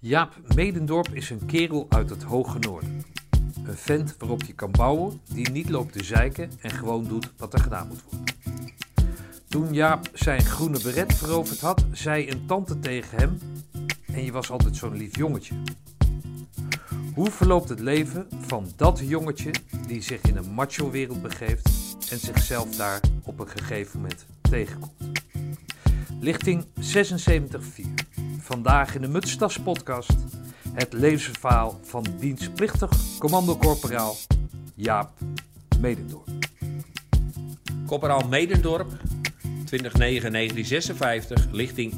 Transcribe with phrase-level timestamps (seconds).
[0.00, 3.04] Jaap Medendorp is een kerel uit het hoge noorden.
[3.64, 7.52] Een vent waarop je kan bouwen, die niet loopt te zeiken en gewoon doet wat
[7.52, 8.34] er gedaan moet worden.
[9.48, 13.38] Toen Jaap zijn groene beret veroverd had, zei een tante tegen hem:
[14.06, 15.54] En je was altijd zo'n lief jongetje.
[17.14, 19.50] Hoe verloopt het leven van dat jongetje
[19.86, 21.68] die zich in een macho-wereld begeeft
[22.10, 24.92] en zichzelf daar op een gegeven moment tegenkomt?
[26.20, 27.97] Lichting 76.4.
[28.48, 30.16] Vandaag in de Mutstas podcast
[30.72, 34.14] het levensverhaal van dienstplichtig commandocorporaal
[34.74, 35.10] Jaap
[35.80, 36.28] Medendorp.
[37.86, 38.90] Corporaal Medendorp,
[39.64, 41.94] 2009-1956, lichting 76-4.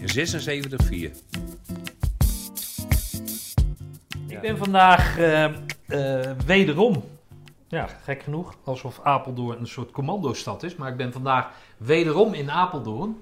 [4.29, 7.05] Ik ben vandaag eh, eh, wederom,
[7.69, 12.51] ja gek genoeg, alsof Apeldoorn een soort commandostad is, maar ik ben vandaag wederom in
[12.51, 13.21] Apeldoorn.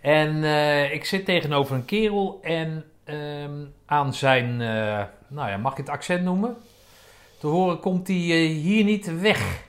[0.00, 5.72] En eh, ik zit tegenover een kerel en ehm, aan zijn, eh, nou ja, mag
[5.72, 6.56] ik het accent noemen?
[7.38, 9.66] Te horen komt hij eh, hier niet weg.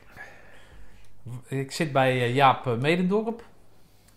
[1.47, 3.43] Ik zit bij Jaap Medendorp.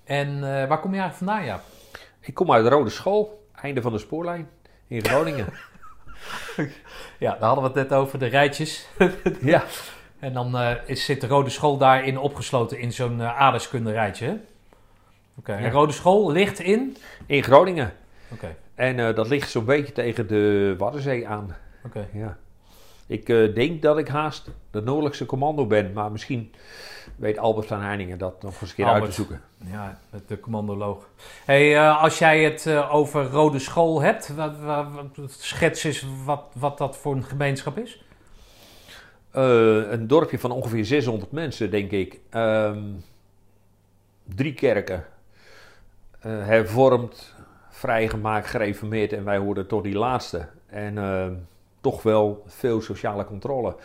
[0.05, 1.63] En waar kom je eigenlijk vandaan, Jaap?
[2.21, 4.49] Ik kom uit de Rode School, einde van de spoorlijn
[4.87, 5.47] in Groningen.
[7.19, 8.87] Ja, daar hadden we het net over, de rijtjes.
[9.41, 9.65] ja.
[10.19, 14.41] En dan is, zit de Rode School daarin opgesloten in zo'n uh, aardrijkskunde rijtje.
[15.43, 15.71] En Ja.
[15.71, 16.97] Rode School ligt in?
[17.27, 17.93] In Groningen.
[18.33, 21.57] Oké, En eh, dat ligt zo'n beetje tegen de Waddenzee aan.
[21.85, 22.07] oké.
[22.12, 22.37] Ja.
[23.07, 26.53] Ik eh, denk dat ik haast de Noordelijkse commando ben, maar misschien
[27.17, 29.41] weet Albert van Heiningen dat nog eens een keer uit te zoeken.
[29.70, 31.09] Ja, met de commandoloog.
[31.45, 36.07] Hey, eh, als jij het eh, over Rode School hebt, wat, wat, wat- schets eens
[36.25, 38.05] wat, wat dat voor een gemeenschap is.
[39.31, 42.20] Eh, een dorpje van ongeveer 600 mensen, denk ik.
[42.31, 42.83] Ehm,
[44.25, 45.05] drie kerken.
[46.23, 47.34] Eh, hervormd,
[47.70, 50.47] vrijgemaakt, gereformeerd en wij hoorden tot die laatste.
[50.67, 51.34] En ehm,
[51.81, 53.77] toch wel veel sociale controle.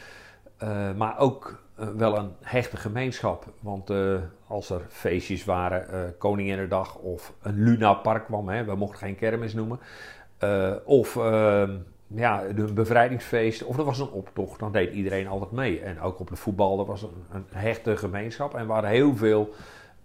[0.58, 3.46] Eh, maar ook eh, wel een hechte gemeenschap.
[3.60, 4.16] Want eh,
[4.48, 9.16] als er feestjes waren, eh Koninginnedag of een Luna Park kwam, hè, we mochten geen
[9.16, 9.80] kermis noemen.
[10.38, 11.76] eh, of ehm,
[12.08, 15.80] ja, een bevrijdingsfeest of er was een optocht, dan deed iedereen altijd mee.
[15.82, 18.56] En ook op de voetbal, er was een, een hechte gemeenschap.
[18.56, 19.50] En waren heel veel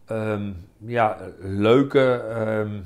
[0.06, 2.80] ehm, ja, leuke ehm,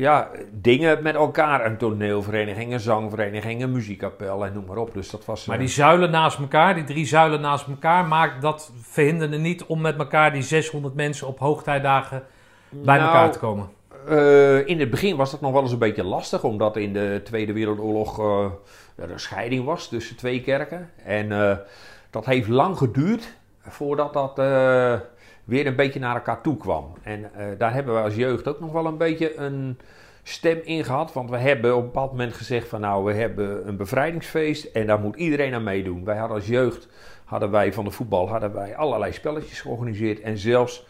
[0.00, 1.66] ja, dingen met elkaar.
[1.66, 4.94] Een toneelvereniging, een zangvereniging, een muziekkapel en noem maar op.
[4.94, 5.44] Dus dat was...
[5.46, 9.64] Maar eh, die zuilen naast elkaar, die drie zuilen naast elkaar, maakt dat verhinderde niet
[9.64, 12.22] om met elkaar die 600 mensen op hoogtijdagen
[12.68, 13.68] bij nou, elkaar te komen.
[14.08, 17.20] Eh, in het begin was dat nog wel eens een beetje lastig, omdat in de
[17.24, 18.44] Tweede Wereldoorlog eh,
[18.94, 20.90] er een scheiding was tussen twee kerken.
[21.04, 21.58] En
[22.10, 24.36] dat heeft lang geduurd voordat dat
[25.50, 26.92] weer een beetje naar elkaar toe kwam.
[27.02, 29.78] En eh, daar hebben we als jeugd ook nog wel een beetje een
[30.22, 31.12] stem in gehad.
[31.12, 34.86] Want we hebben op een bepaald moment gezegd van nou, we hebben een bevrijdingsfeest en
[34.86, 36.04] daar moet iedereen aan meedoen.
[36.04, 36.88] Wij hadden als jeugd,
[37.24, 40.20] hadden wij van de voetbal, hadden wij allerlei spelletjes georganiseerd.
[40.20, 40.86] En zelfs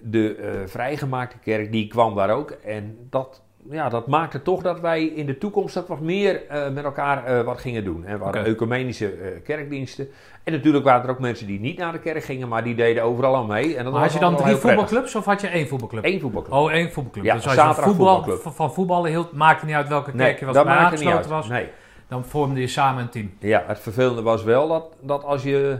[0.00, 2.50] de eh, vrijgemaakte kerk, die kwam daar ook.
[2.50, 6.70] En dat, ja, dat maakte toch dat wij in de toekomst ook wat meer eh,
[6.70, 8.04] met elkaar eh, wat gingen doen.
[8.04, 10.08] En we hadden ecumenische eh, kerkdiensten.
[10.44, 13.02] En natuurlijk waren er ook mensen die niet naar de kerk gingen, maar die deden
[13.02, 13.76] overal aan mee.
[13.76, 16.04] En dat Maar had je dan drie voetbalclubs of had je één voetbalclub?
[16.04, 16.54] Eén voetbalclub.
[16.54, 17.24] Oh, één voetbalclub.
[17.24, 20.44] Ja, dus als je van, voetbal, van voetballen hield, maakte niet uit welke kerk je
[20.44, 21.28] was dat maakte niet aangesloten uit.
[21.28, 21.68] was, Nee.
[22.08, 23.32] dan vormde je samen een team.
[23.38, 25.78] Ja, het vervelende was wel dat, dat als je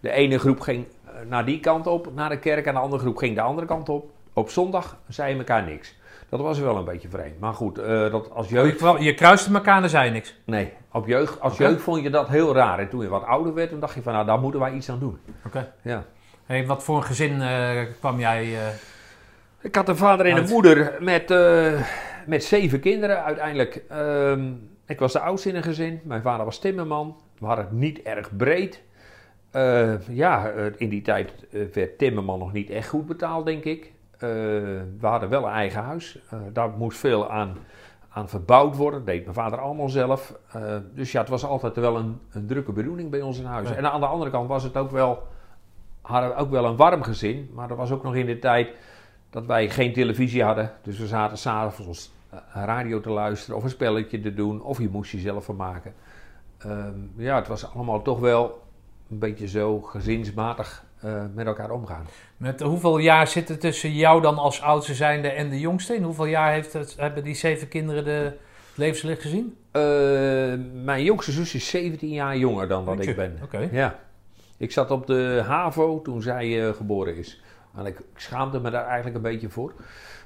[0.00, 0.86] de ene groep ging
[1.28, 3.88] naar die kant op, naar de kerk, en de andere groep ging de andere kant
[3.88, 4.10] op.
[4.32, 5.94] Op zondag zei je elkaar niks.
[6.34, 7.38] Dat was wel een beetje vreemd.
[7.40, 8.76] Maar goed, eh, dat als Je, jeugd...
[8.76, 10.34] kwam- je kruiste elkaar en er zei niks.
[10.44, 12.78] Nee, op jeugd, als jeugd vond je dat heel raar.
[12.78, 14.90] En toen je wat ouder werd, dan dacht je van, nou, daar moeten wij iets
[14.90, 15.18] aan doen.
[15.46, 15.72] Oké.
[15.82, 16.04] Ja.
[16.44, 18.42] Hey, wat voor een gezin eh, kwam jij?
[18.44, 18.60] eh,
[19.60, 20.44] Ik had een vader en Uit.
[20.44, 21.28] een moeder met,
[22.26, 23.84] met zeven kinderen uiteindelijk.
[23.88, 24.52] Ehm,
[24.86, 26.00] ik was de oudste in een gezin.
[26.04, 27.16] Mijn vader was timmerman.
[27.38, 28.82] We hadden het niet erg breed.
[30.08, 31.32] Ja, in die tijd
[31.72, 33.92] werd timmerman nog niet echt goed betaald, denk ik.
[34.24, 34.30] Eh,
[35.00, 36.18] we hadden wel een eigen huis.
[36.30, 37.56] Eh, daar moest veel aan,
[38.08, 38.98] aan verbouwd worden.
[38.98, 40.34] Dat deed mijn vader allemaal zelf.
[40.52, 43.68] Eh, dus ja, het was altijd wel een, een drukke bedoeling bij ons in huis.
[43.68, 43.74] Ja.
[43.74, 45.22] En aan de andere kant was het ook wel,
[46.00, 47.50] hadden we ook wel een warm gezin.
[47.54, 48.68] Maar dat was ook nog in de tijd
[49.30, 50.72] dat wij geen televisie hadden.
[50.82, 52.12] Dus we zaten s'avonds
[52.52, 54.62] radio te luisteren of een spelletje te doen.
[54.62, 55.94] Of je moest jezelf vermaken.
[56.58, 58.62] Ehm, ja, het was allemaal toch wel
[59.10, 60.84] een beetje zo gezinsmatig
[61.34, 62.06] met elkaar omgaan.
[62.44, 65.94] Met hoeveel jaar zit er tussen jou dan als oudste zijnde en de jongste?
[65.94, 68.32] In hoeveel jaar heeft het, hebben die zeven kinderen de
[68.74, 69.56] levenslicht gezien?
[69.70, 69.82] Eh,
[70.84, 73.38] mijn jongste zus is 17 jaar jonger dan dat ik ben.
[73.42, 73.68] Oké.
[73.72, 73.98] Ja.
[74.56, 77.42] Ik zat op de HAVO toen zij eh, geboren is.
[77.76, 79.72] En ik, schaamde me daar eigenlijk een beetje voor.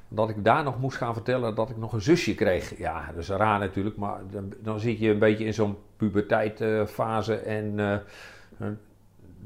[0.08, 2.78] Dat ik daar nog moest gaan vertellen dat ik nog een zusje kreeg.
[2.78, 7.36] Ja, dat is raar natuurlijk, maar dan, dan zit je een beetje in zo'n puberteitfase.
[7.36, 8.68] en uh,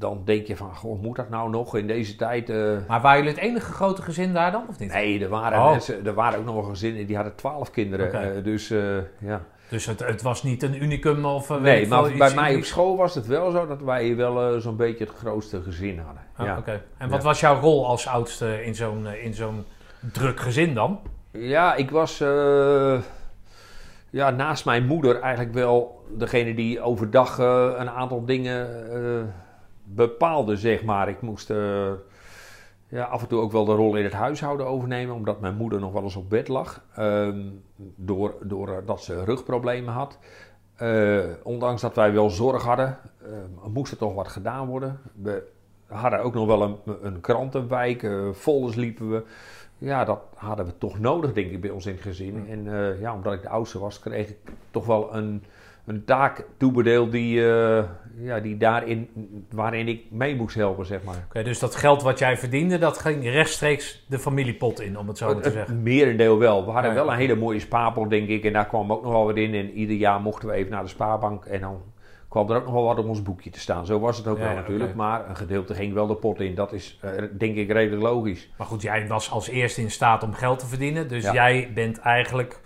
[0.03, 2.49] dan denk je van, goh, moet dat nou nog in deze tijd?
[2.49, 2.77] Uh...
[2.87, 4.93] Maar waren jullie het enige grote gezin daar dan, of niet?
[4.93, 5.69] Nee, er waren, oh.
[5.69, 8.07] mensen, er waren ook nog een gezin die hadden twaalf kinderen.
[8.07, 8.35] Okay.
[8.35, 8.67] Uh, dus
[9.19, 9.41] ja.
[9.69, 11.59] Dus het, het, was niet een unicum of...
[11.59, 15.03] Nee, maar bij mij op school was het wel zo dat wij wel zo'n beetje
[15.03, 16.23] het grootste gezin hadden.
[16.39, 16.57] Oh, ja.
[16.57, 16.81] Oké.
[16.97, 19.65] En wat was jouw rol als oudste in zo'n in zo'n
[20.11, 20.99] druk gezin dan?
[21.31, 22.17] Ja, ik was
[24.09, 27.37] ja, naast mijn moeder eigenlijk wel degene die overdag
[27.77, 28.67] een aantal dingen
[29.83, 31.09] bepaalde, zeg maar.
[31.09, 31.91] Ik moest uh,
[32.87, 35.79] ja, af en toe ook wel de rol in het huishouden overnemen, omdat mijn moeder
[35.79, 36.83] nog wel eens op bed lag.
[36.99, 37.63] Um,
[37.95, 40.19] door, doordat ze rugproblemen had.
[40.81, 42.97] Uh, ondanks dat wij wel zorg hadden,
[43.67, 44.99] moest er toch wat gedaan worden.
[45.21, 45.43] We
[45.87, 49.23] hadden ook nog wel een, een krantenwijk, folders liepen we.
[49.77, 52.47] Ja, dat hadden we toch nodig, denk ik, bij ons in het gezin.
[52.49, 52.63] En
[52.99, 54.37] ja, omdat ik de oudste was, kreeg ik
[54.71, 55.43] toch wel een
[55.85, 57.83] een taak toebedeeld die, uh,
[58.17, 59.09] ja, die daarin,
[59.51, 61.25] waarin ik mee moest helpen, zeg maar.
[61.25, 65.17] Oké, dus dat geld wat jij verdiende, dat ging rechtstreeks de familiepot in, om het
[65.17, 65.73] zo maar te zeggen?
[65.73, 66.65] Het merendeel wel.
[66.65, 69.25] We hadden wel een hele mooie spaarpot, denk ik, en daar kwam ook nog wel
[69.25, 69.53] wat in.
[69.53, 71.81] En ieder jaar mochten we even naar de spaarbank en dan
[72.27, 73.85] kwam er ook nog wel wat op ons boekje te staan.
[73.85, 76.55] Zo was het ook wel natuurlijk, maar een gedeelte ging wel de pot in.
[76.55, 78.49] Dat is, uh, denk ik, redelijk logisch.
[78.57, 81.99] Maar goed, jij was als eerste in staat om geld te verdienen, dus jij bent
[81.99, 82.59] eigenlijk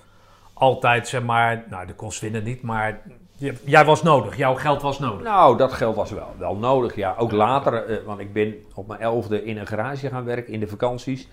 [0.54, 3.02] altijd, zeg maar, nou de kost winnen niet, maar
[3.64, 5.24] jij was nodig, jouw geld was nodig.
[5.24, 7.16] Nou, dat geld was wel, wel nodig, ja.
[7.18, 10.60] Ook later, eh, want ik ben op mijn elfde in een garage gaan werken in
[10.60, 11.28] de vakanties.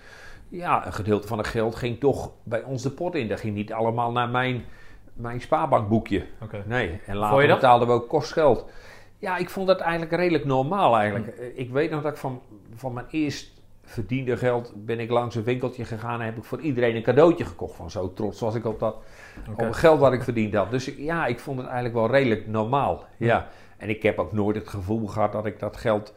[0.49, 3.27] Ja, een gedeelte van het geld ging toch bij ons de pot in.
[3.27, 4.65] Dat ging niet allemaal naar mijn,
[5.13, 6.25] mijn spaarbankboekje.
[6.41, 6.63] Okay.
[6.65, 8.65] Nee, en later betaalden we ook kostgeld.
[9.19, 11.35] Ja, ik vond dat eigenlijk redelijk normaal eigenlijk.
[11.37, 11.59] Hm.
[11.59, 12.41] Ik weet nog dat ik van,
[12.75, 16.59] van mijn eerst verdiende geld ben ik langs een winkeltje gegaan en heb ik voor
[16.59, 17.75] iedereen een cadeautje gekocht.
[17.75, 18.95] Van zo trots was ik op dat
[19.51, 20.71] op het geld wat ik verdiend had.
[20.71, 23.05] Dus ja, ik vond het eigenlijk wel redelijk normaal.
[23.17, 23.47] Ja.
[23.77, 26.13] En ik heb ook nooit het gevoel gehad dat ik dat geld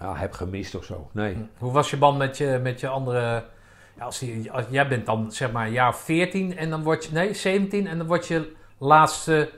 [0.00, 1.08] ja, heb gemist of zo.
[1.12, 1.36] Nee.
[1.58, 3.44] Hoe was je band met je, met je andere...
[3.96, 7.12] Ja, als, je, als jij bent dan zeg maar jaar 14 en dan word je...
[7.12, 9.50] Nee, 17 en dan word je laatste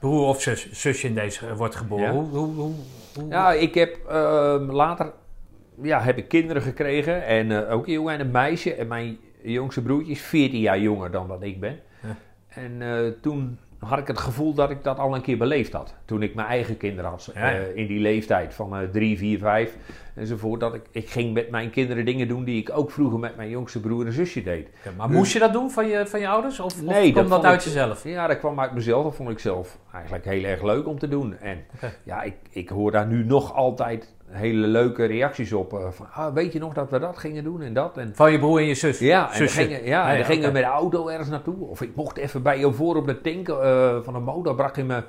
[0.00, 2.10] broer of zus, zusje in deze wordt geboren.
[2.10, 5.12] Hoe, hoe, hoe, Ja, ik heb uh, later
[5.82, 7.24] ja, heb ik kinderen gekregen.
[7.24, 8.74] En uh, ook een jongen en een meisje.
[8.74, 11.80] En mijn jongste broertje is 14 jaar jonger dan dat ik ben.
[12.54, 15.94] En uh, toen had ik het gevoel dat ik dat al een keer beleefd had.
[16.04, 17.30] Toen ik mijn eigen kinderen had.
[17.34, 17.54] Ja.
[17.54, 19.76] Uh, in die leeftijd van uh, 3, 4, 5
[20.14, 20.60] enzovoort.
[20.60, 23.48] Dat ik, ik ging met mijn kinderen dingen doen die ik ook vroeger met mijn
[23.48, 24.68] jongste broer en zusje deed.
[24.84, 26.60] Ja, maar dus, moest je dat doen van je, van je ouders?
[26.60, 28.04] Of, nee, of kwam dat, dat uit jezelf?
[28.04, 29.04] Ja, dat kwam uit mezelf.
[29.04, 31.38] Dat vond ik zelf eigenlijk heel erg leuk om te doen.
[31.38, 31.92] En okay.
[32.04, 35.72] ja, ik, ik hoor daar nu nog altijd hele leuke reacties op.
[35.72, 37.98] Uh, van, ah, weet je nog dat we dat gingen doen en dat?
[37.98, 38.98] En, van je broer en je zus?
[38.98, 41.68] Ja, en dan gingen, ja, en dan gingen we met de auto ergens naartoe.
[41.68, 44.54] Of ik mocht even bij je voor op de tank uh, van de motor.
[44.54, 45.02] Brak je me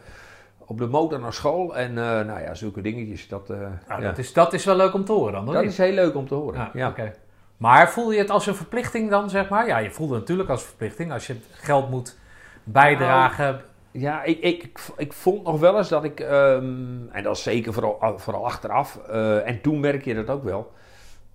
[0.58, 1.78] op de motor naar school.
[1.78, 3.28] En uh, nou ja, zulke dingetjes.
[3.28, 4.00] Dat, nou, ja.
[4.00, 6.28] dat, is, dat is wel leuk om te horen dan, Dat is heel leuk om
[6.28, 6.90] te horen, ja.
[6.90, 7.14] Okay.
[7.58, 9.68] Maar voel je het als een verplichting dan, zeg maar?
[9.68, 11.12] Ja, je voelde het natuurlijk als verplichting.
[11.12, 12.18] Als je geld moet
[12.64, 13.46] bijdragen...
[13.46, 13.62] Nou,
[13.98, 17.74] ja, ik, ik, ik, vond nog wel eens dat ik, um, en dat is zeker
[17.74, 20.72] vooral, vooral achteraf, uh, en toen merk je dat ook wel,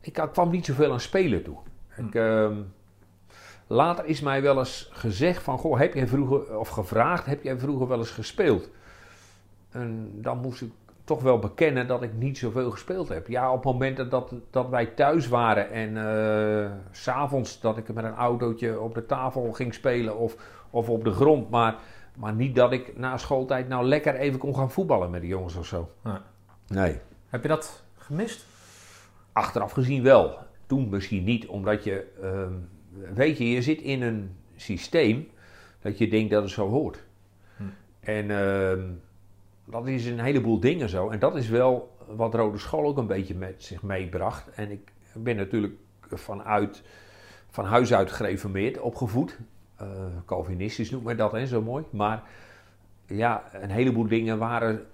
[0.00, 1.56] ik, kwam niet zoveel aan spelen toe.
[1.96, 2.72] Ik, um,
[3.66, 7.58] later is mij wel eens gezegd van, goh, heb jij vroeger, of gevraagd, heb jij
[7.58, 8.70] vroeger wel eens gespeeld?
[9.70, 10.70] En dan moest ik
[11.05, 13.29] toch wel bekennen dat ik niet zoveel gespeeld heb.
[13.29, 18.14] Ja, op momenten dat, dat wij thuis waren en uh, s'avonds dat ik met een
[18.14, 20.36] autootje op de tafel ging spelen of,
[20.70, 21.76] of op de grond, maar
[22.20, 25.55] maar niet dat ik na schooltijd nou lekker even kon gaan voetballen met de jongens
[25.55, 25.91] of zo.
[26.05, 26.22] Ja.
[26.67, 26.98] Nee.
[27.29, 28.46] Heb je dat gemist?
[29.32, 30.39] Achteraf gezien wel.
[30.67, 32.06] Toen misschien niet, omdat je...
[32.22, 35.29] Uh, weet je, je zit in een systeem
[35.81, 37.05] dat je denkt dat het zo hoort.
[37.56, 37.62] Hm.
[38.00, 38.84] En uh,
[39.65, 41.08] dat is een heleboel dingen zo.
[41.08, 44.50] En dat is wel wat Rode School ook een beetje met zich meebracht.
[44.50, 45.74] En ik ben natuurlijk
[46.08, 46.82] vanuit,
[47.50, 49.39] van huis uit gereformeerd, opgevoed.
[49.82, 49.89] Uh,
[50.27, 51.84] Calvinistisch noemt men dat, hè, zo mooi.
[51.91, 52.22] Maar
[53.06, 54.87] ja, een heleboel dingen waren,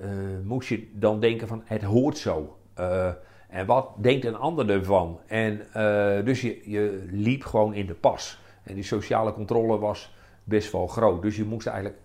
[0.00, 0.08] uh,
[0.44, 2.56] moest je dan denken van het hoort zo.
[2.78, 3.08] Uh,
[3.48, 5.20] en wat denkt een ander ervan?
[5.26, 5.60] En
[6.24, 8.40] dus je, je liep gewoon in de pas.
[8.62, 11.22] En die sociale controle was best wel groot.
[11.22, 11.98] Dus je moest eigenlijk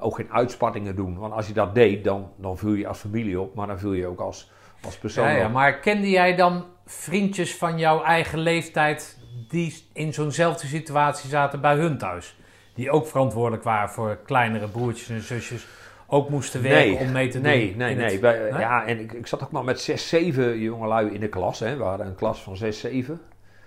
[0.00, 1.18] ook geen uitspattingen doen.
[1.18, 3.92] Want als je dat deed, dan, dan vul je als familie op, maar dan vul
[3.92, 4.50] je ook als,
[4.84, 9.18] als persoon ja, ja, Maar kende jij dan vriendjes van jouw eigen leeftijd
[9.48, 12.36] die in zo'nzelfde situatie zaten bij hun thuis.
[12.74, 15.66] Die ook verantwoordelijk waren voor kleinere broertjes en zusjes.
[16.06, 17.46] Ook moesten werken om mee te doen.
[17.46, 18.20] Nee, nee, nee.
[18.58, 21.58] Ja, en ik, ik zat ook maar met zes, zeven jongelui in de klas.
[21.58, 21.76] Hè.
[21.76, 23.20] We hadden een klas van zes, zeven.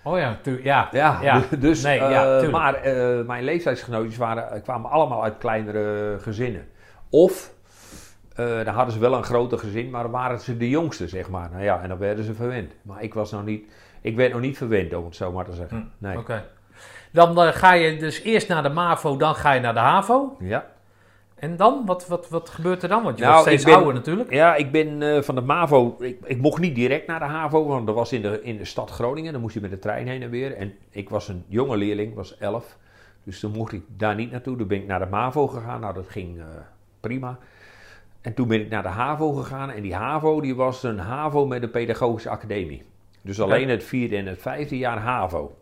[0.04, 0.90] Oh ja, ja.
[0.92, 1.42] Ja, Ja.
[1.60, 2.52] dus, Nee, eh, ja, tuurlijk.
[2.52, 6.68] maar eh, mijn leeftijdsgenootjes waren, kwamen allemaal uit kleinere gezinnen.
[7.10, 7.54] Of,
[8.36, 11.50] eh, dan hadden ze wel een groter gezin, maar waren ze de jongste, zeg maar.
[11.52, 12.74] Nou ja, en dan werden ze verwend.
[12.82, 13.72] Maar ik was nog niet,
[14.04, 15.78] ik werd nog niet verwend, om het zo maar te zeggen.
[15.78, 16.18] Hm, Nee.
[16.18, 16.46] Oké.
[17.12, 20.36] Dan eh, ga je dus eerst naar de MAVO, dan ga je naar de HAVO.
[20.40, 20.72] Ja.
[21.36, 21.84] En dan?
[21.86, 23.04] Wat, wat, wat gebeurt er dan?
[23.04, 24.32] Want je Nou, wordt steeds ben- ouder natuurlijk.
[24.32, 25.96] Ja, ik ben eh, van de MAVO.
[26.00, 28.66] Ik, ik mocht niet direct naar de HAVO, want dat was in de, in de
[28.66, 29.32] stad Groningen.
[29.32, 30.56] Dan moest je met de trein heen en weer.
[30.56, 32.78] En ik was een jonge leerling, was 11.
[33.24, 34.58] Dus toen mocht ik daar niet naartoe.
[34.58, 35.80] Toen ben ik naar de MAVO gegaan.
[35.80, 36.46] Nou, dat ging eh,
[37.00, 37.38] prima.
[38.22, 39.70] En toen ben ik naar de HAVO gegaan.
[39.72, 42.84] En die HAVO die was een HAVO met een pedagogische academie.
[43.24, 45.58] Dus alleen het vierde en het vijfde jaar HAVO.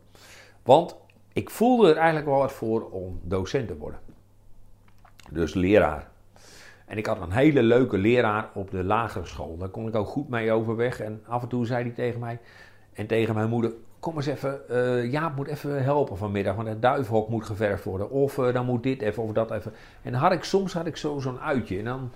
[0.63, 0.95] Want
[1.33, 3.99] ik voelde er eigenlijk wel wat voor om docent te worden.
[5.29, 6.09] Dus leraar.
[6.85, 9.57] En ik had een hele leuke leraar op de lagere school.
[9.57, 10.99] Daar kon ik ook goed mee overweg.
[10.99, 12.39] En af en toe zei hij tegen mij
[12.93, 13.71] en tegen mijn moeder...
[13.99, 18.09] Kom eens even, eh Jaap moet even helpen vanmiddag, want het duifhok moet geverfd worden.
[18.09, 19.73] Of eh, dan moet dit even, of dat even.
[20.01, 22.11] En had ik, soms had ik zo, zo'n uitje en dan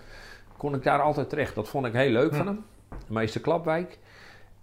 [0.57, 1.55] kon ik daar altijd terecht.
[1.55, 2.63] Dat vond ik heel leuk van hem,
[3.07, 3.99] meester Klapwijk.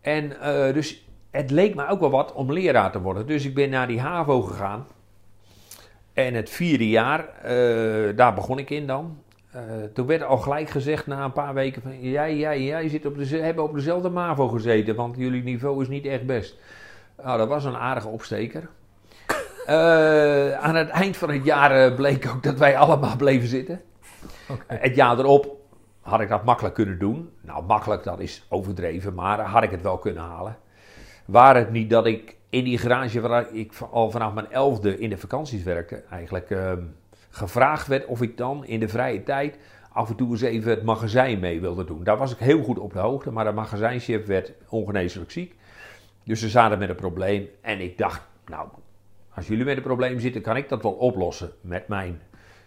[0.02, 3.26] En eh, dus het leek me ook wel wat om leraar te worden.
[3.26, 4.86] Dus ik ben naar die HAVO gegaan.
[6.12, 9.18] En het vierde jaar, eh, daar begon ik in dan.
[9.50, 9.62] Eh,
[9.94, 12.00] toen werd al gelijk gezegd na een paar weken van...
[12.00, 15.88] Jij, jij, jij zit op de, hebben op dezelfde MAVO gezeten, want jullie niveau is
[15.88, 16.56] niet echt best.
[17.22, 18.68] Nou, dat was een aardige opsteker.
[20.60, 23.80] Aan het eind van het jaar bleek ook dat wij allemaal bleven zitten.
[24.66, 25.61] Het jaar erop
[26.02, 27.30] had ik dat makkelijk kunnen doen.
[27.40, 30.56] Nou, makkelijk, dat is overdreven, maar had ik het wel kunnen halen.
[31.24, 35.10] Waar het niet dat ik in die garage waar ik al vanaf mijn elfde in
[35.10, 36.82] de vakanties werkte, eigenlijk ehm,
[37.30, 39.58] gevraagd werd of ik dan in de vrije tijd
[39.92, 42.04] af en toe eens even het magazijn mee wilde doen.
[42.04, 45.54] Daar was ik heel goed op de hoogte, maar de magazijnchef werd ongeneeslijk ziek.
[46.24, 48.68] Dus ze zaten met een probleem en ik dacht, nou,
[49.34, 52.20] als jullie met een probleem zitten, kan ik dat wel oplossen met mijn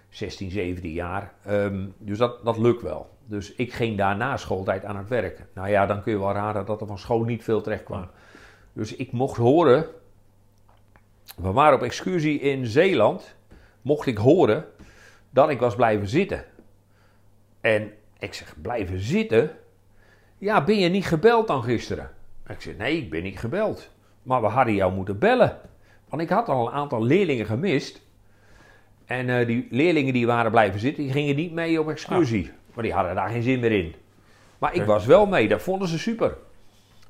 [0.09, 1.33] 16, 17 jaar.
[1.43, 3.09] Ehm, dus dat, dat lukt wel.
[3.25, 5.45] Dus ik ging daar na schooltijd aan het werk.
[5.53, 8.07] Nou ja, dan kun je wel raden dat er van school niet veel terecht kwam.
[8.73, 9.85] Dus ik mocht horen.
[11.35, 13.35] We waren op excursie in Zeeland.
[13.81, 14.65] Mocht ik horen
[15.29, 16.45] dat ik was blijven zitten.
[17.61, 19.51] En ik zeg: blijven zitten?
[20.37, 22.11] Ja, ben je niet gebeld dan gisteren?
[22.47, 23.89] Ik zeg: nee, ik ben niet gebeld.
[24.23, 25.59] Maar we hadden jou moeten bellen.
[26.09, 28.01] Want ik had al een aantal leerlingen gemist.
[29.05, 32.51] En eh, die leerlingen die waren blijven zitten, die gingen niet mee op excursie.
[32.75, 33.95] Maar die hadden daar geen zin meer in.
[34.57, 36.37] Maar ik was wel mee, dat vonden ze super.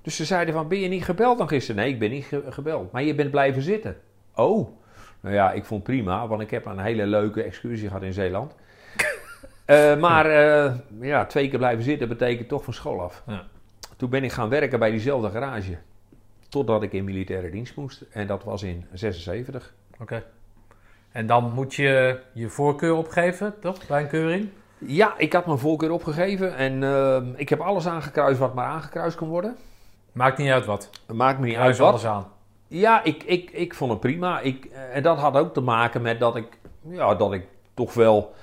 [0.01, 1.81] Dus ze zeiden van, ben je niet gebeld dan gisteren?
[1.81, 2.91] Nee, ik ben niet ge- gebeld.
[2.91, 3.98] Maar je bent blijven zitten.
[4.36, 4.69] Oh.
[5.19, 8.55] Nou ja, ik vond prima, want ik heb een hele leuke excursie gehad in Zeeland.
[9.65, 13.24] Eh, maar eh, ja, twee keer blijven zitten betekent toch van school af.
[13.27, 13.45] Ja.
[13.98, 15.77] Toen ben ik gaan werken bij diezelfde garage.
[16.50, 18.03] Totdat ik in militaire dienst moest.
[18.12, 19.74] En dat was in 76.
[20.00, 20.24] Oké.
[21.12, 23.88] En dan moet je je voorkeur opgeven, toch?
[23.88, 24.50] Bij een keuring?
[24.88, 26.56] Ja, ik had mijn voorkeur opgegeven.
[26.56, 29.56] En eh, ik heb alles aangekruist wat maar aangekruist kon worden.
[30.12, 30.89] Maakt niet uit wat.
[31.13, 31.89] Maakt me niet uit wat.
[31.89, 32.27] alles aan.
[32.68, 34.39] Ja, ik, ik, ik vond het prima.
[34.39, 37.94] Ik, eh, en dat had ook te maken met dat ik, ja, dat ik toch
[37.94, 38.34] wel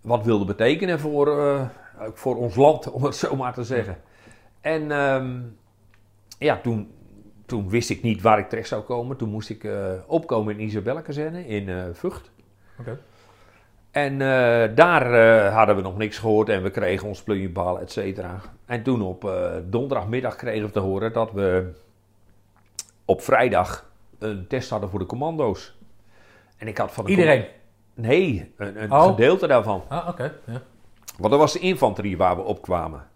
[0.00, 1.66] wat wilde betekenen voor, eh,
[2.12, 4.00] voor ons land, om het zo maar te zeggen.
[4.60, 5.40] En ehm,
[6.38, 6.92] ja, toen,
[7.46, 9.16] toen wist ik niet waar ik terecht zou komen.
[9.16, 12.30] Toen moest ik eh, opkomen in Isabelle-kazerne in Vught.
[12.78, 12.98] Oké.
[13.92, 17.92] En eh, daar eh, hadden we nog niks gehoord en we kregen ons plunjebal, et
[17.92, 18.40] cetera.
[18.66, 21.72] En toen op eh, donderdagmiddag kregen we te horen dat we
[23.04, 25.78] op vrijdag een test hadden voor de commando's.
[26.56, 27.46] En ik had van de Iedereen?
[27.94, 29.04] Nee, een, een Oh.
[29.04, 29.82] gedeelte daarvan.
[29.88, 30.34] Ah, oké.
[30.44, 30.60] Ja.
[31.18, 33.06] Want dat was de infanterie waar we opkwamen.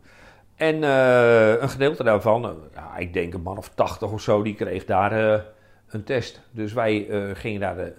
[0.56, 4.84] En een gedeelte daarvan, ja, ik denk een man of tachtig of zo, die kreeg
[4.84, 5.44] daar
[5.88, 6.40] een test.
[6.50, 7.92] Dus wij gingen daar de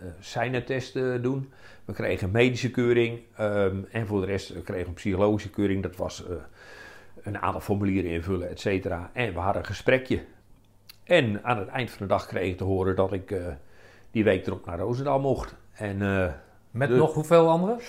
[0.96, 1.52] uh, eh, doen.
[1.88, 3.20] We kregen een medische keuring.
[3.38, 5.84] ehm, en voor de rest eh, kregen we een psychologische keuring.
[5.84, 6.36] Dat was eh,
[7.22, 9.10] een aantal formulieren invullen, et cetera.
[9.14, 10.20] En we hadden een gesprekje.
[11.04, 13.48] En aan het eind van de dag kreeg ik te horen dat ik eh,
[14.12, 15.56] die week erop naar Roosendaal mocht.
[15.74, 16.32] En eh,
[16.72, 17.80] Met De- nog hoeveel anderen?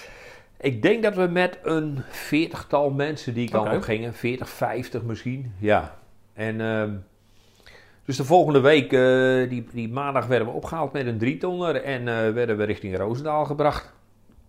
[0.60, 3.76] ik denk dat we met een veertigtal mensen die kant Oké.
[3.76, 4.14] op gingen.
[4.14, 5.52] 40, 50 misschien.
[5.58, 5.98] Ja.
[6.32, 6.94] En ehm,
[8.08, 11.82] dus de volgende week, eh, die, die maandag, werden we opgehaald met een drietonner.
[11.82, 13.92] En eh, werden we richting Roosendaal gebracht.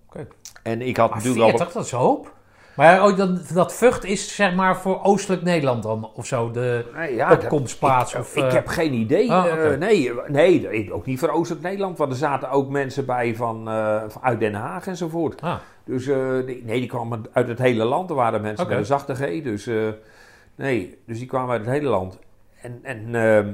[0.07, 0.27] Oké.
[0.63, 1.49] En ik had Maar natuurlijk al...
[1.49, 2.33] 40, dat is een hoop.
[2.75, 6.85] Maar oh, dat, dat Vught is zeg maar voor Oostelijk Nederland dan, of zo, de
[6.95, 8.13] Nee, ja, opkomstplaats.
[8.13, 9.31] ik, of, ik eh, heb geen idee.
[9.31, 9.75] Ah, oké.
[9.79, 11.97] nee, nee, ook niet voor Oostelijk Nederland.
[11.97, 13.69] Want er zaten ook mensen bij van,
[14.21, 15.41] uit Den Haag enzovoort.
[15.41, 18.09] Ah, Dus die, nee, die kwamen uit het hele land.
[18.09, 18.73] Er waren mensen Oké.
[18.73, 19.43] bij de zachte G.
[19.43, 19.69] Dus
[20.55, 22.19] nee, dus die kwamen uit het hele land.
[22.61, 23.53] En, en ehm,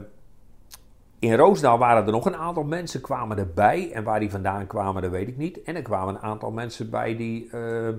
[1.19, 3.91] in Roosdaal waren er nog een aantal mensen kwamen erbij.
[3.91, 5.63] En waar die vandaan kwamen, dat weet ik niet.
[5.63, 7.93] En er kwamen een aantal mensen bij die uh, uh,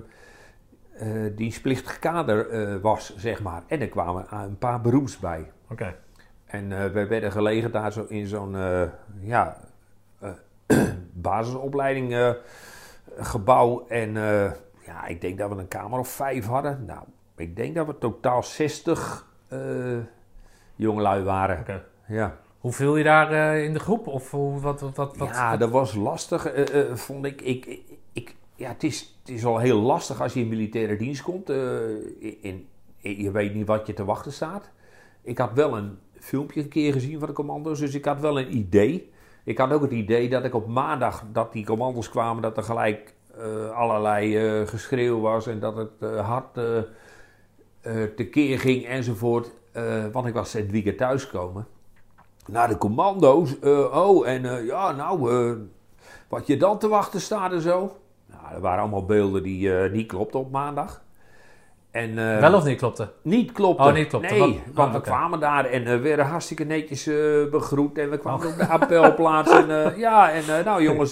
[1.35, 3.63] dienstplichtig kader uh, was, zeg maar.
[3.67, 5.51] En er kwamen een paar beroeps bij.
[5.69, 5.95] Oké.
[6.45, 8.55] En we werden gelegen daar zo in zo'n
[9.19, 9.57] ja,
[11.13, 12.35] basisopleiding
[13.17, 13.85] gebouw.
[13.87, 14.13] En
[14.85, 16.85] ja, ik denk dat we een kamer of vijf hadden.
[16.85, 17.03] Nou,
[17.35, 19.25] ik denk dat we totaal 60
[20.77, 21.59] jongelui waren.
[21.59, 21.83] Oké.
[22.07, 22.37] Ja.
[22.57, 24.07] Hoe viel je daar uh, in de groep?
[24.07, 27.41] Of hoe, wat, wat, wat, ja, dat was lastig, uh, uh, vond ik.
[27.41, 27.79] ik,
[28.13, 31.49] ik ja, het, is, het is al heel lastig als je in militaire dienst komt.
[31.49, 32.67] In,
[32.97, 34.69] in, je weet niet wat je te wachten staat.
[35.21, 38.39] Ik had wel een filmpje een keer gezien van de commando's, dus ik had wel
[38.39, 39.11] een idee.
[39.43, 42.63] Ik had ook het idee dat ik op maandag, dat die commando's kwamen, dat er
[42.63, 43.13] gelijk
[43.73, 46.59] allerlei geschreeuw was en dat het hard
[48.15, 49.51] tekeer ging enzovoort.
[50.11, 51.67] Want ik was het weekend thuiskomen
[52.47, 53.55] naar de commando's.
[53.63, 55.57] Uh, oh, en uh, ja, nou,
[56.27, 57.97] wat je dan te wachten staat en zo.
[58.25, 61.05] Nou, er waren allemaal beelden die niet klopten op maandag.
[61.91, 63.09] En, Wel of niet klopte?
[63.21, 63.83] Niet klopte.
[63.83, 64.33] Oh, niet klopte.
[64.33, 65.13] Nee, want oh, we okay.
[65.13, 67.03] kwamen daar en we werden hartstikke netjes
[67.51, 67.97] begroet.
[67.97, 68.51] En we kwamen oh.
[68.51, 69.51] op de appelplaats.
[69.51, 69.67] en
[69.97, 71.11] ja, en nou jongens,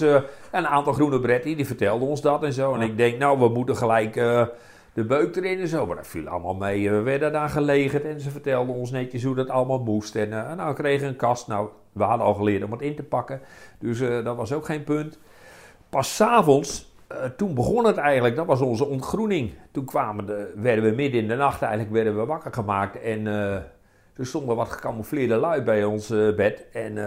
[0.51, 2.73] een aantal groene bretten, die vertelden ons dat en zo.
[2.73, 4.15] En ik denk, nou, we moeten gelijk
[4.95, 5.85] de beuk erin en zo.
[5.85, 6.89] Maar dat viel allemaal mee.
[6.89, 10.15] We werden daar gelegerd en ze vertelden ons netjes hoe dat allemaal moest.
[10.15, 11.47] En uh, nou, we kregen een kast.
[11.47, 13.41] Nou, we hadden al geleerd om het in te pakken.
[13.79, 15.19] Dus uh, dat was ook geen punt.
[15.89, 18.35] Pas s'avonds, uh, toen begon het eigenlijk.
[18.35, 19.53] Dat was onze ontgroening.
[19.71, 23.01] Toen kwamen de, werden we midden in de nacht eigenlijk werden we wakker gemaakt.
[23.01, 26.65] En er stonden wat gecamoufleerde lui bij ons bed.
[26.71, 26.97] En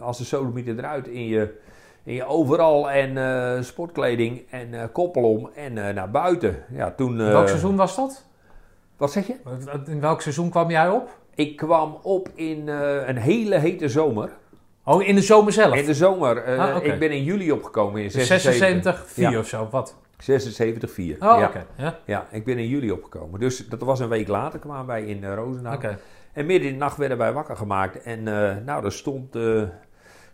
[0.00, 1.58] als de sodomieter eruit in je
[2.06, 6.64] in je overal en uh, sportkleding en uh, koppelom en uh, naar buiten.
[6.70, 8.24] Ja, toen, welk seizoen was dat?
[8.96, 9.34] Wat zeg je?
[9.86, 11.18] In welk seizoen kwam jij op?
[11.34, 14.30] Ik kwam op in een hele hete zomer.
[14.84, 15.74] Oh, in de zomer zelf?
[15.74, 16.58] In de zomer.
[16.58, 16.88] Ah, okay.
[16.88, 19.04] Ik ben in juli opgekomen in 76.
[19.06, 19.38] 4 ja.
[19.38, 19.96] of zo, wat?
[20.18, 21.14] 76, 4.
[21.14, 21.46] Oh, ja.
[21.46, 21.66] oké.
[21.76, 21.98] Ja.
[22.04, 23.40] ja, ik ben in juli opgekomen.
[23.40, 25.74] Dus dat was een week later kwamen wij in Roosendaal.
[25.74, 25.98] Okay.
[26.32, 28.02] En midden in de nacht werden wij wakker gemaakt.
[28.02, 28.22] En
[28.64, 29.36] nou, er stond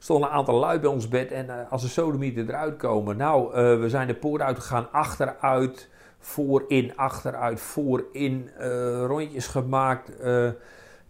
[0.03, 1.33] stonden een aantal lui bij ons bed.
[1.33, 5.89] En uh, als de sodomieten eruit komen, nou, uh, we zijn de poort uitgegaan, achteruit,
[6.19, 10.13] voorin, achteruit, voorin, uh, rondjes gemaakt.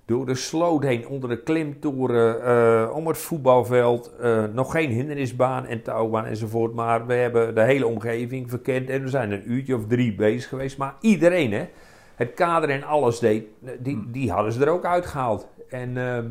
[0.05, 4.11] door de sloot heen, onder de klimtoren, om het voetbalveld.
[4.52, 6.74] nog geen hindernisbaan en touwbaan enzovoort.
[6.74, 8.90] Maar we hebben de hele omgeving verkend.
[8.90, 10.78] En we zijn een uurtje of drie bezig geweest.
[10.78, 11.68] Maar iedereen, hè,
[12.14, 13.44] het kader en alles deed,
[13.78, 15.46] die, die hadden ze er ook uitgehaald.
[15.68, 16.26] En ehm,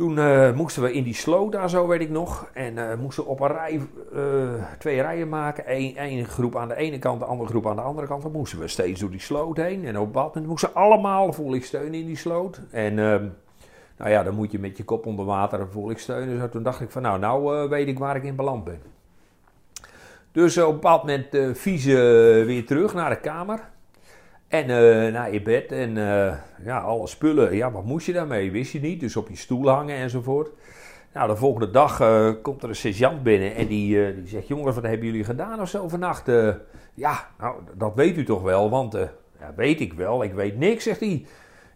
[0.00, 2.48] toen uh, moesten we in die sloot daar zo, weet ik nog.
[2.52, 3.80] En uh, moesten op een rij
[4.14, 4.22] uh,
[4.78, 5.64] twee rijen maken.
[5.66, 8.22] Eén groep aan de ene kant, de andere groep aan de andere kant.
[8.22, 9.84] Dan moesten we steeds door die sloot heen.
[9.84, 12.60] En op wat moesten allemaal voel ik steunen in die sloot.
[12.70, 13.26] En ehm,
[13.96, 16.38] nou ja, dan moet je met je kop onder water voel ik steunen.
[16.38, 18.80] Zo, toen dacht ik van nou, nou weet ik waar ik in beland ben.
[20.32, 21.94] Dus op een bepaald moment vieze
[22.46, 23.60] weer terug naar de kamer.
[24.50, 26.32] En uh, naar je bed en uh,
[26.64, 27.56] ja, alle spullen.
[27.56, 28.50] Ja, wat moest je daarmee?
[28.50, 29.00] Wist je niet.
[29.00, 30.50] Dus op je stoel hangen enzovoort.
[31.14, 34.74] Nou, de volgende dag uh, komt er een sergeant binnen en die, die zegt: Jongens,
[34.74, 36.26] wat hebben jullie gedaan of zo vannacht?
[36.94, 38.92] ja, nou, dat weet u toch wel, want
[39.38, 41.26] ja, weet ik wel, ik weet niks, zegt hij.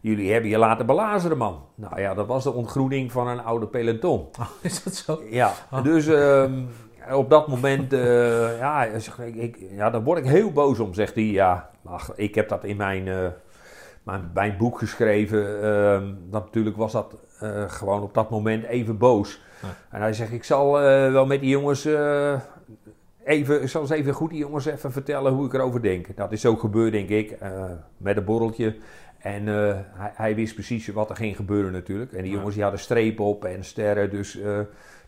[0.00, 1.64] Jullie hebben je laten belazeren, man.
[1.74, 4.28] Nou ja, dat was de ontgroening van een oude peloton.
[4.38, 5.22] Oh, is dat zo?
[5.30, 5.82] Ja, oh.
[5.82, 6.62] dus ehm,
[7.12, 7.90] op dat moment,
[8.64, 8.85] ja,
[9.35, 11.25] ik, ja, daar word ik heel boos om, zegt hij.
[11.25, 13.29] Ja, Ach, ik heb dat in mijn, uh,
[14.03, 15.62] mijn, mijn, boek geschreven.
[15.62, 19.40] Uh, natuurlijk was dat uh, gewoon op dat moment even boos.
[19.62, 19.69] Ja.
[19.90, 21.85] En hij zegt, ik zal eh, wel met die jongens
[23.25, 26.17] even, ik zal eens even goed die jongens even vertellen hoe ik erover denk.
[26.17, 27.38] Dat is zo gebeurd, denk ik,
[27.97, 28.77] met een borreltje.
[29.19, 32.12] En hij, hij, wist precies wat er ging gebeuren natuurlijk.
[32.12, 34.38] En die jongens die hadden strepen op en sterren, dus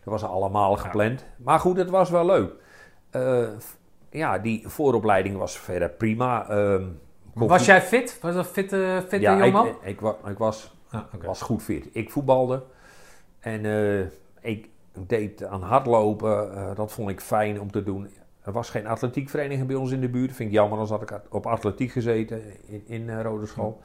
[0.09, 1.25] was allemaal gepland.
[1.37, 2.51] Maar goed, het was wel leuk
[4.17, 6.51] ja, die vooropleiding was verder prima.
[6.51, 6.99] Um,
[7.33, 8.19] was jij fit?
[8.21, 9.67] Was dat fitte, fitte ja, jongeman?
[9.67, 11.27] Ik, ik, ik, was, ah, okay.
[11.27, 11.89] was goed fit.
[11.91, 12.63] Ik voetbalde
[13.39, 14.05] en uh,
[14.41, 14.69] ik
[15.07, 16.51] deed aan hardlopen.
[16.53, 18.09] Uh, dat vond ik fijn om te doen.
[18.41, 20.33] Er was geen atletiekvereniging bij ons in de buurt.
[20.33, 23.81] Vind ik jammer, als had ik op atletiek gezeten in, in uh, Rode School.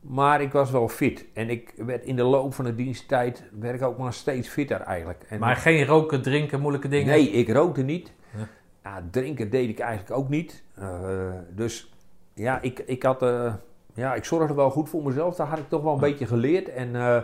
[0.00, 1.24] Maar ik was wel fit.
[1.34, 4.80] En ik werd in de loop van de diensttijd werd ik ook maar steeds fitter
[4.80, 5.24] eigenlijk.
[5.28, 7.06] En maar geen roken, drinken, moeilijke dingen?
[7.06, 8.12] Nee, ik rookte niet.
[8.36, 8.48] Ja
[8.82, 10.62] ja, drinken deed ik eigenlijk ook niet.
[10.78, 11.92] Uh, dus
[12.34, 13.22] ja, ik, ik had...
[13.22, 13.54] Uh,
[13.94, 15.36] ja, ik zorgde wel goed voor mezelf.
[15.36, 16.68] Daar had ik toch wel een beetje geleerd.
[16.68, 17.22] En uh,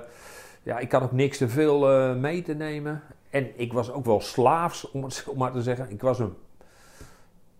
[0.62, 1.78] ja, ik had ook niks te veel
[2.14, 3.02] mee te nemen.
[3.30, 5.90] En ik was ook wel slaafs, om het zo maar te zeggen.
[5.90, 6.34] Ik was een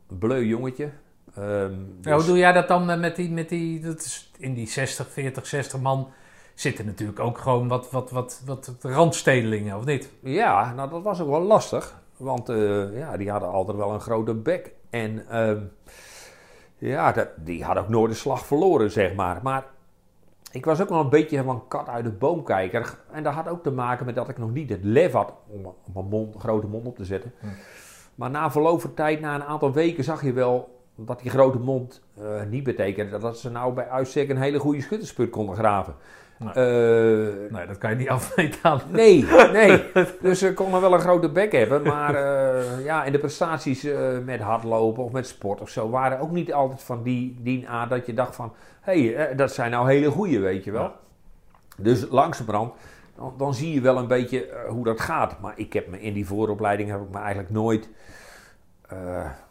[0.07, 0.91] bleu jongetje.
[1.39, 4.69] Um, ja, hoe doe jij dat dan met die, met die dat is in die
[4.69, 6.09] 60, 40, 60 man?
[6.57, 10.13] zitten natuurlijk ook gewoon wat, wat, wat, wat randstedelingen, of niet?
[10.21, 12.01] Ja, nou dat was ook wel lastig.
[12.17, 14.73] Want eh, ja, die hadden altijd wel een grote bek.
[14.91, 15.61] En ehm,
[16.79, 19.41] ja, dat, die hadden ook nooit de slag verloren, zeg maar.
[19.43, 19.65] Maar
[20.53, 22.99] ik was ook wel een beetje van kat uit de boom kijker.
[23.11, 25.67] En dat had ook te maken met dat ik nog niet het lef had om,
[25.67, 27.33] om een mond, grote mond op te zetten.
[27.41, 27.47] Hm.
[28.15, 31.59] Maar na verloop van tijd, na een aantal weken, zag je wel dat die grote
[31.59, 35.95] mond eh, niet betekende dat ze nou bij uitstek een hele goede schuttersput konden graven.
[36.39, 36.53] Nee.
[36.53, 38.81] Eh, Nee, dat kan je niet afmeten aan.
[38.89, 39.83] Nee, nee.
[40.23, 41.83] Dus ze konden wel een grote bek hebben.
[41.83, 43.87] Maar eh, ja, en de prestaties
[44.25, 47.91] met hardlopen of met sport of zo waren ook niet altijd van die, die aard
[47.91, 48.53] dat je dacht van...
[48.81, 50.83] Hé, hey, dat zijn nou hele goeie, weet je wel.
[50.83, 50.95] Ja.
[51.79, 52.73] Dus langzamerhand,
[53.17, 55.41] dan, dan zie je wel een beetje hoe dat gaat.
[55.41, 57.91] Maar ik heb me in die vooropleiding heb ik me eigenlijk nooit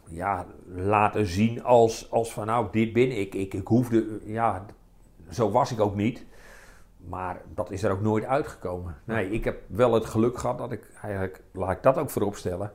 [0.08, 3.34] ja, laten zien als, als van nou, dit ben ik.
[3.34, 4.64] Ik, ik hoefde, ja,
[5.30, 6.24] zo was ik ook niet.
[6.96, 8.96] Maar dat is er ook nooit uitgekomen.
[9.04, 12.36] Nee, ik heb wel het geluk gehad dat ik, eigenlijk, laat ik dat ook voorop
[12.36, 12.72] stellen,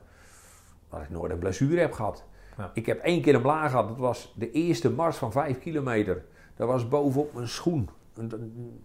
[0.90, 2.24] dat ik nooit een blessure heb gehad.
[2.56, 2.70] Ja.
[2.74, 6.24] Ik heb één keer een blaar gehad, dat was de eerste mars van vijf kilometer.
[6.56, 7.88] Dat was bovenop mijn schoen.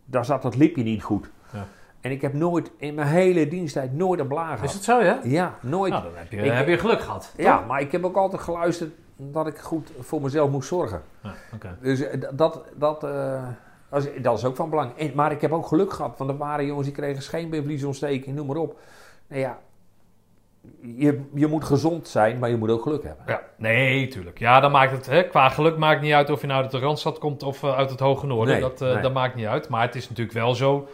[0.05, 1.29] Daar zat dat lipje niet goed.
[1.53, 1.67] Ja.
[2.01, 4.73] En ik heb nooit, in mijn hele diensttijd, nooit een blaar Is gehad.
[4.73, 5.19] het zo, ja?
[5.23, 5.91] Ja, nooit.
[5.91, 7.33] Nou, dan heb je, Ik- heb je geluk gehad.
[7.37, 11.01] ja, maar ik heb ook altijd geluisterd dat ik goed voor mezelf moest zorgen.
[11.23, 11.77] Ja, oké.
[11.81, 13.43] Dus eh, dat, dat, eh,
[13.89, 14.91] dat, is, dat is ook van belang.
[14.97, 18.47] En, maar ik heb ook geluk gehad, want er waren jongens die kregen scheenbeenvliesontsteking, noem
[18.47, 18.79] maar op.
[19.27, 19.57] Nou ja,
[20.81, 23.23] je, je moet gezond zijn, maar je moet ook geluk hebben.
[23.27, 24.39] Ja, nee, tuurlijk.
[24.39, 26.79] Ja, dan maakt het, hè, qua geluk maakt niet uit of je nou uit de
[26.79, 28.53] Randstad komt of eh, uit het Hoge Noorden.
[28.53, 28.99] Nee, dat, nee.
[29.01, 29.69] dat maakt niet uit.
[29.69, 30.87] Maar het is natuurlijk wel zo.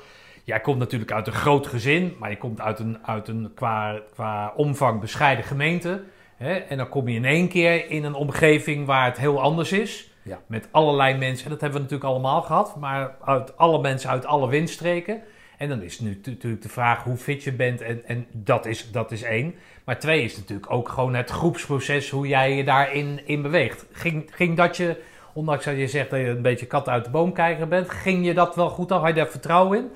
[0.43, 3.99] Jij komt natuurlijk uit een groot gezin, maar je komt uit een, uit een qua,
[4.13, 6.03] qua omvang bescheiden gemeente.
[6.35, 6.53] Hè?
[6.53, 10.11] En dan kom je in één keer in een omgeving waar het heel anders is.
[10.21, 10.41] Ja.
[10.47, 14.25] Met allerlei mensen, en dat hebben we natuurlijk allemaal gehad, maar uit alle mensen uit
[14.25, 15.21] alle windstreken.
[15.57, 18.91] En dan is nu natuurlijk de vraag hoe fit je bent en, en dat, is,
[18.91, 19.55] dat is één.
[19.83, 23.85] Maar twee is natuurlijk ook gewoon het groepsproces, hoe jij je daarin in beweegt.
[23.91, 25.01] Ging, ging dat je,
[25.33, 28.25] ondanks dat je zegt dat je een beetje kat uit de boom kijker bent, ging
[28.25, 28.99] je dat wel goed af?
[28.99, 29.91] Had je daar vertrouwen in?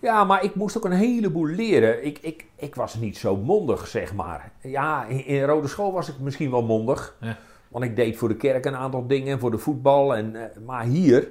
[0.00, 2.04] Ja, maar ik moest ook een heleboel leren.
[2.04, 4.52] Ik, ik, ik was niet zo mondig, zeg maar.
[4.62, 7.16] Ja, in, Rode School was ik misschien wel mondig.
[7.20, 7.36] Ja.
[7.68, 10.16] Want ik deed voor de kerk een aantal dingen, voor de voetbal.
[10.16, 11.28] En, eh, maar hier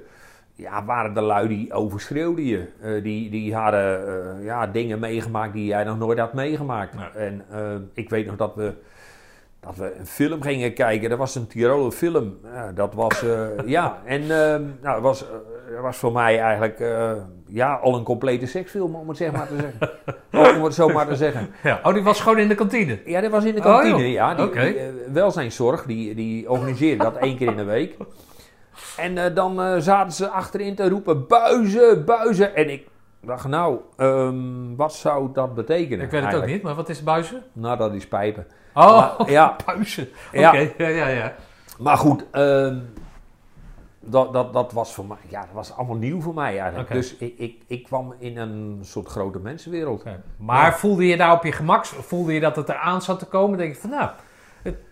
[0.56, 2.68] ja, waren de lui die overschreeuwden je.
[2.82, 6.94] Eh, die, die hadden eh, ja, dingen meegemaakt die jij nog nooit had meegemaakt.
[6.94, 7.12] Ja.
[7.14, 7.46] En
[7.94, 8.74] ik weet nog dat we,
[9.60, 11.10] dat we een film gingen kijken.
[11.10, 12.38] Dat was een Tiroler film.
[12.44, 13.24] Ja, dat was,
[13.66, 15.26] ja, en nou, het was,
[15.82, 16.80] was voor mij eigenlijk
[17.48, 19.90] ja, al een complete seksfilm, om het, zeg maar te zeggen.
[20.58, 21.50] om het zo maar te zeggen.
[21.64, 21.80] Ja.
[21.84, 23.00] Oh, die was gewoon in de kantine.
[23.06, 23.98] Ja, dat was in de Oh, kantine.
[23.98, 24.12] joh.
[24.12, 24.62] ja, die, Oké.
[24.62, 27.96] die, eh, welzijnszorg, die, die organiseerde dat één keer in de week.
[28.98, 32.56] En eh, dan eh, zaten ze achterin te roepen, buizen, buizen.
[32.56, 32.88] En ik
[33.22, 36.06] dacht, nou, ehm, wat zou dat betekenen?
[36.06, 37.44] Ik weet het ook niet, maar wat is buizen?
[37.54, 38.48] Nou, dat is pijpen.
[38.74, 40.08] Oh, Maar, ja, buizen.
[40.34, 40.54] Oké, Ja.
[40.78, 41.34] ja, ja, ja.
[41.80, 42.78] maar goed, ehm,
[44.10, 46.92] dat, dat, dat was voor mij, ja, dat was allemaal nieuw voor mij eigenlijk.
[46.92, 50.04] Dus ik, ik, ik kwam in een soort grote mensenwereld.
[50.38, 51.86] Maar voelde je daar op je gemak?
[51.86, 53.58] Voelde je dat het eraan zat te komen?
[53.58, 54.10] Denk je van, nou,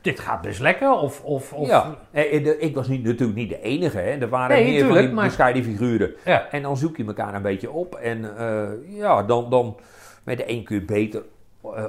[0.01, 0.91] dit gaat best lekker?
[0.91, 3.97] Of, of, of Ja, eh, eh, ik was niet, natuurlijk niet de enige.
[3.97, 4.11] Hè.
[4.11, 6.13] Er waren Nee, meer van tuurlijk, maar- bescheiden figuren.
[6.25, 6.49] Ja.
[6.49, 7.95] En dan zoek je elkaar een beetje op.
[7.95, 9.77] En eh, ja, dan, dan
[10.23, 11.23] met de een kun je beter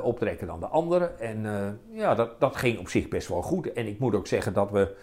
[0.02, 1.04] optrekken dan de andere.
[1.18, 1.46] En
[1.92, 3.72] ja, dat, dat ging op zich best wel goed.
[3.72, 4.94] En ik moet ook zeggen dat we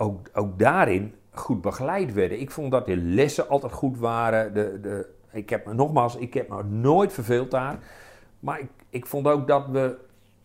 [0.00, 2.40] ook, ook daarin goed begeleid werden.
[2.40, 4.54] Ik vond dat de lessen altijd goed waren.
[4.54, 7.78] De, de, ik heb me nogmaals, ik heb me nooit verveeld daar.
[8.40, 9.96] Maar ik, ik vond ook dat we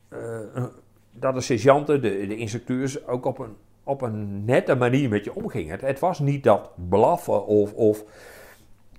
[0.10, 0.64] eh,
[1.12, 5.36] dat de sergeanten, de, de instructeurs, ook op een, op een nette manier met je
[5.36, 5.72] omgingen.
[5.72, 8.04] Het, het was niet dat blaffen of, of,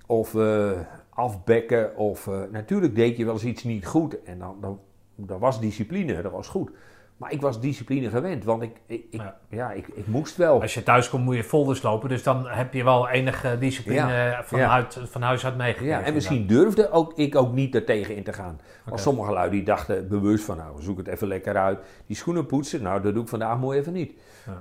[0.05, 0.71] of eh,
[1.09, 1.97] afbekken.
[1.97, 4.79] Of, eh, natuurlijk deed je wel eens iets niet goed en dan, dan,
[5.15, 6.71] dan was discipline, dat was goed.
[7.17, 9.37] Maar ik was discipline gewend, want ik, ik, ik- Ja.
[9.49, 9.71] ja.
[9.71, 10.61] ik, ik moest wel.
[10.61, 13.99] Als je thuis komt moet je folders lopen, dus dan heb je wel enige discipline
[14.13, 14.69] Ja, van, ja.
[14.69, 15.99] Uit, van huis uit meegekregen.
[15.99, 18.59] Ja, en misschien durfde ook, ik ook niet er tegen in te gaan.
[18.85, 21.79] Want sommige lui die dachten bewust van, nou, zoek het even lekker uit.
[22.05, 24.13] Die schoenen poetsen, nou, dat doe ik vandaag mooi even niet.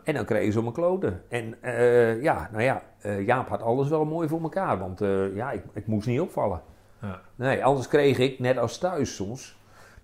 [0.05, 1.23] En dan kregen ze om mijn kloten.
[1.29, 4.79] En eh, ja, nou ja, eh, Jaap had alles wel mooi voor elkaar.
[4.79, 6.61] Want eh, ja, ik, ik moest niet opvallen.
[7.03, 7.21] Ja.
[7.35, 9.56] Nee, anders kreeg ik, net als thuis soms,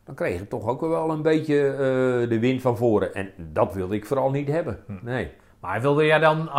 [0.05, 3.15] dan kreeg ik toch ook wel een beetje eh, de wind van voren.
[3.15, 4.79] En dat wilde ik vooral niet hebben.
[4.87, 4.93] Hm.
[5.03, 5.31] Nee.
[5.61, 6.51] Maar wilde jij dan,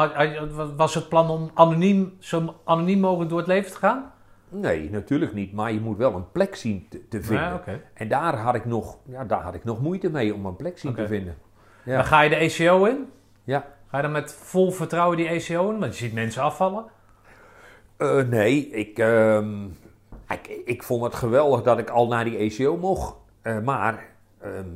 [0.76, 4.12] was het plan om anoniem, zo anoniem mogelijk door het leven te gaan?
[4.50, 5.54] Nee, natuurlijk niet.
[5.54, 7.62] Maar je moet wel een plek zien te, te vinden.
[7.66, 7.80] Ja.
[7.94, 10.78] En daar had, ik nog, ja, daar had ik nog moeite mee om een plek
[10.78, 11.38] zien te vinden.
[11.84, 11.96] Ja.
[11.96, 13.12] Dan ga je de ECO in?
[13.44, 13.66] Ja.
[13.88, 15.80] Ga je dan met vol vertrouwen die ECO in?
[15.80, 16.86] Want je ziet mensen afvallen.
[17.98, 19.64] Eh, nee, ik, ehm,
[20.30, 23.16] ik, ik vond het geweldig dat ik al naar die ECO mocht.
[23.44, 24.06] Eh, maar
[24.40, 24.68] ehm,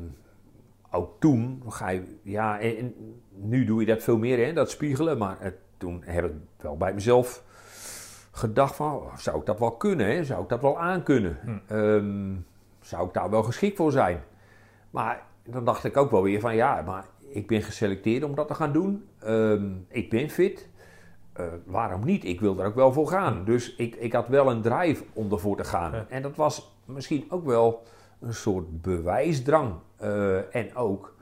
[0.91, 2.93] ook toen ga je, ja, en- en
[3.30, 5.17] nu doe je dat veel meer, hè, dat spiegelen.
[5.17, 7.43] Maar eh, toen heb ik wel bij mezelf
[8.32, 10.06] gedacht van, oh, zou ik dat wel kunnen?
[10.08, 10.23] Hè?
[10.23, 11.38] Zou ik dat wel aankunnen?
[11.43, 11.73] Hm.
[11.73, 12.36] Ehm,
[12.82, 14.19] zou ik daar wel geschikt voor zijn?
[14.89, 18.47] Maar dan dacht ik ook wel weer van, ja, maar ik ben geselecteerd om dat
[18.47, 19.06] te gaan doen.
[19.19, 20.69] Ehm, ik ben fit.
[21.34, 22.23] Eh, waarom niet?
[22.23, 23.43] Ik wil er ook wel voor gaan.
[23.45, 25.91] Dus ik, ik had wel een drive om ervoor te gaan.
[25.91, 26.06] Ja.
[26.10, 27.84] En dat was misschien ook wel
[28.21, 29.73] een soort bewijsdrang.
[29.97, 31.15] Eh, en ook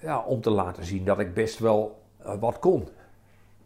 [0.00, 2.88] ja, om te laten zien dat ik best wel eh, wat kon.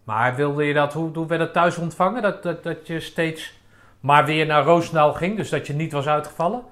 [0.04, 2.22] Maar wilde je dat, hoe, hoe werd het thuis ontvangen?
[2.22, 3.60] Dat, dat, dat je steeds
[4.00, 6.62] maar weer naar Roosendaal ging, dus dat je niet was uitgevallen?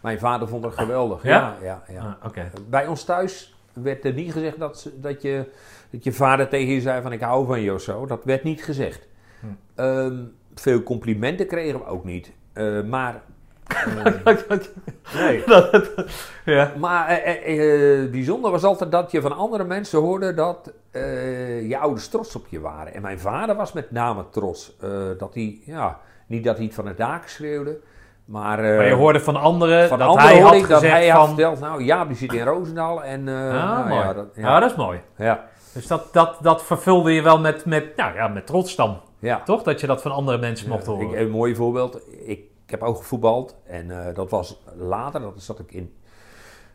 [0.00, 1.22] Mijn vader vond het geweldig.
[1.22, 1.56] Ja?
[1.62, 2.50] ja, ja, Ah, Oké.
[2.68, 5.50] Bij ons thuis werd er niet gezegd dat, dat, je,
[5.90, 8.06] dat je vader tegen je zei van ik hou van je of zo.
[8.06, 9.08] Dat werd niet gezegd.
[9.40, 9.46] Hm.
[9.74, 12.32] Ehm, veel complimenten kregen we ook niet.
[12.52, 13.22] Eh, maar...
[15.14, 15.44] nee.
[16.56, 16.72] ja.
[16.78, 21.68] Maar eh, eh, eh, bijzonder was altijd dat je van andere mensen hoorde dat eh,
[21.68, 22.94] je ouders trots op je waren.
[22.94, 24.76] En mijn vader was met name trots.
[25.18, 27.78] dat hij, ja, niet dat hij het van het daken schreeuwde,
[28.24, 28.58] maar...
[28.58, 31.18] Maar je hoorde van anderen van dat anderen hij had ik dat gezegd hij had
[31.18, 31.28] van...
[31.28, 33.28] verteld, nou ja, die zit in Roosendaal en...
[33.28, 34.00] ah, nou, mooi.
[34.00, 34.60] Ja, dat, Ja.
[34.60, 35.00] dat is mooi.
[35.16, 39.00] ja, Dus dat, dat, dat vervulde je wel met, met, nou ja, met trots dan,
[39.18, 39.42] ja.
[39.44, 39.62] toch?
[39.62, 41.08] Dat je dat van andere mensen mocht horen.
[41.08, 42.00] ik, een mooi voorbeeld.
[42.26, 43.56] Ik, ik heb ook gevoetbald.
[43.64, 45.20] En eh, dat was later.
[45.20, 45.94] Dat zat ik in,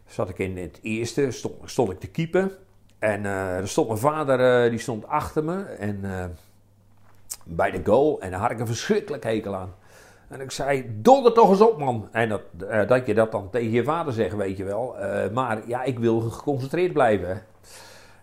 [0.06, 1.32] zat ik in het eerste.
[1.32, 2.58] Stond, stond ik te keeper.
[3.00, 4.64] En eh, er stond mijn vader.
[4.64, 5.62] eh, die stond achter me.
[5.64, 6.02] En
[7.44, 8.22] bij de goal.
[8.22, 9.74] En daar had ik een verschrikkelijk hekel aan.
[10.28, 12.10] En ik zei, donder toch eens op man.
[12.12, 12.42] En dat,
[12.88, 14.96] dat je dat dan tegen je vader zegt, weet je wel.
[15.34, 17.44] Maar ja, ik wil geconcentreerd blijven.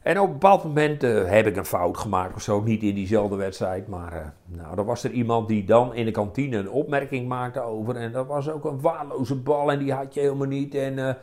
[0.04, 2.62] En op een bepaald moment eh, heb ik een fout gemaakt of zo.
[2.62, 3.88] Niet in diezelfde wedstrijd.
[3.88, 7.60] Maar eh, nou, er was er iemand die dan in de kantine een opmerking maakte
[7.60, 7.96] over.
[7.96, 10.74] En dat was ook een waarloze bal en die had je helemaal niet.
[10.74, 11.14] En, eh,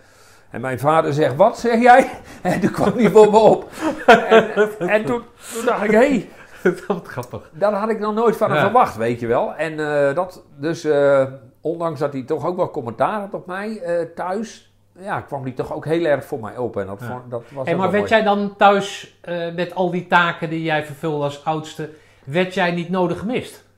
[0.49, 2.09] en mijn vader zegt, wat zeg jij?
[2.41, 3.69] En toen kwam hij voor me op.
[4.05, 5.21] en en toen,
[5.53, 6.29] toen dacht ik, hé, hey,
[6.87, 7.49] Wat grappig.
[7.53, 8.63] dat had ik nog nooit van hem Ja.
[8.63, 9.55] verwacht, weet je wel.
[9.55, 9.77] En
[10.15, 10.87] dat, dus
[11.61, 13.81] ondanks dat hij toch ook wel commentaar had op mij
[14.15, 14.70] thuis...
[15.01, 16.77] Ja, kwam hij toch ook heel erg voor mij op.
[16.77, 17.21] En dat, Ja.
[17.29, 18.13] dat was Hey, maar werd mooi.
[18.15, 21.89] jij dan thuis eh, met al die taken die jij vervulde als oudste,
[22.23, 23.69] werd jij niet nodig gemist?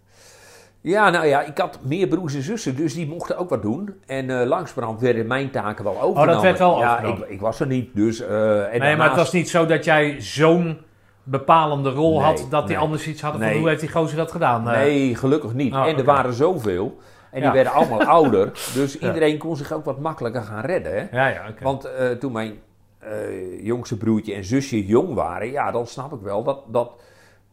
[0.81, 3.93] Ja, nou ja, ik had meer broers en zussen, dus die mochten ook wat doen.
[4.05, 6.35] En eh langsbrand werden mijn taken wel overgenomen.
[6.35, 6.99] Oh, werd wel ja.
[6.99, 8.19] Ik, ik was er niet, dus...
[8.21, 10.77] eh, en nee, maar het was niet zo dat jij zo'n
[11.23, 14.31] bepalende rol Nee, had dat die anders iets hadden van hoe heeft die gozer dat
[14.31, 14.63] gedaan?
[14.63, 15.73] Nee, gelukkig niet.
[15.73, 16.97] Oh, en er waren zoveel.
[17.33, 18.51] En die werden allemaal ouder.
[18.73, 20.93] Dus iedereen kon zich ook wat makkelijker gaan redden.
[20.93, 21.17] Hè?
[21.17, 21.63] Ja, ja, oké.
[21.63, 22.59] Want eh, toen mijn
[22.99, 26.91] eh, jongste broertje en zusje jong waren, ja, dan snap ik wel dat, dat,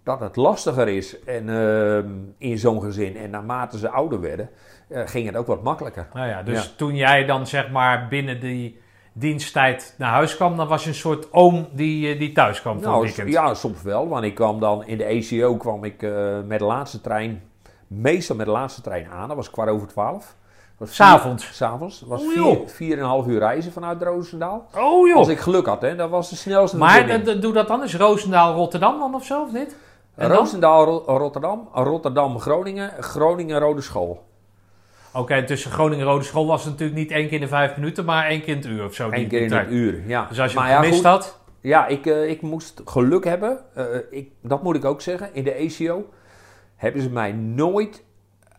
[0.02, 3.16] dat het lastiger is en, ehm, in zo'n gezin.
[3.16, 4.50] En naarmate ze ouder werden,
[4.88, 6.06] eh, ging het ook wat makkelijker.
[6.12, 6.70] Nou ja, dus Ja.
[6.76, 8.80] toen jij dan zeg maar binnen die
[9.12, 12.90] diensttijd naar huis kwam, dan was je een soort oom die, die thuis kwam voor
[12.92, 14.08] Nou, ja, soms wel.
[14.08, 16.00] Want ik kwam dan in de ECO kwam ik
[16.46, 17.42] met de laatste trein,
[17.90, 19.28] meestal met de laatste trein aan.
[19.28, 20.34] Dat was kwart over twaalf.
[20.82, 21.56] S'avonds?
[21.56, 22.02] S'avonds.
[22.06, 24.66] Was Oeh, vier, vier en een half uur reizen vanuit Roosendaal.
[24.76, 25.16] Oh joh.
[25.16, 25.96] Als ik geluk had, hè.
[25.96, 29.52] Dat was de snelste maar doe dat dan eens Roosendaal, Rotterdam dan of zo, of
[29.52, 29.76] niet?
[30.14, 30.36] En dan?
[30.38, 34.24] Roosendaal, Ro- Rotterdam, Rotterdam, Groningen, Groningen, Rode School.
[35.12, 37.48] Oké, en tussen Groningen en Rode School was het natuurlijk niet één keer in de
[37.48, 39.08] vijf minuten, maar één keer in het uur of zo.
[39.10, 40.26] Eén keer in het uur, ja.
[40.28, 43.58] Dus als je maar ja, gemist had, Ja, ik, eh, ik moest geluk hebben.
[43.74, 45.34] Eh, ik, dat moet ik ook zeggen.
[45.34, 46.04] In de ACO
[46.80, 48.04] hebben ze mij nooit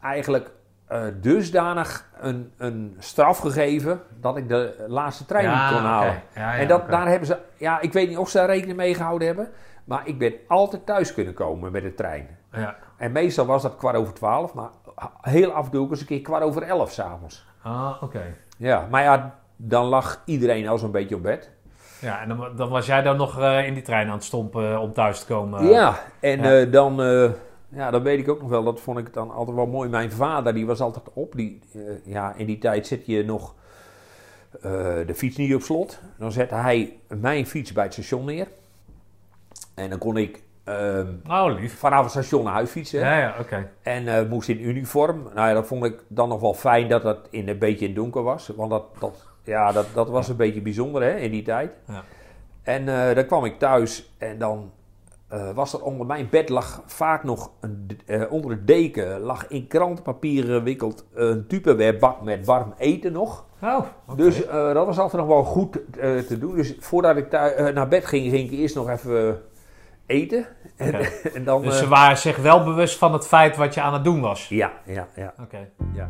[0.01, 0.51] eigenlijk
[0.87, 6.21] eh, dusdanig een, een straf gegeven dat ik de laatste trein Ja, niet kon halen.
[6.35, 8.77] Ja, ja, en dat, daar hebben ze, ja, ik weet niet of ze daar rekening
[8.77, 9.49] mee gehouden hebben,
[9.83, 12.37] maar ik ben altijd thuis kunnen komen met de trein.
[12.51, 12.75] Ja.
[12.97, 14.69] En meestal was dat kwart over twaalf, maar
[15.21, 17.45] heel af en toe eens een keer kwart over elf s'avonds.
[17.61, 18.35] Ah, oké.
[18.57, 21.51] Ja, maar ja, dan lag iedereen al zo'n beetje op bed.
[22.01, 24.79] Ja, en dan, dan was jij dan nog eh, in die trein aan het stompen
[24.79, 25.65] om thuis te komen.
[25.65, 27.29] ja, en eh, dan, eh,
[27.73, 29.89] ja, dan weet ik ook nog wel, dat vond ik dan altijd wel mooi.
[29.89, 31.35] Mijn vader, die was altijd op.
[31.35, 33.53] Die, eh, ja, in die tijd zet je nog
[34.61, 34.61] eh,
[35.05, 35.99] de fiets niet op slot.
[36.17, 38.47] Dan zette hij mijn fiets bij het station neer.
[39.75, 41.77] En dan kon ik ehm, Oh, lief.
[41.79, 42.99] vanaf het station naar huis fietsen.
[42.99, 43.69] Ja, ja, oké.
[43.81, 45.23] En eh, moest in uniform.
[45.35, 47.91] Nou ja, dat vond ik dan nog wel fijn dat dat in een beetje in
[47.91, 48.47] het donker was.
[48.55, 51.71] Want dat, dat, ja, dat, dat was een beetje bijzonder hè, in die tijd.
[51.87, 52.03] Ja.
[52.63, 54.71] En eh, dan kwam ik thuis en dan
[55.31, 59.47] eh, was er onder mijn bed lag vaak nog een, eh, onder de deken lag
[59.47, 63.45] in krantenpapier gewikkeld een tupperware bak met warm eten nog.
[63.63, 63.79] Oh.
[64.15, 65.71] Dus eh, dat was altijd nog wel goed
[66.27, 66.55] te doen.
[66.55, 69.41] Dus voordat ik thui- eh, naar bed ging, ging ik eerst nog even
[70.05, 70.45] eten.
[70.75, 70.93] En,
[71.35, 71.61] en dan...
[71.61, 74.49] Dus ze waren zich wel bewust van het feit wat je aan het doen was.
[74.49, 75.69] ja, ja, ja, Oké.
[75.93, 76.09] ja.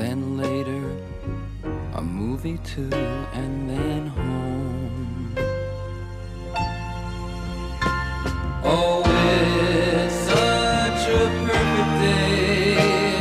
[0.00, 0.80] Then later,
[1.94, 2.88] a movie too,
[3.34, 5.34] and then home.
[8.64, 13.18] Oh, it's such a perfect day.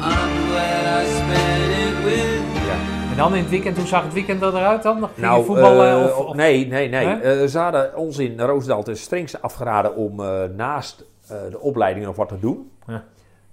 [0.00, 2.76] I'm glad I spent it with ja.
[3.10, 4.96] En dan in het weekend, hoe zag het weekend eruit dan?
[4.96, 5.98] Ging je Nou, voetballen?
[6.10, 7.06] eh, of, of- nee, nee, nee.
[7.06, 7.40] Hè?
[7.42, 12.04] Eh, ze hadden ons in Roosdal ten strengste afgeraden om eh, naast eh, de opleiding
[12.06, 12.70] nog wat te doen.
[12.86, 13.02] Ja.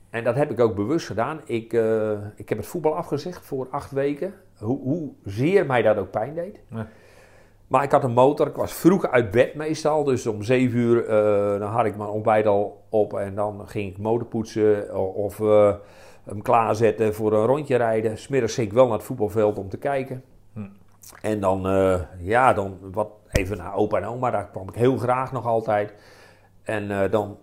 [0.10, 1.42] En dat heb ik ook bewust gedaan.
[1.46, 4.34] Ik, eh, ik heb het voetbal afgezegd voor acht weken.
[4.58, 6.60] Hoe, hoe zeer mij dat ook pijn deed.
[6.70, 6.88] Ja.
[7.68, 8.48] Maar ik had een motor.
[8.48, 10.04] Ik was vroeg uit bed meestal.
[10.04, 13.14] Dus om zeven uur eh, dan had ik mijn ontbijt al op.
[13.14, 15.74] En dan ging ik motor poetsen of eh,
[16.24, 18.18] hem klaarzetten voor een rondje rijden.
[18.18, 20.24] Smiddags ging ik wel naar het voetbalveld om te kijken.
[20.54, 20.68] Hm.
[21.22, 21.62] En dan,
[22.20, 24.32] ja, dan wat even naar opa en oma.
[24.32, 25.94] Daar kwam ik heel graag nog altijd.
[26.64, 27.38] En dan,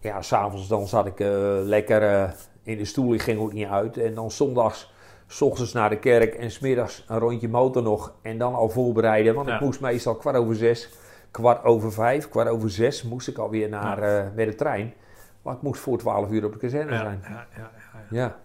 [0.00, 1.28] ja, s'avonds dan zat ik eh,
[1.62, 2.30] lekker eh,
[2.62, 3.14] in de stoel.
[3.14, 3.96] Ik ging ook niet uit.
[3.98, 4.92] En dan zondags,
[5.26, 6.34] s ochtends naar de kerk.
[6.34, 8.12] En smiddags een rondje motor nog.
[8.22, 9.34] En dan al voorbereiden.
[9.34, 9.54] Want Ja.
[9.54, 10.88] ik moest meestal kwart over zes,
[11.30, 14.94] kwart over vijf, kwart over zes moest ik alweer naar, eh, met de trein.
[15.42, 17.20] Maar ik moest voor twaalf uur op de kazerne ja, zijn.
[17.28, 17.70] ja, ja,
[18.10, 18.16] ja.
[18.20, 18.36] Ja.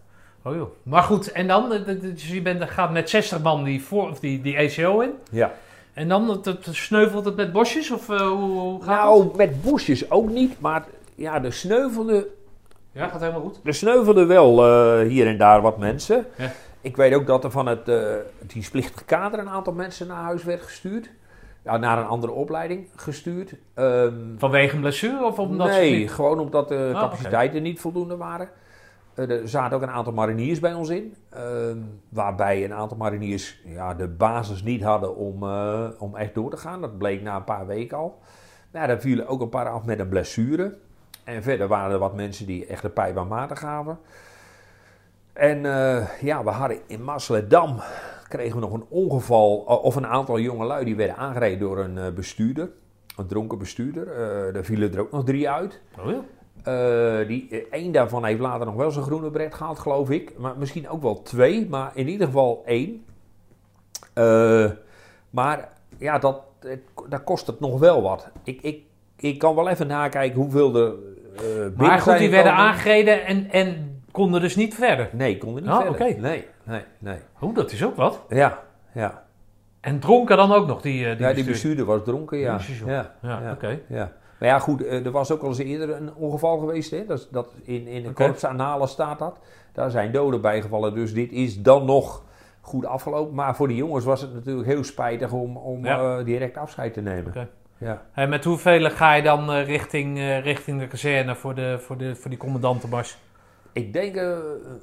[0.43, 0.69] Oh joh.
[0.83, 4.19] Maar goed, en dan, eh, dus je bent, gaat met 60 man die, voor, of
[4.19, 5.11] die, die ECO in.
[5.31, 5.53] ja.
[5.93, 7.91] En dan het, het sneuvelt het met bosjes?
[7.91, 9.23] Of eh, hoe, hoe gaat het?
[9.23, 10.59] Nou, met bosjes ook niet.
[10.59, 10.85] Maar
[11.15, 12.25] ja, er sneuvelden
[12.91, 13.60] Ja, gaat helemaal goed.
[13.63, 16.25] Er sneuvelden wel eh, hier en daar wat mensen.
[16.38, 16.51] Ja.
[16.82, 17.91] Ik weet ook dat er van het,
[18.47, 21.10] dienstplichtige kader een aantal mensen naar huis werd gestuurd.
[21.63, 23.56] Ja, naar een andere opleiding gestuurd.
[23.73, 28.49] Ehm, Vanwege een blessure of omdat nee, gewoon omdat de Ah, capaciteiten niet voldoende waren.
[29.13, 31.15] Eh, er zaten ook een aantal mariniers bij ons in.
[31.30, 31.78] ehm,
[32.10, 35.43] waarbij een aantal mariniers ja, de basis niet hadden om,
[35.99, 36.82] om echt door te gaan.
[36.82, 38.19] Dat bleek na een paar weken al.
[38.71, 40.78] Nou, daar vielen ook een paar af met een blessure.
[41.25, 43.99] En verder waren er wat mensen die echt de pijp aan maten gaven.
[45.33, 47.79] En eh, ja, we hadden in Masseledam
[48.27, 52.11] kregen we nog een ongeval, of een aantal jongelui die werden aangereden door een eh,
[52.11, 52.69] bestuurder.
[53.17, 54.07] Een dronken bestuurder.
[54.07, 55.81] Eh daar vielen er ook nog drie uit.
[55.99, 56.21] Oh ja.
[56.65, 60.38] Eh, die, eh, één daarvan heeft later nog wel zijn groene bret gehaald, geloof ik.
[60.38, 63.05] Maar misschien ook wel twee, maar in ieder geval één.
[64.13, 64.71] Eh,
[65.29, 68.29] maar ja, dat, het, dat kost het nog wel wat.
[68.43, 68.83] Ik, ik,
[69.15, 71.14] ik kan wel even nakijken hoeveel er eh
[71.76, 75.10] Maar goed, die werden aangereden en, en konden dus niet verder.
[75.12, 76.21] Nee, konden niet Ah, verder.
[76.21, 77.17] Nee, nee, nee.
[77.39, 78.21] Oh, dat is ook wat.
[78.30, 78.60] Ja,
[78.93, 79.24] ja.
[79.82, 81.52] En dronken dan ook nog, die, eh, die ja, die bestuurder?
[81.52, 82.60] bestuurder was dronken, ja.
[82.86, 83.52] Ja, Ja, ja.
[83.52, 83.80] oké.
[83.88, 84.12] Ja.
[84.39, 86.91] Maar ja, goed, eh, er was ook al eens eerder een ongeval geweest.
[86.91, 87.06] Hè?
[87.06, 88.24] Dat, dat in, in de Oké.
[88.24, 89.39] korpsanalen staat dat.
[89.74, 90.93] Daar zijn doden bijgevallen.
[90.93, 92.24] Dus dit is dan nog
[92.62, 93.34] goed afgelopen.
[93.36, 96.17] Maar voor die jongens was het natuurlijk heel spijtig om, om Ja.
[96.17, 97.34] eh, direct afscheid te nemen.
[97.77, 98.01] Ja.
[98.13, 101.97] En met hoeveel ga je dan eh, richting, eh, richting de kazerne voor, de, voor,
[101.97, 103.17] de, voor die commandantenmars?
[103.73, 104.38] Ik denk eh,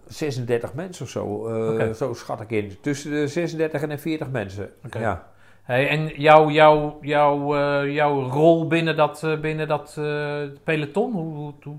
[0.06, 1.46] 36 mensen of zo.
[1.78, 1.92] eh.
[1.92, 2.76] Zo schat ik in.
[2.80, 4.70] Tussen de 36 en de 40 mensen.
[5.02, 5.30] Ja.
[5.62, 11.12] Hey, en jouw jouw jouw eh, jouw rol binnen dat, eh, binnen dat eh, peloton?
[11.12, 11.76] Hoe, hoe, hoe-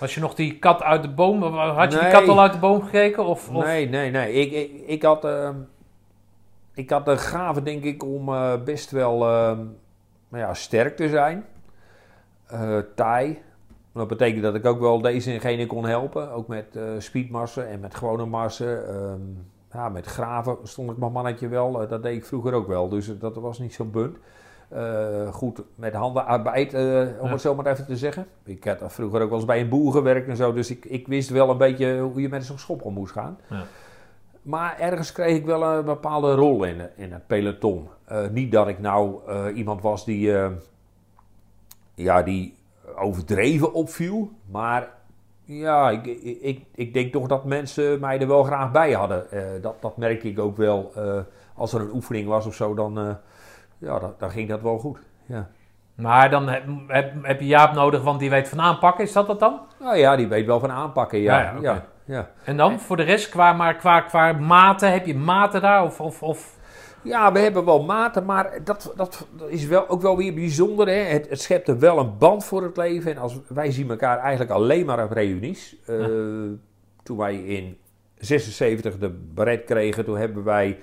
[0.00, 1.42] was je nog die kat uit de boom?
[1.42, 3.24] Had je die kat al uit de boom gekeken?
[3.24, 4.32] Of, of- Nee, nee, nee.
[4.32, 5.54] Ik, ik, ik, had, ehm,
[6.74, 9.58] ik had de gave, denk ik, om eh, best wel ehm,
[10.34, 11.44] nou ja, sterk te zijn.
[12.46, 13.42] Eh taai.
[13.92, 16.30] Dat betekent dat ik ook wel deze en gene kon helpen.
[16.32, 18.88] Ook met eh speedmarsen en met gewone marsen.
[18.88, 19.20] Ehm,
[19.72, 21.82] ja, met graven stond ik mijn mannetje wel.
[21.82, 22.88] Eh, dat deed ik vroeger ook wel.
[22.88, 24.16] Dus dat was niet zo bunt.
[25.30, 26.82] Goed, met handenarbeid, eh,
[27.20, 27.32] om Ja.
[27.32, 28.26] het zo maar even te zeggen.
[28.44, 30.52] Ik had vroeger ook wel eens bij een boer gewerkt en zo.
[30.52, 33.38] Dus ik, ik wist wel een beetje hoe je met zo'n schop om moest gaan.
[33.50, 33.62] Ja.
[34.44, 37.88] Maar ergens kreeg ik wel een bepaalde rol in, in het peloton.
[38.04, 40.50] Eh, niet dat ik nou eh, iemand was die, eh,
[41.94, 42.54] ja, die
[42.96, 44.30] overdreven opviel.
[44.50, 44.88] Maar
[45.44, 46.06] ja, ik,
[46.40, 49.26] ik, ik, denk toch dat mensen mij er wel graag bij hadden.
[49.62, 50.92] Dat, dat merkte ik ook wel.
[51.54, 53.18] als er een oefening was of zo, dan,
[53.78, 54.98] ja, dan, dan ging dat wel goed.
[55.26, 55.48] Ja.
[55.94, 59.04] Maar dan heb, heb, heb je Jaap nodig, want die weet van aanpakken.
[59.04, 59.60] Is dat dat dan?
[59.80, 61.18] Nou ja, die weet wel van aanpakken.
[61.18, 61.84] Ja, Ja, ja, ja, oké.
[62.04, 62.30] Ja.
[62.44, 65.84] En dan voor de rest, qua, maar qua, qua maten, heb je maten daar?
[65.84, 66.56] Of, of, of...
[67.02, 70.86] Ja, we hebben wel maten, maar dat, dat is wel, ook wel weer bijzonder.
[70.86, 70.94] Hè?
[70.94, 73.10] Het, het schept er wel een band voor het leven.
[73.10, 75.76] En als, wij zien elkaar eigenlijk alleen maar op reunies.
[75.86, 76.08] Eh, Ja.
[77.02, 77.78] Toen wij in
[78.18, 80.78] 76 de baret kregen, toen hebben wij...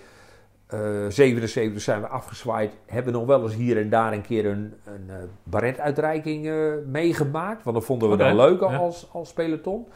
[0.68, 2.74] eh 77 zijn we afgezwaaid.
[2.86, 6.56] Hebben nog wel eens hier en daar een keer een, een eh, baretuitreiking eh,
[6.86, 7.64] meegemaakt.
[7.64, 8.76] Want dat vonden we Oké, dan leuk ja.
[8.76, 9.88] als, als peloton.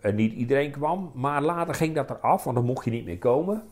[0.00, 1.10] En niet iedereen kwam.
[1.14, 3.62] Maar later ging dat eraf, want dan mocht je niet meer komen.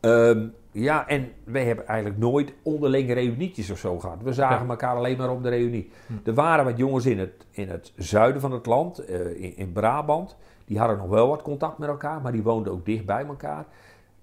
[0.00, 4.22] Ehm, ja, en wij hebben eigenlijk nooit onderlinge reunietjes of zo gehad.
[4.22, 4.70] We zagen Ja.
[4.70, 5.90] elkaar alleen maar op de reunie.
[6.06, 6.12] Hm.
[6.28, 9.72] Er waren wat jongens in het, in het zuiden van het land, eh, in, in
[9.72, 10.36] Brabant.
[10.64, 13.64] Die hadden nog wel wat contact met elkaar, maar die woonden ook dicht bij elkaar.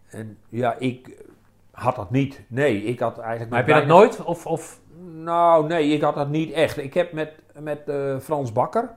[0.07, 1.23] En ja, ik
[1.71, 2.41] had dat niet.
[2.47, 3.49] Nee, ik had eigenlijk...
[3.49, 4.23] Maar heb je dat nooit?
[4.23, 4.79] Of, of...
[5.23, 6.77] nou, nee, ik had dat niet echt.
[6.77, 8.89] Ik heb met, met eh, Frans Bakker,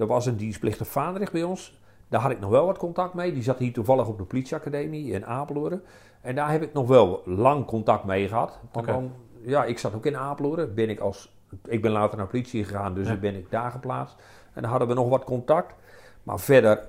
[0.00, 1.78] dat was een dienstplichtig vaandrig bij ons.
[2.08, 3.32] Daar had ik nog wel wat contact mee.
[3.32, 5.82] Die zat hier toevallig op de politieacademie in Apeldoorn.
[6.20, 8.58] En daar heb ik nog wel lang contact mee gehad.
[8.72, 8.96] Want Oké.
[8.96, 9.12] dan,
[9.44, 10.74] ja, ik zat ook in Apeldoorn.
[10.74, 13.16] Ben ik, als, ik ben later naar politie gegaan, dus Ja.
[13.16, 14.16] ben ik daar geplaatst.
[14.52, 15.74] En dan hadden we nog wat contact.
[16.22, 16.88] Maar verder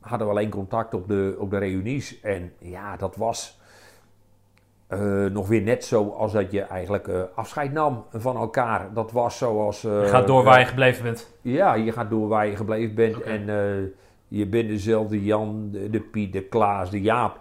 [0.00, 2.20] hadden we alleen contact op de, op de reunies.
[2.20, 3.60] En ja, dat was
[4.92, 5.00] eh,
[5.32, 8.88] nog weer net zo als dat je eigenlijk eh, afscheid nam van elkaar.
[8.94, 9.84] Dat was zoals...
[9.84, 11.32] eh, Je gaat door waar je gebleven bent.
[11.42, 13.20] Ja, je gaat door waar je gebleven bent.
[13.22, 13.84] En eh,
[14.28, 17.38] je bent dezelfde Jan, de, Piet, de Klaas, de Jaap.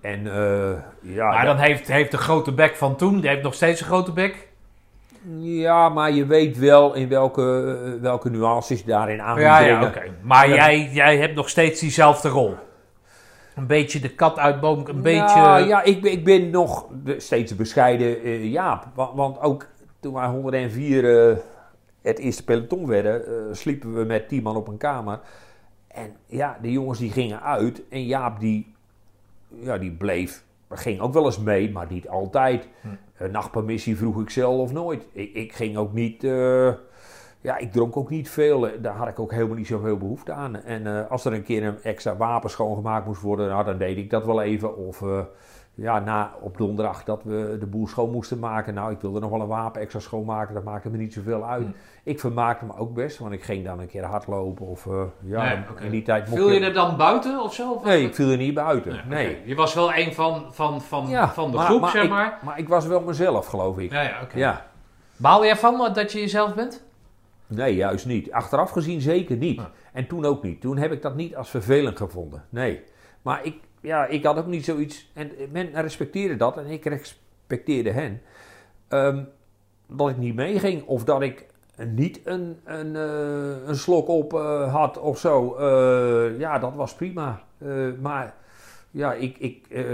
[0.00, 0.70] En eh,
[1.00, 3.86] ja, Maar dan heeft, heeft de grote bek van toen, die heeft nog steeds een
[3.86, 4.48] grote bek.
[5.38, 10.02] ja, maar je weet wel in welke, eh, welke nuances daarin aan Ja, ja, oké.
[10.22, 12.54] Maar jij, jij hebt nog steeds diezelfde rol.
[13.54, 15.40] Een beetje de kat uit boom, een beetje...
[15.40, 16.86] Nou, ja, ik ben, ik ben nog
[17.16, 18.86] steeds bescheiden eh, Jaap.
[18.94, 19.66] Want, want ook
[20.00, 21.36] toen wij 104 eh,
[22.02, 25.20] het eerste peloton werden, eh, sliepen we met 10 man op een kamer.
[25.88, 27.82] En ja, de jongens die gingen uit.
[27.88, 28.74] En Jaap die,
[29.48, 32.68] ja, die bleef, ging ook wel eens mee, maar niet altijd.
[32.80, 32.88] Hm.
[33.16, 35.06] Een nachtpermissie vroeg ik zelf nooit.
[35.12, 36.26] Ik, ik ging ook niet...
[37.44, 38.68] eh, ja, ik dronk ook niet veel.
[38.80, 40.56] Daar had ik ook helemaal niet zoveel behoefte aan.
[40.62, 43.96] En eh, als er een keer een extra wapen schoongemaakt moest worden, nou, dan deed
[43.96, 44.76] ik dat wel even.
[44.76, 45.20] Of eh,
[45.76, 48.74] ja, na op donderdag dat we de boel schoon moesten maken.
[48.74, 50.54] Nou, ik wilde nog wel een wapen extra schoonmaken.
[50.54, 51.66] Dat maakte me niet zoveel uit.
[51.66, 51.72] Hm.
[52.02, 54.66] Ik vermaakte me ook best, want ik ging dan een keer hardlopen.
[54.66, 57.72] Of eh, ja, Nee, in die tijd mocht Viel je er dan buiten of zo?
[57.72, 59.00] Of- Nee, ik viel er niet buiten.
[59.08, 59.38] Nee.
[59.44, 62.10] Je was wel een van, van, van, Ja, van de maar- groep, maar zeg ik-
[62.10, 62.38] maar.
[62.44, 63.92] Maar ik was wel mezelf, geloof ik.
[63.92, 64.38] Ja, ja, oké.
[64.38, 64.66] Ja.
[65.16, 66.84] Baal je ervan dat je jezelf bent?
[67.46, 68.32] Nee, juist niet.
[68.32, 69.56] Achteraf gezien zeker niet.
[69.60, 69.70] Ja.
[69.92, 70.60] En toen ook niet.
[70.60, 72.44] Toen heb ik dat niet als vervelend gevonden.
[72.48, 72.82] Nee.
[73.22, 75.10] Maar ik, ja, ik had ook niet zoiets.
[75.12, 78.20] En men respecteerde dat en ik respecteerde hen.
[78.88, 79.22] ehm,
[79.86, 81.46] dat ik niet meeging of dat ik
[81.88, 85.54] niet een, een, eh, een slok op eh, had of zo.
[85.54, 87.42] Eh, ja, dat was prima.
[87.58, 87.68] Eh,
[88.00, 88.34] maar
[88.90, 89.84] ja, ik, ik, eh,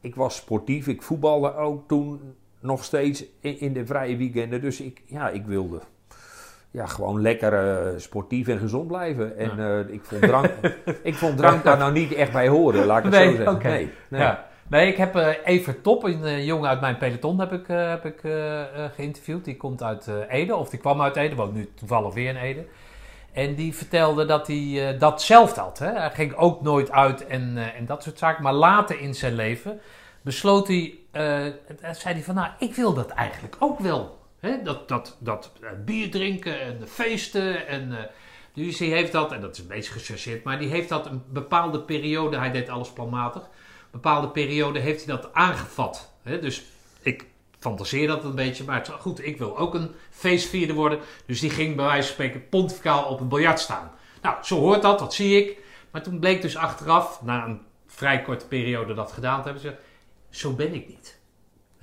[0.00, 0.86] ik was sportief.
[0.86, 2.20] Ik voetbalde ook toen
[2.60, 4.60] nog steeds in, in de vrije weekenden.
[4.60, 5.80] Dus ik, ja, ik wilde
[6.74, 9.36] ja, gewoon lekker eh, sportief en gezond blijven.
[9.36, 10.50] En eh, ik, vond drank,
[11.02, 13.70] ik vond drank daar nou niet echt bij horen, laat ik het Nee, zo zeggen.
[13.70, 14.20] Nee, nee.
[14.20, 14.46] Ja.
[14.68, 18.20] Nee, ik heb eh Evert Top, een jongen uit mijn peloton, heb ik, heb ik
[18.94, 19.44] geïnterviewd.
[19.44, 22.64] Die komt uit Ede, of die kwam uit Ede, woont nu toevallig weer in Ede.
[23.32, 25.78] En die vertelde dat hij dat zelf had.
[25.78, 25.92] Hè?
[25.92, 28.42] Hij ging ook nooit uit en, en dat soort zaken.
[28.42, 29.80] Maar later in zijn leven
[30.22, 30.94] besloot hij,
[31.92, 34.22] zei hij van, nou, ik wil dat eigenlijk ook wel.
[34.64, 37.98] Dat, dat, dat eh, bier drinken en de feesten en...
[37.98, 38.04] eh,
[38.54, 41.22] dus hij heeft dat, en dat is een beetje gechargeerd, maar die heeft dat een
[41.28, 43.50] bepaalde periode, hij deed alles planmatig, een
[43.90, 46.12] bepaalde periode heeft hij dat aangevat.
[46.22, 46.64] Dus
[47.02, 47.26] ik
[47.58, 50.98] fantaseer dat een beetje, maar goed, ik wil ook een feestvierder worden.
[51.26, 53.90] Dus die ging bij wijze van spreken pontificaal op een biljart staan.
[54.22, 55.58] Nou, zo hoort dat, dat zie ik.
[55.90, 59.74] Maar toen bleek dus achteraf, na een vrij korte periode dat gedaan te hebben, ze,
[60.30, 61.13] zo ben ik niet.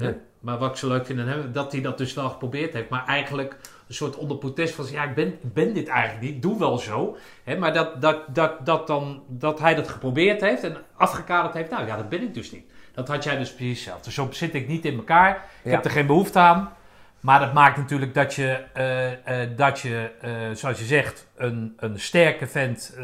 [0.02, 0.14] Hè?
[0.40, 2.90] Maar wat ik zo leuk vind aan hem, dat hij dat dus wel geprobeerd heeft,
[2.90, 6.42] maar eigenlijk een soort onder protest van, ja, ik ben, ben dit eigenlijk niet, ik
[6.42, 7.18] doe wel zo.
[7.44, 11.70] Hè, maar dat, dat, dat, dat, dan, dat hij dat geprobeerd heeft en afgekaderd heeft,
[11.70, 12.72] nou ja, dat ben ik dus niet.
[12.94, 14.02] Dat had jij dus precies zelf.
[14.02, 15.32] Dus zo zit ik niet in elkaar.
[15.36, 15.72] Ik Ja.
[15.72, 16.72] heb er geen behoefte aan.
[17.20, 21.74] Maar dat maakt natuurlijk dat je, eh, eh, dat je eh, zoals je zegt, een,
[21.78, 22.98] een sterke vent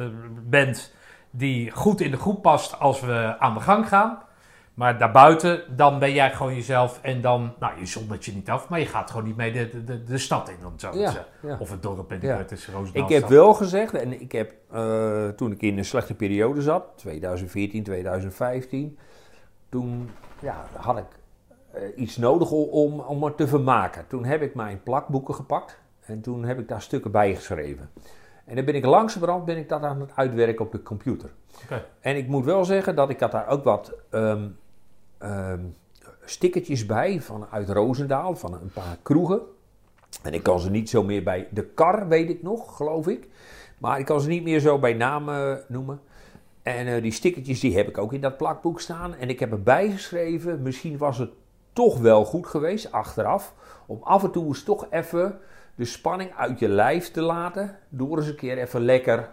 [0.44, 0.94] bent
[1.30, 4.22] die goed in de groep past als we aan de gang gaan.
[4.78, 8.70] Maar daarbuiten, dan ben jij gewoon jezelf en dan, nou, je zondert je niet af,
[8.70, 10.98] maar je gaat gewoon niet mee de, de, de stad in, om het zo te
[10.98, 11.26] Ja, zeggen.
[11.42, 11.58] ja.
[11.60, 12.38] Of het dorp in Ja.
[12.38, 13.20] het is Ik Roosendaalstad.
[13.22, 17.84] heb wel gezegd, en ik heb eh, toen ik in een slechte periode zat, 2014,
[17.84, 18.98] 2015,
[19.70, 20.10] toen
[20.40, 21.06] ja, had ik
[21.72, 24.08] eh, iets nodig om, om me te vermaken.
[24.08, 27.90] Toen heb ik mijn plakboeken gepakt en toen heb ik daar stukken bij geschreven.
[28.46, 31.30] En dan ben ik langzamerhand ben ik dat aan het uitwerken op de computer.
[31.64, 31.86] Oké.
[32.00, 34.48] En ik moet wel zeggen dat ik had daar ook wat ehm,
[36.26, 39.42] stickertjes bij vanuit Roosendaal, van een paar kroegen.
[40.24, 43.28] En ik kan ze niet zo meer bij de kar, weet ik nog, geloof ik.
[43.78, 46.00] Maar ik kan ze niet meer zo bij naam eh, noemen.
[46.62, 49.16] En eh, die stickertjes die heb ik ook in dat plakboek staan.
[49.16, 51.32] En ik heb erbij geschreven, misschien was het
[51.74, 53.54] toch wel goed geweest, achteraf.
[53.86, 55.40] Om af en toe eens toch even
[55.76, 57.78] de spanning uit je lijf te laten.
[57.90, 59.30] Door eens een keer even lekker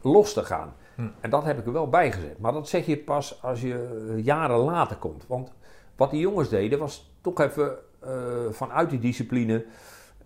[0.00, 0.74] los te gaan.
[0.98, 1.08] Hm.
[1.20, 2.38] En dat heb ik er wel bij gezet.
[2.38, 5.26] Maar dat zeg je pas als je eh, jaren later komt.
[5.26, 5.52] Want
[5.96, 8.10] wat die jongens deden was toch even eh,
[8.50, 9.64] vanuit die discipline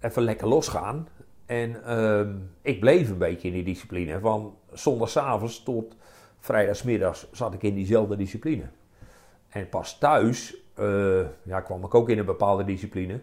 [0.01, 1.09] even lekker losgaan.
[1.47, 4.20] En ehm, ik bleef een beetje in die discipline.
[4.20, 5.97] Van zondagsavonds tot
[6.39, 8.64] vrijdagsmiddags zat ik in diezelfde discipline.
[9.49, 13.20] En pas thuis eh, ja, kwam ik ook in een bepaalde discipline.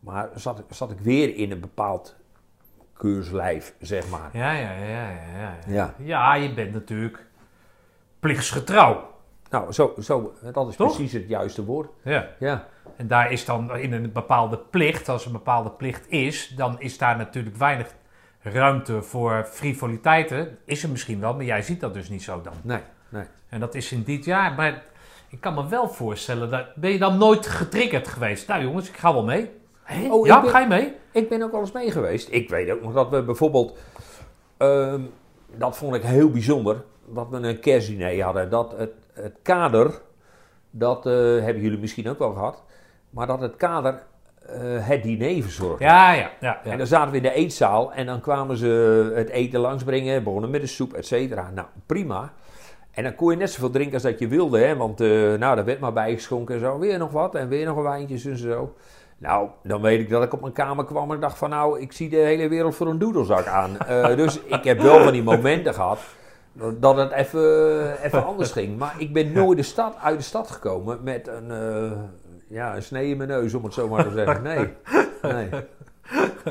[0.00, 2.16] Maar zat, zat ik weer in een bepaald
[3.04, 4.30] keurslijf, zeg maar.
[4.32, 5.56] Ja, ja, ja, ja, ja.
[5.66, 5.94] Ja.
[5.98, 7.26] Ja, je bent natuurlijk
[8.20, 9.12] plichtsgetrouw.
[9.50, 10.96] Nou, zo, zo, dat is Toch?
[10.96, 11.90] precies het juiste woord.
[12.04, 12.28] Ja.
[12.38, 12.66] Ja.
[12.96, 16.98] En daar is dan in een bepaalde plicht, als een bepaalde plicht is, dan is
[16.98, 17.94] daar natuurlijk weinig
[18.40, 20.58] ruimte voor frivoliteiten.
[20.64, 22.54] Is er misschien wel, maar jij ziet dat dus niet zo dan.
[22.62, 23.24] Nee, nee.
[23.48, 24.54] En dat is in dit jaar.
[24.54, 24.82] Maar
[25.28, 28.48] ik kan me wel voorstellen, dat, ben je dan nooit getriggerd geweest?
[28.48, 29.50] Nou jongens, ik ga wel mee.
[30.10, 30.92] Oh, ja, ben- ga je mee?
[31.10, 32.28] Ik ben ook wel eens mee geweest.
[32.30, 33.78] Ik weet ook nog dat we bijvoorbeeld,
[34.56, 35.00] ehm,
[35.56, 38.50] dat vond ik heel bijzonder, dat we een kerstdiner hadden.
[38.50, 40.00] Dat het, het kader,
[40.70, 42.62] dat eh, hebben jullie misschien ook wel gehad,
[43.10, 44.02] maar dat het kader
[44.46, 45.84] eh, het diner verzorgde.
[45.84, 46.60] Ja, ja, ja.
[46.64, 46.70] ja.
[46.70, 50.50] En dan zaten we in de eetzaal en dan kwamen ze het eten langsbrengen, begonnen
[50.50, 51.50] met de soep, et cetera.
[51.54, 52.32] Nou, prima.
[52.90, 54.76] En dan kon je net zoveel drinken als dat je wilde, hè?
[54.76, 56.78] want eh, nou, daar werd maar bijgeschonken en zo.
[56.78, 58.74] Weer nog wat en weer nog een wijntje en zo.
[59.18, 61.92] Nou, dan weet ik dat ik op mijn kamer kwam en dacht van nou, ik
[61.92, 63.78] zie de hele wereld voor een doedelzak aan.
[63.78, 65.98] Eh, dus ik heb wel van die momenten gehad
[66.78, 68.78] dat het even, even anders ging.
[68.78, 71.92] Maar ik ben nooit de stad, uit de stad gekomen met een, eh,
[72.48, 74.42] ja, een snee in mijn neus, om het zo maar te zeggen.
[74.42, 74.68] Nee,
[75.22, 75.48] nee,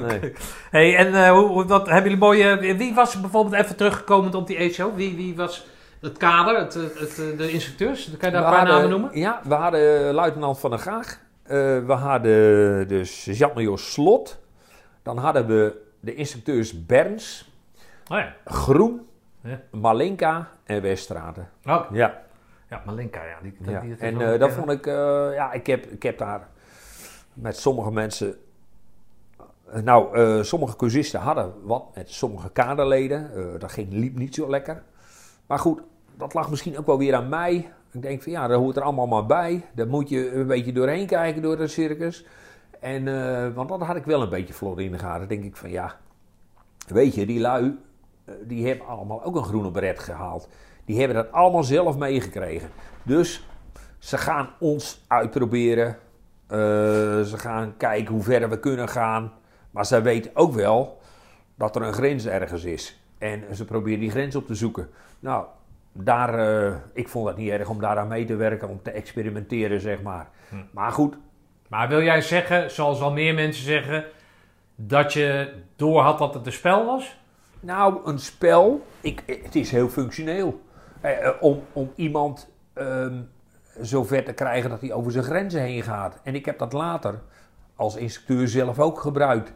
[0.01, 0.33] nee.
[0.69, 2.75] Hey, en eh, hoe, wat, hebben jullie mooie...
[2.77, 4.95] Wie was bijvoorbeeld even teruggekomen op die eetshow?
[4.95, 5.65] Wie, wie was
[6.01, 8.11] het kader, het, het, het- de instructeurs?
[8.17, 9.09] Kan je daar een paar namen noemen?
[9.13, 11.19] Ja, we hadden luitenant Van der Gaag.
[11.43, 14.41] Eh, we hadden dus sergeant-major Slot.
[15.01, 17.51] Dan hadden we de instructeurs Berns,
[18.11, 18.35] Oh ja.
[18.45, 19.07] Groen,
[19.41, 19.61] Ja.
[19.71, 21.49] Malinka en Weststraten.
[21.65, 22.21] Oh, Ja,
[22.69, 23.37] ja, Malinka, ja.
[23.41, 23.83] Die, die, ja.
[23.99, 24.93] en eh, dat vond ik, eh,
[25.33, 26.47] ja, ik heb, ik heb daar
[27.33, 28.35] met sommige mensen,
[29.83, 33.31] nou, sommige cursisten hadden wat met sommige kaderleden.
[33.59, 34.83] Dat ging, liep niet zo lekker.
[35.47, 35.81] Maar goed,
[36.17, 37.73] dat lag misschien ook wel weer aan mij.
[37.93, 39.65] Ik denk van ja, dat hoort er allemaal maar bij.
[39.73, 42.25] Daar moet je een beetje doorheen kijken door het circus.
[42.79, 45.27] En, eh, want dat had ik wel een beetje vlot in de gaten.
[45.27, 45.95] Denk ik van ja,
[46.87, 47.79] weet je, die lui,
[48.25, 50.47] eh, die hebben allemaal ook een groene beret gehaald.
[50.85, 52.69] Die hebben dat allemaal zelf meegekregen.
[53.03, 53.47] Dus
[53.99, 55.97] ze gaan ons uitproberen.
[56.47, 56.57] Eh,
[57.21, 59.31] ze gaan kijken hoe ver we kunnen gaan.
[59.71, 60.99] Maar zij weten ook wel
[61.55, 63.03] dat er een grens ergens is.
[63.17, 64.89] En ze proberen die grens op te zoeken.
[65.19, 65.45] Nou,
[65.93, 69.81] daar, eh, ik vond het niet erg om daaraan mee te werken, om te experimenteren,
[69.81, 70.29] zeg maar.
[70.49, 70.55] Hm.
[70.71, 71.17] Maar goed,
[71.67, 74.05] Maar wil jij zeggen, zoals al meer mensen zeggen,
[74.75, 77.19] dat je door had dat het een spel was?
[77.59, 80.61] Nou, een spel, ik, het is heel functioneel.
[81.01, 83.21] Eh, eh, om, om iemand ehm
[83.81, 86.19] zo ver te krijgen dat hij over zijn grenzen heen gaat.
[86.23, 87.21] En ik heb dat later
[87.75, 89.53] als instructeur zelf ook gebruikt.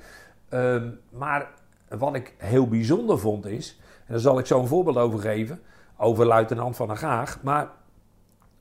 [0.49, 1.49] Ehm, maar
[1.89, 5.59] wat ik heel bijzonder vond is, en daar zal ik zo een voorbeeld over geven,
[5.97, 7.43] over luitenant Van der Gaag.
[7.43, 7.67] Maar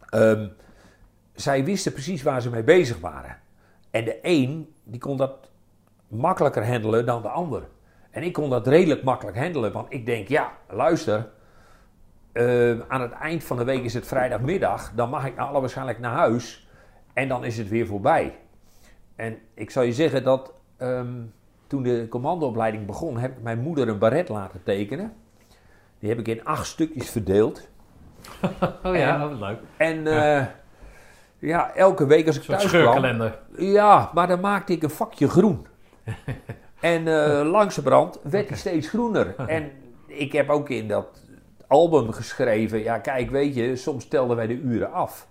[0.08, 0.48] ehm,
[1.34, 3.38] zij wisten precies waar ze mee bezig waren.
[3.90, 5.50] En de een, die kon dat
[6.08, 7.68] makkelijker handelen dan de ander.
[8.10, 11.28] En ik kon dat redelijk makkelijk handelen, want ik denk, ja, luister,
[12.32, 15.60] eh, aan het eind van de week is het vrijdagmiddag, dan mag ik naar alle
[15.60, 16.68] waarschijnlijk naar huis
[17.12, 18.38] en dan is het weer voorbij.
[19.16, 21.22] En ik zal je zeggen dat ehm,
[21.66, 25.12] toen de commandoopleiding begon, heb ik mijn moeder een baret laten tekenen.
[25.98, 27.68] Die heb ik in acht stukjes verdeeld.
[28.82, 29.58] Oh ja, dat was leuk.
[29.76, 30.46] En eh,
[31.38, 33.38] ja, elke week als ik thuis kwam, scheurkalender.
[33.56, 35.66] ja, maar dan maakte ik een vakje groen.
[36.80, 39.34] en eh langzamerhand werd hij steeds groener.
[39.46, 39.70] En
[40.06, 41.22] ik heb ook in dat
[41.66, 45.28] album geschreven, ja kijk, weet je, soms telden wij de uren af.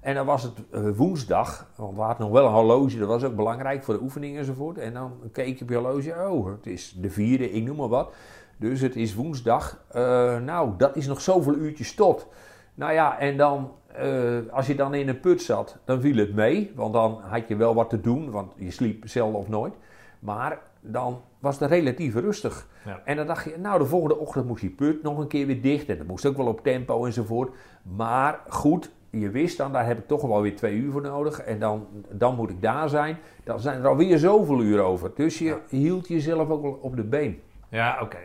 [0.00, 3.24] En dan was het eh, woensdag, want we hadden nog wel een horloge, dat was
[3.24, 4.78] ook belangrijk voor de oefening enzovoort.
[4.78, 7.88] En dan keek je op je horloge, oh, het is de vierde, ik noem maar
[7.88, 8.14] wat.
[8.58, 12.26] Dus het is woensdag, Eh, nou, dat is nog zoveel uurtjes tot.
[12.74, 16.34] Nou ja, en dan, eh, als je dan in een put zat, dan viel het
[16.34, 16.72] mee.
[16.74, 19.74] Want dan had je wel wat te doen, want je sliep zelden of nooit.
[20.18, 22.66] Maar dan was het relatief rustig.
[22.84, 23.00] Ja.
[23.04, 25.62] En dan dacht je, nou, de volgende ochtend moest die put nog een keer weer
[25.62, 25.88] dicht.
[25.88, 27.50] En dat moest ook wel op tempo enzovoort.
[27.96, 31.40] Maar goed, je wist dan, daar heb ik toch wel weer twee uur voor nodig.
[31.40, 33.18] En dan, dan moet ik daar zijn.
[33.44, 35.10] Dan zijn er alweer zoveel uur over.
[35.14, 37.40] Dus je hield jezelf ook wel op de been.
[37.68, 38.18] Ja, oké.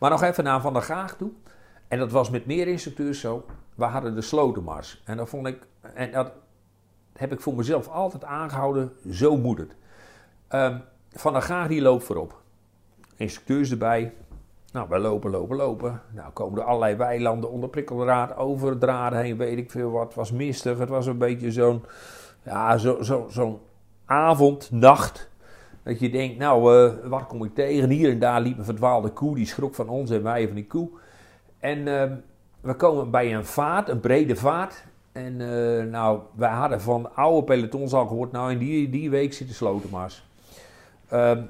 [0.00, 1.30] Maar nog even naar Van der Gaag toe.
[1.88, 3.44] En dat was met meer instructeurs zo.
[3.74, 5.02] We hadden de slotenmars.
[5.04, 6.32] En dat vond ik, en dat
[7.12, 8.92] heb ik voor mezelf altijd aangehouden.
[9.10, 9.74] Zo moet het.
[10.48, 10.78] Ehm,
[11.12, 12.40] van der Gaag die loopt voorop.
[13.16, 14.12] Instructeurs erbij.
[14.72, 16.02] Nou, wij lopen, lopen, lopen.
[16.10, 20.04] Nou, komen er allerlei weilanden onder prikkeldraad, over draden heen, weet ik veel wat.
[20.04, 21.84] Het was mistig, het was een beetje zo'n,
[22.42, 23.60] ja, zo, zo, zo'n
[24.04, 25.29] avond, nacht.
[25.90, 27.90] Dat je denkt, nou, eh, wat kom ik tegen?
[27.90, 30.66] Hier en daar liep een verdwaalde koe, die schrok van ons en wij van die
[30.66, 30.88] koe.
[31.58, 32.14] En ehm,
[32.60, 34.84] we komen bij een vaart, een brede vaart.
[35.12, 39.32] En eh, nou, wij hadden van oude pelotons al gehoord, nou in die, die week
[39.32, 40.24] zitten slotenmars.
[41.08, 41.42] Ehm,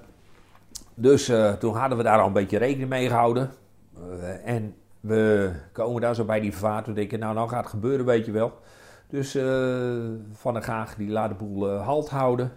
[0.95, 3.51] dus eh, toen hadden we daar al een beetje rekening mee gehouden.
[3.95, 6.87] Eh, en we komen daar zo bij die vaart.
[6.87, 8.53] We denken, nou, nou gaat het gebeuren, weet je wel.
[9.09, 9.39] Dus
[10.33, 12.53] Van der Gaag die laat de boel halt houden.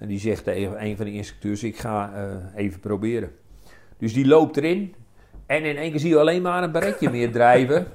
[0.00, 3.32] En die zegt tegen een van de instructeurs, ik ga eh, even proberen.
[3.98, 4.94] Dus die loopt erin.
[5.46, 7.86] En in één keer zie je alleen maar een beretje meer drijven.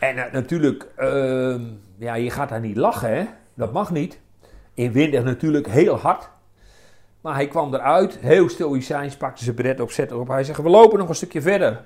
[0.00, 1.62] En eh, natuurlijk, ehm,
[1.98, 3.24] ja, je gaat daar niet lachen, hè.
[3.54, 4.20] Dat mag niet.
[4.74, 6.30] Inwendig natuurlijk heel hard.
[7.20, 10.28] Maar hij kwam eruit, heel stoïcijns, pakte zijn bret op, zette op.
[10.28, 11.84] Hij zegt, we lopen nog een stukje verder.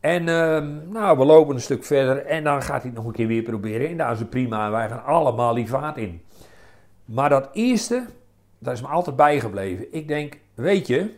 [0.00, 3.12] En ehm, nou, we lopen een stuk verder en dan gaat hij het nog een
[3.12, 3.88] keer weer proberen.
[3.88, 6.22] En daar is het prima en wij gaan allemaal die vaart in.
[7.12, 8.06] Maar dat eerste,
[8.58, 9.92] dat is me altijd bijgebleven.
[9.94, 11.16] Ik denk, weet je,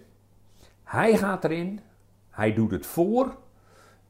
[0.84, 1.80] hij gaat erin,
[2.30, 3.36] hij doet het voor.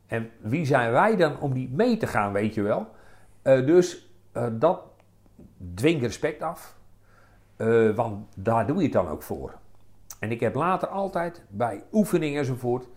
[0.07, 2.87] En wie zijn wij dan om die mee te gaan, weet je wel?
[3.43, 4.82] Eh, dus eh, dat
[5.74, 6.76] dwingt respect af.
[7.57, 9.55] Eh, want daar doe je het dan ook voor.
[10.18, 12.89] En ik heb later altijd bij oefeningen enzovoort.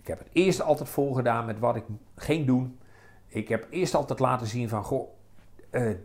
[0.00, 1.84] Ik heb het eerst altijd voorgedaan met wat ik
[2.16, 2.78] ging doen.
[3.26, 5.08] Ik heb eerst altijd laten zien van, goh,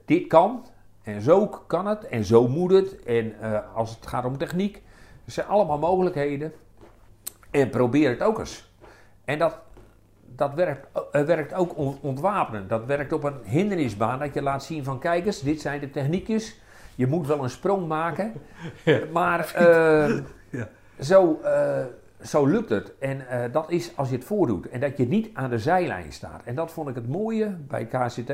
[0.05, 0.65] dit kan.
[1.03, 2.07] En zo kan het.
[2.07, 3.03] En zo moet het.
[3.03, 4.75] En eh, als het gaat om techniek.
[5.25, 6.53] Er zijn allemaal mogelijkheden.
[7.51, 8.71] En probeer het ook eens.
[9.25, 9.59] En dat,
[10.35, 12.69] dat werkt, eh, werkt ook on- ontwapenend.
[12.69, 14.19] Dat werkt op een hindernisbaan.
[14.19, 16.59] Dat je laat zien van, kijk eens, dit zijn de techniekjes.
[16.95, 18.33] Je moet wel een sprong maken.
[19.11, 20.17] Maar eh,
[20.49, 20.69] Ja.
[20.99, 21.83] zo, eh,
[22.21, 22.97] zo lukt het.
[22.99, 24.69] En dat is als je het voordoet.
[24.69, 26.41] En dat je niet aan de zijlijn staat.
[26.43, 28.31] En dat vond ik het mooie bij KCT.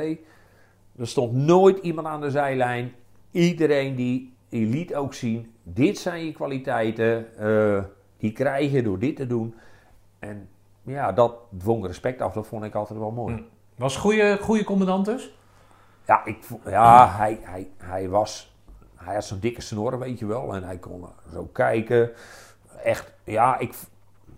[0.97, 2.93] Er stond nooit iemand aan de zijlijn.
[3.31, 7.37] Iedereen die, die liet ook zien, dit zijn je kwaliteiten.
[7.37, 7.83] eh,
[8.17, 9.55] die krijg je door dit te doen.
[10.19, 10.49] En
[10.83, 12.33] ja, dat dwong respect af.
[12.33, 13.35] Dat vond ik altijd wel mooi.
[13.35, 13.41] Hm.
[13.75, 15.35] Was een goede, goede commandant dus?
[16.07, 18.55] Ja, ik, ja hij, hij, hij was...
[18.95, 20.55] Hij had zo'n dikke snor, weet je wel.
[20.55, 22.11] En hij kon zo kijken.
[22.83, 23.73] Echt, ja, ik,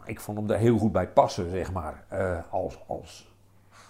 [0.06, 2.04] ik vond hem er heel goed bij passen, zeg maar.
[2.08, 3.29] eh, als als,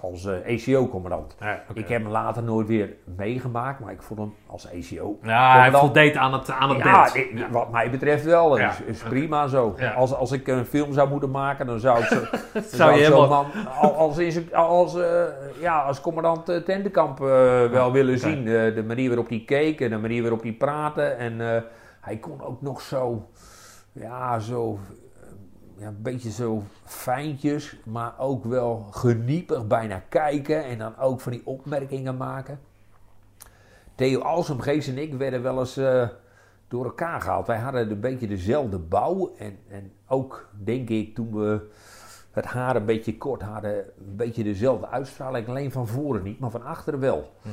[0.02, 1.36] als eh, ECO-commandant.
[1.40, 5.18] Ja, Ik heb hem later nooit weer meegemaakt, maar ik vond hem als ECO.
[5.24, 7.14] Ja, hij voldeed aan het, aan het Ja, beeld.
[7.14, 8.50] dit- wat mij betreft wel.
[8.50, 8.70] Dat Ja.
[8.70, 9.74] is, is prima zo.
[9.78, 9.92] Ja.
[9.94, 12.16] Als, als ik een film zou moeten maken, dan zou ik zo,
[12.54, 13.46] dan Zou je helemaal- man
[13.82, 15.24] al- als, als, als, eh,
[15.62, 17.26] ja, als commandant uh, Tentenkamp eh,
[17.66, 18.38] wel willen zien.
[18.48, 21.02] Eh, de manier waarop hij keek en de manier waarop hij praatte.
[21.04, 21.62] En eh,
[22.02, 23.28] hij kon ook nog zo,
[23.92, 25.09] ja, zo, eh,
[25.80, 30.64] ja, een beetje zo fijntjes, maar ook wel geniepig bijna kijken.
[30.64, 32.60] En dan ook van die opmerkingen maken.
[33.96, 36.08] Theo Alsemgeest en ik werden wel eens eh,
[36.68, 37.48] door elkaar gehaald.
[37.48, 39.34] Wij hadden een beetje dezelfde bouw.
[39.38, 41.70] En, en ook, denk ik, toen we
[42.32, 45.48] het haar een beetje kort hadden, een beetje dezelfde uitstraling.
[45.48, 47.32] Alleen van voren niet, maar van achteren wel.
[47.42, 47.50] Hm.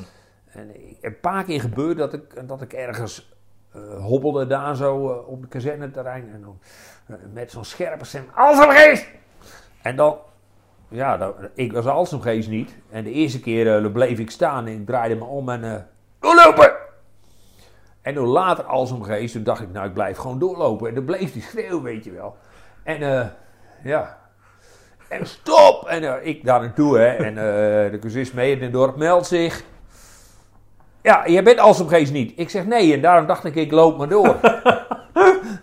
[0.46, 0.70] En
[1.00, 3.34] een paar keer gebeurde dat ik, dat ik ergens
[3.72, 6.32] eh, hobbelde daar zo eh, op het kazerneterrein.
[6.32, 6.58] En dan
[7.32, 9.06] met zo'n scherpe stem, Alsemgeest!
[9.82, 10.18] En dan,
[10.88, 12.76] ja, dan, ik was Alsemgeest niet.
[12.90, 15.64] En de eerste keer eh, bleef ik staan en ik draaide me om en...
[15.64, 15.80] eh
[16.20, 16.72] doorlopen!
[18.02, 20.88] En toen later als hem geest, toen dacht ik, nou ik blijf gewoon doorlopen.
[20.88, 22.36] En dan bleef die schreeuw, weet je wel.
[22.82, 23.26] En eh,
[23.84, 24.18] ja.
[25.08, 25.86] En stop!
[25.86, 27.06] En eh, ik daar naartoe, hè.
[27.06, 29.62] En eh, de cursist mee in het dorp meldt zich.
[31.02, 32.32] Ja, jij bent Alsemgeest niet.
[32.36, 34.36] Ik zeg nee, en daarom dacht ik, ik loop maar door.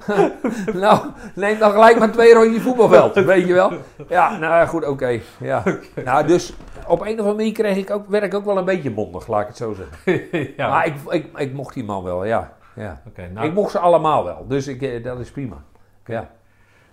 [0.74, 3.72] nou, neem dan gelijk maar twee rondjes voetbalveld, weet je wel.
[4.10, 5.20] Ja, nou goed, oké.
[5.39, 5.64] ja.
[6.04, 6.54] Nou, dus
[6.88, 9.28] op een of andere manier kreeg ik ook, werd ik ook wel een beetje mondig,
[9.28, 10.54] laat ik het zo zeggen.
[10.58, 10.70] ja.
[10.70, 12.54] Maar ik, ik, ik mocht die man wel, ja.
[12.76, 13.01] ja.
[13.08, 15.64] Oké, nou, Ik mocht ze allemaal wel, dus ik, eh, dat is prima.
[16.06, 16.30] Ja.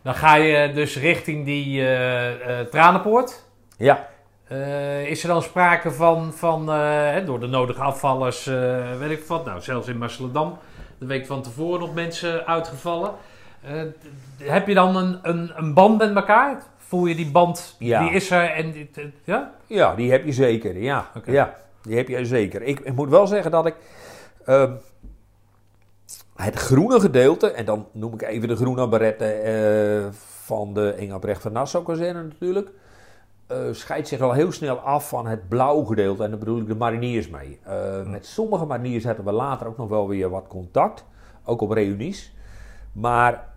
[0.02, 3.44] dan ga je dus richting die eh, eh, Tranenpoort.
[3.76, 4.08] Ja.
[5.04, 6.66] Is er dan sprake van, van
[7.26, 8.44] door de nodige afvallers,
[8.98, 10.58] weet ik wat, nou zelfs in Marseledam,
[11.00, 13.12] de week van tevoren nog mensen uitgevallen.
[13.62, 13.82] Eh,
[14.36, 16.62] heb je dan een, een, een band met elkaar?
[16.76, 18.02] Voel je die band, Ja.
[18.02, 18.88] die is er en...
[19.24, 19.54] ja?
[19.66, 20.78] Ja, die heb je zeker.
[20.78, 22.62] Ja, ja die heb je zeker.
[22.62, 23.74] Ik, ik moet wel zeggen dat ik
[24.44, 24.72] ehm,
[26.36, 30.08] het groene gedeelte, en dan noem ik even de groene baretten eh,
[30.44, 32.70] van de Engelbrecht van Nassau kazerne natuurlijk,
[33.50, 36.24] eh, scheidt zich al heel snel af van het blauw gedeelte.
[36.24, 37.58] En daar bedoel ik de mariniers mee.
[37.62, 41.04] Eh, Met sommige mariniers hadden we later ook nog wel weer wat contact,
[41.44, 42.34] ook op reunies.
[42.92, 43.48] Maar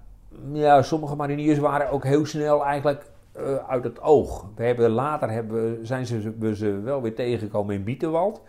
[0.51, 4.45] ja, sommige mariniers waren ook heel snel eigenlijk eh, uit het oog.
[4.55, 8.41] We hebben, later hebben, zijn ze, we ze wel weer tegengekomen in Bietenwald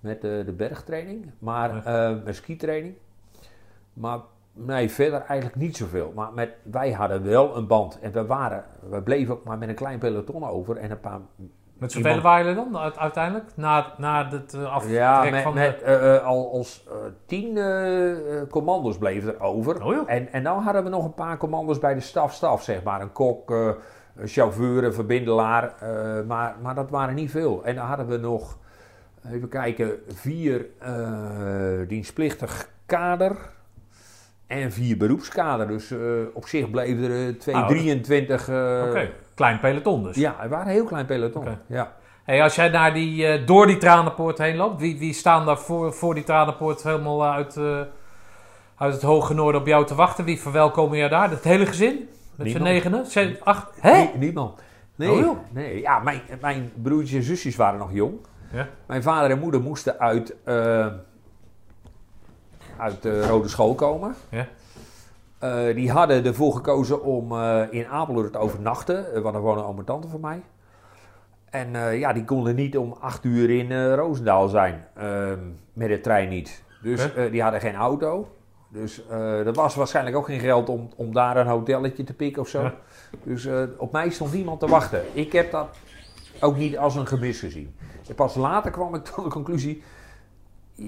[0.00, 1.82] met de, de bergtraining, maar
[2.24, 2.94] met skitraining.
[3.92, 4.18] Maar
[4.52, 6.12] nee, verder eigenlijk niet zoveel.
[6.14, 9.68] Maar met, wij hadden wel een band en we, waren, we bleven ook maar met
[9.68, 11.20] een klein peloton over en een paar
[11.78, 13.44] Met Iemand- zoveel waren jullie dan uit- uiteindelijk?
[13.56, 15.84] Na, na het eh, aftrek Ja, met, van met de...
[15.84, 16.94] eh, al als eh,
[17.26, 19.84] tien eh, commando's bleven er over.
[19.84, 23.00] Oh en, en dan hadden we nog een paar commando's bij de staf-staf, zeg maar.
[23.00, 23.54] Een kok,
[24.24, 25.74] chauffeur, een verbindelaar.
[26.26, 27.64] maar, maar dat waren niet veel.
[27.64, 28.58] En dan hadden we nog,
[29.30, 30.66] even kijken, vier
[31.88, 33.36] dienstplichtig kader
[34.60, 35.68] en vier beroepskader.
[35.68, 35.98] Dus eh,
[36.34, 38.48] op zich bleven er eh, twee, Ah, 23...
[38.48, 40.16] eh, Oké, klein peloton dus.
[40.16, 41.44] Ja, het waren een heel klein peloton.
[41.66, 41.92] Ja.
[42.24, 45.92] Hey, als jij naar die, door die tranenpoort heen loopt, wie, wie staan daar voor,
[45.92, 47.56] voor die tranenpoort helemaal uit,
[48.76, 50.24] uit het hoge noorden op jou te wachten?
[50.24, 51.30] Wie verwelkomen jou daar?
[51.30, 52.08] Het hele gezin?
[52.34, 53.06] Met z'n negenen?
[53.06, 53.66] Z'n acht?
[53.80, 53.92] Hè?
[53.92, 54.60] Nee, niemand.
[54.94, 55.80] Nee, Oh, nee.
[55.80, 58.14] Ja, mijn, mijn broertjes en zusjes waren nog jong.
[58.52, 58.68] Ja.
[58.86, 60.34] Mijn vader en moeder moesten uit,
[62.82, 64.14] uit de Rode School komen.
[64.28, 64.46] Ja.
[65.38, 69.64] Eh, die hadden ervoor gekozen om eh, in Apeldoorn te overnachten, eh, want er wonen
[69.64, 70.42] oom en tante van mij.
[71.50, 75.38] En ja, die konden niet om acht uur in Roosendaal zijn, ehm,
[75.72, 76.62] met de trein niet.
[76.82, 78.28] Dus die hadden geen auto.
[78.68, 82.42] Dus eh er was waarschijnlijk ook geen geld om, om daar een hotelletje te pikken
[82.42, 82.62] of zo.
[82.62, 82.74] Ja.
[83.22, 85.02] Dus op mij stond niemand te wachten.
[85.12, 85.68] Ik heb dat
[86.40, 87.74] ook niet als een gemis gezien.
[88.08, 89.82] En pas later kwam ik tot de conclusie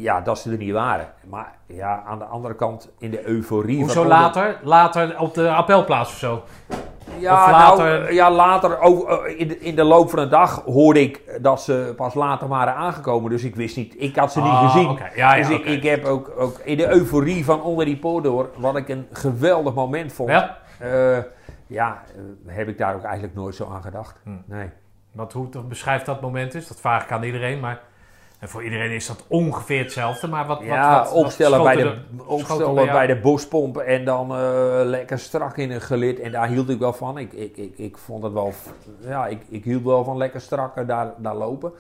[0.03, 1.07] ja, dat ze er niet waren.
[1.29, 4.07] Maar ja, aan de andere kant, in de euforie Hoezo van...
[4.11, 4.59] later?
[4.63, 6.43] Later op de appelplaats of zo?
[7.19, 10.63] Ja, nou, later- ja, later over, eh, in, de, in de loop van de dag
[10.65, 13.31] hoorde ik dat ze pas later waren aangekomen.
[13.31, 14.99] Dus ik wist niet, ik had ze niet Ah, gezien.
[15.15, 18.25] Ja, ja, dus ik, ik heb ook, ook in de euforie van onder die poort
[18.25, 20.31] door, wat ik een geweldig moment vond.
[20.31, 20.57] Ja.
[20.79, 21.19] eh,
[21.67, 22.03] ja,
[22.47, 24.17] eh, heb ik daar ook eigenlijk nooit zo aan gedacht.
[24.23, 24.31] Hm.
[24.45, 24.71] Nee.
[25.13, 27.61] Wat, hoe beschrijft dat moment is, dat vraag ik aan iedereen.
[27.61, 27.81] Maar,
[28.39, 30.28] en voor iedereen is dat ongeveer hetzelfde.
[30.28, 34.30] Maar wat, Ja, wat, wat opstellen, bij de, er opstellen bij de bospomp en dan
[34.35, 36.20] eh, lekker strak in een gelid.
[36.20, 37.18] En daar hield ik wel van.
[37.18, 38.53] Ik, ik, ik, ik vond het wel,
[39.01, 41.72] ja, ik, ik hield wel van lekker strak daar, daar lopen.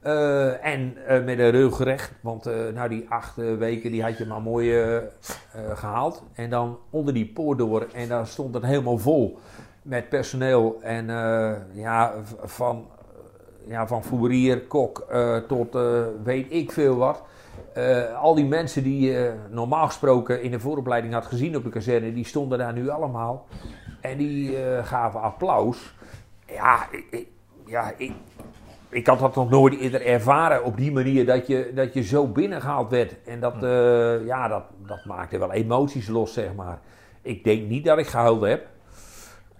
[0.00, 2.44] Eh, en eh, met een rug recht, want
[2.74, 5.02] nou die acht weken die had je maar mooi eh, eh,
[5.74, 6.22] gehaald.
[6.34, 9.38] En dan onder die poort door en dan stond het helemaal vol
[9.82, 10.78] met personeel.
[10.82, 11.06] En
[11.72, 12.12] ja,
[12.44, 12.86] van,
[13.66, 17.22] ja, van fourier, kok eh, tot eh, weet ik veel wat.
[17.74, 21.70] Eh, al die mensen die je normaal gesproken in de vooropleiding had gezien op de
[21.70, 23.46] kazerne, die stonden daar nu allemaal.
[24.00, 25.94] En die gaven applaus.
[26.46, 27.28] Ja, ik, ik-
[27.66, 28.12] ja ik,
[28.88, 32.26] ik had dat nog nooit eerder ervaren op die manier dat je, dat je zo
[32.26, 33.14] binnengehaald werd.
[33.24, 36.80] En dat, eh, ja, dat, dat maakte wel emoties los, zeg maar.
[37.22, 38.66] Ik denk niet dat ik gehuild heb.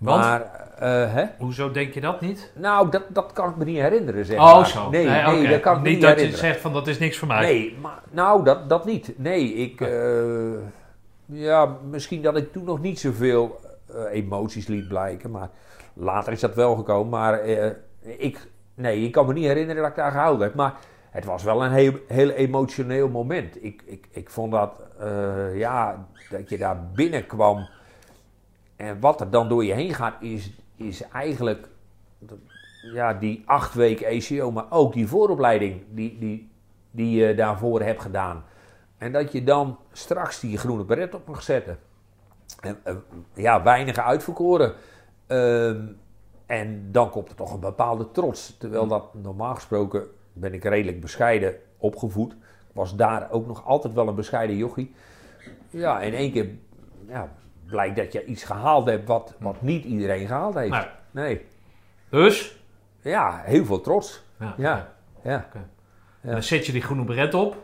[0.02, 0.20] Want?
[0.22, 0.40] Maar,
[0.78, 1.24] eh, hè?
[1.38, 2.52] Hoezo denk je dat niet?
[2.54, 4.66] Nou, dat, dat kan ik me niet herinneren, zeg Oh, maar.
[4.66, 4.90] zo.
[4.90, 6.38] Nee, nee, dat kan ik me niet niet dat je herinneren.
[6.38, 7.40] zegt van dat is niks voor mij.
[7.40, 9.12] Nee, maar, nou, dat, dat niet.
[9.16, 9.80] Nee, ik...
[9.80, 10.60] eh,
[11.26, 13.60] ja, misschien dat ik toen nog niet zoveel
[13.94, 15.48] eh, emoties liet blijken, maar
[15.94, 17.08] later is dat wel gekomen.
[17.10, 17.44] Maar
[18.00, 18.48] ik...
[18.74, 20.74] Nee, ik kan me niet herinneren dat ik daar gehouden heb, maar...
[21.10, 23.64] Het was wel een heel, heel emotioneel moment.
[23.64, 24.72] Ik, ik, ik vond dat,
[25.54, 27.68] ja, dat je daar binnenkwam.
[28.82, 31.68] En wat er dan door je heen gaat, is, is eigenlijk
[32.92, 36.50] ja, die acht weken ECO, maar ook die vooropleiding die, die,
[36.90, 38.44] die je daarvoor hebt gedaan.
[38.98, 41.78] En dat je dan straks die groene beret op mag zetten.
[42.60, 42.94] En, eh,
[43.34, 44.74] ja, weinige uitverkoren.
[45.26, 45.86] Ehm,
[46.46, 48.56] en dan komt er toch een bepaalde trots.
[48.58, 52.36] Terwijl dat normaal gesproken ben ik redelijk bescheiden opgevoed.
[52.72, 54.94] Was daar ook nog altijd wel een bescheiden jochie.
[55.70, 56.48] Ja, in één keer
[57.08, 57.28] ja,
[57.72, 60.70] blijkt dat je iets gehaald hebt wat, wat niet iedereen gehaald heeft.
[60.70, 60.86] Nee.
[61.10, 61.40] Nee.
[62.10, 62.58] Dus?
[63.00, 64.22] Ja, heel veel trots.
[64.38, 64.54] Ja.
[64.56, 64.92] Ja,
[65.22, 65.48] ja.
[66.20, 67.56] En dan zet je die groene beret op.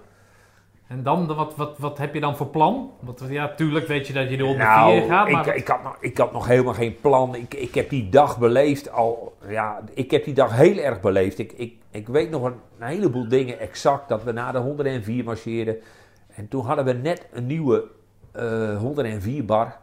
[0.86, 2.90] En dan, wat, wat, wat heb je dan voor plan?
[3.00, 5.30] Want ja, tuurlijk weet je dat je de onder Nou, vier gaat.
[5.30, 7.34] Maar ik, ik, had nog, ik had nog helemaal geen plan.
[7.34, 9.36] Ik, ik heb die dag beleefd al.
[9.48, 11.38] Ja, ik heb die dag heel erg beleefd.
[11.38, 14.08] Ik, ik, ik weet nog een, een heleboel dingen exact.
[14.08, 15.76] Dat we na de 104 marcheerden.
[16.28, 17.84] En toen hadden we net een nieuwe
[18.32, 19.76] eh 104 bar.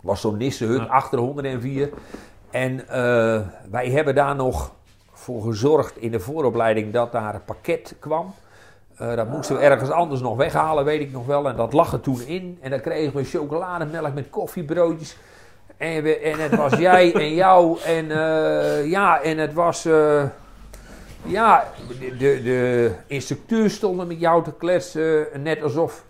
[0.00, 0.84] Was zo'n Nissenhut Ja.
[0.84, 1.90] achter 104.
[2.50, 3.40] En eh,
[3.70, 4.72] wij hebben daar nog
[5.12, 8.34] voor gezorgd in de vooropleiding dat daar een pakket kwam.
[8.96, 11.48] Eh, dat moesten we ergens anders nog weghalen, weet ik nog wel.
[11.48, 12.58] En dat lag er toen in.
[12.60, 15.16] En dan kregen we chocolademelk met koffiebroodjes.
[15.76, 17.80] En, we, en het was jij en jou.
[17.80, 19.82] En eh, ja, en het was.
[21.22, 21.64] ja,
[22.18, 22.42] de,
[23.46, 25.26] de, stonden met jou te kletsen.
[25.42, 26.04] Net alsof.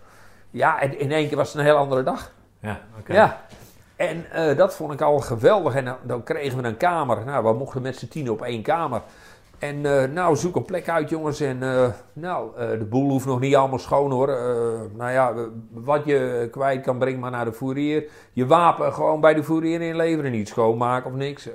[0.51, 2.31] Ja, en in één keer was het een heel andere dag.
[2.59, 3.13] Ja, oké.
[3.13, 3.41] Ja.
[3.99, 5.75] En eh, dat vond ik al geweldig.
[5.75, 7.25] En dan, kregen we een kamer.
[7.25, 9.01] Nou, we mochten met z'n tien op één kamer.
[9.57, 11.39] En eh, nou, zoek een plek uit, jongens.
[11.39, 14.27] En eh, nou, de boel hoeft nog niet allemaal schoon hoor.
[14.95, 15.33] Nou ja,
[15.71, 18.09] wat je kwijt kan, breng maar naar de fourier.
[18.33, 20.31] Je wapen gewoon bij de fourier inleveren.
[20.31, 21.49] Niet schoonmaken of niks.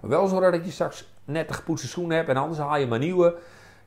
[0.00, 2.28] Wel zorgen dat je straks net gepoetste schoenen hebt.
[2.28, 3.34] En anders haal je maar nieuwe.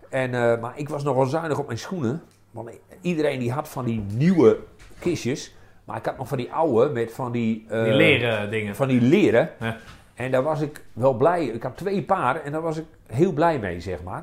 [0.10, 2.22] En, maar ik was nogal zuinig op mijn schoenen.
[2.52, 2.70] Want
[3.02, 4.60] iedereen die had van die nieuwe
[5.00, 5.56] kistjes.
[5.86, 7.66] Maar ik had nog van die oude met van die...
[7.70, 8.76] Die leren dingen.
[8.76, 9.50] Van die leren.
[9.60, 9.76] Ja.
[10.14, 11.46] En daar was ik wel blij.
[11.46, 14.14] Ik had twee paar en daar was ik heel blij mee, zeg maar.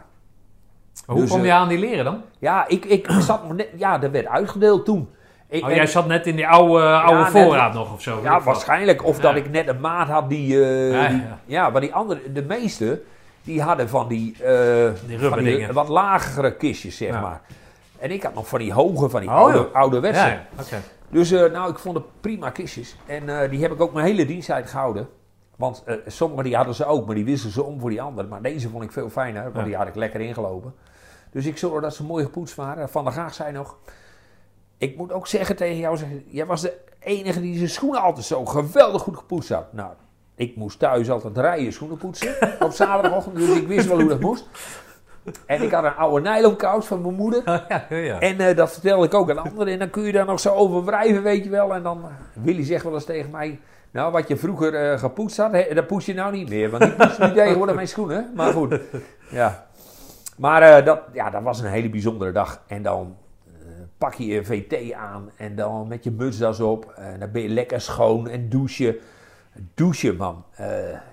[1.06, 2.22] Maar hoe Dus, kom eh, je aan die leren dan?
[2.38, 3.68] Ja, ik, ik zat nog net...
[3.76, 5.08] Ja, dat werd uitgedeeld toen.
[5.48, 8.20] Ik, Oh, jij zat net in die oude, oude voorraad nog of zo.
[8.22, 9.04] ja, waarschijnlijk.
[9.04, 9.22] Of Ja.
[9.22, 10.64] dat ik net een maat had die...
[10.64, 11.70] eh, Ja, die- ja.
[11.70, 12.32] maar die andere...
[12.32, 13.00] De meeste,
[13.42, 14.34] die hadden van die...
[14.42, 15.74] eh, Die van rubberdingen.
[15.74, 17.40] wat lagere kistjes, zeg maar.
[17.98, 20.20] En ik had nog van die hoge, van die Oh, oude, ouderwetse.
[20.20, 20.76] Ja, ja, oké.
[21.11, 22.96] Dus eh, nou, ik vond het prima kistjes.
[23.06, 25.08] En eh, die heb ik ook mijn hele diensttijd gehouden.
[25.56, 28.28] Want eh, sommige die hadden ze ook, maar die wisten ze om voor die andere.
[28.28, 29.62] Maar deze vond ik veel fijner, want Ja.
[29.64, 30.74] die had ik lekker ingelopen.
[31.30, 32.88] Dus ik zorgde dat ze mooi gepoetst waren.
[32.88, 33.76] Van der Gaag zei nog...
[34.78, 38.44] Ik moet ook zeggen tegen jou, jij was de enige die zijn schoenen altijd zo
[38.44, 39.72] geweldig goed gepoetst had.
[39.72, 39.92] Nou,
[40.34, 44.20] ik moest thuis altijd rijden schoenen poetsen op zaterdagochtend, dus ik wist wel hoe dat
[44.20, 44.48] moest.
[45.46, 47.42] En ik had een oude nylonkous van mijn moeder.
[47.44, 48.20] Ja, ja, ja.
[48.20, 49.72] En eh, dat vertelde ik ook aan anderen.
[49.72, 51.74] En dan kun je daar nog zo over wrijven, weet je wel.
[51.74, 53.60] En dan, eh, Willy zegt wel eens tegen mij...
[53.92, 56.70] Nou, wat je vroeger eh, gepoetst had, dat poets je nou niet meer.
[56.70, 58.30] Want die poets nu tegenwoordig mijn schoenen.
[58.34, 58.80] Maar goed,
[59.30, 59.66] ja.
[60.36, 62.62] Maar dat, ja, dat was een hele bijzondere dag.
[62.66, 63.16] En dan
[63.98, 66.92] pak je je VT aan en dan met je mutsdas op.
[66.96, 68.96] En dan ben je lekker schoon en douchen.
[69.74, 70.44] Douchen, man.
[70.55, 70.66] Eh,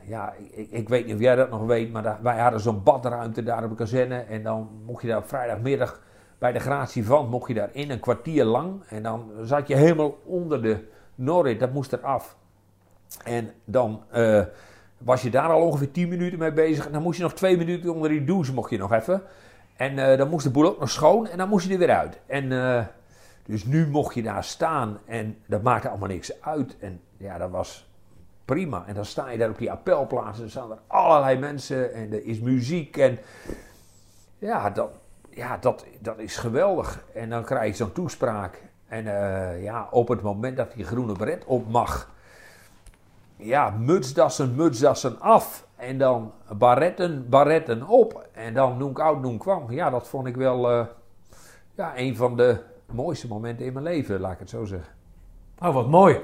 [0.06, 3.44] ja, ik, ik weet niet of jij dat nog weet, maar wij hadden zo'n badruimte
[3.44, 4.20] daar op de kazerne.
[4.20, 6.02] En dan mocht je daar vrijdagmiddag
[6.38, 8.84] bij de gratie van, mocht je daar in een kwartier lang.
[8.88, 12.38] En dan zat je helemaal onder de Norrit, dat moest eraf.
[13.24, 14.44] En dan eh,
[14.98, 16.86] was je daar al ongeveer 10 minuten mee bezig.
[16.86, 19.22] En dan moest je nog twee minuten onder die douche, mocht je nog even.
[19.76, 21.96] En eh, dan moest de boel ook nog schoon en dan moest je er weer
[21.96, 22.20] uit.
[22.26, 22.50] En
[23.46, 26.78] dus nu mocht je daar staan en dat maakte allemaal niks uit.
[26.80, 27.87] En ja, dat was
[28.48, 28.84] prima.
[28.88, 32.26] En dan sta je daar op die appelplaats en staan er allerlei mensen en er
[32.26, 32.98] is muziek.
[32.98, 33.20] En
[34.38, 34.90] ja, dat,
[35.30, 37.04] ja dat, dat is geweldig.
[37.14, 38.62] En dan krijg je zo'n toespraak.
[38.88, 42.12] En eh, ja, op het moment dat die groene beret op mag,
[43.36, 45.66] ja, mutsdassen, mutsdassen af.
[45.76, 48.28] En dan barretten, barretten op.
[48.32, 49.72] En dan noem ik oud, noem kwam.
[49.72, 50.86] Ja, dat vond ik wel eh,
[51.76, 52.58] ja, een van de
[52.92, 54.94] mooiste momenten in mijn leven, laat ik het zo zeggen.
[55.60, 56.22] Oh, wat mooi.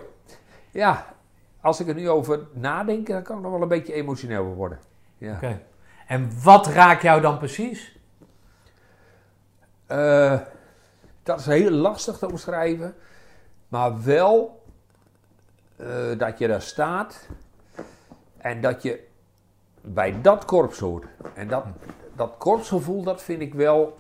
[0.72, 1.13] Ja,
[1.64, 4.80] als ik er nu over nadenk, dan kan ik nog wel een beetje emotioneel worden.
[5.18, 5.36] Ja.
[5.36, 5.62] Oké.
[6.08, 8.00] En wat raakt jou dan precies?
[9.86, 10.40] Eh,
[11.24, 12.96] dat is heel lastig te omschrijven.
[13.68, 14.64] Maar wel
[15.76, 15.88] eh,
[16.18, 17.28] dat je daar staat
[18.38, 19.08] en dat je
[19.82, 21.06] bij dat korps hoort.
[21.34, 21.66] En dat,
[22.16, 23.98] dat korpsgevoel, dat vind ik wel.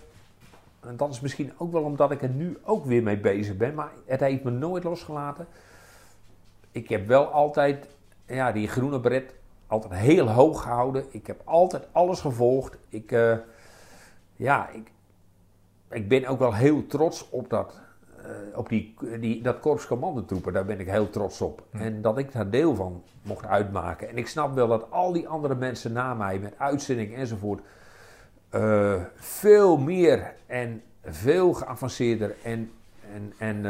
[0.80, 3.74] En dat is misschien ook wel omdat ik er nu ook weer mee bezig ben.
[3.74, 5.48] Maar het heeft me nooit losgelaten.
[6.74, 7.88] Ik heb wel altijd
[8.26, 9.34] ja, die groene beret
[9.68, 11.06] altijd heel hoog gehouden.
[11.10, 12.78] Ik heb altijd alles gevolgd.
[12.90, 13.38] Ik, eh,
[14.36, 14.92] ja, ik,
[15.90, 17.82] ik ben ook wel heel trots op dat,
[18.18, 20.54] eh, op die, die, dat korps commandotroepen.
[20.54, 21.64] Daar ben ik heel trots op.
[21.72, 24.10] En dat ik daar deel van mocht uitmaken.
[24.10, 27.62] En ik snap wel dat al die andere mensen na mij, met uitzending enzovoort,
[28.50, 32.72] eh, veel meer en veel geavanceerder en,
[33.14, 33.66] en, en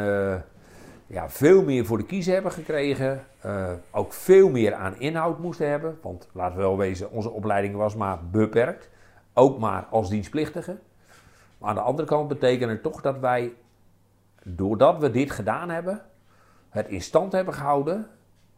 [1.13, 3.25] ja, veel meer voor de kiezer hebben gekregen.
[3.39, 5.99] Eh, ook veel meer aan inhoud moesten hebben.
[6.01, 8.89] Want laten we wel wezen, onze opleiding was maar beperkt.
[9.33, 10.77] Ook maar als dienstplichtige.
[11.57, 13.53] Maar aan de andere kant betekent het toch dat wij,
[14.43, 16.01] doordat we dit gedaan hebben,
[16.69, 18.07] het in stand hebben gehouden.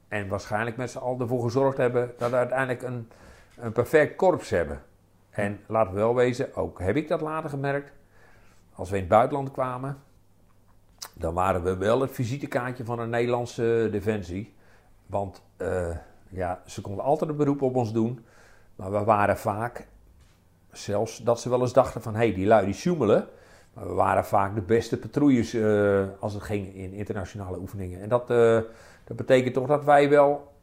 [0.07, 3.09] En waarschijnlijk met z'n allen ervoor gezorgd hebben dat we uiteindelijk een,
[3.57, 4.81] een perfect korps hebben.
[5.29, 7.91] En laten we wel wezen, ook heb ik dat later gemerkt.
[8.73, 9.97] Als we in het buitenland kwamen,
[11.13, 14.53] dan waren we wel het visitekaartje van de Nederlandse defensie.
[15.05, 15.95] Want eh,
[16.29, 18.25] ja, ze konden altijd een beroep op ons doen.
[18.75, 19.87] Maar we waren vaak
[20.71, 22.13] zelfs dat ze wel eens dachten van...
[22.13, 23.27] hé, hey, die lui die sjoemelen.
[23.73, 28.01] Maar we waren vaak de beste patrouilles eh, als het ging in internationale oefeningen.
[28.01, 28.59] En dat, eh,
[29.03, 30.53] dat betekent toch dat wij wel,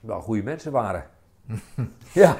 [0.00, 1.06] wel goede mensen waren.
[2.12, 2.36] ja,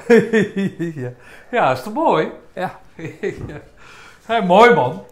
[1.03, 1.11] ja.
[1.51, 2.31] ja, is toch mooi?
[2.53, 2.79] ja.
[3.47, 3.61] ja.
[4.25, 5.03] Hey, mooi man.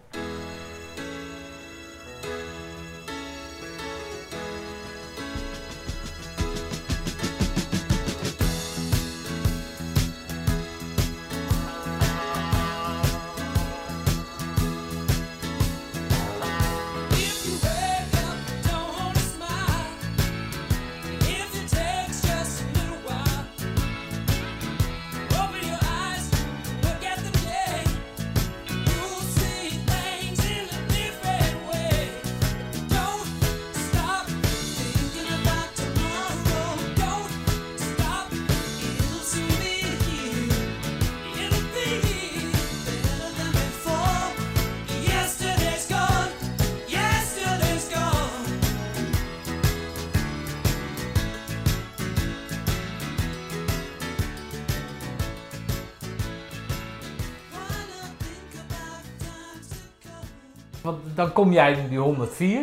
[61.38, 62.60] Kom jij in die 104.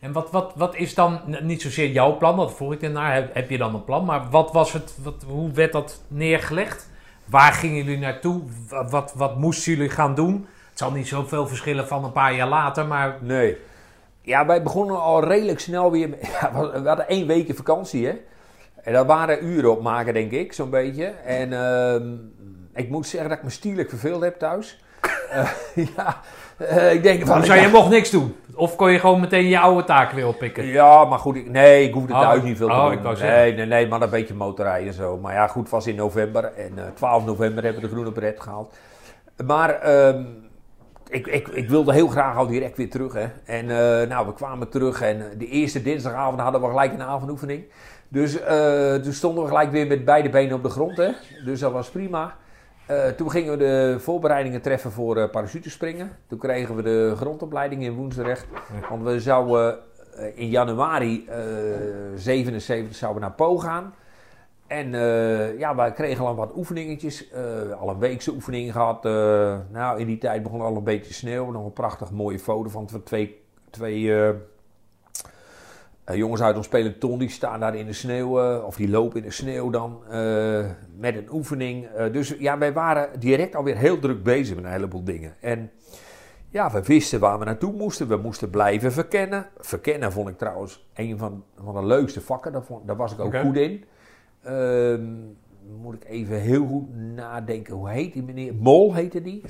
[0.00, 3.34] En wat, wat, wat is dan, niet zozeer jouw plan, dat vroeg ik ernaar, heb,
[3.34, 6.90] heb je dan een plan, maar wat was het, wat, hoe werd dat neergelegd?
[7.24, 8.42] Waar gingen jullie naartoe?
[8.68, 10.46] Wa- Wat, wat moesten jullie gaan doen?
[10.70, 13.56] Het zal niet zoveel verschillen van een paar jaar later, maar Nee.
[14.20, 16.08] Ja, wij begonnen al redelijk snel weer.
[16.40, 18.20] Ja, we hadden één week vakantie, hè.
[18.82, 21.04] En daar waren uren op maken, denk ik, zo'n beetje.
[21.06, 22.12] En ehm,
[22.74, 24.78] ik moet zeggen dat ik me stierlijk verveeld heb thuis.
[25.30, 25.50] Eh,
[25.96, 26.20] ja,
[26.56, 27.44] eh, ik denk van...
[27.44, 28.36] zou je mocht niks doen?
[28.54, 30.64] Of kon je gewoon meteen je oude taken weer oppikken?
[30.64, 33.12] Ja, maar goed, ik, nee, ik hoefde Oh, thuis niet veel te oh, doen.
[33.12, 35.18] ik nee, nee, nee, maar een beetje motorrijden en zo.
[35.18, 38.40] Maar ja, goed, was in november en eh 12 november hebben we de groene beret
[38.40, 38.76] gehaald.
[39.46, 40.22] Maar ehm,
[41.08, 43.12] ik, ik, ik wilde heel graag al direct weer terug.
[43.12, 43.26] Hè.
[43.44, 47.64] En eh, nou, we kwamen terug en de eerste dinsdagavond hadden we gelijk een avondoefening.
[48.08, 48.38] Dus
[49.02, 50.96] toen stonden we gelijk weer met beide benen op de grond.
[50.96, 51.10] Hè.
[51.44, 52.34] Dus dat was prima.
[52.86, 56.10] Eh, toen gingen we de voorbereidingen treffen voor eh parachutespringen.
[56.26, 58.46] Toen kregen we de grondopleiding in Woensdrecht.
[58.90, 59.78] Want we zouden
[60.16, 61.36] eh, in januari eh
[62.16, 63.94] 77 zouden we naar Po gaan.
[64.66, 64.90] En
[65.58, 67.32] ja, wij kregen al wat oefeningetjes.
[67.80, 69.04] al een weekse oefening gehad.
[69.04, 71.50] eh, nou, in die tijd begon al een beetje sneeuw.
[71.50, 74.12] Nog een prachtig mooie foto van tw- twee, twee
[76.04, 77.18] eh, jongens uit ons peloton.
[77.18, 78.40] Die staan daar in de sneeuw.
[78.40, 80.00] eh, of die lopen in de sneeuw dan.
[80.10, 80.64] eh,
[80.96, 81.88] met een oefening.
[82.12, 85.34] Dus ja, wij waren direct alweer heel druk bezig met een heleboel dingen.
[85.40, 85.70] En
[86.48, 88.08] ja, we wisten waar we naartoe moesten.
[88.08, 89.46] We moesten blijven verkennen.
[89.58, 92.52] Verkennen vond ik trouwens een van, van de leukste vakken.
[92.52, 93.84] Daar, vond, daar was ik ook goed in.
[94.42, 95.04] Ehm,
[95.80, 97.74] moet ik even heel goed nadenken.
[97.74, 98.54] Hoe heet die meneer?
[98.54, 99.40] Mol heette die.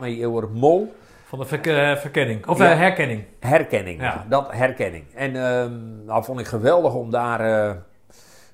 [0.00, 0.94] Major Mol.
[1.36, 2.70] Van de eh, verkenning, of Ja.
[2.70, 3.24] eh, herkenning.
[3.40, 4.00] Herkenning.
[4.00, 4.24] Ja.
[4.28, 5.04] Dat herkenning.
[5.14, 5.72] En ehm
[6.06, 7.40] nou vond ik geweldig om daar...
[7.40, 7.74] eh,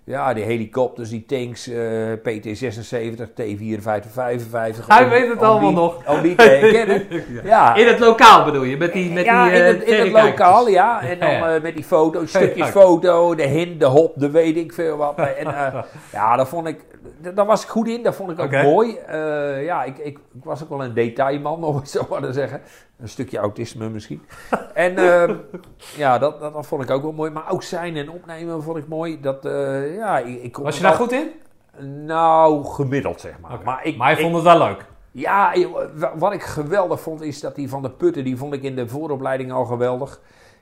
[0.05, 4.87] ja, die helikopters, die tanks, eh, PT-76, T-5455.
[4.87, 6.09] Hij om- weet het allemaal die- nog.
[6.09, 7.07] Om die te herkennen.
[7.45, 7.75] ja.
[7.75, 10.25] In het lokaal bedoel je, met die, met ja, die in het, in het verrekijkers.
[10.31, 11.03] lokaal, ja.
[11.03, 14.73] En dan eh, met die foto's, stukjes foto, de hin, de hop, de weet ik
[14.73, 15.19] veel wat.
[15.19, 16.81] En eh, ja, dat vond ik,
[17.35, 18.97] daar was ik goed in, dat vond ik ook mooi.
[18.97, 22.33] Eh, ja, ik, ik, ik was ook wel een detailman, om het zo maar te
[22.33, 22.61] zeggen.
[23.01, 24.23] Een stukje autisme misschien.
[24.75, 25.37] en ehm,
[25.97, 27.31] ja, dat, dat, dat vond ik ook wel mooi.
[27.31, 29.21] Maar ook zijn en opnemen vond ik mooi.
[29.21, 31.31] Dat, eh, ja, ik, Was je daar goed in?
[32.07, 33.59] Nou, gemiddeld zeg maar.
[33.65, 34.85] Maar, ik, maar je vond het wel leuk.
[35.11, 35.53] ja,
[35.95, 38.77] wa- wat ik geweldig vond is dat die van de Putten, die vond ik in
[38.77, 40.21] de vooropleiding al geweldig.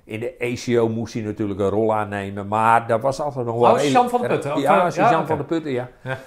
[0.09, 3.73] In de ACO moest hij natuurlijk een rol aannemen, maar daar was altijd nog wel...
[3.73, 5.89] Oh, Suzanne van de Putten, Ja, Suzanne ja, van de Putten, ja.
[6.03, 6.19] Ja.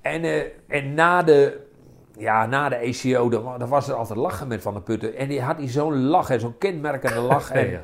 [0.00, 1.64] En, eh, en na de...
[2.18, 5.14] Ja, na de ACO, dan, wa- dan was er altijd lachen met Van de Putten.
[5.16, 7.50] En die had hij zo'n lach, en zo'n kenmerkende lach.
[7.50, 7.80] En, Ja.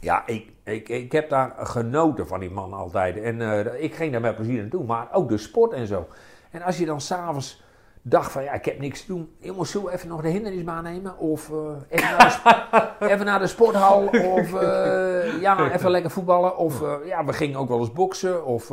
[0.00, 3.16] ja, ik, ik, ik heb daar genoten van die man altijd.
[3.22, 4.84] En eh, ik ging daar met plezier naartoe.
[4.84, 6.06] Maar ook de sport en zo.
[6.50, 7.62] En als je dan s'avonds
[8.02, 9.30] dacht van, ja, ik heb niks te doen.
[9.38, 11.18] Jongens, zullen we even nog de hindernisbaan nemen?
[11.18, 11.56] Of eh,
[11.88, 14.06] even, naar de, sp- even naar de sporthal?
[14.06, 16.56] Of eh, ja, even lekker voetballen?
[16.56, 18.44] Of eh, ja, we gingen ook wel eens boksen.
[18.44, 18.70] Of,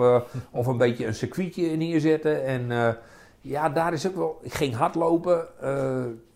[0.52, 2.44] of een beetje een circuitje neerzetten.
[2.46, 2.98] En
[3.42, 4.40] ja, daar is ook wel...
[4.42, 5.48] Ik ging hardlopen.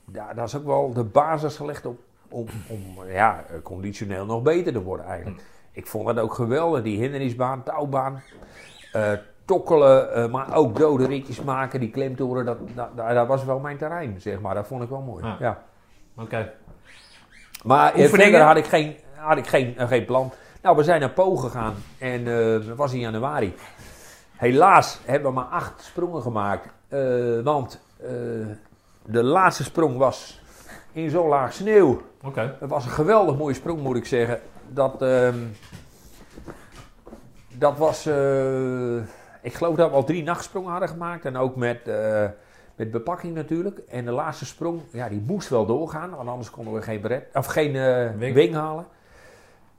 [0.06, 4.74] daar, daar is ook wel de basis gelegd op om, om ja, conditioneel nog beter
[4.74, 5.42] te worden eigenlijk.
[5.72, 8.22] Ik vond dat ook geweldig, die hindernisbaan, touwbaan,
[9.46, 13.78] tokkelen, eh, maar ook dode ritjes maken, die klemtoren, dat, dat, dat, was wel mijn
[13.78, 14.56] terrein, zeg maar.
[14.56, 15.36] Dat vond ik wel mooi, Ja.
[15.40, 15.64] ja.
[16.16, 16.52] Oké.
[17.64, 20.32] Maar eh, verder had ik geen, had ik geen, eh, geen plan.
[20.62, 23.56] Nou, we zijn naar Po gegaan en eh, dat was in januari.
[24.36, 26.68] Helaas hebben we maar acht sprongen gemaakt,
[27.44, 27.82] want
[29.06, 30.42] de laatste sprong was
[30.92, 32.02] in zo'n laag sneeuw.
[32.24, 32.56] Oké.
[32.60, 34.40] Het was een geweldig mooie sprong, moet ik zeggen.
[34.68, 35.38] Dat, ehm,
[37.48, 38.10] dat was,
[39.42, 41.26] ik geloof dat we al drie nachtsprongen hadden gemaakt.
[41.26, 42.26] En ook met, eh,
[42.76, 43.78] met bepakking natuurlijk.
[43.90, 46.10] En de laatste sprong, ja, die moest wel doorgaan.
[46.16, 48.34] Want anders konden we geen, beret, of geen eh, Wing.
[48.36, 48.54] wing.
[48.54, 48.86] halen.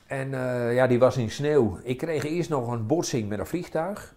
[0.06, 1.78] En eh, ja, die was in sneeuw.
[1.82, 4.14] Ik kreeg eerst nog een botsing met een vliegtuig.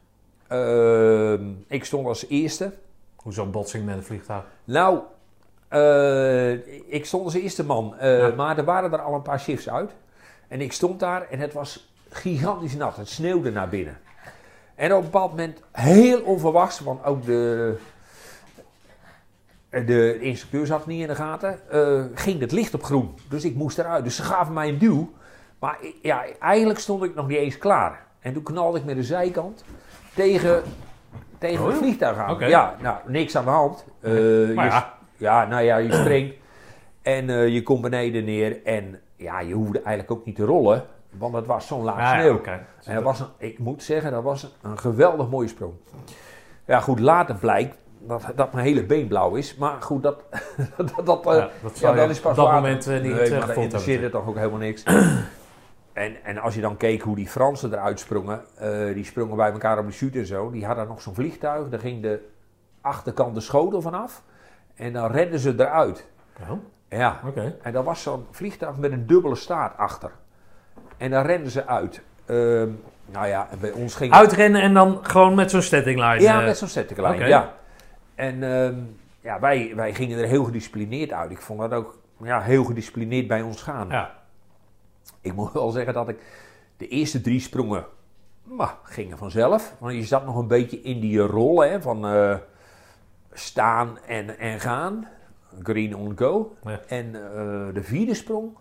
[0.47, 2.71] Ehm, ik stond als eerste.
[3.15, 4.43] Hoezo een botsing met een vliegtuig?
[4.63, 4.99] Nou,
[6.87, 8.33] ik stond als eerste man, Ja.
[8.35, 9.91] maar er waren er al een paar shifts uit.
[10.47, 12.95] En ik stond daar en het was gigantisch nat.
[12.97, 13.97] Het sneeuwde naar binnen.
[14.75, 17.77] En op een bepaald moment, heel onverwachts, want ook de,
[19.69, 23.15] de instructeur zat niet in de gaten, eh, ging het licht op groen.
[23.29, 24.03] Dus ik moest eruit.
[24.03, 25.13] Dus ze gaven mij een duw.
[25.59, 28.05] Maar ja, eigenlijk stond ik nog niet eens klaar.
[28.19, 29.63] En toen knalde ik met de zijkant
[30.13, 30.63] tegen,
[31.37, 32.49] tegen Oh, het vliegtuig aan.
[32.49, 33.85] Ja, nou, niks aan de hand.
[33.99, 34.13] Eh,
[34.47, 34.93] je ja.
[35.17, 36.35] ja, nou ja, je springt
[37.01, 40.85] en eh, je komt beneden neer en ja, je hoefde eigenlijk ook niet te rollen,
[41.17, 42.41] want het was zo'n laag Ah, ja, sneeuw.
[42.85, 45.73] En dat was een, ik moet zeggen, dat was een, een geweldig mooie sprong.
[46.65, 50.23] Ja, goed, later blijkt dat, dat mijn hele been blauw is, maar goed, dat,
[50.95, 52.93] dat, dat, eh, Ja, dat zou ja, je dat is pas op dat moment eh,
[53.01, 54.19] niet Nee, eh, maar dat interesseerde hebben.
[54.19, 54.83] toch ook helemaal niks.
[55.93, 59.51] en, en als je dan keek hoe die Fransen eruit sprongen, eh, die sprongen bij
[59.51, 62.27] elkaar op de chute en zo, die hadden nog zo'n vliegtuig, daar ging de
[62.81, 64.23] achterkant de schotel vanaf
[64.75, 66.07] en dan redden ze eruit.
[66.41, 66.51] Oh,
[66.89, 67.55] Ja, Oké.
[67.61, 70.11] en dat was zo'n vliegtuig met een dubbele staart achter.
[70.97, 72.01] En dan renden ze uit.
[72.25, 72.69] Ehm,
[73.05, 76.21] nou ja, bij ons ging Uitrennen en dan gewoon met zo'n stepping line.
[76.21, 77.25] Ja, eh, met zo'n settinglijn, oké.
[77.25, 77.53] ja.
[78.15, 78.75] En ehm,
[79.21, 81.31] ja, wij, wij gingen er heel gedisciplineerd uit.
[81.31, 83.87] Ik vond dat ook ja, heel gedisciplineerd bij ons gaan.
[83.89, 84.11] Ja.
[85.21, 86.17] Ik moet wel zeggen dat ik
[86.77, 87.85] de eerste drie sprongen
[88.45, 89.75] maar, gingen vanzelf.
[89.79, 92.35] Want je zat nog een beetje in die rol hè, van eh,
[93.31, 95.07] staan en, en gaan.
[95.63, 96.55] Green on go.
[96.63, 96.79] Ja.
[96.87, 98.57] En eh, de vierde sprong,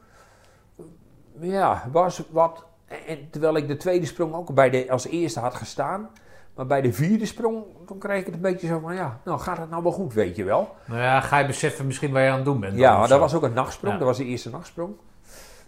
[1.41, 2.64] ja, was wat.
[3.07, 6.11] En terwijl ik de tweede sprong ook bij de, als eerste had gestaan.
[6.55, 9.39] Maar bij de vierde sprong, dan kreeg ik het een beetje zo van, ja, nou
[9.39, 10.74] gaat het nou wel goed, weet je wel.
[10.85, 12.76] Nou ja, ga je beseffen misschien waar je aan het doen bent.
[12.76, 13.93] Ja, maar dat was ook een nachtsprong.
[13.93, 13.99] Ja.
[13.99, 14.95] Dat was de eerste nachtsprong.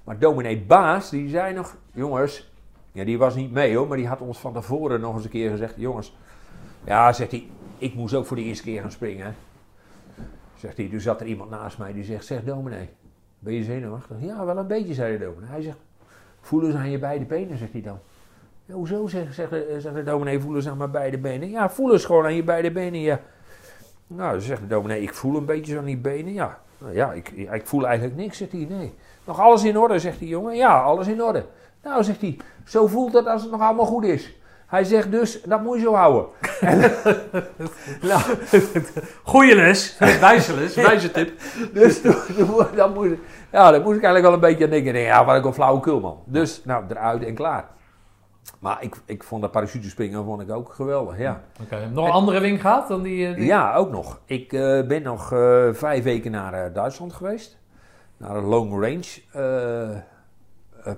[0.05, 1.77] Maar dominee Baas, die zei nog...
[1.93, 2.53] Jongens,
[2.93, 5.31] ja, die was niet mee hoor, maar die had ons van tevoren nog eens een
[5.31, 5.75] keer gezegd...
[5.77, 6.17] Jongens,
[6.85, 7.47] ja, zegt hij,
[7.79, 9.35] ik moest ook voor de eerste keer gaan springen.
[10.57, 12.25] Zegt hij, toen zat er iemand naast mij die zegt...
[12.25, 12.89] Zeg dominee,
[13.39, 14.17] ben je zenuwachtig?
[14.21, 15.49] Ja, wel een beetje, zei de dominee.
[15.51, 15.77] Hij zegt,
[16.41, 17.99] voelen ze aan je beide benen, zegt hij dan.
[18.65, 21.51] Ja, hoezo, zegt, zegt, de- dominee, voelen ze aan mijn beide benen?
[21.51, 23.21] Ja, voelen ze gewoon aan je beide benen, ja.
[24.07, 26.59] Nou, zegt de dominee, ik voel een beetje zo aan die benen, ja.
[26.79, 28.93] Nou ja, ik, ik voel eigenlijk niks, zegt hij.
[29.25, 30.57] Nog alles in orde, zegt die jongen.
[30.57, 31.45] Ja, alles in orde.
[31.83, 34.37] Nou, zegt hij, zo voelt het als het nog allemaal goed is.
[34.67, 36.27] Hij zegt dus, dat moet je zo houden.
[36.61, 36.79] En,
[38.03, 38.21] nou,
[39.25, 39.97] Goeie les.
[39.99, 40.75] Wijze les.
[40.75, 41.41] Wijze tip.
[41.73, 42.15] dus toen,
[42.75, 43.11] dan moest,
[43.53, 44.99] ja, daar moest ik eigenlijk wel een beetje aan denken.
[45.01, 46.23] Ja, wat ik een flauwekul, man.
[46.25, 47.65] Dus, nou, eruit en klaar.
[48.59, 51.41] Maar ik, ik vond dat parachutespringen vond ik ook geweldig, ja.
[51.63, 51.89] Oké.
[51.93, 53.29] Nog een andere wing gehad dan die...
[53.29, 54.21] eh, die- Ja, ook nog.
[54.25, 57.59] Ik eh, ben nog eh, vijf weken naar Duitsland geweest.
[58.17, 59.21] Naar een long range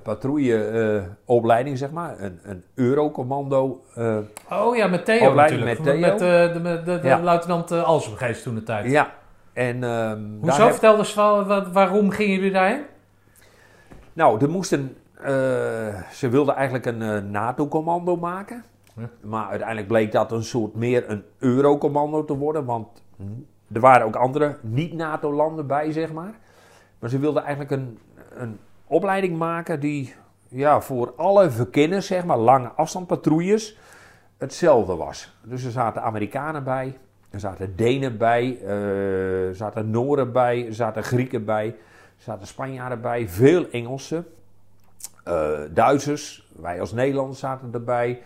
[0.02, 2.20] patrouilleopleiding, zeg maar.
[2.20, 3.84] Een, een Eurocommando.
[3.94, 4.16] eh,
[4.50, 5.78] Oh ja, met Theo natuurlijk.
[5.78, 5.98] met Theo.
[6.00, 7.20] Met, eh, de, de, de, de Ja.
[7.20, 7.70] luitenant
[8.42, 8.90] toen de tijd.
[8.90, 9.12] ja.
[9.52, 10.62] En, daar Hoezo?
[10.62, 12.82] heb- Vertel eens wel, wat- waarom gingen jullie daarheen?
[14.12, 15.26] Nou, er moesten, eh,
[16.12, 18.64] ze wilden eigenlijk een eh, NATO-commando maken.
[18.96, 19.08] Ja.
[19.22, 22.64] Maar uiteindelijk bleek dat een soort meer een Euro-commando te worden.
[22.64, 23.02] Want
[23.72, 26.34] er waren ook andere niet-NATO-landen bij, zeg maar.
[26.98, 27.98] Maar ze wilden eigenlijk een,
[28.34, 28.58] een
[28.88, 30.14] opleiding maken die
[30.48, 33.76] ja, voor alle verkenners, zeg maar, lange afstandpatrouilles,
[34.36, 35.36] hetzelfde was.
[35.42, 36.98] Dus er zaten Amerikanen bij,
[37.30, 42.46] er zaten Denen bij, eh, er zaten Nooren bij, er zaten Grieken bij, er zaten
[42.46, 44.26] Spanjaarden bij, veel Engelsen,
[45.24, 48.22] eh, Duitsers, wij als Nederlanders zaten erbij.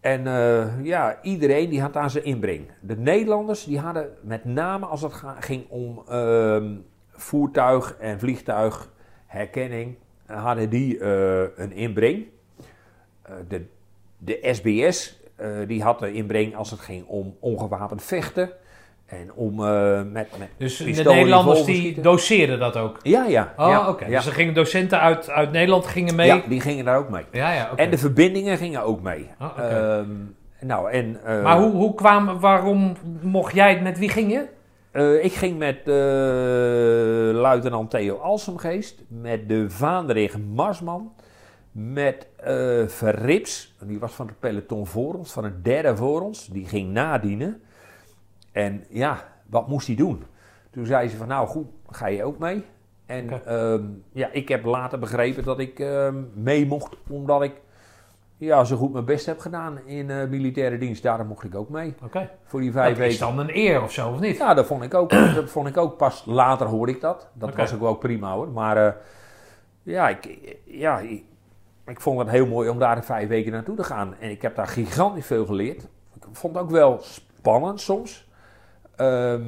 [0.00, 2.70] En eh, ja, iedereen die had aan zijn inbreng.
[2.80, 6.74] De Nederlanders die hadden met name als het ging om ehm,
[7.10, 8.88] voertuig en vliegtuig
[9.26, 9.94] herkenning,
[10.26, 12.24] hadden die eh, een inbreng.
[13.22, 13.64] Eh, de,
[14.18, 18.50] de SBS eh, die had een inbreng als het ging om ongewapend vechten.
[19.06, 22.98] En om eh, met, met Dus de Nederlanders die doceerden dat ook?
[23.02, 23.54] Ja, ja.
[23.56, 24.04] Oh, ja, oké.
[24.04, 24.10] Ja.
[24.10, 26.26] Dus er gingen docenten uit, uit Nederland gingen mee?
[26.26, 27.24] Ja, die gingen daar ook mee.
[27.32, 27.70] Ja, ja.
[27.76, 29.30] En de verbindingen gingen ook mee.
[29.40, 29.98] Oh,
[30.60, 34.46] nou, en, Maar hoe, hoe kwam, waarom mocht jij, met wie ging je?
[34.96, 35.94] Eh, ik ging met eh,
[37.40, 41.12] luitenant Theo Alsemgeest, met de Vaandrig Marsman,
[41.72, 46.46] met eh Verrips, die was van het peloton voor ons, van het derde voor ons,
[46.46, 47.62] die ging nadienen.
[48.52, 50.24] En ja, wat moest hij doen?
[50.70, 52.64] Toen zei ze van, nou goed, ga je ook mee?
[53.06, 57.52] En ehm, ja, ik heb later begrepen dat ik ehm, mee mocht, omdat ik
[58.36, 61.02] ja, zo goed mijn best heb gedaan in eh, militaire dienst.
[61.02, 62.30] Daarom mocht ik ook mee, Oké.
[62.44, 63.36] voor die vijf Dat is weken.
[63.36, 64.36] dan een eer of zo, of niet?
[64.36, 65.10] Ja, dat vond ik ook.
[65.34, 65.96] dat vond ik ook.
[65.96, 67.28] Pas later hoorde ik dat.
[67.32, 68.48] Dat was ook wel prima hoor.
[68.48, 68.92] Maar eh,
[69.82, 71.24] ja, ik, ja ik,
[71.86, 74.14] ik vond het heel mooi om daar vijf weken naartoe te gaan.
[74.20, 75.82] En ik heb daar gigantisch veel geleerd.
[76.14, 78.28] Ik vond het ook wel spannend soms.
[78.96, 79.42] Ehm,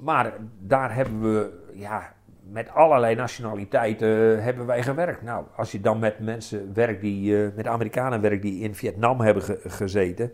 [0.00, 2.12] maar daar hebben we, ja,
[2.52, 5.22] met allerlei nationaliteiten eh, hebben wij gewerkt.
[5.22, 9.20] Nou, als je dan met mensen werkt die, eh, met Amerikanen werkt die in Vietnam
[9.20, 10.32] hebben ge- gezeten,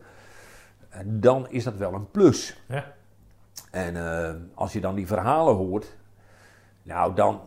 [0.90, 2.61] eh, dan is dat wel een plus.
[2.69, 2.85] Ja.
[3.70, 3.97] En
[4.55, 5.97] als je dan die verhalen hoort,
[6.82, 7.40] nou dan,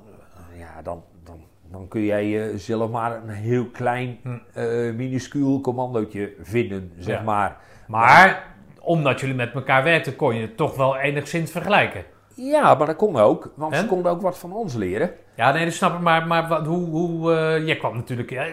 [0.57, 4.95] ja, dan, dan, dan kun jij zelf maar een heel klein, Hm.
[4.95, 7.23] minuscuul commandootje vinden, zeg Ja.
[7.23, 7.57] maar.
[7.87, 8.43] Maar
[8.79, 12.03] omdat jullie met elkaar werkten, kon je het toch wel enigszins vergelijken.
[12.35, 13.87] Ja, maar dat kon ook, want ze En?
[13.87, 15.11] konden ook wat van ons leren.
[15.35, 15.99] Ja, nee, dat snap ik.
[15.99, 18.29] Maar, maar wat, hoe, hoe eh, jij kwam natuurlijk...
[18.29, 18.45] Ja,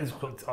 [0.46, 0.52] oh,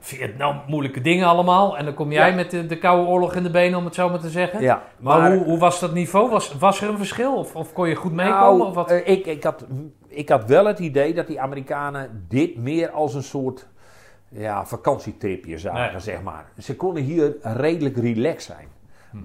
[0.00, 1.78] Vietnam, moeilijke dingen allemaal.
[1.78, 2.34] En dan kom jij Ja.
[2.34, 4.60] met de, de Koude Oorlog in de benen, om het zo maar te zeggen.
[4.60, 6.30] Ja, Maar, hoe, hoe was dat niveau?
[6.30, 7.36] Was, was er een verschil?
[7.36, 8.56] Of, of kon je goed meekomen?
[8.58, 8.90] Nou, of wat?
[8.90, 9.64] eh, ik, ik, had,
[10.08, 13.66] ik had wel het idee dat die Amerikanen dit meer als een soort
[14.28, 16.00] ja, vakantietripje zagen, Nee.
[16.00, 16.44] zeg maar.
[16.58, 18.68] Ze konden hier redelijk relaxed zijn.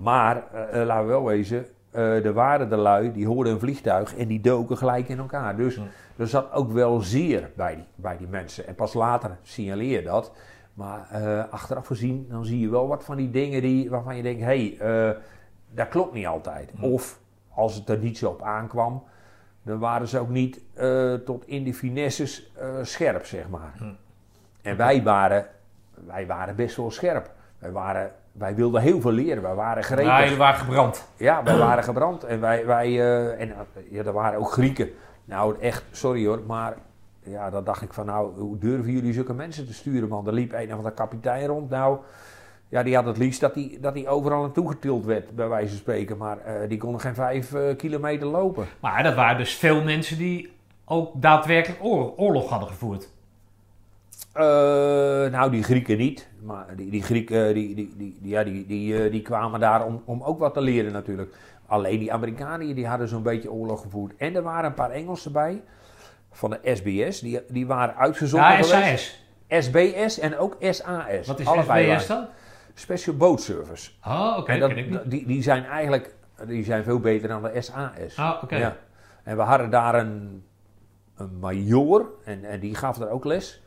[0.02, 3.59] Maar, eh, eh, laten we wel wezen, eh, er waren de lui, die hoorden een
[3.59, 5.55] vliegtuig en die doken gelijk in elkaar.
[5.55, 5.80] Dus
[6.18, 8.68] er zat ook wel zeer bij die, bij die mensen.
[8.68, 10.31] En pas later signaleer je dat.
[10.73, 14.23] Maar eh, achteraf gezien, dan zie je wel wat van die dingen die, waarvan je
[14.23, 14.77] denkt, hé, hey,
[15.09, 15.18] eh,
[15.72, 16.72] dat klopt niet altijd.
[16.81, 17.19] Of
[17.53, 19.03] als het er niet zo op aankwam,
[19.63, 20.61] dan waren ze ook niet
[21.26, 22.51] tot in de finesses
[22.81, 23.73] scherp, zeg maar.
[24.61, 25.47] En wij waren,
[26.05, 27.31] wij waren best wel scherp.
[27.59, 29.43] Wij, waren, wij wilden heel veel leren.
[29.43, 30.05] Wij waren gretig.
[30.05, 31.07] Ja, jullie waren gebrand.
[31.17, 32.23] Ja, wij waren gebrand.
[32.23, 33.57] En, wij, wij, eh, en eh,
[33.89, 34.89] ja, er waren ook Grieken.
[35.25, 36.75] Nou, echt, sorry hoor, maar
[37.23, 40.27] ja, dan dacht ik van, nou, hoe durven jullie zulke mensen te sturen, man?
[40.27, 41.69] Er liep een of andere kapitein rond.
[41.69, 41.97] Nou,
[42.67, 45.69] ja, die had het liefst dat hij dat hij overal naartoe getild werd, bij wijze
[45.69, 46.17] van spreken.
[46.17, 48.65] Maar eh, die konden geen vijf kilometer lopen.
[48.79, 50.53] Maar dat waren dus veel mensen die
[50.85, 53.09] ook daadwerkelijk oorlog, oorlog hadden gevoerd.
[54.33, 54.43] Eh,
[55.31, 56.27] nou, die Grieken niet.
[56.43, 59.85] Maar die, die Grieken die, die, die, die, ja, die, die, eh, die kwamen daar
[59.85, 61.35] om, om ook wat te leren natuurlijk.
[61.65, 64.13] Alleen die Amerikanen die hadden zo'n beetje oorlog gevoerd.
[64.17, 65.61] En er waren een paar Engelsen bij
[66.31, 67.19] van de SBS.
[67.19, 68.61] Die, die waren uitgezonden Ja.
[68.63, 69.19] SAS.
[69.47, 71.27] SBS en ook SAS.
[71.27, 72.25] Wat is Allebei SBS dan?
[72.73, 73.91] Special Boat Service.
[74.07, 75.11] Oh, oké, En dat dat- ken ik niet.
[75.11, 76.15] die, die zijn eigenlijk
[76.47, 78.15] die zijn veel beter dan de SAS.
[78.17, 78.55] Ah, oké.
[78.55, 78.75] Ja.
[79.23, 80.43] En we hadden daar een,
[81.15, 83.61] een major en, en die gaf daar ook les.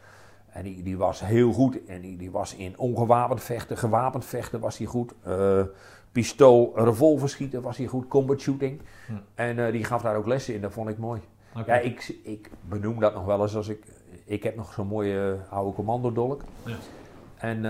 [0.55, 1.85] En die, die was heel goed.
[1.85, 5.13] En die, die was in ongewapend vechten, gewapend vechten was hij goed.
[5.23, 5.63] Eh,
[6.13, 8.09] pistool, revolver schieten was hij goed.
[8.09, 8.81] Combat shooting.
[9.07, 9.13] Hm.
[9.35, 10.61] En eh, die gaf daar ook lessen in.
[10.61, 11.21] Dat vond ik mooi.
[11.67, 13.85] Ja, ik, ik benoem dat nog wel eens als ik...
[14.25, 16.43] Ik heb nog zo'n mooie eh, oude commandodolk.
[16.65, 16.77] Ja.
[17.37, 17.63] En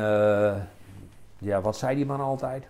[1.38, 2.66] ja, wat zei die man altijd?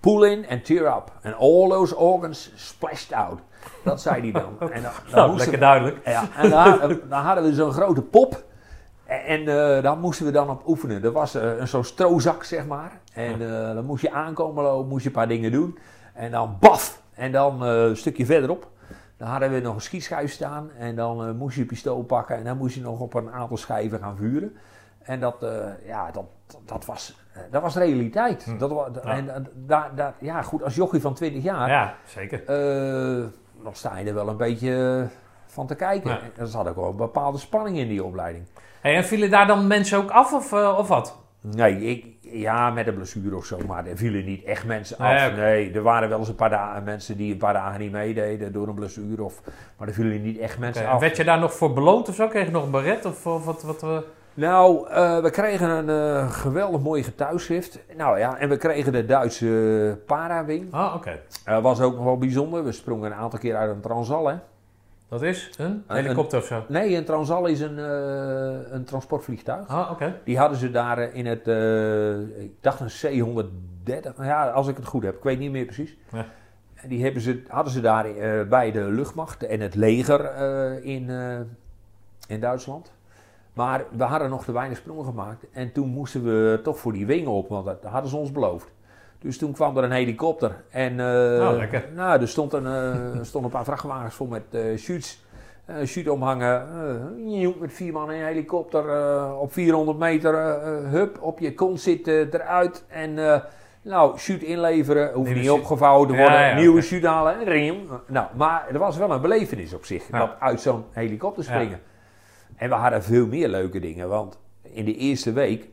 [0.00, 1.12] Pull in and tear up.
[1.22, 3.40] And all those organs splashed out.
[3.84, 4.56] Dat zei hij dan.
[4.72, 5.98] En dan, dan Nou, lekker duidelijk.
[6.08, 6.78] ja, en daar,
[7.08, 8.42] dan hadden we zo'n grote pop.
[9.04, 9.40] En, en
[9.76, 11.02] eh, daar moesten we dan op oefenen.
[11.04, 13.00] Er was eh, een zo'n strozak, zeg maar.
[13.12, 15.78] En eh, dan moest je aankomen lopen, moest je een paar dingen doen.
[16.14, 17.02] En dan baf!
[17.14, 18.68] En dan een stukje verderop.
[19.16, 20.70] Dan hadden we nog een schietschijf staan.
[20.78, 22.36] En dan moest je je pistool pakken.
[22.36, 24.56] En dan moest je nog op een aantal schijven gaan vuren.
[25.02, 25.46] En dat,
[25.86, 26.24] ja, dat,
[26.64, 27.18] dat, was,
[27.50, 28.54] dat was realiteit.
[28.58, 32.42] Dat, wa- En eh, daar, daar, ja, goed, als jochie van 20 jaar Ja, zeker.
[33.64, 35.16] Dan sta je er wel een beetje eh,
[35.46, 36.10] van te kijken.
[36.10, 36.20] Ja.
[36.20, 38.44] En Er zat ook wel een bepaalde spanning in die opleiding.
[38.80, 41.18] Hey, en vielen daar dan mensen ook af of, eh, of wat?
[41.40, 45.32] Nee, ik, ja, met een blessure of zo, maar er vielen niet echt mensen af.
[45.36, 48.52] Nee, er waren wel eens een paar dagen mensen die een paar dagen niet meededen
[48.52, 49.22] door een blessure.
[49.22, 49.40] Of,
[49.76, 51.00] maar er vielen niet echt mensen en af.
[51.00, 52.28] werd je daar nog voor beloond of zo?
[52.28, 53.62] Kreeg je nog een baret of, of wat?
[53.62, 53.98] wat eh?
[54.34, 57.78] Nou, eh, we kregen een eh, geweldig mooi getuigschrift.
[57.96, 60.72] Nou ja, en we kregen de Duitse Parawing.
[60.72, 61.20] Ah, oké.
[61.44, 62.64] Dat was ook nog wel bijzonder.
[62.64, 64.34] We sprongen een aantal keer uit een Transal, hè.
[65.08, 66.64] Dat is een Een- helikopter of zo?
[66.68, 69.68] Nee, een Transal is een, eh, een transportvliegtuig.
[69.68, 70.20] Ah, oké.
[70.24, 74.68] Die hadden ze daar eh, in het, eh, ik dacht een C-130, nou ja, als
[74.68, 75.96] ik het goed heb, ik weet niet meer precies.
[76.12, 76.26] Ja.
[76.74, 80.84] En die hebben ze, hadden ze daar eh, bij de luchtmacht en het leger eh,
[80.94, 81.38] in, eh,
[82.28, 82.92] in Duitsland.
[83.54, 87.06] Maar we hadden nog te weinig sprongen gemaakt en toen moesten we toch voor die
[87.06, 88.72] wingen op, want dat hadden ze ons beloofd.
[89.18, 91.84] Dus toen kwam er een helikopter en eh, Oh, lekker.
[91.94, 95.24] nou, er stond een, er stonden een paar vrachtwagens vol met eh shoots.
[95.64, 98.84] eh shoot omhangen, met vier man in een helikopter
[99.36, 100.34] op 400 meter,
[100.90, 102.84] hup, op je kont zitten eruit.
[102.88, 103.14] En
[103.82, 105.58] Nou, shoot inleveren, hoeft Nieuwe niet shoot.
[105.58, 106.40] opgevouwen te worden.
[106.40, 106.86] ja, nieuwe oké.
[106.86, 107.88] shoot halen, ring.
[108.06, 110.08] Nou, maar er was wel een belevenis op zich.
[110.10, 110.18] Ja.
[110.18, 111.80] Dat uit zo'n helikopter springen.
[112.56, 114.08] En we hadden veel meer leuke dingen.
[114.08, 115.68] Want in de eerste week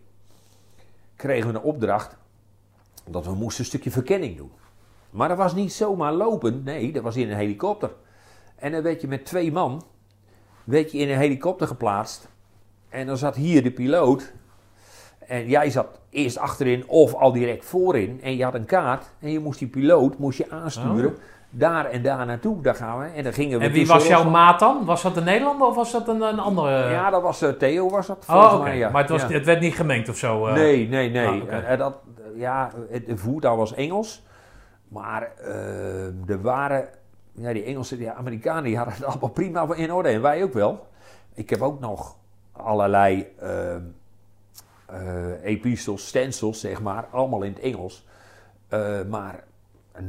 [1.16, 2.18] kregen we een opdracht
[3.10, 4.52] dat we moesten een stukje verkenning doen.
[5.10, 6.64] Maar dat was niet zomaar lopen.
[6.64, 7.91] Nee, dat was in een helikopter.
[8.56, 9.84] En dan werd je met twee man
[10.64, 12.30] werd je in een helikopter geplaatst.
[12.90, 14.34] En dan zat hier de piloot.
[15.20, 18.22] En jij zat eerst achterin of al direct voorin.
[18.22, 19.12] En je had een kaart.
[19.20, 21.18] En je moest die piloot moest je aansturen.
[21.53, 22.61] Daar en daar naartoe.
[22.61, 23.06] Daar gaan we.
[23.06, 24.86] En dan gingen we En wie was jouw maat dan?
[24.86, 26.90] Was dat een Nederlander of was dat een, een andere?
[26.90, 28.78] Ja, dat was eh, Theo was dat volgens oh, mij.
[28.78, 28.90] Ja.
[28.90, 29.28] Maar het, was, Ja.
[29.28, 30.48] het werd niet gemengd of zo?
[30.48, 30.53] eh?
[30.53, 31.28] Nee, nee, nee.
[31.28, 31.72] Ah.
[31.72, 31.98] Eh, dat,
[32.36, 34.23] ja, het, de voertaal was Engels.
[34.88, 35.32] Maar
[36.28, 36.88] er waren...
[37.34, 40.10] Ja, die Engelsen, die Amerikanen, die hadden het allemaal prima in orde.
[40.10, 40.88] En wij ook wel.
[41.34, 42.15] Ik heb ook nog
[42.52, 43.82] allerlei eh, eh,
[45.44, 47.06] epistels, stencils, zeg maar.
[47.11, 48.06] Allemaal in het Engels.
[49.10, 49.44] Maar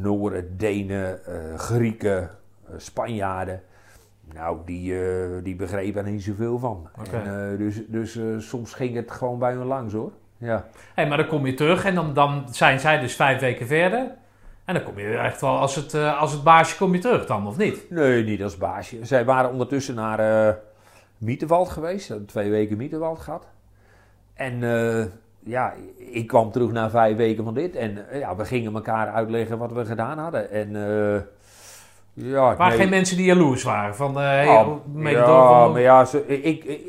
[0.01, 2.31] Nooren, Denen, eh, Grieken,
[2.67, 3.63] eh, Spanjaarden...
[4.35, 6.89] Nou, die, eh, die begrepen er niet zoveel van.
[7.13, 10.13] En, dus dus soms ging het gewoon bij hun langs hoor.
[10.39, 10.67] Ja.
[10.95, 14.11] Hey, maar dan kom je terug en dan, dan zijn zij dus vijf weken verder.
[14.65, 17.47] En dan kom je echt wel als het, als het baasje kom je terug dan,
[17.47, 17.91] of niet?
[17.91, 19.05] Nee, niet als baasje.
[19.05, 20.55] Zij waren ondertussen naar eh
[21.19, 22.29] Mietenwald geweest.
[22.29, 23.47] Twee weken Mietenwald gehad.
[24.35, 24.63] En
[25.45, 27.77] ja, ik kwam terug na vijf weken van dit.
[27.77, 30.51] En eh, ja, we gingen elkaar uitleggen wat we gedaan hadden.
[30.51, 31.21] En eh
[32.15, 32.71] ja, nee.
[32.71, 36.65] geen mensen die jaloers waren van, eh hey, Ah, mede ja, maar ja, ze, ik,
[36.65, 36.81] ik,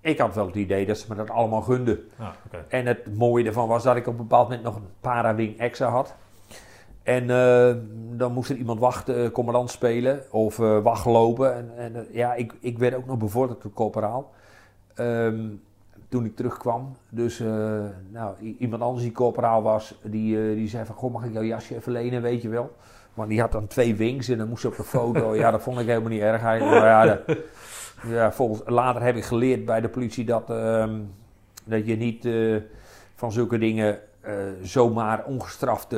[0.00, 1.98] ik had wel het idee dat ze me dat allemaal gunden.
[2.18, 2.28] Ah.
[2.68, 5.88] En het mooie ervan was dat ik op een bepaald moment nog een parawing extra
[5.88, 6.14] had.
[7.02, 7.26] En
[8.16, 11.54] dan moest er iemand wachten, commandant spelen of wachtlopen.
[11.56, 14.32] En, en ja, ik, ik werd ook nog bevorderd tot corporaal.
[14.94, 15.46] Ehm,
[16.08, 16.96] toen ik terugkwam.
[17.08, 17.80] Dus eh,
[18.10, 20.94] nou, iemand anders die corporaal was, die, eh, die zei van...
[20.94, 22.76] Goh, mag ik jouw jasje even lenen, weet je wel?
[23.14, 25.34] Want die had dan twee wings en dan moest ze op de foto.
[25.36, 26.42] ja, dat vond ik helemaal niet erg.
[26.42, 27.20] Maar ja,
[28.06, 31.00] ja, volgens, later heb ik geleerd bij de politie dat, ehm,
[31.64, 32.56] dat je niet eh,
[33.14, 33.98] van zulke dingen
[34.62, 35.96] zomaar ongestraft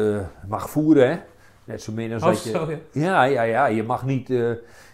[0.49, 1.11] mag voeren.
[1.11, 1.19] Hè?
[1.65, 2.79] Net zo min als Oh, dat je...
[2.93, 3.67] Ja, ja, ja.
[3.67, 4.33] Je mag niet...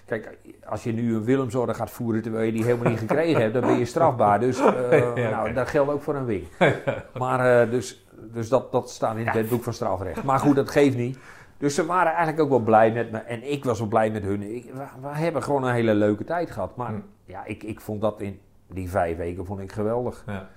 [0.07, 3.53] kijk, als je nu een Willemsorde gaat voeren terwijl je die helemaal niet gekregen hebt,
[3.55, 4.41] dan ben je strafbaar.
[4.41, 6.45] Dus eh, Ja, nou, dat geldt ook voor een wing.
[7.19, 10.23] Maar eh, dus, dus dat, dat staat in het wetboek van strafrecht.
[10.23, 11.19] Maar goed, dat geeft niet.
[11.59, 13.19] Dus ze waren eigenlijk ook wel blij met me.
[13.19, 14.43] En ik was wel blij met hun.
[14.55, 16.77] Ik, we, we hebben gewoon een hele leuke tijd gehad.
[16.77, 17.01] Maar Hm.
[17.25, 20.23] ja, ik, ik vond dat in die vijf weken vond ik geweldig.
[20.27, 20.49] Ja.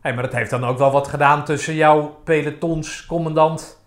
[0.00, 3.84] Hey, maar dat heeft dan ook wel wat gedaan tussen jouw pelotonscommandant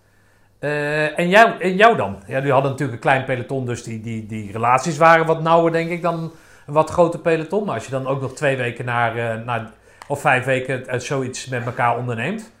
[0.60, 2.16] eh, en, jou, en jou dan.
[2.26, 5.72] Ja, jullie hadden natuurlijk een klein peloton, dus die, die, die relaties waren wat nauwer,
[5.72, 6.32] denk ik, dan
[6.66, 7.64] een wat groter peloton.
[7.64, 9.70] Maar als je dan ook nog twee weken naar, naar
[10.08, 12.52] of vijf weken eh, zoiets met elkaar onderneemt,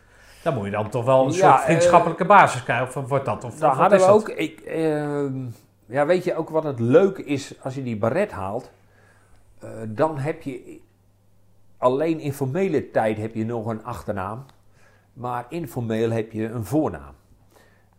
[0.42, 3.02] dan moet je dan toch wel een Ja, soort vriendschappelijke basis krijgen.
[3.02, 3.44] Of wordt dat?
[3.44, 4.20] Of, wat hadden is we dat?
[4.20, 4.28] ook.
[4.28, 5.38] Ik, ehm,
[5.86, 8.70] ja, weet je ook wat het leuke is als je die baret haalt?
[9.86, 10.80] Dan heb je
[11.78, 14.44] alleen in formele tijd heb je nog een achternaam,
[15.12, 17.14] maar informeel heb je een voornaam.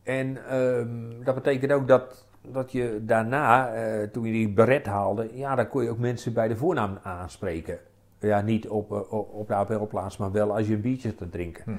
[0.04, 5.30] En ehm, dat betekent ook dat, dat je daarna, eh, toen je die baret haalde,
[5.34, 7.80] ja, dan kon je ook mensen bij de voornaam aanspreken.
[8.20, 11.64] Ja, niet op, eh, op de APL-plaats, maar wel als je een biertje te drinken.
[11.64, 11.72] Hm.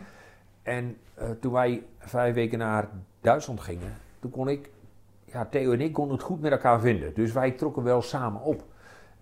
[0.63, 2.89] En eh, toen wij vijf weken naar
[3.21, 4.71] Duitsland gingen, toen kon ik,
[5.25, 7.15] ja, Theo en ik konden het goed met elkaar vinden.
[7.15, 8.65] Dus wij trokken wel samen op.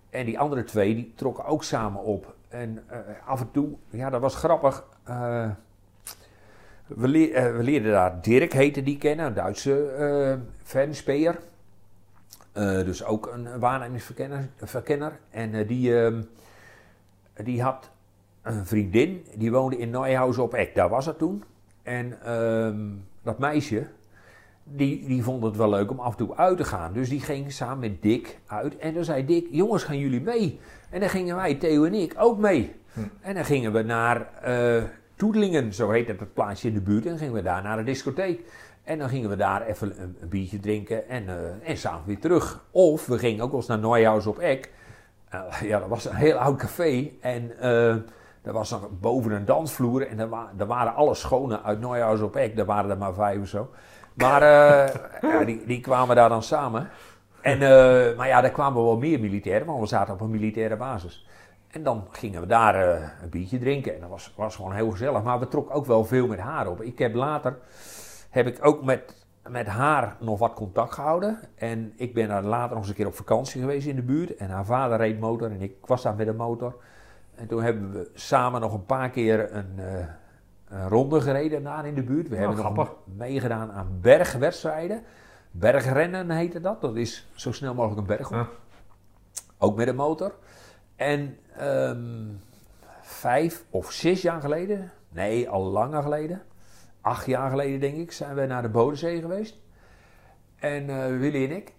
[0.09, 2.35] En die andere twee, die trokken ook samen op.
[2.49, 2.83] En
[3.25, 4.87] af en toe, ja, dat was grappig.
[6.95, 11.39] We, leer- eh, we leerden daar Dirk, heette die kennen, een Duitse eh fanspeler.
[12.51, 14.49] Eh, dus ook een waarnemingsverkenner.
[14.61, 15.19] verkenner.
[15.29, 16.21] En die, ehm,
[17.43, 17.89] die had
[18.41, 21.43] een vriendin, die woonde in Neuhausen op Eck, daar was het toen.
[21.83, 22.79] En ehm,
[23.23, 23.87] dat meisje,
[24.63, 26.93] die, die vond het wel leuk om af en toe uit te gaan.
[26.93, 28.77] Dus die ging samen met Dick uit.
[28.77, 30.59] En dan zei Dick, jongens, gaan jullie mee?
[30.89, 32.75] En dan gingen wij, Theo en ik, ook mee.
[32.93, 32.99] Hm.
[33.21, 34.27] En dan gingen we naar
[35.21, 37.05] Toedelingen, zo heet het, het plaatsje in de buurt.
[37.05, 38.41] En gingen we daar naar de discotheek.
[38.83, 42.63] En dan gingen we daar even een, biertje drinken en, eh en samen weer terug.
[42.71, 44.69] Of we gingen ook wel eens naar Neuhaus op Eck.
[45.29, 47.11] Eh, ja, dat was een heel oud café.
[47.19, 47.89] En eh
[48.41, 50.07] er was nog boven een dansvloer.
[50.07, 50.19] En
[50.57, 52.57] er waren alle schonen uit Neuhaus op Eck.
[52.57, 53.69] Er waren er maar vijf of zo.
[54.13, 54.41] Maar
[55.45, 56.89] die, die kwamen daar dan samen.
[57.41, 57.59] En,
[58.17, 61.25] maar ja, daar kwamen wel meer militairen, want we zaten op een militaire basis.
[61.71, 63.95] En dan gingen we daar eh, een biertje drinken.
[63.95, 65.23] En dat was, was gewoon heel gezellig.
[65.23, 66.81] Maar we trokken ook wel veel met haar op.
[66.81, 67.57] Ik heb later,
[68.29, 71.39] heb ik ook met, met haar nog wat contact gehouden.
[71.55, 74.35] En ik ben daar later nog eens een keer op vakantie geweest in de buurt.
[74.35, 76.75] En haar vader reed motor en ik was daar met een motor.
[77.35, 80.05] En toen hebben we samen nog een paar keer een, eh,
[80.67, 82.29] een ronde gereden daar in de buurt.
[82.29, 85.03] We hebben nog meegedaan aan bergwedstrijden.
[85.51, 86.81] Bergrennen heette dat.
[86.81, 88.33] Dat is zo snel mogelijk een berg op.
[88.33, 88.47] Ja.
[89.57, 90.33] Ook met een motor.
[90.95, 92.27] En ehm,
[93.01, 96.41] vijf of zes jaar geleden, nee, al langer geleden,
[97.01, 99.59] acht jaar geleden denk ik, zijn we naar de Bodensee geweest.
[100.59, 101.73] En eh, Willy en ik.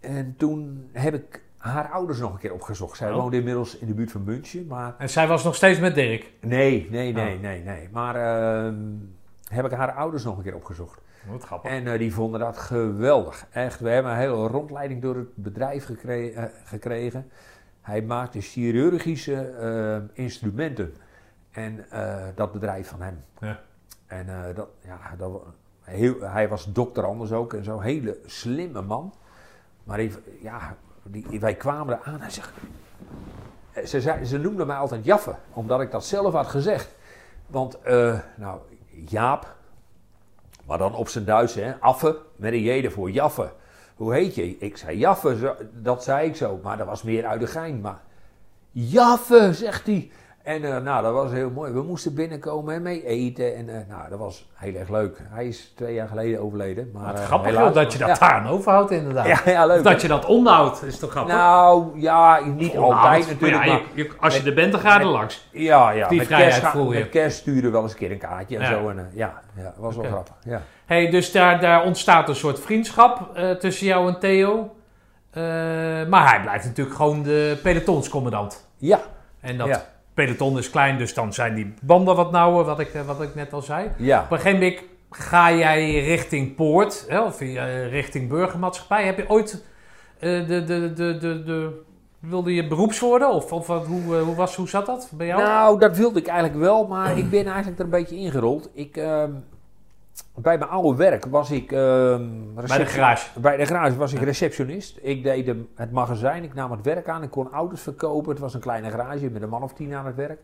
[0.00, 2.96] En toen heb ik haar ouders nog een keer opgezocht.
[2.96, 3.16] Zij Oh.
[3.16, 6.32] woonde inmiddels in de buurt van München, maar En zij was nog steeds met Dirk.
[6.40, 7.40] nee, nee, nee, Oh.
[7.42, 7.88] nee, nee.
[7.92, 8.78] Maar ehm,
[9.48, 11.00] heb ik haar ouders nog een keer opgezocht.
[11.30, 11.70] Wat grappig.
[11.70, 13.46] En eh, die vonden dat geweldig.
[13.50, 17.30] Echt, we hebben een hele rondleiding door het bedrijf eh, gekregen.
[17.80, 20.94] Hij maakte chirurgische eh, instrumenten.
[21.50, 23.24] En eh, dat bedrijf van hem.
[23.40, 23.60] Ja.
[24.06, 25.42] En eh, dat, ja, dat,
[25.80, 27.52] heel, hij was dokter anders ook.
[27.52, 29.14] En zo'n hele slimme man.
[29.84, 32.20] Maar die, ja, die, wij kwamen er aan.
[32.20, 32.28] Eh,
[33.84, 35.34] Ze, zei, ze noemde mij altijd Jaffe.
[35.52, 36.94] Omdat ik dat zelf had gezegd.
[37.46, 37.78] Want,
[38.36, 38.60] nou,
[39.08, 39.58] Jaap...
[40.66, 41.78] Maar dan op zijn Duits, hè.
[41.78, 43.10] Affe, met een J ervoor.
[43.10, 43.52] Jaffe.
[44.00, 44.56] Hoe heet je?
[44.58, 46.60] Ik zei Jaffe, dat zei ik zo.
[46.62, 47.80] Maar dat was meer uit de gein.
[47.80, 48.00] Maar
[48.70, 50.10] Jaffe, zegt hij.
[50.50, 51.72] En eh, nou, dat was heel mooi.
[51.72, 53.56] We moesten binnenkomen en mee eten.
[53.56, 55.18] En eh, nou, dat was heel erg leuk.
[55.28, 56.90] Hij is twee jaar geleden overleden.
[56.92, 58.14] Maar, Wat eh, grappig helaas- dat je dat ja.
[58.14, 59.26] daar aan overhoudt inderdaad.
[59.26, 59.82] Ja, ja, leuk.
[59.84, 61.34] Dat je dat onderhoudt, is toch grappig?
[61.34, 63.66] Nou, ja, niet altijd natuurlijk.
[63.66, 65.48] Maar, je- je- als je er bent, dan ga je er langs.
[65.52, 66.08] ja, ja.
[66.08, 66.98] Die met kerst, voel je.
[66.98, 68.68] Met kerst sturen we wel eens een keer een kaartje en Ja.
[68.68, 68.88] zo.
[68.88, 70.34] En, ja, ja, dat was wel grappig.
[70.44, 70.62] Ja.
[70.86, 74.74] Hey, dus daar, daar ontstaat een soort vriendschap tussen jou en Theo.
[76.08, 78.68] Maar hij blijft natuurlijk gewoon de pelotonscommandant.
[78.76, 79.00] ja,
[79.40, 79.88] En dat.
[80.14, 83.34] Peloton is klein, dus dan zijn die banden wat nauwer, wat ik, eh, wat ik
[83.34, 83.88] net al zei.
[83.96, 84.22] ja.
[84.22, 89.04] Op een gegeven moment ga jij richting Poort, hè, of eh, richting burgermaatschappij.
[89.04, 89.64] Heb je ooit
[90.18, 91.82] eh, de, de, de, de, de,
[92.20, 93.30] wilde je beroeps worden?
[93.30, 95.42] Of, of wat- hoe, hoe, was, hoe zat dat bij jou?
[95.42, 98.68] Nou, dat wilde ik eigenlijk wel, maar ik ben eigenlijk er een beetje ingerold.
[98.74, 99.30] Ik, ehm,
[100.34, 101.72] bij mijn oude werk was ik...
[101.72, 103.40] ehm, bij de garage.
[103.40, 104.98] Bij de garage was ik receptionist.
[105.02, 108.30] Ik deed de- het magazijn, ik nam het werk aan, ik kon auto's verkopen.
[108.30, 110.40] Het was een kleine garage met een man of tien aan het werk.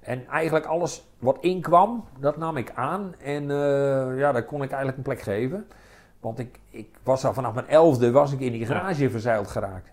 [0.00, 3.14] En eigenlijk alles wat inkwam, dat nam ik aan.
[3.18, 5.66] En eh, ja, daar kon ik eigenlijk een plek geven.
[6.20, 9.90] Want ik, ik was al vanaf mijn elfde was ik in die garage verzeild geraakt.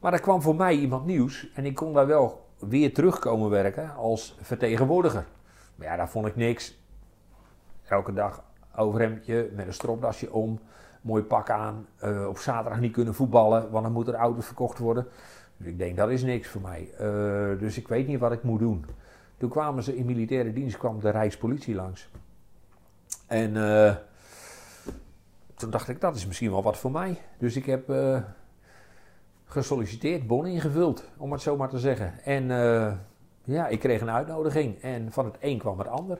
[0.00, 3.94] Maar er kwam voor mij iemand nieuws en ik kon daar wel weer terugkomen werken
[3.96, 5.24] als vertegenwoordiger.
[5.74, 6.78] Maar ja, daar vond ik niks.
[7.88, 8.42] Elke dag
[8.76, 10.58] overhemdje met een stropdasje om,
[11.00, 11.86] mooi pak aan.
[11.98, 15.06] eh, op zaterdag niet kunnen voetballen, want dan moeten er auto's verkocht worden.
[15.56, 16.90] Dus ik denk, dat is niks voor mij.
[16.98, 18.86] Eh, dus ik weet niet wat ik moet doen.
[19.36, 22.08] Toen kwamen ze in militaire dienst, kwam de Rijkspolitie langs.
[23.26, 23.94] En eh,
[25.54, 27.20] toen dacht ik, dat is misschien wel wat voor mij.
[27.38, 27.92] Dus ik heb
[29.44, 32.24] gesolliciteerd, bon ingevuld, om het zo maar te zeggen.
[32.24, 32.46] En
[33.44, 36.18] ja, ik kreeg een uitnodiging en van het een kwam het ander.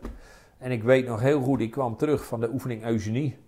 [0.58, 3.38] En ik weet nog heel goed, ik kwam terug van de oefening eugenie.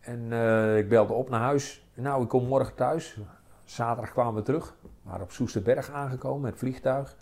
[0.00, 1.86] En eh, ik belde op naar huis.
[1.94, 3.18] Nou, ik kom morgen thuis.
[3.64, 4.74] Zaterdag kwamen we terug.
[4.82, 7.16] We waren op Soesterberg aangekomen met vliegtuig.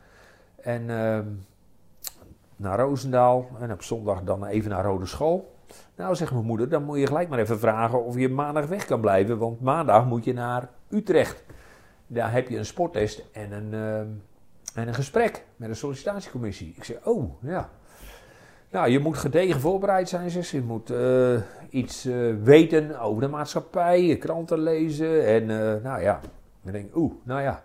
[0.56, 1.26] En ehm,
[2.56, 3.48] naar Roosendaal.
[3.60, 5.54] En op zondag dan even naar Rode School.
[5.96, 8.84] Nou, zegt mijn moeder, dan moet je gelijk maar even vragen of je maandag weg
[8.84, 9.38] kan blijven.
[9.38, 11.44] Want maandag moet je naar Utrecht.
[12.06, 14.08] Daar heb je een sporttest en een, ehm,
[14.74, 16.72] en een gesprek met een sollicitatiecommissie.
[16.76, 17.70] Ik zeg, oh, ja.
[18.76, 20.56] Nou, je moet gedegen voorbereid zijn, zegt ze.
[20.56, 21.40] Je moet eh,
[21.70, 25.26] iets eh, weten over de maatschappij, kranten lezen.
[25.26, 26.20] En eh, nou ja,
[26.64, 27.62] ik denk, oeh, nou ja.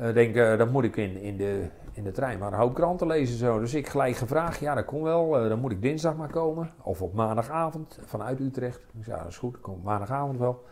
[0.00, 3.06] Ik denk, dan moet ik in, in, de, in de trein maar een hoop kranten
[3.06, 3.36] lezen.
[3.36, 3.58] Zo.
[3.58, 5.30] Dus ik gelijk gevraagd, ja, dat kon wel.
[5.30, 6.70] Dan moet ik dinsdag maar komen.
[6.82, 8.80] Of op maandagavond vanuit Utrecht.
[8.98, 10.64] Ik zei, ja, dat is goed, ik kom maandagavond wel.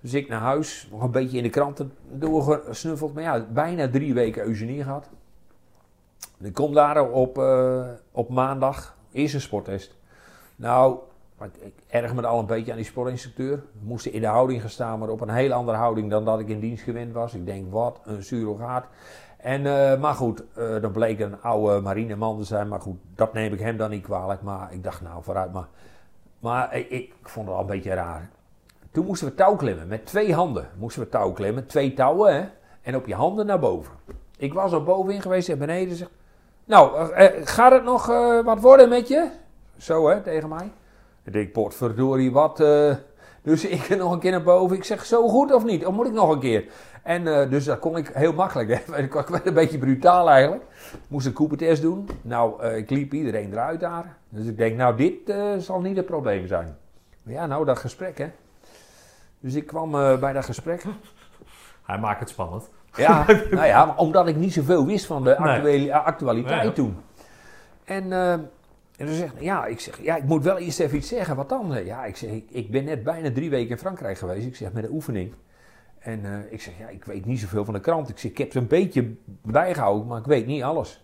[0.00, 3.14] Dus ik naar huis, nog een beetje in de kranten doorgesnuffeld.
[3.14, 5.08] Maar ja, bijna drie weken eugenie gehad.
[6.40, 9.96] Ik kom daar op, eh, op maandag, eerst een sporttest.
[10.56, 10.98] Nou,
[11.60, 13.56] ik, erg me al een beetje aan die sportinstructeur.
[13.56, 16.40] We moesten in de houding gaan staan, maar op een heel andere houding dan dat
[16.40, 17.34] ik in dienst gewend was.
[17.34, 18.84] Ik denk, wat een surrogaat.
[19.36, 22.68] En, eh, maar goed, eh dan bleek een oude marineman te zijn.
[22.68, 24.42] Maar goed, dat neem ik hem dan niet kwalijk.
[24.42, 25.68] Maar ik dacht, nou, vooruit maar.
[26.38, 28.30] Maar ik, ik vond het al een beetje raar.
[28.90, 29.88] Toen moesten we touw klimmen.
[29.88, 31.66] Met twee handen moesten we touw klimmen.
[31.66, 32.48] Twee touwen, hè.
[32.82, 33.92] En op je handen naar boven.
[34.38, 36.10] Ik was al bovenin geweest en beneden zegt...
[36.68, 39.28] Nou, eh, gaat het nog eh, wat worden met je?
[39.76, 40.70] Zo, hè, tegen mij.
[41.24, 42.60] Ik denk, potverdorie, wat...
[42.60, 42.94] eh.
[43.42, 44.76] Dus ik nog een keer naar boven.
[44.76, 45.86] Ik zeg, zo goed of niet?
[45.86, 46.64] Of moet ik nog een keer?
[47.02, 48.68] En eh, dus dat kon ik heel makkelijk.
[48.68, 48.96] Hè.
[49.02, 50.62] Ik werd een beetje brutaal eigenlijk.
[51.08, 52.08] Moest een Cooper-test doen.
[52.22, 54.16] Nou, eh, ik liep iedereen eruit daar.
[54.28, 56.76] Dus ik denk, nou, dit eh, zal niet het probleem zijn.
[57.22, 58.30] Maar ja, nou, dat gesprek, hè.
[59.40, 60.84] Dus ik kwam eh, bij dat gesprek.
[61.82, 62.70] Hij maakt het spannend.
[62.98, 65.48] Ja, nou ja, omdat ik niet zoveel wist van de Nee.
[65.54, 66.70] actuele, actualiteit Ja.
[66.70, 66.96] toen.
[67.84, 71.08] En eh, En dan zegt ja, ik zeg, ja, ik moet wel eerst even iets
[71.08, 71.36] zeggen.
[71.36, 71.84] Wat dan?
[71.84, 74.46] Ja, ik zeg, ik, ik ben net bijna drie weken in Frankrijk geweest.
[74.46, 75.32] Ik zeg, met een oefening.
[75.98, 78.08] En eh, ik zeg, ja, ik weet niet zoveel van de krant.
[78.08, 79.10] Ik zeg, ik heb ze een beetje
[79.42, 81.02] bijgehouden, maar ik weet niet alles.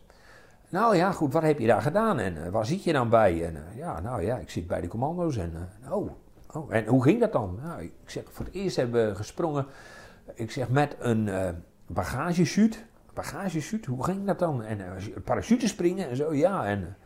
[0.69, 3.45] Nou ja, goed, wat heb je daar gedaan en eh, waar zit je dan bij?
[3.47, 5.53] En eh, ja, nou ja, ik zit bij de commando's en
[5.85, 6.11] eh, oh,
[6.53, 7.59] oh, en hoe ging dat dan?
[7.63, 9.67] Nou, ik zeg, voor het eerst hebben we gesprongen,
[10.35, 11.29] ik zeg, met een
[11.89, 12.85] eh bagagesuit.
[13.15, 14.63] Bagagesuit, hoe ging dat dan?
[14.63, 16.67] En uh, parachute springen en zo, ja.
[16.67, 16.97] En,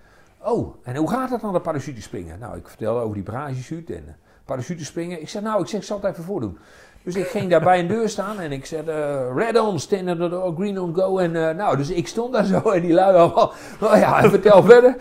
[0.40, 2.38] eh, oh, en hoe gaat dat dan, de parachute springen?
[2.38, 4.12] Nou, ik vertelde over die bagagesuit en uh,
[4.44, 5.20] parachute springen.
[5.20, 6.58] Ik zeg, nou, ik zeg, ik zal het even voordoen.
[7.02, 10.08] Dus ik ging daar bij een deur staan en ik zei, eh, red on, stand
[10.08, 11.18] at the door, green on, go.
[11.18, 14.62] En eh, nou, dus ik stond daar zo en die lui allemaal, oh ja, vertel
[14.62, 14.96] verder.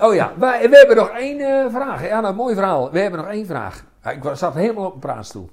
[0.00, 2.08] Oh ja, wij, we hebben nog één eh, vraag.
[2.08, 2.90] Ja, nou, mooi verhaal.
[2.90, 3.84] We hebben nog één vraag.
[4.04, 5.50] Ik zat helemaal op een praatstoel.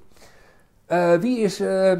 [0.86, 1.92] Eh, wie is eh,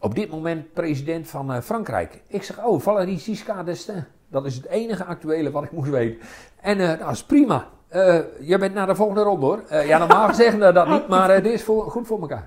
[0.00, 2.20] op dit moment president van eh, Frankrijk?
[2.26, 4.04] Ik zeg, oh, Valéry Giscard d'Estaing.
[4.28, 6.18] Dat is het enige actuele wat ik moest weten.
[6.60, 7.66] En eh dat is prima.
[7.88, 9.62] Eh je bent naar de volgende ronde hoor.
[9.86, 12.44] Ja, normaal zeggen we dat niet, maar dit is voor, goed voor elkaar.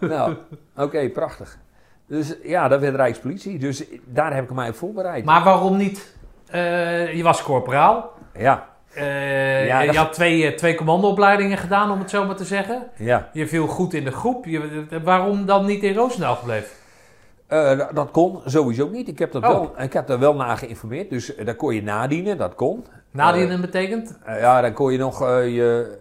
[0.00, 0.34] Nou,
[0.76, 1.58] oké, prachtig.
[2.06, 3.58] Dus ja, dat werd Rijkspolitie.
[3.58, 5.24] Dus daar heb ik mij op voorbereid.
[5.24, 6.16] Maar waarom niet?
[7.14, 8.12] Je was corporaal.
[8.38, 8.68] Ja,
[9.66, 12.82] Ja, je had twee, twee commandoopleidingen gedaan, om het zo maar te zeggen.
[12.96, 13.28] ja.
[13.32, 14.44] Je viel goed in de groep.
[14.44, 16.76] Je, waarom dan niet in Roosendaal gebleven?
[17.48, 19.08] Eh, dat- dat kon sowieso niet.
[19.08, 19.48] Ik heb, dat Oh.
[19.48, 21.10] wel, ik heb daar wel naar geïnformeerd.
[21.10, 22.84] Dus eh, daar kon je nadienen, dat kon.
[23.10, 24.18] Nadienen betekent?
[24.24, 25.98] Eh, ja, dan kon je nog je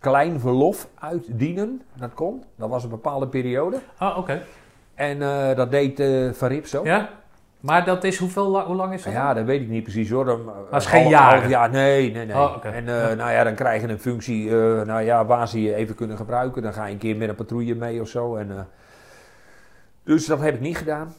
[0.00, 1.82] klein verlof uitdienen.
[1.98, 2.44] Dat kon.
[2.56, 3.78] Dat was een bepaalde periode.
[4.00, 4.42] Oh, oké.
[4.94, 5.18] En
[5.56, 6.02] dat deed
[6.36, 6.80] Van Rip zo.
[6.84, 7.08] Ja?
[7.60, 9.12] Maar dat is hoeveel, hoe lang is dat?
[9.12, 10.24] Ja, dat weet ik niet precies hoor.
[10.24, 11.70] Dan, eh, is geen jaar.
[11.70, 12.36] Nee, nee, nee.
[12.36, 12.56] Oh.
[12.62, 12.84] En
[13.16, 14.50] nou ja, dan krijg je een functie
[14.84, 16.62] nou ja, waar ze je even kunnen gebruiken.
[16.62, 18.36] Dan ga je een keer met een patrouille mee of zo.
[18.36, 18.66] En,
[20.10, 21.14] dus dat heb ik niet gedaan.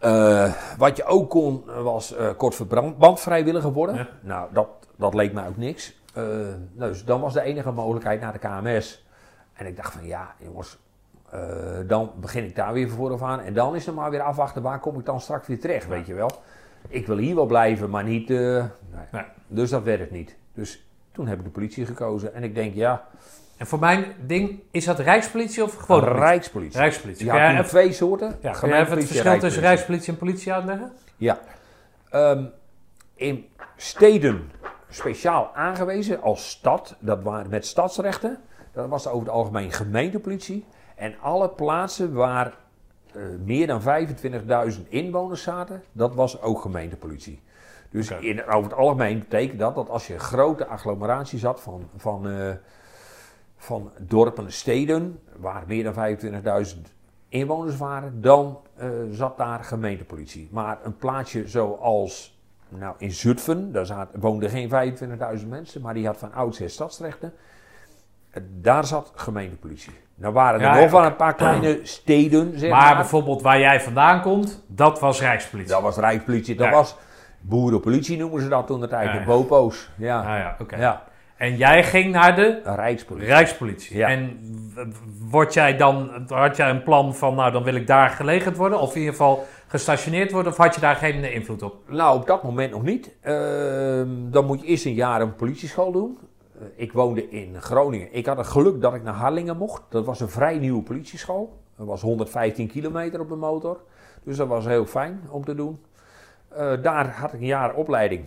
[0.00, 3.94] Eh, wat je ook kon, was eh, kort verbrand vrijwilliger worden.
[3.94, 4.08] Ja.
[4.20, 6.00] Nou, dat, dat leek mij ook niks.
[6.14, 6.24] Eh,
[6.72, 9.06] dus dan was de enige mogelijkheid naar de KMS.
[9.52, 10.78] En ik dacht van ja, jongens,
[11.86, 13.40] dan begin ik daar weer vooraf aan.
[13.40, 16.06] En dan is er maar weer afwachten, waar kom ik dan straks weer terecht, weet
[16.06, 16.30] je wel.
[16.88, 18.28] Ik wil hier wel blijven, maar niet...
[18.28, 18.62] nee.
[19.12, 19.24] Nee.
[19.46, 20.36] Dus dat werd het niet.
[20.54, 22.34] Dus toen heb ik de politie gekozen.
[22.34, 23.08] En ik denk, ja,
[23.56, 26.20] En voor mijn ding, is dat Rijkspolitie of gewoon politie?
[26.20, 26.80] Rijkspolitie.
[26.80, 27.26] Rijkspolitie.
[27.26, 28.38] Je even, twee soorten.
[28.42, 30.12] ja, even het verschil tussen Rijkspolitie.
[30.12, 30.92] En politie uitleggen?
[31.16, 31.38] Ja.
[32.10, 32.44] Ehm,
[33.14, 33.46] in
[33.76, 34.50] steden
[34.88, 38.38] speciaal aangewezen als stad, dat waren met stadsrechten,
[38.72, 40.64] dat was over het algemeen gemeentepolitie.
[40.94, 42.54] En alle plaatsen waar
[43.12, 43.82] eh, meer dan
[44.76, 47.42] 25.000 inwoners zaten, dat was ook gemeentepolitie.
[47.90, 51.88] Dus in, over het algemeen betekent dat dat als je een grote agglomeratie zat van,
[51.96, 52.50] van, eh,
[53.56, 55.94] van dorpen, steden, waar meer dan
[56.74, 56.80] 25.000
[57.28, 60.48] inwoners waren, dan eh, zat daar gemeentepolitie.
[60.52, 62.38] Maar een plaatsje zoals
[62.68, 64.96] nou, in Zutphen, daar zaten, woonden geen
[65.40, 67.32] 25.000 mensen, maar die had van oudsher stadsrechten.
[68.30, 69.92] Eh, Daar zat gemeentepolitie.
[70.14, 72.96] Nou waren er Ja, nog wel een paar kleine steden, zeg Maar maar.
[72.96, 75.72] bijvoorbeeld waar jij vandaan komt, dat was Rijkspolitie.
[75.72, 76.72] Dat was Rijkspolitie, dat Ja.
[76.72, 76.96] was
[77.40, 79.90] boerenpolitie noemen ze dat toen de tijd, Ja, de bopo's.
[79.96, 80.76] Ja, Ah ja, oké.
[80.76, 81.02] ja.
[81.36, 83.28] En jij ging naar de Rijkspolitie.
[83.28, 83.96] Rijkspolitie.
[83.96, 84.08] Ja.
[84.08, 84.40] En
[85.30, 88.80] word jij dan, had jij een plan van, nou dan wil ik daar gelegerd worden,
[88.80, 91.76] of in ieder geval gestationeerd worden, of had je daar geen invloed op?
[91.88, 93.16] Nou, op dat moment nog niet.
[93.20, 96.18] Ehm, dan moet je eerst een jaar een politieschool doen.
[96.58, 98.14] Eh, ik woonde in Groningen.
[98.14, 99.82] Ik had het geluk dat ik naar Harlingen mocht.
[99.88, 101.58] Dat was een vrij nieuwe politieschool.
[101.76, 103.80] Dat was 115 kilometer op de motor.
[104.24, 105.80] Dus dat was heel fijn om te doen.
[106.48, 108.24] Eh, daar had ik een jaar opleiding.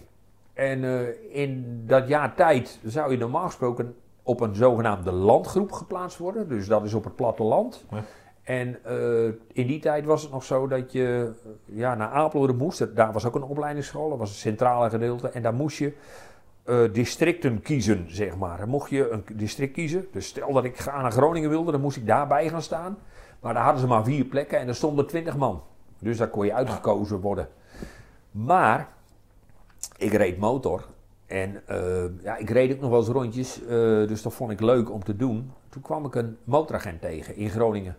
[0.59, 1.07] En eh,
[1.43, 6.49] in dat jaar tijd zou je normaal gesproken op een zogenaamde landgroep geplaatst worden.
[6.49, 7.85] Dus dat is op het platteland.
[7.91, 8.03] Ja.
[8.43, 12.57] En eh, in die tijd was het nog zo dat je eh, ja, naar Apeldoorn
[12.57, 12.95] moest.
[12.95, 15.29] Daar was ook een opleidingsschool, dat was het centrale gedeelte.
[15.29, 15.93] En daar moest je
[16.91, 18.57] districten kiezen, zeg maar.
[18.57, 20.07] Dan mocht je een district kiezen.
[20.11, 22.97] Dus stel dat ik ga naar Groningen wilde, dan moest ik daarbij gaan staan.
[23.39, 25.61] Maar daar hadden ze maar vier plekken en er stonden twintig man.
[25.99, 27.47] Dus daar kon je uitgekozen worden.
[28.31, 28.89] Maar
[29.99, 30.85] ik reed motor.
[31.25, 33.61] En eh, ja, ik reed ook nog wel eens rondjes.
[33.61, 33.67] eh,
[34.07, 35.51] dus dat vond ik leuk om te doen.
[35.69, 37.97] Toen kwam ik een motoragent tegen in Groningen.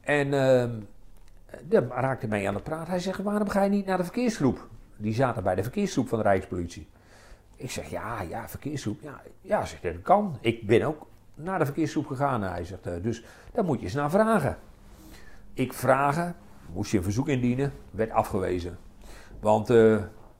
[0.00, 0.64] En uh,
[1.62, 2.90] daar raakte mee aan het praten.
[2.90, 4.68] Hij zegt, waarom ga je niet naar de verkeersgroep?
[4.96, 6.86] Die zaten bij de verkeersgroep van de Rijkspolitie.
[7.56, 9.00] Ik zeg, ja, ja, verkeersgroep.
[9.00, 10.38] Ja, ja zegt hij, dat kan.
[10.40, 12.42] Ik ben ook naar de verkeersgroep gegaan.
[12.42, 14.58] Hij zegt, eh, dus daar moet je eens naar vragen.
[15.54, 16.36] Ik vragen,
[16.72, 18.78] moest je een verzoek indienen, werd afgewezen.
[19.40, 19.68] Want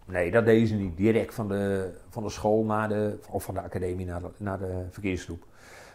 [0.04, 0.96] nee, dat deden ze niet.
[0.96, 4.58] Direct van de, van de school naar de, of van de academie naar de, naar
[4.58, 5.44] de verkeersgroep.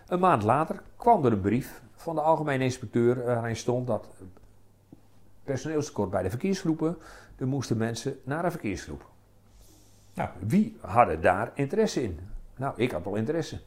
[0.07, 4.07] Een maand later kwam er een brief van de algemene inspecteur waarin stond dat
[5.44, 6.98] personeelstekort bij de verkeersgroepen,
[7.38, 9.06] er moesten mensen naar een verkeersgroep.
[10.14, 12.19] Nou, wie hadden daar interesse in?
[12.56, 13.60] Nou, ik had wel interesse.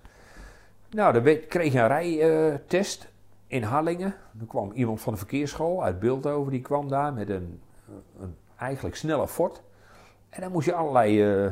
[0.90, 3.08] Nou, dan kreeg je een rijtest
[3.46, 4.14] in Hallingen.
[4.40, 7.60] Er kwam iemand van de verkeersschool uit Beeldhoven, die kwam daar met een,
[8.20, 9.62] een eigenlijk snelle Ford.
[10.32, 11.50] En dan moest je allerlei eh,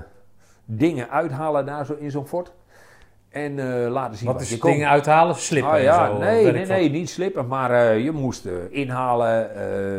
[0.65, 2.53] dingen uithalen daar zo in zo'n Ford.
[3.29, 4.71] En eh, laten zien Wat wat, is je kon.
[4.71, 5.35] dingen uithalen?
[5.35, 9.29] Slippen Ah, ja, zo, nee, nee, nee, niet slippen, maar eh, je moest inhalen,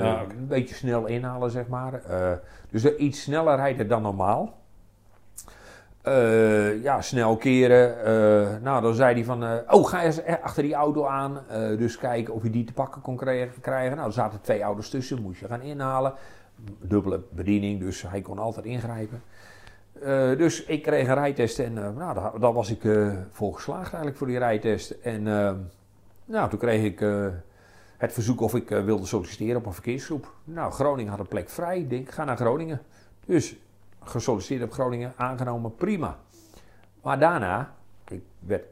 [0.03, 0.33] Ja, oké.
[0.33, 2.01] een beetje snel inhalen, zeg maar.
[2.69, 4.59] Dus iets sneller rijden dan normaal.
[6.83, 7.95] Ja, snel keren.
[8.63, 11.39] nou, dan zei hij van, oh, ga eens achter die auto aan.
[11.77, 13.61] dus kijken of je die te pakken kon krijgen.
[13.61, 13.95] krijgen.
[13.95, 16.13] Nou, er zaten twee auto's tussen, moest je gaan inhalen.
[16.79, 19.21] Dubbele bediening, dus hij kon altijd ingrijpen.
[20.01, 22.81] Eh, dus ik kreeg een rijtest en eh, nou, daar, was ik
[23.31, 24.91] voor geslaagd eigenlijk voor die rijtest.
[24.91, 25.53] En eh,
[26.25, 26.99] nou, toen kreeg ik
[27.97, 30.33] het verzoek of ik wilde solliciteren op een verkeersgroep.
[30.43, 31.79] Nou, Groningen had een plek vrij.
[31.79, 32.81] Ik denk, ga naar Groningen.
[33.25, 33.55] Dus
[34.03, 36.17] gesolliciteerd op Groningen, aangenomen, prima.
[37.01, 37.73] Maar daarna,
[38.07, 38.63] ik, werd,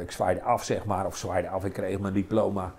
[0.00, 2.74] ik zwaaide af zeg maar, of zwaaide af, ik kreeg mijn diploma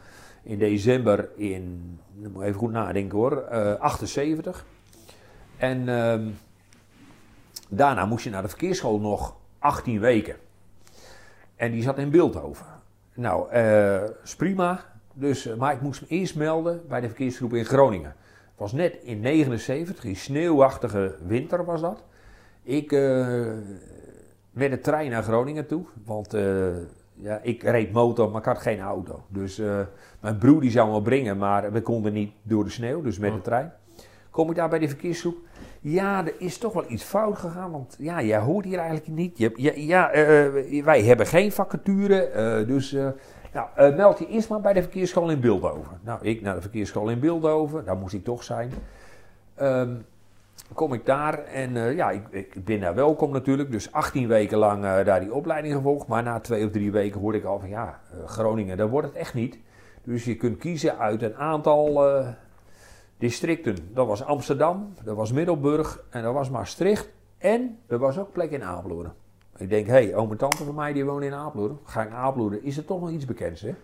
[0.45, 4.65] in december in, moet even goed nadenken hoor, eh 78.
[5.57, 6.27] En ehm,
[7.69, 10.35] daarna moest je naar de verkeersschool nog 18 weken.
[11.55, 12.65] En die zat in Beeldhoven.
[13.13, 14.85] Nou, eh is prima.
[15.13, 18.15] Dus, eh, maar ik moest me eerst melden bij de verkeersgroep in Groningen.
[18.55, 22.03] Het was net in 79, die sneeuwachtige winter was dat.
[22.63, 23.51] Ik eh,
[24.51, 25.85] met de trein naar Groningen toe.
[26.05, 26.67] Want eh,
[27.15, 29.23] ja, ik reed motor, maar ik had geen auto.
[29.27, 29.79] Dus eh,
[30.19, 33.01] mijn broer die zou me brengen, maar we konden niet door de sneeuw.
[33.01, 33.73] Dus met de trein.
[34.29, 35.37] Kom ik daar bij de verkeersgroep.
[35.81, 37.71] Ja, er is toch wel iets fout gegaan.
[37.71, 39.37] Want ja, jij hoort hier eigenlijk niet.
[39.37, 42.21] Je, ja, ja eh, wij hebben geen vacature.
[42.23, 43.07] eh, dus eh,
[43.53, 45.99] nou, eh, meld je eerst maar bij de verkeersschool in Beeldhoven.
[46.03, 47.85] Nou, ik naar de verkeersschool in Beeldhoven.
[47.85, 48.71] Daar moest ik toch zijn.
[49.55, 49.95] Ehm,
[50.73, 53.71] kom ik daar en eh, ja, ik, ik ben daar welkom natuurlijk.
[53.71, 56.07] Dus 18 weken lang eh, daar die opleiding gevolgd.
[56.07, 59.07] Maar na twee of drie weken hoorde ik al van ja, eh, Groningen, daar wordt
[59.07, 59.59] het echt niet.
[60.03, 62.03] Dus je kunt kiezen uit een aantal
[63.17, 63.75] districten.
[63.93, 67.09] Dat was Amsterdam, dat was Middelburg en dat was Maastricht.
[67.37, 69.11] En er was ook plek in Apeldoorn.
[69.57, 71.79] Ik denk, hé, hey, oom en tante van mij die wonen in Apeldoorn.
[71.83, 73.75] Ga ik naar Apeldoorn, is er toch nog iets bekends, hè?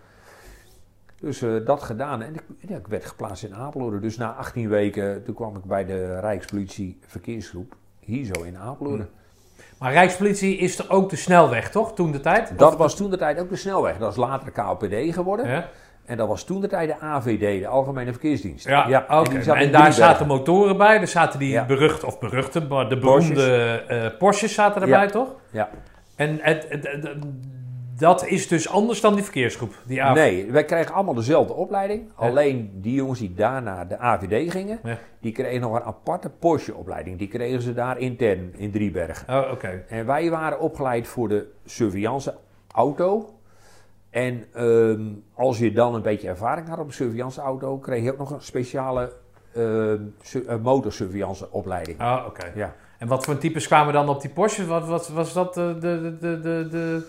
[1.22, 4.00] Dus eh, dat gedaan en ik, ja, ik werd geplaatst in Apeldoorn.
[4.00, 7.74] Dus na 18 weken, toen kwam ik bij de Rijkspolitie verkeersgroep.
[8.00, 9.08] Hier zo in Apeldoorn.
[9.78, 11.94] Maar Rijkspolitie is er ook de snelweg, toch?
[11.94, 12.52] Toen de tijd?
[12.58, 13.98] Dat was toen de tijd ook de snelweg.
[13.98, 15.48] Dat is later KLPD geworden.
[15.48, 15.68] Ja,
[16.04, 18.66] En dat was toen de tijd de AVD, de Algemene Verkeersdienst.
[18.68, 19.06] ja,
[19.54, 21.00] en daar zaten motoren bij.
[21.00, 21.64] Er zaten die Ja.
[21.66, 25.28] beruchte, of beruchte, maar de beroemde eh Porsches zaten erbij, toch?
[25.50, 25.68] Ja.
[26.16, 27.16] En het, het- het-
[28.02, 29.74] dat is dus anders dan die verkeersgroep.
[29.86, 30.18] Die avond.
[30.18, 32.08] Nee, wij kregen allemaal dezelfde opleiding.
[32.14, 34.98] Alleen die jongens die daar naar de AVD gingen, Ja.
[35.20, 37.18] die kregen nog een aparte Porsche-opleiding.
[37.18, 39.34] Die kregen ze daar intern in Driebergen.
[39.34, 39.84] Oh, oké.
[39.88, 42.34] En wij waren opgeleid voor de surveillance
[42.74, 43.34] auto.
[44.10, 45.02] En ehm,
[45.34, 48.30] als je dan een beetje ervaring had op een surveillance auto, kreeg je ook nog
[48.30, 49.12] een speciale
[49.52, 52.00] eh, motorsurveillance opleiding.
[52.00, 52.52] Oh, oké.
[52.54, 52.74] Ja.
[52.98, 54.66] En wat voor types kwamen dan op die Porsche?
[54.66, 57.02] Wat, wat was dat de, de, de, de,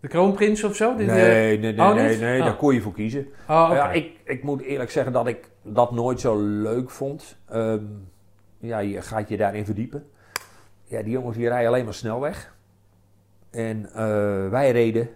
[0.00, 0.96] de, kroonprins of zo?
[0.96, 2.44] Die- Nee, nee, nee, Oh, nee, nee Oh.
[2.44, 3.26] daar kon je voor kiezen.
[3.48, 3.70] Oh.
[3.72, 7.36] Ja, ik, ik moet eerlijk zeggen dat ik dat nooit zo leuk vond.
[7.48, 7.84] Ehm,
[8.58, 10.06] ja, je gaat je daarin verdiepen.
[10.84, 12.54] Ja, die jongens die rijden alleen maar snelweg.
[13.50, 15.08] En eh, wij reden.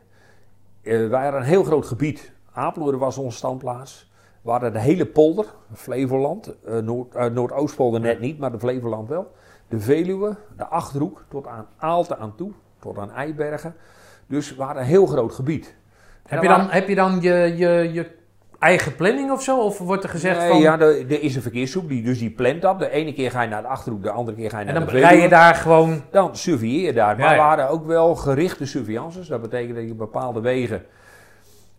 [0.82, 2.32] eh, wij hadden een heel groot gebied.
[2.52, 4.12] Apeldoorn was onze standplaats.
[4.42, 6.54] We hadden de hele polder, Flevoland.
[6.64, 9.32] eh, Noord, eh, Noordoostpolder net niet, maar de Flevoland wel.
[9.68, 12.52] De Veluwe, de Achterhoek, tot aan Aalten aan toe.
[12.78, 13.74] Tot aan Eibergen.
[14.26, 15.74] Dus we hadden een heel groot gebied.
[16.26, 18.10] En heb, je dan, heb je dan je, je, je
[18.58, 19.60] eigen planning of zo?
[19.60, 20.60] Of wordt er gezegd Nee, van...
[20.60, 22.78] ja, er, er is een verkeersgroep, die, dus die plant dat.
[22.78, 24.84] De ene keer ga je naar de Achterhoek, de andere keer ga je en naar
[24.84, 25.12] dan de Veluwe.
[25.12, 26.02] rij je daar gewoon...
[26.10, 27.16] Dan surveilleer je daar.
[27.16, 27.36] Maar Ja, ja.
[27.36, 29.26] we hadden ook wel gerichte surveillances.
[29.26, 30.84] Dat betekent dat je bepaalde wegen...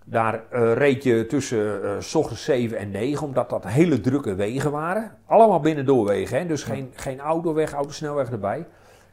[0.07, 4.35] Daar eh, reed je tussen eh, s ochtends 7 en 9, omdat dat hele drukke
[4.35, 5.11] wegen waren.
[5.25, 6.45] Allemaal binnendoorwegen, hè?
[6.45, 8.65] dus geen, geen autoweg, autosnelweg erbij.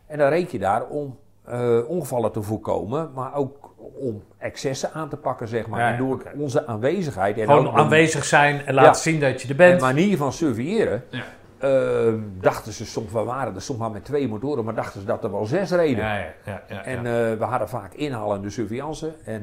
[0.07, 5.09] En dan reed je daar om eh, ongevallen te voorkomen, maar ook om excessen aan
[5.09, 5.81] te pakken, zeg maar.
[5.81, 7.39] Ja, ja, en door onze aanwezigheid...
[7.39, 8.99] En Gewoon ook de- aanwezig zijn en laten Ja.
[8.99, 9.81] zien dat je er en bent.
[9.81, 11.23] manier van surveilleren, Ja.
[11.59, 15.07] eh, dachten ze soms, we waren er soms maar met twee motoren, maar dachten ze
[15.07, 16.05] dat er wel zes reden.
[16.05, 16.63] Ja, ja, ja.
[16.69, 17.31] ja, En ja.
[17.31, 19.13] eh, we hadden vaak inhalende surveillance.
[19.25, 19.43] En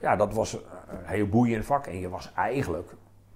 [0.00, 0.16] Ja.
[0.16, 0.60] dat was een
[1.02, 1.86] heel boeiend vak.
[1.86, 2.90] En je was eigenlijk,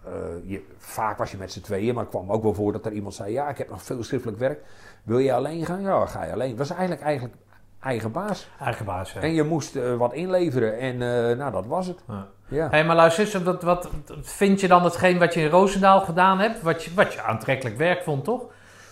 [0.04, 0.10] eh,
[0.44, 2.92] je, vaak was je met z'n tweeën, maar het kwam ook wel voor dat er
[2.92, 4.60] iemand zei, ja, ik heb nog veel schriftelijk werk.
[5.02, 5.80] Wil je alleen gaan?
[5.80, 6.48] Ja, ga je alleen.
[6.48, 7.34] Het was eigenlijk, eigenlijk
[7.80, 8.48] eigen baas.
[8.60, 9.20] Eigen baas, ja.
[9.20, 11.98] En je moest eh, wat inleveren en eh, nou, dat was het.
[12.08, 12.26] Ja.
[12.50, 12.68] Ja.
[12.70, 13.88] Hé, maar luister wat, wat
[14.20, 16.62] vind je dan hetgeen wat je in Roosendaal gedaan hebt?
[16.62, 18.42] Wat je, wat je aantrekkelijk werk vond, toch?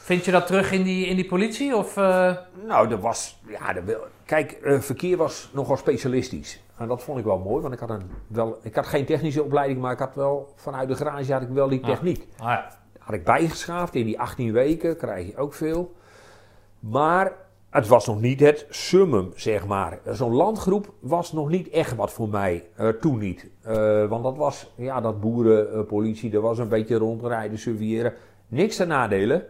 [0.02, 1.76] Vind je dat terug in die, in die politie?
[1.76, 2.36] Of, eh,
[2.66, 3.38] Nou, er was.
[3.46, 6.60] Ja, er kijk, verkeer was nogal specialistisch.
[6.78, 9.42] En dat vond ik wel mooi, want ik had, een, wel, ik had geen technische
[9.42, 11.88] opleiding, maar ik had wel vanuit de garage had ik wel die Ah.
[11.90, 12.26] techniek.
[12.38, 12.70] ah ja.
[12.98, 15.94] Had ik bijgeschaafd in die 18 weken, krijg je ook veel.
[16.80, 17.32] Maar
[17.77, 19.98] het was nog niet het summum, zeg maar.
[20.11, 23.47] Zo'n landgroep was nog niet echt wat voor mij, eh, toen niet.
[23.62, 28.15] Eh, want dat was, ja, dat boerenpolitie, er was een beetje rondrijden, surveilleren.
[28.48, 29.44] Niks te nadelen,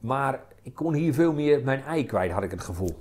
[0.00, 2.98] maar ik kon hier veel meer mijn ei kwijt, had ik het gevoel.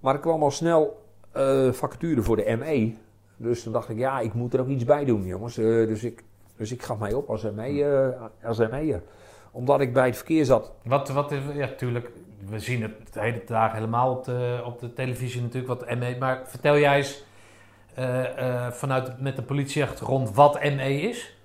[0.00, 1.00] Maar ik kwam al snel
[1.32, 2.94] eh, vacature voor de ME.
[3.36, 5.58] Dus toen dacht ik, ja, ik moet er ook iets bij doen, jongens.
[5.58, 6.24] Eh, dus, ik,
[6.56, 9.02] dus ik gaf mij op als ME, eh, als ME'er.
[9.50, 10.72] Omdat ik bij het verkeer zat.
[10.84, 12.10] Wat, wat, is- ja, tuurlijk,
[12.48, 16.16] we zien het de hele dag helemaal op de, op de televisie natuurlijk, wat ME...
[16.18, 17.24] Maar vertel jij eens
[17.94, 21.36] eh, eh, vanuit met de politieachtergrond wat ME is?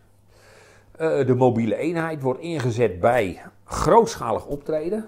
[0.91, 5.05] Eh, de mobiele eenheid wordt ingezet bij grootschalig optreden.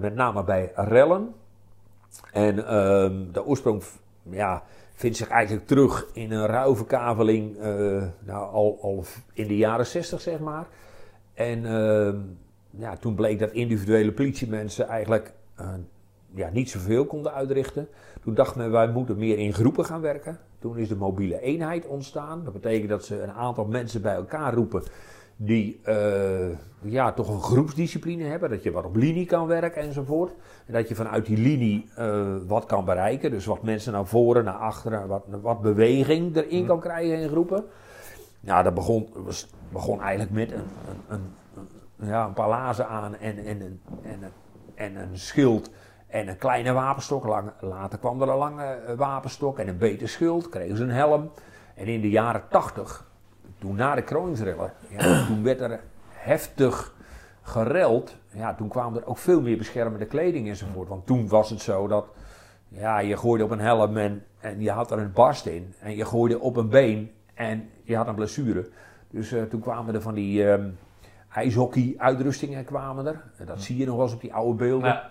[0.00, 1.34] Met name bij rellen.
[2.32, 3.82] En ehm, de oorsprong
[4.22, 4.62] ja,
[4.94, 7.56] vindt zich eigenlijk terug in een ruilverkaveling
[8.20, 10.66] nou, al, al in de jaren 60, zeg maar.
[11.34, 12.18] En ehm,
[12.70, 15.68] ja, toen bleek dat individuele politiemensen eigenlijk eh,
[16.34, 17.88] ja, niet zoveel konden uitrichten.
[18.22, 20.38] Toen dacht men, wij moeten meer in groepen gaan werken.
[20.58, 22.44] Toen is de mobiele eenheid ontstaan.
[22.44, 24.82] Dat betekent dat ze een aantal mensen bij elkaar roepen
[25.36, 26.48] die eh,
[26.82, 28.50] ja, toch een groepsdiscipline hebben.
[28.50, 30.32] Dat je wat op linie kan werken enzovoort.
[30.66, 33.30] En dat je vanuit die linie eh, wat kan bereiken.
[33.30, 37.64] Dus wat mensen naar voren, naar achteren, wat, wat beweging erin kan krijgen in groepen.
[38.40, 41.38] Ja, dat begon, was, begon eigenlijk met een, een, een-
[42.02, 44.32] ja, een paar lazen aan en, en, en, en, een-
[44.74, 45.70] en een schild
[46.06, 47.24] en een kleine wapenstok.
[47.26, 50.90] Lang, later kwam er een lange eh, wapenstok en een beter schild, kregen ze een
[50.90, 51.30] helm.
[51.74, 53.10] En in de jaren tachtig,
[53.58, 56.94] toen na de Kroningsrellen, ja, toen werd er heftig
[57.42, 58.16] gereld.
[58.32, 60.88] Ja, toen kwamen er ook veel meer beschermende kleding enzovoort.
[60.88, 62.06] Want toen was het zo dat
[62.68, 65.74] ja, je gooide op een helm en, en je had er een barst in.
[65.80, 68.68] En je gooide op een been en je had een blessure.
[69.10, 70.68] Dus eh, toen kwamen er van die ehm
[71.32, 73.22] ijshockey-uitrustingen kwamen er.
[73.36, 74.88] En dat zie je nog wel eens op die oude beelden.
[74.88, 75.10] Ja.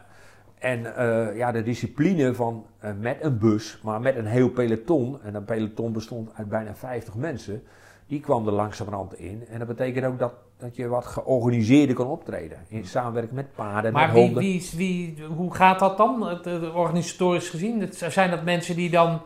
[0.60, 5.20] En eh, ja, de discipline van eh, met een bus, maar met een heel peloton.
[5.24, 7.64] En een peloton bestond uit bijna 50 mensen.
[8.08, 9.44] Die kwam er langzamerhand in.
[9.50, 12.58] En dat betekent ook dat, dat je wat georganiseerder kan optreden.
[12.68, 14.44] In samenwerking met paarden, Maar met wie, honden.
[14.44, 17.90] wie, wie, hoe gaat dat dan, eh, organisatorisch gezien?
[17.94, 19.22] Zijn dat mensen die dan...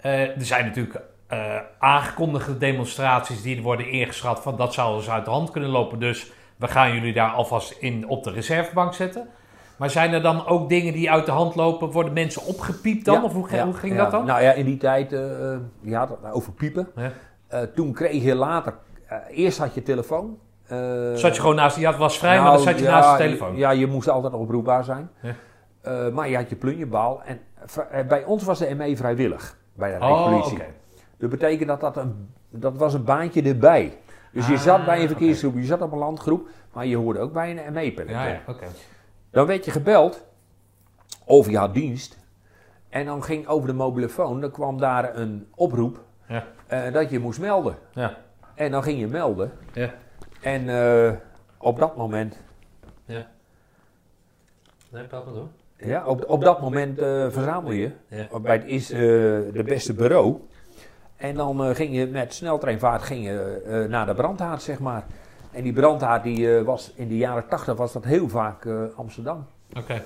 [0.00, 1.00] er zijn natuurlijk
[1.30, 5.98] eh, aangekondigde demonstraties die worden ingeschat van dat zou eens uit de hand kunnen lopen.
[5.98, 9.28] Dus we gaan jullie daar alvast in op de reservebank zetten.
[9.76, 11.90] Maar zijn er dan ook dingen die uit de hand lopen?
[11.90, 13.14] Worden mensen opgepiept dan?
[13.14, 14.02] Ja, of hoe, ge- ja, hoe ging ja.
[14.02, 14.24] dat dan?
[14.24, 16.88] Nou ja, in die tijd, eh, eh, je had het over piepen.
[16.96, 17.66] Ja.
[17.74, 18.74] Toen kreeg je later,
[19.30, 20.38] eerst had je telefoon.
[21.14, 23.24] Zat je gewoon naast, je had was vrij, maar nou, dan zat je naast de
[23.24, 23.56] telefoon.
[23.56, 25.10] Ja, je moest altijd oproepbaar zijn.
[26.12, 27.22] Maar je had je plunjebaal.
[27.22, 27.40] En
[28.08, 30.64] bij ons was de ME vrijwillig, bij de oh, oké.
[31.20, 33.98] Dat betekent dat dat, een, dat was een baantje erbij.
[34.32, 35.10] Dus je Ah, zat bij een oké.
[35.16, 38.14] verkeersgroep, je zat op een landgroep, maar je hoorde ook bij een ME-peloton.
[38.16, 38.40] Ja, ja.
[39.30, 40.24] Dan werd je gebeld
[41.24, 42.18] over je had dienst.
[42.88, 46.44] En dan ging over de mobielefoon, dan kwam daar een oproep Ja.
[46.66, 47.76] eh, dat je moest melden.
[47.92, 48.16] Ja.
[48.54, 49.52] En dan ging je melden.
[49.72, 49.94] Ja.
[50.40, 51.12] En eh,
[51.58, 52.36] op dat moment,
[53.04, 53.26] Ja.
[54.90, 55.48] Nee, praat maar door.
[55.76, 57.90] ja, op, op dat moment eh, verzamel je
[58.42, 60.40] bij het is de beste bureau.
[61.20, 65.06] En dan eh, ging je met sneltreinvaart ging je, eh, naar de brandhaard, zeg maar.
[65.52, 68.66] En die brandhaard die, eh, was in de jaren 80 was dat heel vaak
[68.96, 69.46] Amsterdam.
[69.76, 70.02] Oké.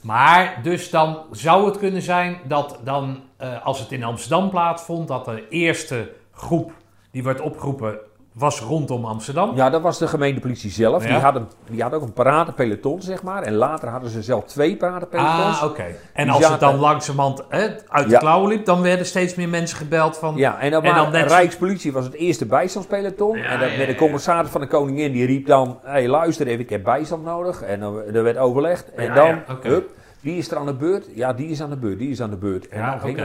[0.00, 3.20] Maar dus dan zou het kunnen zijn dat dan,
[3.62, 6.72] als het in Amsterdam plaatsvond, dat de eerste groep
[7.10, 7.98] die werd opgeroepen
[8.38, 9.56] was rondom Amsterdam.
[9.56, 11.02] Ja, dat was de gemeentepolitie zelf.
[11.02, 11.08] Ja.
[11.08, 13.42] Die, had een, die had ook een paradepeloton, zeg maar.
[13.42, 15.60] En later hadden ze zelf twee paradepelotons.
[15.60, 15.84] Ah, oké.
[16.12, 18.18] En Die als het dan langzamerhand hè, uit de Ja.
[18.18, 20.36] klauwen liep, dan werden steeds meer mensen gebeld van...
[20.36, 23.38] Ja, en dan, En dan net- Rijkspolitie was het eerste bijstandspeloton.
[23.38, 25.78] Ja, en dan met de commissaris van de koningin, die riep dan...
[25.82, 27.62] Hé, hey, luister even, ik heb bijstand nodig.
[27.62, 28.94] En dan er werd overlegd.
[28.94, 29.68] En dan, oké.
[29.68, 29.90] hup,
[30.20, 31.06] wie is er aan de beurt?
[31.14, 32.68] Ja, die is aan de beurt, die is aan de beurt.
[32.68, 33.20] En Ja, dan ging.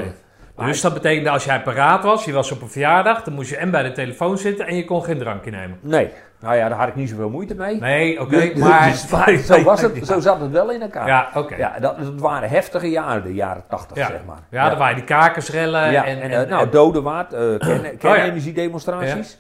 [0.55, 3.57] Dus dat betekende als jij paraat was, je was op een verjaardag, dan moest je
[3.57, 5.77] en bij de telefoon zitten en je kon geen drankje nemen.
[5.81, 6.09] Nee,
[6.39, 7.80] nou ja, daar had ik niet zoveel moeite mee.
[7.80, 8.53] Nee, oké, Dus-
[9.11, 9.25] maar...
[9.25, 11.07] dus- zo, was het, zo zat het wel in elkaar.
[11.07, 11.55] Ja, oké.
[11.55, 14.07] Ja, dat, dat waren heftige jaren, de jaren 80, Ja.
[14.07, 14.39] zeg maar.
[14.49, 16.21] Ja, er waren die kakersrellen Ja, en...
[16.21, 17.89] en, en, eh, nou, en- Dodewaard, eh ja.
[17.99, 19.38] kernenergiedemonstraties.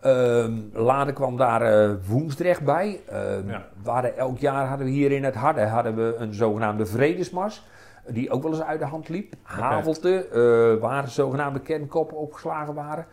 [0.00, 3.00] Ehm, later kwam daar eh, Woensdrecht bij.
[3.08, 3.62] Ehm, Ja.
[3.82, 7.62] waren, elk jaar hadden we hier in het Harde hadden we een zogenaamde vredesmars.
[8.08, 9.34] Die ook wel eens uit de hand liep.
[9.42, 13.06] Havelte, eh, waar zogenaamde kernkoppen opgeslagen waren.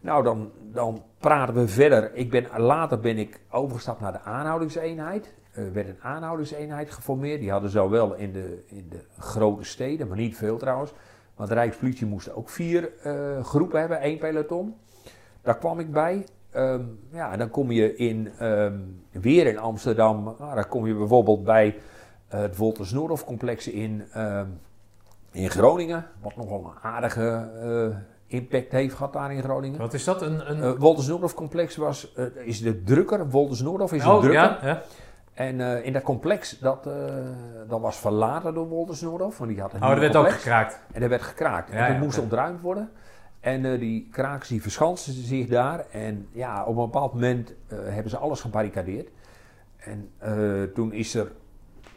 [0.00, 2.14] Nou, dan, dan praten we verder.
[2.14, 5.34] Ik ben, later ben ik overgestapt naar de aanhoudingseenheid.
[5.52, 7.40] Er werd een aanhoudingseenheid geformeerd.
[7.40, 10.92] Die hadden ze wel in de, in de grote steden, maar niet veel trouwens.
[11.36, 14.74] Want de Rijkspolitie moest ook vier eh, groepen hebben, één peloton.
[15.42, 16.26] Daar kwam ik bij.
[16.50, 16.82] Ehm,
[17.12, 18.78] ja, dan kom je in, ehm,
[19.10, 20.34] weer in Amsterdam.
[20.38, 21.82] Nou, dan kom je bijvoorbeeld bij eh,
[22.28, 24.46] het Wolters Noordhof complex in, ehm,
[25.30, 26.06] in Groningen.
[26.20, 27.96] Wat nogal een aardige eh,
[28.26, 29.78] impact heeft gehad daar in Groningen.
[29.78, 30.22] Wat is dat?
[30.22, 30.62] Een, een...
[30.62, 33.30] Eh Wolters Noordhof complex was, eh, is de drukker.
[33.30, 34.40] Wolters Noordhof is een oh, drukker.
[34.40, 34.82] ja, ja.
[35.34, 36.94] En eh, in dat complex, dat, eh,
[37.68, 39.38] dat was verlaten door Wolters Noordhof.
[39.38, 40.80] Want die had een Oh, nieuw werd ook gekraakt.
[40.92, 41.72] En er werd gekraakt.
[41.72, 42.90] Ja, en dat moest ontruimd worden.
[43.40, 45.86] En eh, die krakers die verschansten zich daar.
[45.90, 49.08] En ja, op een bepaald moment eh, hebben ze alles gebarricadeerd.
[49.76, 51.32] En eh, toen is er,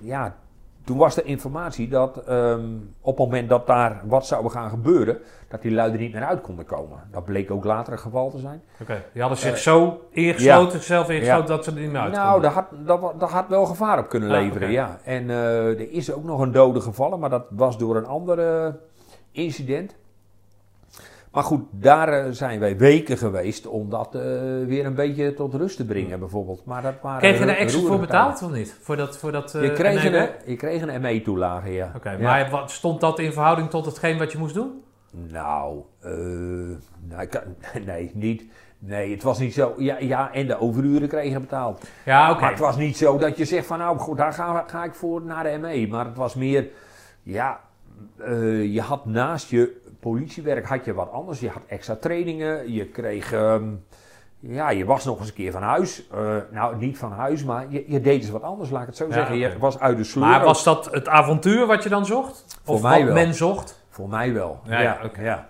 [0.02, 0.36] ja,
[0.84, 2.66] toen was de informatie dat ehm,
[3.02, 5.18] op het moment dat daar wat zou gaan gebeuren,
[5.48, 7.00] dat die lui er niet meer uit konden komen.
[7.12, 8.62] Dat bleek ook later het geval te zijn.
[8.82, 12.12] Oké, die hadden zich Eh, zo ingesloten, zichzelf ingesloten, dat ze er niet meer uit
[12.14, 12.52] Nou, konden.
[12.54, 15.00] daar had, dat, had wel gevaar op kunnen Ah, leveren, ja.
[15.04, 18.76] En eh, er is ook nog een dode gevallen, maar dat was door een ander
[19.32, 19.96] incident.
[21.32, 24.22] Maar goed, daar eh, zijn wij weken geweest om dat eh,
[24.66, 26.66] weer een beetje tot rust te brengen, bijvoorbeeld.
[26.66, 28.78] Maar dat waren Kreeg je daar extra voor betaald of niet?
[28.82, 29.52] Voor dat, voor dat.
[29.52, 31.92] Je eh, kreeg, een, je kreeg een ME-toelage, ja.
[31.96, 32.18] Oké, Ja.
[32.18, 34.84] maar wat, stond dat in verhouding tot hetgeen wat je moest doen?
[35.12, 35.82] Nou,
[37.10, 37.56] nou, kan-
[37.86, 38.46] nee, niet.
[38.80, 39.74] Nee, het was niet zo.
[39.78, 41.88] Ja, ja en de overuren kregen betaald.
[42.06, 42.42] Ja, oké.
[42.42, 44.94] Maar het was niet zo dat je zegt van nou goed, daar ga, ga ik
[44.94, 45.88] voor naar de ME.
[45.88, 46.68] Maar het was meer,
[47.24, 47.60] ja,
[48.64, 51.40] je had naast je politiewerk had je wat anders.
[51.40, 53.64] Je had extra trainingen, je kreeg, ehm,
[54.40, 56.08] ja, je was nog eens een keer van huis.
[56.12, 58.98] Eh, nou, niet van huis, maar je, je deed eens wat anders, laat ik het
[58.98, 59.38] zo Ja, zeggen.
[59.38, 60.28] Je was uit de sleur.
[60.28, 62.60] Maar was dat het avontuur wat je dan zocht?
[62.64, 63.24] Voor of mij wat wel.
[63.26, 63.84] men zocht?
[63.90, 64.60] Voor mij wel.
[64.66, 65.22] Ja, ja, oké.
[65.22, 65.50] ja.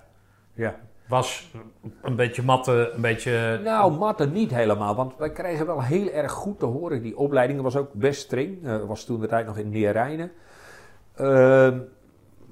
[0.54, 0.76] ja.
[1.08, 1.52] Was
[2.02, 3.60] een beetje matte, een beetje...
[3.64, 7.02] Nou, matte niet helemaal, want wij kregen wel heel erg goed te horen.
[7.02, 8.66] Die opleiding was ook best streng.
[8.66, 10.32] Eh, was toen de tijd nog in Neerijnen.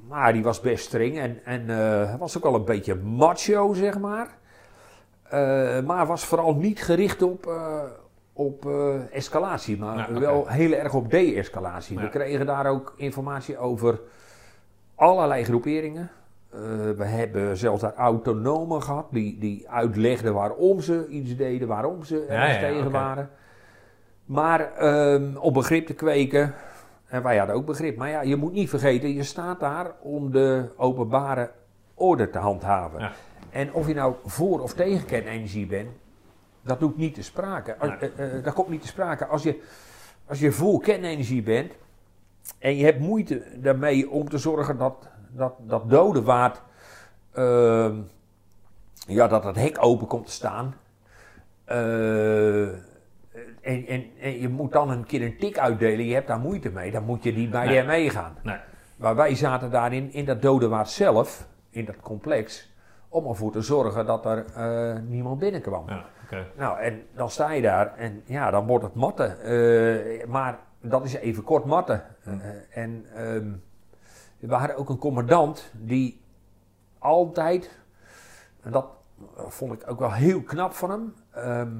[0.10, 4.00] Maar die was best streng en, en eh, was ook wel een beetje macho, zeg
[4.00, 4.28] maar.
[5.24, 7.84] Eh, maar was vooral niet gericht op, eh,
[8.34, 8.68] op
[9.12, 11.98] escalatie, maar wel heel erg op de-escalatie.
[11.98, 12.04] Ja.
[12.04, 14.00] We kregen daar ook informatie over
[14.96, 16.10] allerlei groeperingen.
[16.96, 22.26] We hebben zelfs daar autonomen gehad die, die uitlegden waarom ze iets deden, waarom ze
[22.26, 23.30] ergens ja, tegen waren.
[24.26, 26.54] Maar ehm, om begrip te kweken,
[27.10, 30.32] en wij hadden ook begrip, maar ja, je moet niet vergeten, je staat daar om
[30.32, 31.52] de openbare
[31.94, 33.00] orde te handhaven.
[33.00, 33.12] Ja.
[33.50, 35.90] En of je nou voor of tegen kernenergie bent,
[36.62, 37.78] dat doet niet te sprake.
[37.78, 38.12] Als- Nee.
[38.16, 39.26] eh, eh, dat komt niet te sprake.
[39.26, 39.62] Als je,
[40.26, 41.72] als je voor kernenergie bent
[42.60, 46.62] en je hebt moeite daarmee om te zorgen dat dat, dat dode waard,
[47.34, 47.96] ehm,
[49.08, 50.76] ja, dat het hek open komt te staan.
[53.70, 56.70] En, en, en je moet dan een keer een tik uitdelen, je hebt daar moeite
[56.70, 57.82] mee, dan moet je niet bij Nee.
[57.82, 58.36] de ME gaan.
[58.44, 58.58] Nee.
[58.96, 62.74] Maar wij zaten daarin, in dat dode waard zelf, in dat complex,
[63.10, 65.84] om ervoor te zorgen dat er eh, niemand binnenkwam.
[65.88, 66.06] Ja.
[66.58, 69.42] Nou, en dan sta je daar en ja, dan wordt het matten.
[69.42, 72.04] Eh, maar dat is even kort matten.
[72.24, 73.52] Eh, en ehm,
[74.40, 76.22] we hadden ook een commandant die
[77.00, 77.80] altijd,
[78.62, 78.86] en dat
[79.48, 81.72] vond ik ook wel heel knap van hem, ehm,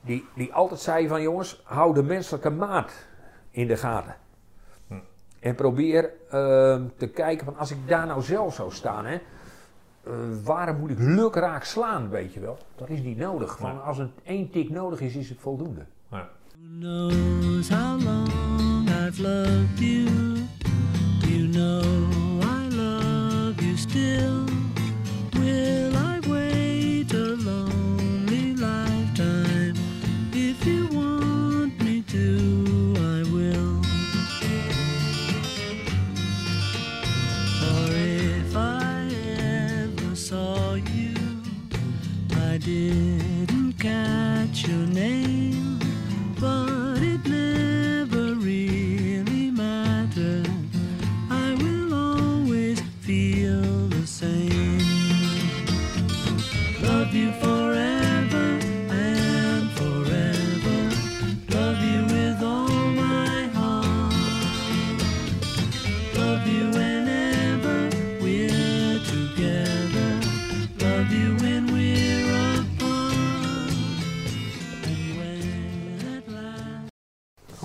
[0.00, 2.92] die, die altijd zei van jongens, hou de menselijke maat
[3.50, 4.16] in de gaten.
[4.86, 4.94] Hm.
[5.40, 10.12] En probeer ehm, te kijken van als ik daar nou zelf zou staan, hè, eh,
[10.44, 12.58] waarom moet ik lukraak slaan, weet je wel?
[12.76, 13.58] Dat is niet nodig.
[13.58, 15.84] Van, als er één tik nodig is, is het voldoende.
[16.10, 16.28] Ja.
[16.52, 20.08] Who knows how long I've loved you?
[21.26, 21.82] You know
[22.42, 24.50] I love you still.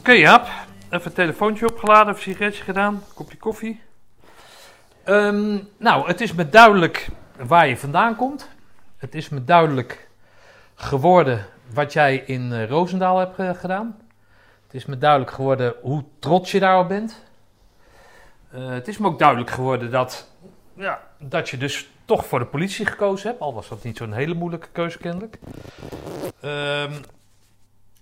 [0.06, 0.48] Oké Jaap,
[0.90, 3.82] even een telefoontje opgeladen, een sigaretje gedaan, kopje koffie.
[5.04, 7.08] Ehm, nou, het is me duidelijk
[7.38, 8.50] waar je vandaan komt.
[8.98, 10.08] het is me duidelijk
[10.76, 13.98] geworden wat jij in eh, Roosendaal hebt eh, gedaan.
[14.64, 17.24] Het is me duidelijk geworden hoe trots je daarop bent.
[18.52, 20.32] Eh, het is me ook duidelijk geworden dat,
[20.74, 23.42] ja, dat je dus toch voor de politie gekozen hebt.
[23.42, 25.40] Al was dat niet zo'n hele moeilijke keuze kennelijk.
[26.42, 26.94] Ehm,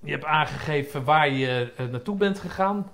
[0.03, 2.91] je hebt aangegeven waar je eh, naartoe bent gegaan.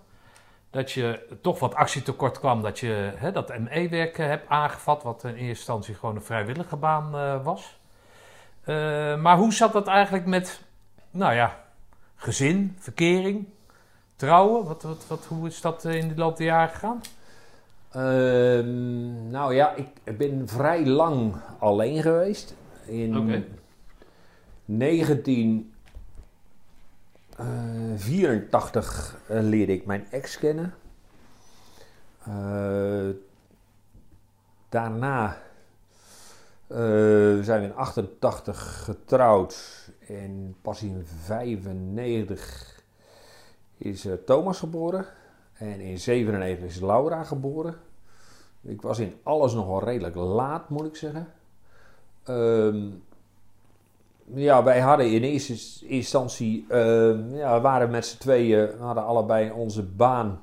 [0.69, 5.29] Dat je toch wat actietekort kwam, dat je hè, dat ME-werk hebt aangevat, wat in
[5.29, 7.79] eerste instantie gewoon een vrijwillige baan eh, was.
[8.63, 8.75] Eh,
[9.21, 10.61] maar hoe zat dat eigenlijk met,
[11.11, 11.59] nou ja,
[12.15, 13.47] gezin, verkering,
[14.15, 14.65] trouwen?
[14.65, 17.01] Wat, wat, hoe is dat in de loop der jaren gegaan?
[17.91, 22.55] Ehm, nou ja, ik ben vrij lang alleen geweest.
[22.85, 23.45] In
[24.65, 25.73] 19
[27.39, 27.45] eh,
[27.95, 30.73] 84 eh, leerde ik mijn ex kennen.
[32.23, 33.09] Eh,
[34.69, 35.37] daarna
[37.41, 42.83] zijn we in 88 getrouwd en pas in 95
[43.77, 45.05] is Thomas geboren.
[45.53, 47.75] En in 97 is Laura geboren.
[48.61, 51.27] Ik was in alles nogal redelijk laat, moet ik zeggen.
[52.23, 52.87] Ehm,
[54.33, 59.05] ja, wij hadden in eerste instantie, ehm, ja, we waren met z'n tweeën, we hadden
[59.05, 60.41] allebei onze baan.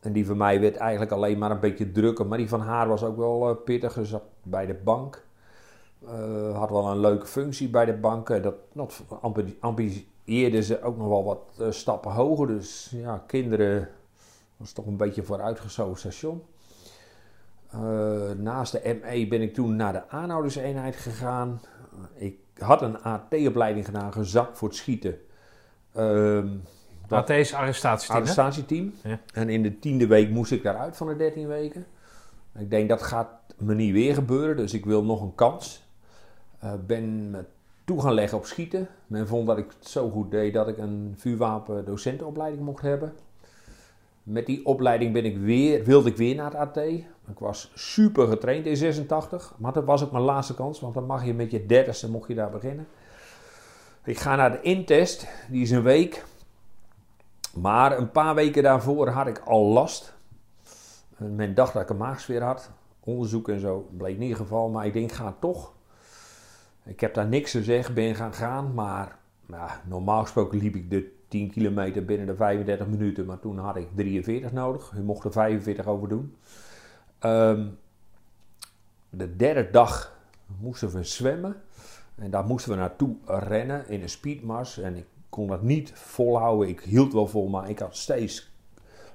[0.00, 2.88] En die van mij werd eigenlijk alleen maar een beetje drukker, maar die van haar
[2.88, 3.92] was ook wel eh, pittig.
[3.92, 5.26] Ze zat bij de bank.
[6.06, 8.42] Eh, had wel een leuke functie bij de bank.
[8.42, 8.54] Dat,
[9.60, 12.46] ambitieerde ze ook nog wel wat eh, stappen hoger.
[12.46, 13.88] Dus ja, kinderen
[14.56, 16.42] was toch een beetje vooruitgeschoven station.
[18.36, 21.60] Naast de ME ben ik toen naar de aanhouderseenheid gegaan.
[22.14, 25.18] Ik had een AT-opleiding gedaan, gezakt voor het schieten.
[25.94, 26.48] Ehm
[27.08, 28.94] dat Dat is arrestatieteam, arrestatieteam.
[29.02, 29.20] Ja.
[29.32, 31.86] En in de tiende week moest ik daaruit van de 13 weken.
[32.58, 35.86] Ik denk dat gaat me niet weer gebeuren, dus ik wil nog een kans.
[36.58, 37.44] Eh, ben me
[37.84, 38.88] toe gaan leggen op schieten.
[39.06, 43.12] Men vond dat ik het zo goed deed dat ik een vuurwapendocentenopleiding mocht hebben.
[44.30, 46.76] Met die opleiding ben ik weer, wilde ik weer naar het AT.
[46.76, 51.06] Ik was super getraind in 86, maar dat was ook mijn laatste kans, want dan
[51.06, 52.86] mag je met je dertigste mocht je daar beginnen.
[54.04, 56.24] Ik ga naar de intest, die is een week.
[57.54, 60.14] Maar een paar weken daarvoor had ik al last.
[61.16, 62.70] En Men dacht dat ik een maagsfeer had.
[63.00, 65.72] Onderzoek en zo bleek niet het geval, maar ik denk ga toch.
[66.84, 71.17] Ik heb daar niks gezegd, ben gaan gaan, maar ja, normaal gesproken liep ik de
[71.28, 74.92] 10 kilometer binnen de 35 minuten, maar toen had ik 43 nodig.
[74.94, 76.36] Je mocht er 45 over doen.
[77.18, 77.66] Ehm,
[79.10, 80.18] de derde dag
[80.60, 81.56] moesten we zwemmen
[82.14, 86.68] en daar moesten we naartoe rennen in een speedmars en ik kon dat niet volhouden.
[86.68, 88.50] Ik hield wel vol, maar ik had steeds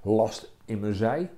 [0.02, 1.32] last in mijn zij.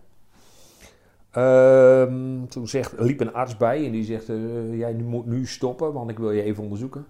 [1.32, 5.94] Ehm, toen zegt, liep een arts bij en die zegt: eh, Jij moet nu stoppen,
[5.94, 7.06] want ik wil je even onderzoeken.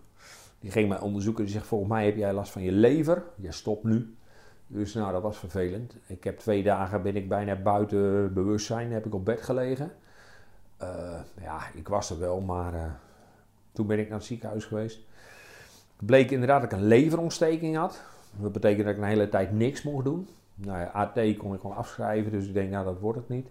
[0.65, 1.43] Die ging mij onderzoeken.
[1.43, 3.23] Die zegt: Volgens mij heb jij last van je lever.
[3.35, 4.15] Je stopt nu.
[4.67, 5.95] Dus nou, dat was vervelend.
[6.07, 9.91] Ik heb twee dagen ben ik bijna buiten bewustzijn, heb ik op bed gelegen.
[10.77, 12.83] Eh, ja, ik was er wel, maar eh,
[13.71, 14.99] toen ben ik naar het ziekenhuis geweest.
[15.97, 18.01] Het bleek inderdaad dat ik een leverontsteking had.
[18.31, 20.27] Dat betekent dat ik een hele tijd niks mocht doen.
[20.55, 23.47] Nou ja, AT kon ik gewoon afschrijven, dus ik denk, nou dat wordt het niet.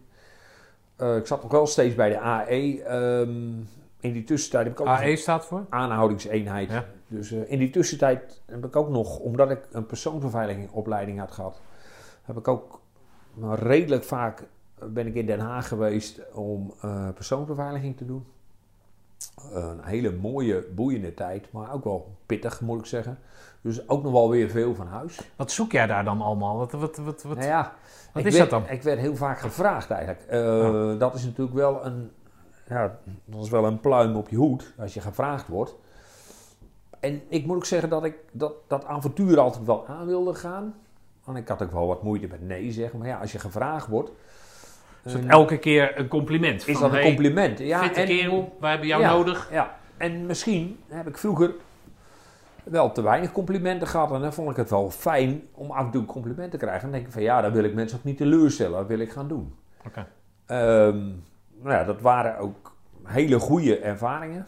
[0.96, 2.82] Eh, ik zat nog wel steeds bij de AE.
[2.82, 3.52] ehm,
[4.04, 5.66] in die tussentijd heb ik ook AE staat voor?
[5.68, 6.70] aanhoudingseenheid.
[6.70, 6.84] Ja.
[7.14, 11.60] Dus eh, in die tussentijd heb ik ook nog, omdat ik een persoonsbeveiligingopleiding had gehad,
[12.22, 12.80] heb ik ook
[13.50, 18.26] redelijk vaak eh, ben ik in Den Haag geweest om eh, persoonsbeveiliging te doen.
[19.52, 23.18] Een hele mooie, boeiende tijd, maar ook wel pittig moet ik zeggen.
[23.60, 25.20] Dus ook nog wel weer veel van huis.
[25.36, 26.56] Wat zoek jij daar dan allemaal?
[26.56, 27.36] Wat, wat, wat, wat?
[27.36, 27.74] Nou ja,
[28.12, 28.72] Wat is werd, dat dan?
[28.72, 30.30] Ik werd heel vaak gevraagd eigenlijk.
[31.00, 32.10] Dat is natuurlijk wel een,
[32.68, 35.76] ja, dat is wel een pluim op je hoed als je gevraagd wordt.
[37.04, 40.74] En ik moet ook zeggen dat ik dat, dat avontuur altijd wel aan wilde gaan.
[41.24, 42.98] Want ik had ook wel wat moeite met nee zeggen.
[42.98, 44.10] Maar ja, als je gevraagd wordt,
[45.04, 46.68] Is dat eh, elke keer een compliment?
[46.68, 47.58] is Van, dat een hey, compliment.
[47.58, 49.12] Ja, Fitte en- kerel, wij hebben jou Ja.
[49.12, 49.48] nodig.
[49.52, 51.54] Ja, en misschien heb ik vroeger
[52.64, 54.12] wel te weinig complimenten gehad.
[54.12, 56.82] En dan vond ik het wel fijn om af en toe complimenten te krijgen.
[56.84, 58.78] En dan denk ik van ja, dan wil ik mensen ook niet teleurstellen.
[58.78, 59.54] Dat wil ik gaan doen.
[59.86, 60.06] Oké.
[60.46, 60.96] Ehm,
[61.62, 62.72] nou ja, dat waren ook
[63.02, 64.46] hele goede ervaringen.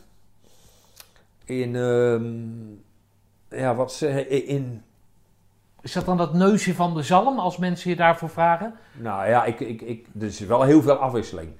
[1.46, 4.82] In, ehm, ja, wat ze in,
[5.80, 8.74] Is dat dan dat neusje van de zalm als mensen je daarvoor vragen?
[8.92, 11.50] nou ja, ik, ik, ik, er is wel heel veel afwisseling.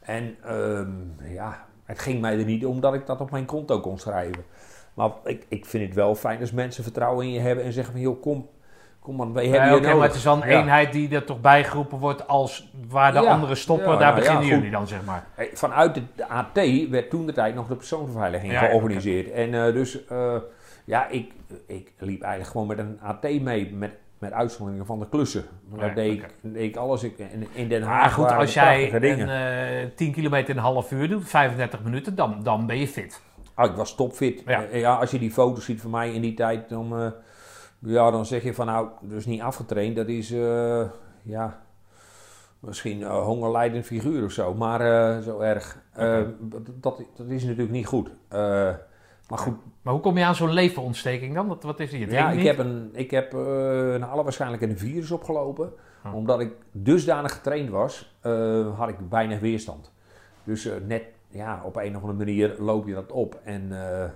[0.00, 0.90] En ehm,
[1.32, 4.44] ja, het ging mij er niet om dat ik dat op mijn konto kon schrijven.
[4.94, 7.92] Maar ik, ik vind het wel fijn als mensen vertrouwen in je hebben en zeggen
[7.92, 8.48] van joh, kom,
[9.06, 10.02] kom maar, wij hebben je nodig.
[10.02, 10.60] het is wel een Ja.
[10.60, 13.30] eenheid die er toch bijgeroepen wordt als waar de Ja.
[13.30, 15.26] anderen stoppen, Ja, daar nou beginnen jullie dan, zeg maar.
[15.52, 19.30] Vanuit de, AT werd toen de tijd nog de persoonsbeveiliging georganiseerd.
[19.30, 20.34] En eh, dus, eh,
[20.84, 21.32] ja, ik,
[21.66, 25.44] ik liep eigenlijk gewoon met een AT mee, met, met uitzonderingen van de klussen.
[25.68, 26.26] Maar deed, oké.
[26.26, 27.02] ik, deed ik alles.
[27.02, 30.62] Ik, in, in Den Haag Maar goed, als jij een eh 10 kilometer in een
[30.62, 33.22] half uur doet, 35 minuten, dan, dan ben je fit.
[33.54, 34.42] Ah, ik was topfit.
[34.72, 34.94] Ja.
[34.94, 37.06] Als je die foto's ziet van mij in die tijd, dan, eh,
[37.86, 39.96] ja, dan zeg je van nou, is niet afgetraind.
[39.96, 40.84] Dat is, eh,
[41.22, 41.62] ja,
[42.60, 44.54] misschien een hongerlijdend figuur of zo.
[44.54, 45.78] Maar eh, zo erg.
[45.92, 46.20] Eh,
[46.80, 48.10] dat, dat is natuurlijk niet goed.
[48.28, 48.38] Eh,
[49.28, 51.46] maar goed, Maar hoe kom je aan zo'n leverontsteking dan?
[51.46, 52.00] Wat, wat is die?
[52.00, 52.46] Je ja, ik niet?
[52.46, 55.72] heb, een, ik heb eh naar alle waarschijnlijkheid een virus opgelopen.
[56.04, 56.14] Oh.
[56.14, 59.92] Omdat ik dusdanig getraind was, eh, had ik weinig weerstand.
[60.44, 63.40] Dus eh, net, ja, op een of andere manier loop je dat op.
[63.44, 64.10] En eh,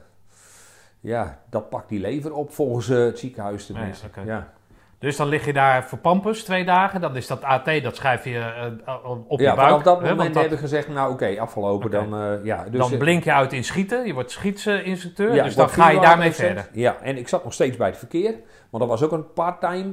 [1.00, 4.06] ja, dat pakt die lever op volgens eh, het ziekenhuis tenminste.
[4.26, 4.52] Ja.
[4.98, 7.00] Dus dan lig je daar voor Pampus twee dagen.
[7.00, 8.38] Dan is dat AT, dat schrijf je
[8.84, 8.94] eh,
[9.26, 9.68] op ja, je buik.
[9.68, 11.86] vanaf dat hè, moment dat- heb ik gezegd, nou oké, afgelopen.
[11.86, 12.08] Oké.
[12.08, 14.06] Dan, eh, ja, dus, dan blink je uit in schieten.
[14.06, 15.34] Je wordt schietsinstructeur.
[15.34, 16.68] Ja, dus dan ga je daarmee verder.
[16.72, 18.34] Ja, en ik zat nog steeds bij het verkeer.
[18.70, 19.92] Want dat was ook een part-time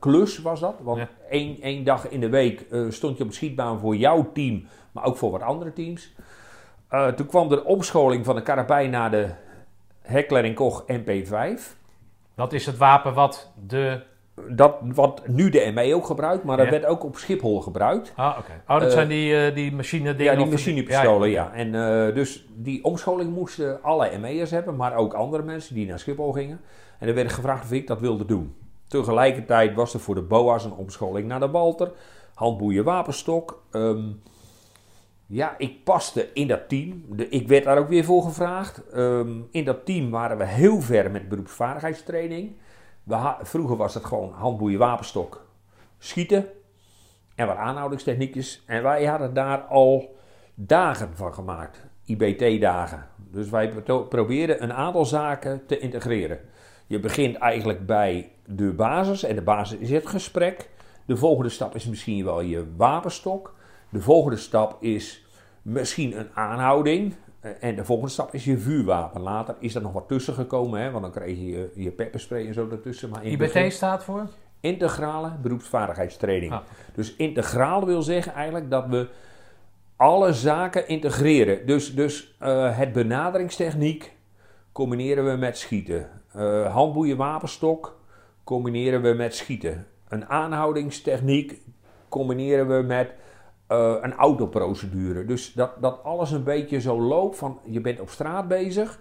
[0.00, 0.74] klus, was dat.
[0.80, 1.08] Want Ja.
[1.30, 5.04] één, één dag in de week stond je op de schietbaan voor jouw team, maar
[5.04, 6.14] ook voor wat andere teams.
[7.16, 9.28] Toen kwam de omscholing van de karabijn naar de
[10.06, 11.60] Heckler en Koch MP5.
[12.34, 14.00] Dat is het wapen wat de...
[14.48, 16.72] Dat wat nu de ME ook gebruikt, maar dat Ja.
[16.72, 18.12] werd ook op Schiphol gebruikt.
[18.16, 18.50] Ah, oké.
[18.68, 20.32] Oh, dat Eh, zijn die, eh, die machine dingen.
[20.32, 21.52] Ja, die machinepistolen, ja.
[21.52, 25.98] En eh, dus die omscholing moesten alle ME'ers hebben, maar ook andere mensen die naar
[25.98, 26.60] Schiphol gingen.
[26.98, 28.54] En er werd gevraagd of ik dat wilde doen.
[28.88, 31.92] Tegelijkertijd was er voor de BOA's een omscholing naar de Walter,
[32.34, 33.62] handboeien, wapenstok.
[33.70, 34.04] Ehm,
[35.26, 37.04] ja, ik paste in dat team.
[37.28, 38.88] Ik werd daar ook weer voor gevraagd.
[38.88, 42.56] Ehm, in dat team waren we heel ver met beroepsvaardigheidstraining.
[43.02, 45.46] We vroeger was het gewoon handboeien, wapenstok,
[45.98, 46.46] schieten
[47.34, 48.62] en wat aanhoudingstechniekjes.
[48.66, 50.16] En wij hadden daar al
[50.54, 51.84] dagen van gemaakt.
[52.04, 53.06] IBT-dagen.
[53.16, 56.40] Dus wij pro- proberen een aantal zaken te integreren.
[56.86, 59.22] Je begint eigenlijk bij de basis.
[59.22, 60.68] En de basis is het gesprek.
[61.06, 63.54] De volgende stap is misschien wel je wapenstok.
[63.88, 65.26] De volgende stap is
[65.62, 67.14] misschien een aanhouding.
[67.40, 69.20] Eh, En de volgende stap is je vuurwapen.
[69.20, 70.80] Later is er nog wat tussen gekomen.
[70.80, 70.90] Hè?
[70.90, 73.08] Want dan kreeg je je, pepperspray en zo ertussen.
[73.10, 74.28] Maar in het begin- IBT staat voor?
[74.60, 76.52] integrale beroepsvaardigheidstraining.
[76.52, 76.60] Ah.
[76.94, 79.08] Dus integraal wil zeggen eigenlijk dat we
[79.96, 81.66] alle zaken integreren.
[81.66, 84.12] Dus, dus eh, het benaderingstechniek
[84.72, 86.08] combineren we met schieten.
[86.32, 87.98] Eh handboeien wapenstok
[88.44, 89.86] combineren we met schieten.
[90.08, 91.60] Een aanhoudingstechniek
[92.08, 93.12] combineren we met
[93.66, 95.24] eh, een autoprocedure.
[95.24, 99.00] Dus dat, dat alles een beetje zo loopt van je bent op straat bezig.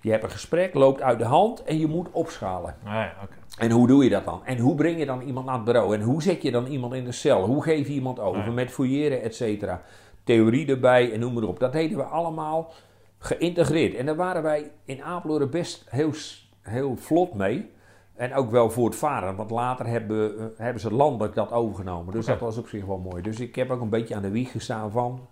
[0.00, 2.76] Je hebt een gesprek, loopt uit de hand en je moet opschalen.
[2.84, 3.14] Ah, ja.
[3.58, 4.40] En hoe doe je dat dan?
[4.44, 5.94] En hoe breng je dan iemand naar het bureau?
[5.94, 7.44] En hoe zet je dan iemand in de cel?
[7.44, 8.44] Hoe geef je iemand over?
[8.44, 8.50] Ja.
[8.50, 9.82] Met fouilleren, et cetera.
[10.24, 11.58] Theorie erbij en noem maar op.
[11.58, 12.72] Dat deden we allemaal
[13.18, 13.94] geïntegreerd.
[13.94, 16.12] En daar waren wij in Apeldoorn best heel,
[16.62, 17.70] heel vlot mee.
[18.18, 22.14] En ook wel voortvarend, want later hebben, eh, hebben ze landelijk dat overgenomen.
[22.14, 23.22] Dus dat was op zich wel mooi.
[23.22, 25.26] Dus ik heb ook een beetje aan de wieg gestaan van...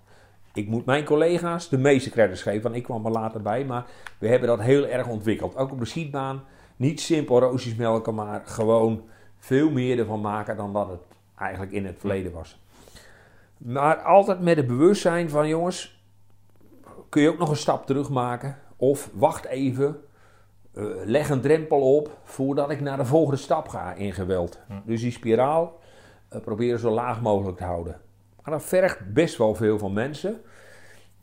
[0.53, 3.65] Ik moet mijn collega's de meeste credits geven, want ik kwam er later bij.
[3.65, 3.87] Maar
[4.19, 5.57] we hebben dat heel erg ontwikkeld.
[5.57, 6.43] Ook op de schietbaan.
[6.77, 9.03] Niet simpel roosjes melken, maar gewoon
[9.39, 11.01] veel meer ervan maken dan dat het
[11.39, 12.61] eigenlijk in het verleden was.
[13.57, 16.05] Maar altijd met het bewustzijn van jongens,
[17.09, 18.59] kun je ook nog een stap terug maken.
[18.77, 19.97] Of wacht even,
[20.77, 24.61] eh, leg een drempel op voordat ik naar de volgende stap ga in geweld.
[24.67, 24.75] Hm.
[24.85, 25.79] Dus die spiraal
[26.29, 28.01] eh, proberen zo laag mogelijk te houden.
[28.43, 30.41] Maar dat vergt best wel veel van mensen.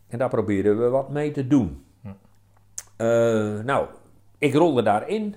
[0.08, 1.86] En daar proberen we wat mee te doen.
[2.02, 2.08] Hm.
[2.96, 3.88] Eh, nou,
[4.38, 5.36] ik rolde daarin.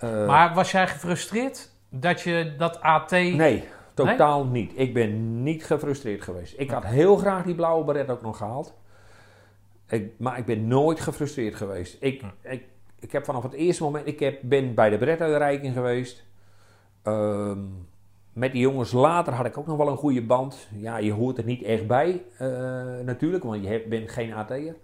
[0.00, 3.10] Maar was jij gefrustreerd dat je dat AT...
[3.10, 3.64] Nee,
[3.94, 4.72] totaal niet.
[4.74, 6.54] Ik ben niet gefrustreerd geweest.
[6.56, 8.74] Ik had heel graag die blauwe beret ook nog gehaald.
[9.88, 11.96] Ik, maar ik ben nooit gefrustreerd geweest.
[12.00, 12.64] Ik, ik,
[13.00, 14.06] ik heb vanaf het eerste moment...
[14.06, 16.24] Ik heb, ben bij de beretuitreiking geweest.
[17.02, 17.58] Ehm,
[18.32, 20.68] met die jongens later had ik ook nog wel een goede band.
[20.76, 22.48] Ja, je hoort er niet echt bij eh,
[23.04, 24.74] natuurlijk, want je bent geen AT'er.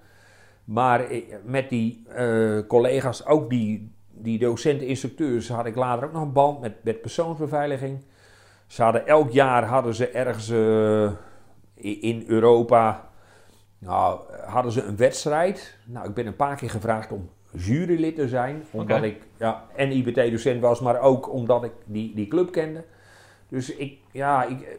[0.64, 6.12] Maar eh, met die eh, collega's, ook die, die docenten, instructeurs, had ik later ook
[6.12, 8.05] nog een band met, met persoonsbeveiliging.
[8.66, 10.48] Ze hadden elk jaar hadden ze ergens
[11.74, 13.09] in Europa,
[13.78, 15.78] nou, hadden ze een wedstrijd.
[15.84, 19.91] Nou, ik ben een paar keer gevraagd om jurylid te zijn, omdat ik ja, en
[19.93, 22.85] IBT-docent was, maar ook omdat ik die, die club kende.
[23.49, 24.78] Dus ik, ja, ik,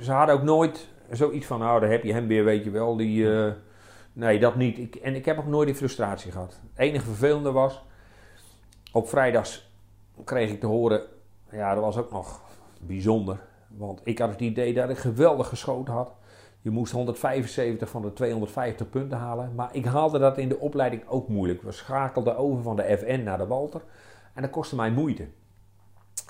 [0.00, 2.96] ze hadden ook nooit zoiets van, nou, daar heb je hem weer, weet je wel,
[2.96, 3.36] die...
[3.38, 3.52] eh,
[4.16, 4.78] Nee, dat niet.
[4.78, 6.60] Ik, en ik heb ook nooit die frustratie gehad.
[6.70, 7.82] Het enige vervelende was,
[8.92, 9.70] op vrijdags
[10.24, 11.02] kreeg ik te horen,
[11.50, 12.40] ja, dat was ook nog
[12.80, 13.38] bijzonder.
[13.68, 16.12] Want ik had het idee dat ik geweldig geschoten had.
[16.66, 19.52] Je moest 175 van de 250 punten halen.
[19.54, 21.62] Maar ik haalde dat in de opleiding ook moeilijk.
[21.62, 23.82] We schakelden over van de FN naar de Walter.
[24.34, 25.26] En dat kostte mij moeite.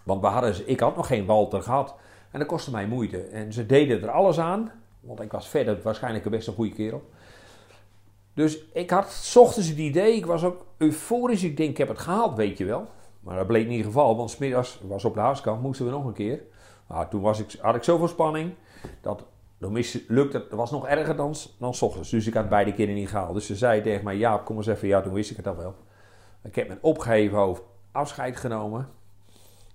[0.05, 1.95] Want we hadden, ik had nog geen Walter gehad.
[2.31, 3.21] En dat kostte mij moeite.
[3.21, 4.73] En ze deden er alles aan.
[5.01, 7.11] Want ik was verder waarschijnlijk een best een goede kerel.
[8.35, 11.43] Dus ik had ochtends het idee, ik was ook euforisch.
[11.43, 12.87] Ik denk, ik heb het gehaald, weet je wel.
[13.21, 16.05] Maar dat bleek niet het geval, want smiddags was op de huiskamp, moesten we nog
[16.05, 16.43] een keer.
[16.89, 18.55] Nou, toen was ik, had ik zoveel spanning,
[19.01, 19.25] dat
[19.59, 19.73] dan
[20.09, 22.11] lukte het, het was nog erger dan, dan s ochtends.
[22.11, 23.35] Dus ik had beide keren niet gehaald.
[23.35, 24.89] Dus ze zei tegen mij, Jaap, kom eens even.
[24.89, 25.75] Ja, toen wist ik het al wel.
[26.43, 27.63] Ik heb met opgeheven hoofd
[27.93, 28.89] afscheid genomen.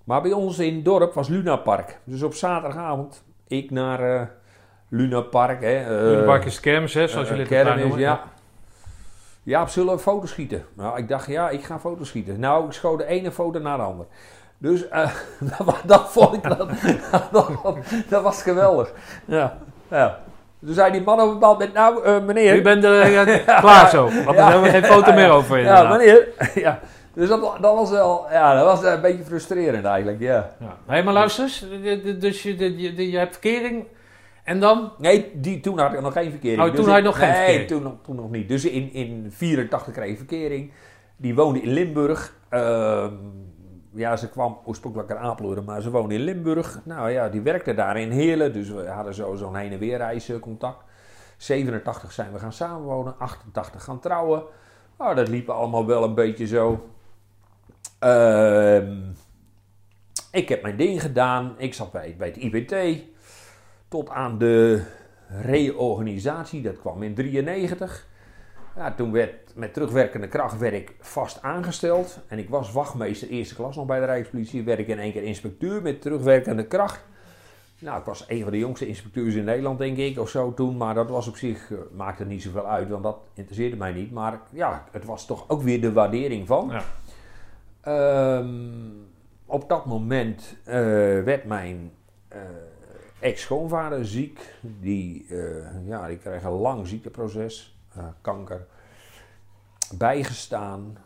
[0.04, 2.00] Maar bij ons in het dorp was Luna Park.
[2.04, 4.26] Dus op zaterdagavond, ik naar eh
[4.88, 5.60] Luna Park.
[5.60, 7.98] Hè, eh, de Park is kermis, hè, zoals eh, jullie het noemen.
[7.98, 8.24] ja.
[9.42, 10.64] Ja, zullen we foto's schieten?
[10.74, 12.40] Nou, ik dacht, ja, ik ga foto's schieten.
[12.40, 14.08] Nou, ik schoot de ene foto naar de andere.
[14.58, 14.88] Dus
[15.58, 16.70] dat, dat vond ik, dat,
[17.32, 17.76] dat,
[18.08, 18.92] dat was geweldig.
[19.24, 19.58] Ja,
[19.92, 20.18] ja.
[20.64, 22.56] Toen zei die man op een bepaald moment, nou, eh, meneer...
[22.56, 23.10] U bent er
[23.46, 25.30] ja, klaar zo, want Ja, hebben we geen foto ja, meer ja.
[25.30, 25.98] over Ja, inderdaad.
[25.98, 26.28] meneer.
[26.64, 26.80] Ja.
[27.14, 30.50] Dus dat, dat was wel, ja, dat was een beetje frustrerend eigenlijk, ja.
[30.60, 30.76] Ja.
[30.86, 31.66] Hé, maar luister eens,
[32.20, 33.84] dus je, je, je hebt verkering
[34.44, 34.92] en dan?
[34.98, 36.60] Nee, die, toen had ik nog geen verkering.
[36.60, 38.48] Oh, toen Dus had je nog geen nee, toen, nog- toen nog niet.
[38.48, 40.72] Dus in, in 84 kreeg ik verkering.
[41.16, 42.34] Die woonde in Limburg.
[42.48, 43.12] Ehm,
[43.94, 46.80] ja, ze kwam oorspronkelijk uit Apeldoorn, maar ze woonde in Limburg.
[46.84, 48.52] Nou ja, die werkte daar in Heerlen.
[48.52, 50.84] Dus we hadden zo zo'n heen en weer reizen contact.
[51.36, 53.18] 87 zijn we gaan samenwonen.
[53.18, 54.42] 88 gaan trouwen.
[54.98, 56.88] Nou, dat liep allemaal wel een beetje zo.
[57.98, 59.00] Ehm,
[60.30, 61.54] ik heb mijn ding gedaan.
[61.58, 63.02] Ik zat bij, bij het IBT.
[63.88, 64.84] Tot aan de
[65.28, 66.62] reorganisatie.
[66.62, 68.06] Dat kwam in 93.
[68.76, 72.18] Ja, toen werd met terugwerkende kracht werd ik vast aangesteld.
[72.28, 74.64] En ik was wachtmeester eerste klas nog bij de Rijkspolitie.
[74.64, 77.04] Werd ik in één keer inspecteur met terugwerkende kracht.
[77.82, 80.76] Nou, ik was een van de jongste inspecteurs in Nederland, denk ik, of zo toen.
[80.76, 84.12] Maar dat was op zich, eh, maakte niet zoveel uit, want dat interesseerde mij niet.
[84.12, 86.70] Maar ja, het was toch ook weer de waardering van.
[86.70, 86.82] Ja.
[87.80, 88.48] Ehm,
[89.46, 90.74] op dat moment eh,
[91.22, 91.92] werd mijn
[92.28, 92.40] eh,
[93.20, 94.40] ex-schoonvader ziek.
[94.60, 95.26] Die,
[95.84, 97.76] ja, die kreeg een lang ziekteproces,
[98.20, 98.66] kanker.
[99.98, 100.96] Bijgestaan.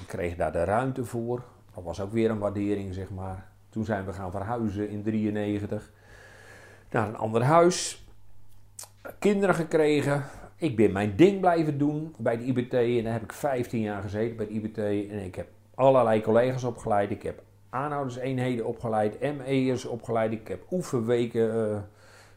[0.00, 1.42] Ik kreeg daar de ruimte voor.
[1.74, 3.48] Dat was ook weer een waardering, zeg maar.
[3.70, 5.90] Toen zijn we gaan verhuizen in 93
[6.90, 8.06] naar een ander huis.
[9.18, 10.24] Kinderen gekregen.
[10.56, 12.72] Ik ben mijn ding blijven doen bij de IBT.
[12.72, 14.78] En daar heb ik 15 jaar gezeten bij de IBT.
[15.10, 17.10] En ik heb allerlei collega's opgeleid.
[17.10, 19.20] Ik heb aanhouderseenheden opgeleid.
[19.20, 20.32] ME'ers opgeleid.
[20.32, 21.78] Ik heb oefenweken eh,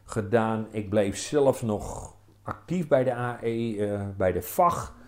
[0.04, 0.66] gedaan.
[0.70, 3.76] Ik bleef zelf nog actief bij de AE.
[3.78, 4.98] eh, bij de VAG.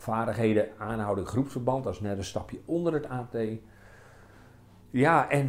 [0.00, 1.84] Vaardigheden aanhouden groepsverband.
[1.84, 3.36] Dat is net een stapje onder het AT.
[4.90, 5.46] Ja, en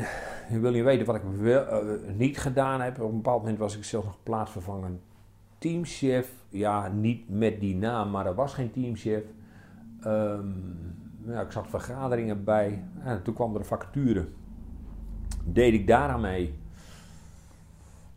[0.49, 1.77] je wil niet weten wat ik eh,
[2.15, 2.99] niet gedaan heb.
[2.99, 5.01] Op een bepaald moment was ik zelfs nog plaatsvervangend
[5.57, 6.33] teamchef.
[6.49, 9.23] Ja, niet met die naam, maar er was geen teamchef.
[10.01, 10.47] Ehm,
[11.25, 12.83] ja, ik zat vergaderingen bij.
[13.03, 14.27] En toen kwam er een vacature.
[15.43, 16.59] Deed ik daaraan mee.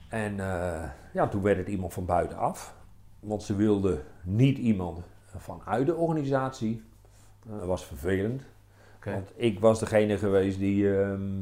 [0.09, 2.74] En eh, ja, toen werd het iemand van buitenaf.
[3.20, 5.01] Want ze wilden niet iemand
[5.40, 6.82] vanuit de organisatie.
[7.47, 8.43] Eh, Dat was vervelend.
[9.05, 11.39] Want ik was degene geweest die ehm,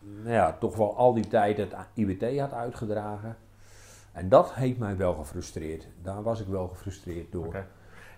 [0.00, 3.36] nou ja, toch wel al die tijd het IBT had uitgedragen.
[4.12, 5.86] En dat heeft mij wel gefrustreerd.
[6.02, 7.64] Daar was ik wel gefrustreerd door.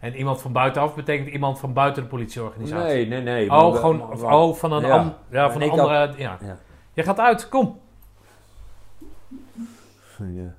[0.00, 2.86] En iemand van buitenaf betekent iemand van buiten de politieorganisatie?
[2.94, 3.50] Nee, nee, nee.
[3.50, 4.00] Oh, maar- gewoon
[4.32, 5.16] oh, van een, ja.
[5.30, 6.14] ja, van En een had- andere...
[6.22, 6.38] ja.
[6.40, 6.56] Ja.
[6.92, 7.80] Je gaat uit, kom.
[10.18, 10.54] Ja.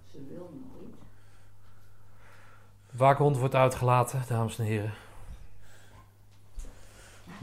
[2.97, 4.93] Waakhond wordt uitgelaten, dames en heren.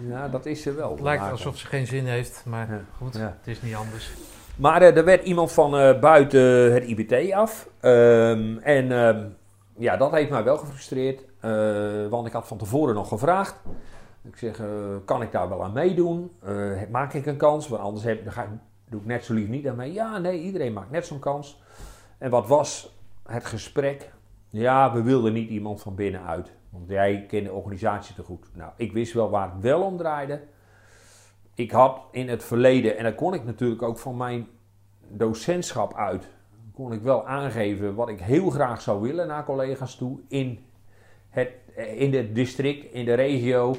[0.08, 0.90] Ja, dat is ze wel.
[0.90, 2.80] Het lijkt alsof ze geen zin heeft, maar Ja.
[2.96, 3.36] goed, Ja.
[3.38, 4.10] het is niet anders.
[4.56, 7.68] Maar eh, er werd iemand van eh, buiten het IBT af.
[7.80, 9.26] Ehm, en ehm,
[9.76, 11.20] ja, dat heeft mij wel gefrustreerd.
[11.40, 11.50] eh,
[12.10, 13.54] want ik had van tevoren nog gevraagd.
[14.22, 14.60] Ik zeg,
[15.04, 16.30] kan ik daar wel aan meedoen?
[16.90, 17.68] Maak ik een kans?
[17.68, 18.46] Want anders heb, ga
[18.88, 19.92] doe ik net zo lief niet aan mee.
[19.92, 21.62] Ja, nee, iedereen maakt net zo'n kans.
[22.18, 22.94] En wat was
[23.26, 24.10] het gesprek?
[24.54, 26.52] Ja, we wilden niet iemand van binnenuit.
[26.70, 28.46] Want jij kent de organisatie te goed.
[28.52, 30.40] Nou, ik wist wel waar het wel om draaide.
[31.54, 34.46] Ik had in het verleden, en dat kon ik natuurlijk ook van mijn
[35.08, 36.28] docentschap uit,
[36.72, 40.64] kon ik wel aangeven wat ik heel graag zou willen naar collega's toe in
[41.28, 41.50] het,
[41.96, 43.76] in het district, in de regio.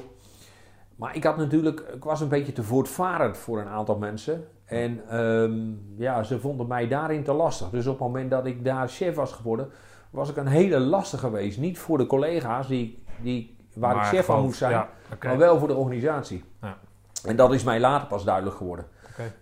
[0.96, 4.48] Maar ik had natuurlijk, ik was een beetje te voortvarend voor een aantal mensen.
[4.66, 7.70] En ehm, ja, ze vonden mij daarin te lastig.
[7.70, 9.70] Dus op het moment dat ik daar chef was geworden,
[10.16, 11.58] was ik een hele lastig geweest.
[11.58, 14.90] Niet voor de collega's die, die, waar Maar ik chef van moest zijn, Ja,
[15.22, 16.44] maar wel voor de organisatie.
[16.62, 16.78] Ja.
[17.24, 18.86] En dat is mij later pas duidelijk geworden.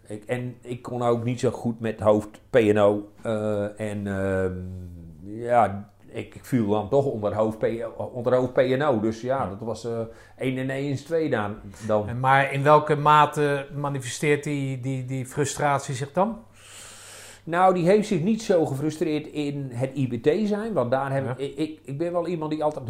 [0.07, 3.11] Ik, en ik kon ook niet zo goed met hoofd P&O.
[3.21, 4.53] eh, en ehm,
[5.21, 7.65] ja, ik, ik viel dan toch onder hoofd, P,
[8.13, 8.99] onder hoofd P&O.
[8.99, 9.99] Dus ja, dat was eh
[10.37, 11.55] 1 en 1 is 2 dan.
[11.87, 12.07] dan.
[12.07, 16.43] En maar in welke mate manifesteert die, die, die frustratie zich dan?
[17.43, 20.73] Nou, die heeft zich niet zo gefrustreerd in het IBT zijn.
[20.73, 21.35] Want daar heb Ja.
[21.37, 22.85] ik, ik, ik ben wel iemand die altijd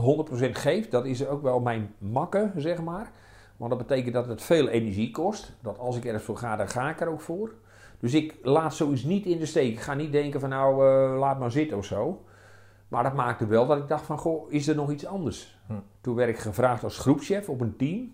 [0.49, 0.91] 100% geeft.
[0.91, 3.11] Dat is ook wel mijn makke, zeg maar.
[3.57, 5.53] Want dat betekent dat het veel energie kost.
[5.61, 7.53] Dat als ik ergens voor ga, dan ga ik er ook voor.
[7.99, 9.71] Dus ik laat zoiets niet in de steek.
[9.71, 12.21] Ik ga niet denken van nou, eh, laat maar zitten of zo.
[12.88, 15.59] Maar dat maakte wel dat ik dacht van, goh, is er nog iets anders?
[15.67, 15.73] Hm.
[16.01, 18.13] Toen werd ik gevraagd als groepschef op een team.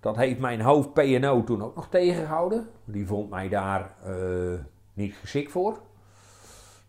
[0.00, 2.68] Dat heeft mijn hoofd P&O toen ook nog tegengehouden.
[2.84, 4.12] Die vond mij daar eh,
[4.94, 5.78] niet geschikt voor.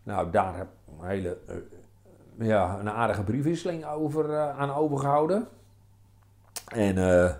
[0.02, 1.56] Nou, daar heb ik een hele eh,
[2.38, 5.48] ja, een aardige briefwisseling over, eh, aan overgehouden.
[6.66, 7.34] En eh,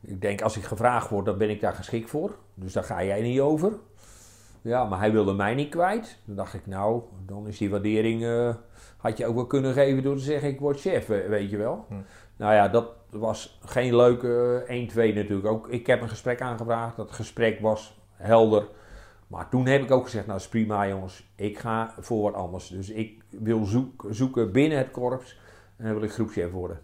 [0.00, 2.34] ik denk, als ik gevraagd word, dan ben ik daar geschikt voor.
[2.54, 3.72] Dus daar ga jij niet over.
[4.62, 6.18] Ja, maar hij wilde mij niet kwijt.
[6.24, 8.54] Dan dacht ik, nou, dan is die waardering...
[8.96, 11.56] had je ook wel kunnen geven door te zeggen, ik word chef, we- weet je
[11.56, 11.84] wel.
[11.88, 11.94] Hm.
[12.36, 15.46] Nou ja, dat was geen leuke 1-2 natuurlijk.
[15.46, 16.96] Ook, ik heb een gesprek aangevraagd.
[16.96, 18.68] Dat gesprek was helder.
[19.28, 22.68] Maar toen heb ik ook gezegd, nou is prima jongens, ik ga voor wat anders.
[22.68, 25.38] Dus ik wil zoek, zoeken binnen het korps
[25.76, 26.82] en dan wil ik groepschef worden.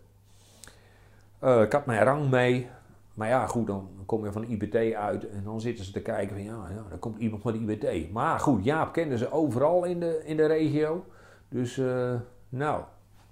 [1.39, 2.69] Eh, ik had mijn rang mee.
[3.15, 6.37] Maar ja, goed, dan kom je van IBT uit en dan zitten ze te kijken
[6.37, 8.11] van ja, ja dan komt iemand van IBT.
[8.13, 11.05] Maar goed, Jaap kenden ze overal in de, in de regio.
[11.49, 12.15] Dus eh,
[12.49, 12.83] nou,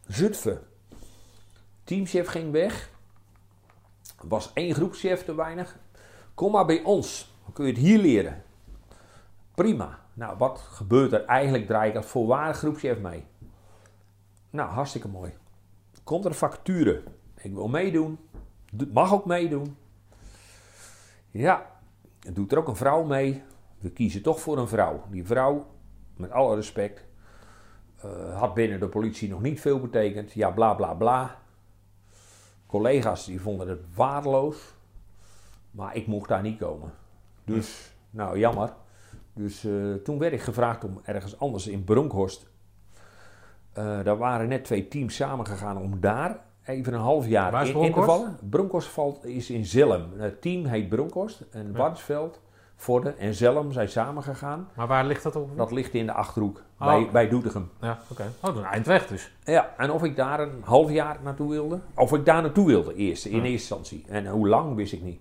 [0.07, 0.61] Zutphen.
[1.85, 2.91] Teamchef ging weg.
[4.21, 5.79] Was één groepschef te weinig.
[6.35, 8.43] Kom maar bij ons, dan kun je het hier leren.
[9.55, 9.99] Prima.
[10.15, 11.25] Nou, wat gebeurt er?
[11.25, 13.25] Eigenlijk draai ik als volwaardig groepschef mee.
[14.51, 15.33] Nou, hartstikke mooi.
[16.05, 17.03] Komt er vacature?
[17.37, 18.19] Ik wil meedoen.
[18.73, 19.77] Do- Mag ook meedoen.
[21.31, 21.67] Ja,
[22.33, 23.43] doet er ook een vrouw mee.
[23.79, 25.03] We kiezen toch voor een vrouw.
[25.11, 25.67] Die vrouw,
[26.17, 27.05] met alle respect,
[27.97, 30.33] eh, had binnen de politie nog niet veel betekend.
[30.33, 31.39] Ja, bla bla bla.
[32.67, 34.75] Collega's die vonden het waardeloos.
[35.71, 36.93] Maar ik mocht daar niet komen.
[37.45, 38.73] Dus, nou jammer.
[39.35, 39.73] Dus eh,
[40.05, 42.51] toen werd ik gevraagd om ergens anders in Bronkhorst.
[43.73, 47.67] Eh, daar waren net twee teams samengegaan om daar even een half jaar in, in
[47.67, 48.09] te Bronkhorst?
[48.11, 48.39] vallen.
[48.51, 50.07] Bronkhorst valt, is in Zellem.
[50.17, 51.45] Het team heet Bronkhorst.
[51.51, 51.79] En Ja.
[51.79, 52.41] Warnsveld,
[52.77, 54.69] Vorden en Zellem zijn samengegaan.
[54.77, 55.57] Maar waar ligt dat ongeveer?
[55.57, 56.87] Dat ligt in de Achterhoek, Oh.
[56.87, 57.71] bij, bij Doetinchem.
[57.81, 58.23] Ja, oké.
[58.41, 59.33] Oh, is een eindweg dus.
[59.45, 61.81] Ja, en of ik daar een half jaar naartoe wilde.
[61.95, 63.37] Of ik daar naartoe wilde eerst, in Ja.
[63.37, 64.05] eerste instantie.
[64.09, 65.21] En hoe lang wist ik niet.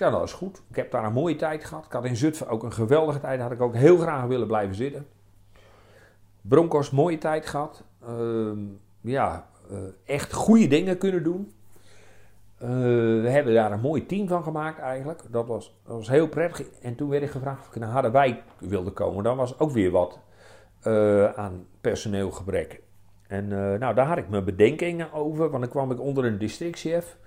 [0.00, 0.62] Zei, dat is goed.
[0.68, 1.84] Ik heb daar een mooie tijd gehad.
[1.84, 3.40] Ik had in Zutphen ook een geweldige tijd.
[3.40, 5.06] Had ik ook heel graag willen blijven zitten.
[6.40, 7.84] Broncos, mooie tijd gehad.
[8.02, 8.58] Ehm,
[9.00, 11.52] ja, eh, echt goede dingen kunnen doen.
[12.58, 12.68] Eh,
[13.20, 15.22] we hebben daar een mooi team van gemaakt eigenlijk.
[15.30, 16.66] Dat was, was heel prettig.
[16.82, 19.24] En toen werd ik gevraagd of ik naar Harderwijk wilde komen.
[19.24, 20.18] Dan was ook weer wat
[20.82, 22.82] eh, aan personeelgebrek.
[23.26, 23.48] En
[23.78, 25.50] nou, daar had ik mijn bedenkingen over.
[25.50, 27.18] Want dan kwam ik onder een districtchef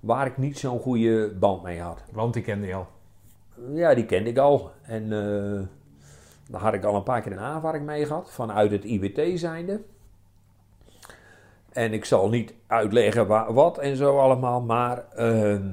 [0.00, 2.02] waar ik niet zo'n goede band mee had.
[2.12, 2.86] Want die kende je al.
[3.72, 4.70] Ja, die kende ik al.
[4.82, 5.66] En eh
[6.50, 9.80] daar had ik al een paar keer een aanvaring mee gehad, vanuit het IBT zijnde.
[11.72, 15.08] En ik zal niet uitleggen wa- wat en zo allemaal, maar...
[15.08, 15.68] ehm,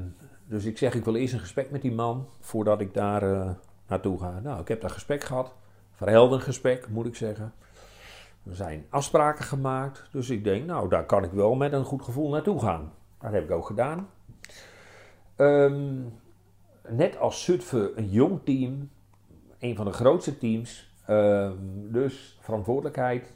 [0.45, 3.49] dus ik zeg, ik wil eerst een gesprek met die man, voordat ik daar eh,
[3.88, 4.40] naartoe ga.
[4.44, 5.54] Nou, ik heb dat gesprek gehad.
[5.91, 7.54] Verhelderend gesprek, moet ik zeggen.
[8.49, 12.02] Er zijn afspraken gemaakt, dus ik denk, nou, daar kan ik wel met een goed
[12.02, 12.91] gevoel naartoe gaan.
[13.20, 14.10] Dat heb ik ook gedaan.
[15.38, 16.01] Ehm,
[16.88, 18.89] net als Zutphen een jong team,
[19.59, 20.91] een van de grootste teams.
[21.05, 21.53] Ehm,
[21.91, 23.34] dus verantwoordelijkheid.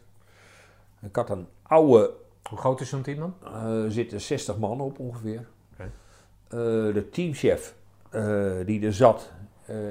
[1.02, 2.12] Ik had een oude,
[2.50, 3.34] Hoe groot is zo'n team dan?
[3.44, 5.48] eh zitten 60 man op ongeveer.
[5.78, 6.60] Eh,
[6.94, 7.76] de teamchef
[8.10, 9.32] eh, die er zat,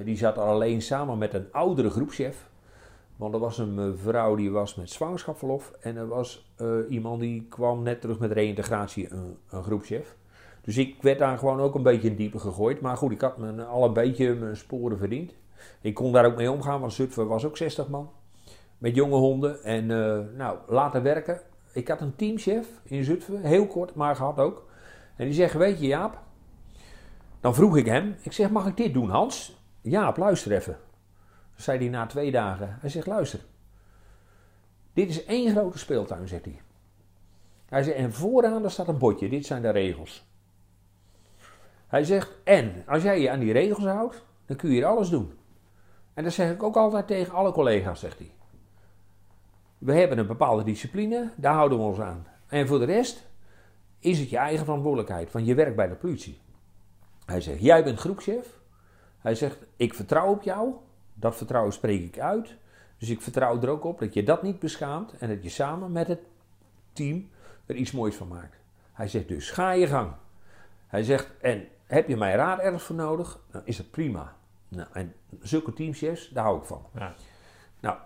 [0.05, 2.49] die zat alleen samen met een oudere groepschef.
[3.16, 5.73] Want er was een mevrouw die was met zwangerschapsverlof.
[5.81, 6.51] En er was
[6.89, 10.16] iemand die kwam net terug met reïntegratie, een, een groepschef.
[10.61, 12.81] Dus ik werd daar gewoon ook een beetje in diepe gegooid.
[12.81, 15.35] Maar goed, ik had me al een beetje mijn sporen verdiend.
[15.81, 18.11] Ik kon daar ook mee omgaan, want Zutphen was ook 60 man.
[18.78, 19.62] Met jonge honden.
[19.62, 21.41] En eh, nou, laten werken.
[21.73, 24.69] Ik had een teamchef in Zutphen, heel kort, maar gehad ook.
[25.16, 26.19] En die zegt, weet je Jaap,
[27.41, 29.59] dan vroeg ik hem, ik zeg, mag ik dit doen Hans?
[29.81, 30.78] Jaap, luister even.
[31.57, 33.41] Zei hij na twee dagen, hij zegt, luister.
[34.93, 36.61] Dit is één grote speeltuin, zegt hij.
[37.66, 40.30] Hij zegt, en vooraan daar staat een bordje, dit zijn de regels.
[41.91, 45.09] Hij zegt, en als jij je aan die regels houdt, dan kun je hier alles
[45.09, 45.33] doen.
[46.15, 48.31] En dat zeg ik ook altijd tegen alle collega's, zegt hij.
[49.79, 52.27] We hebben een bepaalde discipline, daar houden we ons aan.
[52.47, 53.27] En voor de rest
[53.99, 56.39] is het je eigen verantwoordelijkheid, want je werkt bij de politie.
[57.25, 58.59] Hij zegt, jij bent groepschef,
[59.19, 60.73] Hij zegt, ik vertrouw op jou.
[61.15, 62.57] Dat vertrouwen spreek ik uit.
[62.99, 65.19] Dus ik vertrouw er ook op dat je dat niet beschaamt.
[65.19, 66.21] En dat je samen met het
[66.93, 67.31] team
[67.67, 68.57] er iets moois van maakt.
[68.93, 70.12] Hij zegt dus, ga je gang.
[70.87, 73.39] Hij zegt, en heb je mijn raad ergens voor nodig?
[73.51, 74.33] Dan is het prima.
[74.69, 76.83] Nou, en zulke teamchefs, daar hou ik van.
[76.95, 77.15] Ja.
[77.81, 77.97] Nou,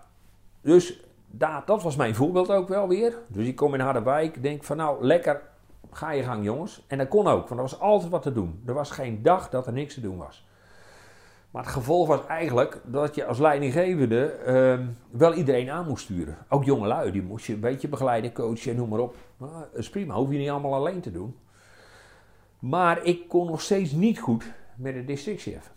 [0.61, 3.17] dus daar, dat was mijn voorbeeld ook wel weer.
[3.27, 5.41] Dus ik kom in Harderwijk, denk van nou, lekker,
[5.91, 6.83] ga je gang jongens.
[6.87, 8.63] En dat kon ook, want er was altijd wat te doen.
[8.65, 10.47] Er was geen dag dat er niks te doen was.
[11.51, 16.37] Maar het gevolg was eigenlijk dat je als leidinggevende ehm, wel iedereen aan moest sturen.
[16.49, 19.15] Ook jongelui, die moest je een beetje begeleiden, coachen en noem maar op.
[19.37, 21.35] Nou, dat is prima, hoef je niet allemaal alleen te doen.
[22.65, 25.71] Maar ik kon nog steeds niet goed met de districtchef.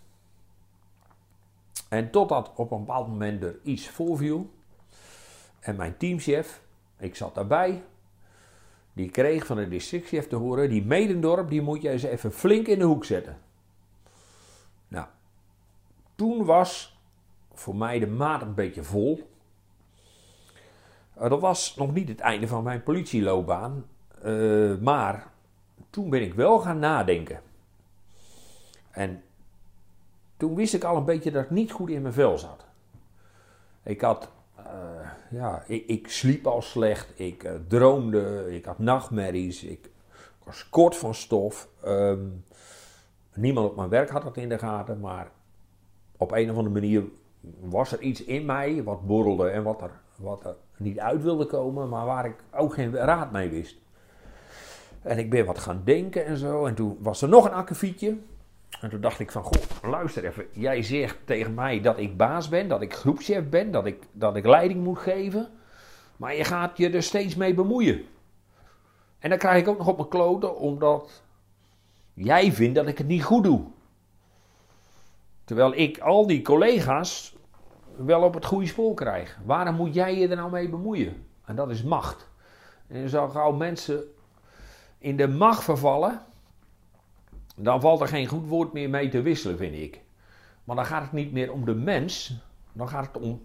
[1.88, 4.50] En totdat op een bepaald moment er iets voorviel.
[5.60, 6.62] En mijn teamchef,
[6.98, 7.82] ik zat daarbij,
[8.92, 12.66] die kreeg van de districtchef te horen: die Medendorp, die moet je eens even flink
[12.66, 13.38] in de hoek zetten.
[14.88, 15.06] Nou,
[16.14, 16.98] toen was
[17.52, 19.30] voor mij de maat een beetje vol.
[21.14, 23.84] Dat was nog niet het einde van mijn politieloopbaan,
[24.22, 25.36] eh, maar
[25.90, 27.40] toen ben ik wel gaan nadenken.
[28.90, 29.22] En
[30.36, 32.64] toen wist ik al een beetje dat ik niet goed in mijn vel zat.
[33.82, 39.64] Ik had, eh, ja, ik, ik sliep al slecht, ik eh, droomde, ik had nachtmerries,
[39.64, 39.90] ik,
[40.44, 41.68] was kort van stof.
[41.82, 42.26] Ehm,
[43.34, 45.30] niemand op mijn werk had dat in de gaten, maar
[46.16, 47.04] op een of andere manier
[47.60, 51.46] was er iets in mij wat borrelde en wat er, wat er niet uit wilde
[51.46, 53.76] komen, maar waar ik ook geen raad mee wist.
[55.02, 56.66] En ik ben wat gaan denken en zo.
[56.66, 58.16] En toen was er nog een akkefietje.
[58.80, 60.46] En toen dacht ik van, goh, luister even.
[60.52, 64.36] Jij zegt tegen mij dat ik baas ben, dat ik groepschef ben, dat ik, dat
[64.36, 65.48] ik leiding moet geven.
[66.16, 68.04] Maar je gaat je er steeds mee bemoeien.
[69.18, 71.22] En dan krijg ik ook nog op mijn kloten, omdat
[72.14, 73.64] jij vindt dat ik het niet goed doe.
[75.44, 77.36] Terwijl ik al die collega's
[77.96, 79.38] wel op het goede spoor krijg.
[79.44, 81.26] Waarom moet jij je er nou mee bemoeien?
[81.44, 82.28] En dat is macht.
[82.86, 84.04] En zo gauw mensen
[84.98, 86.20] in de macht vervallen,
[87.56, 90.00] dan valt er geen goed woord meer mee te wisselen, vind ik.
[90.64, 92.34] Maar dan gaat het niet meer om de mens,
[92.72, 93.42] dan gaat het om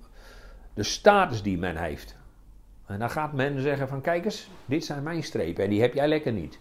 [0.74, 2.16] de status die men heeft.
[2.86, 5.94] En dan gaat men zeggen van, kijk eens, dit zijn mijn strepen en die heb
[5.94, 6.60] jij lekker niet.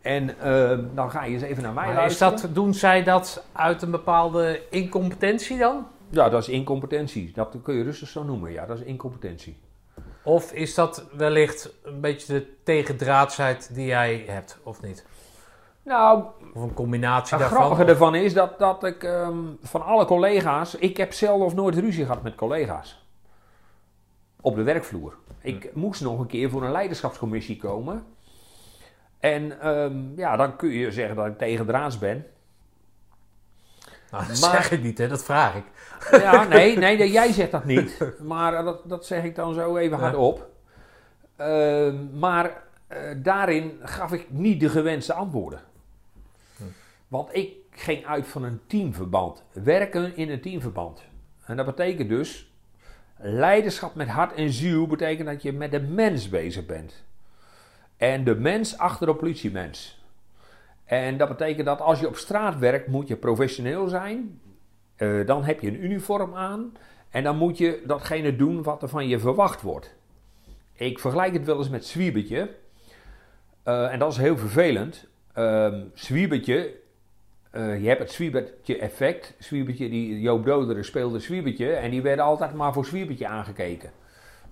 [0.00, 2.40] En eh, dan ga je eens even naar mij Maar is luisteren.
[2.40, 5.86] dat, doen zij dat uit een bepaalde incompetentie dan?
[6.10, 7.32] Ja, dat is incompetentie.
[7.34, 8.52] Dat kun je rustig zo noemen.
[8.52, 9.56] Ja, dat is incompetentie.
[10.26, 15.06] Of is dat wellicht een beetje de tegendraadsheid die jij hebt, of niet?
[15.82, 16.24] Nou,
[16.54, 17.66] Of een combinatie het daarvan?
[17.66, 20.74] grappige ervan is dat, dat ik ehm, van alle collega's...
[20.74, 23.04] Ik heb zelden of nooit ruzie gehad met collega's.
[24.40, 25.16] Op de werkvloer.
[25.40, 28.04] Ik moest nog een keer voor een leiderschapscommissie komen.
[29.20, 32.26] En ehm, ja, dan kun je zeggen dat ik tegendraads ben.
[34.10, 35.08] Nou, dat Maar- zeg ik niet, hè?
[35.08, 35.64] dat vraag ik.
[36.10, 37.98] Ja, nee, nee, jij zegt dat niet.
[38.22, 40.48] Maar eh, dat, dat zeg ik dan zo even hardop.
[41.36, 45.60] Ehm, maar eh, daarin gaf ik niet de gewenste antwoorden.
[47.08, 49.44] Want ik ging uit van een teamverband.
[49.52, 51.02] Werken in een teamverband.
[51.44, 52.50] En dat betekent dus...
[53.18, 57.04] Leiderschap met hart en ziel betekent dat je met de mens bezig bent.
[57.96, 60.04] En de mens achter de politiemens.
[60.86, 64.40] En dat betekent dat als je op straat werkt, moet je professioneel zijn.
[64.96, 66.72] Eh, dan heb je een uniform aan.
[67.10, 69.94] En dan moet je datgene doen wat er van je verwacht wordt.
[70.72, 72.50] Ik vergelijk het wel eens met zwiebertje.
[73.62, 75.06] Eh, en dat is heel vervelend.
[75.32, 76.74] Ehm zwiebertje,
[77.50, 79.34] eh, je hebt het zwiebertje effect.
[79.38, 81.72] Zwiebertje, die Joop Doderen speelde zwiebertje.
[81.72, 83.90] En die werden altijd maar voor zwiebertje aangekeken.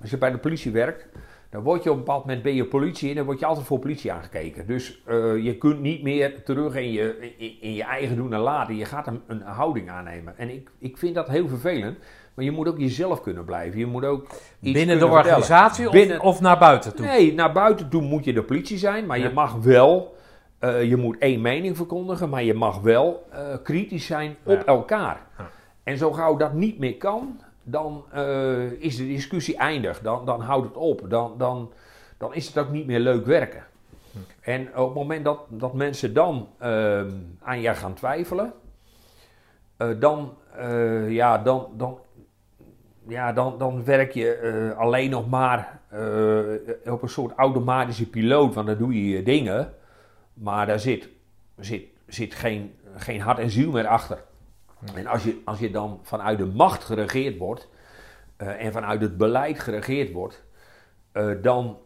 [0.00, 1.06] Als je bij de politie werkt,
[1.54, 3.66] dan word je op een bepaald moment ben je politie en dan word je altijd
[3.66, 4.66] voor politie aangekeken.
[4.66, 8.40] Dus eh, je kunt niet meer terug in je, in, in je eigen doen en
[8.40, 8.76] laten.
[8.76, 10.38] Je gaat een, een houding aannemen.
[10.38, 11.98] En ik, ik vind dat heel vervelend.
[12.34, 13.78] Maar je moet ook jezelf kunnen blijven.
[13.78, 14.26] Je moet ook
[14.60, 17.06] iets Binnen de organisatie of, Binnen- of naar buiten toe?
[17.06, 19.28] Nee, naar buiten toe moet je de politie zijn, maar Ja.
[19.28, 20.16] je mag wel,
[20.58, 24.64] eh, je moet één mening verkondigen, maar je mag wel eh, kritisch zijn op Ja.
[24.64, 25.20] elkaar.
[25.38, 25.50] Ja.
[25.82, 30.40] En zo gauw dat niet meer kan, dan eh, is de discussie eindig, dan, dan
[30.40, 31.72] houdt het op, dan, dan,
[32.18, 33.64] dan is het ook niet meer leuk werken.
[34.12, 34.18] Hm.
[34.40, 37.10] En op het moment dat, dat mensen dan ehm,
[37.40, 38.52] aan je gaan twijfelen,
[39.76, 41.98] eh, dan, eh, ja, dan, dan,
[43.08, 45.80] ja, dan, dan werk je alleen nog maar
[46.84, 49.74] op een soort automatische piloot, want dan doe je je dingen,
[50.32, 51.08] maar daar zit,
[51.58, 54.24] zit, zit geen, geen hart en ziel meer achter.
[54.94, 57.68] En als je, als je dan vanuit de macht geregeerd wordt
[58.36, 60.44] eh, en vanuit het beleid geregeerd wordt,
[61.12, 61.78] eh, dan,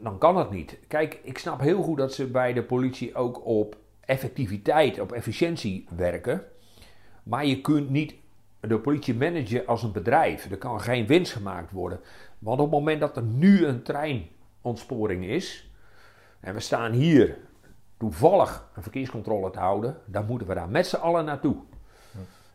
[0.00, 0.78] dan kan dat niet.
[0.88, 5.86] Kijk, ik snap heel goed dat ze bij de politie ook op effectiviteit, op efficiëntie
[5.96, 6.44] werken.
[7.22, 8.14] Maar je kunt niet
[8.60, 10.50] de politie managen als een bedrijf.
[10.50, 12.00] Er kan geen winst gemaakt worden.
[12.38, 15.70] Want op het moment dat er nu een treinontsporing is,
[16.40, 17.38] en we staan hier
[17.98, 21.56] toevallig een verkeerscontrole te houden, dan moeten we daar met z'n allen naartoe.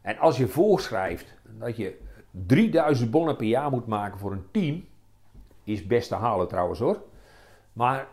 [0.03, 1.99] En als je voorschrijft dat je
[2.31, 4.85] 3000 bonnen per jaar moet maken voor een team,
[5.63, 6.97] is best te halen trouwens hoor.
[7.73, 8.07] Maar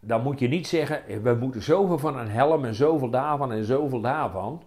[0.00, 3.64] dan moet je niet zeggen, we moeten zoveel van een helm en zoveel daarvan en
[3.64, 4.62] zoveel daarvan.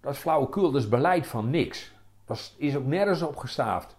[0.00, 1.92] Dat is flauwekul, dat is beleid van niks.
[2.26, 3.96] Dat is, ook nergens op gestaafd.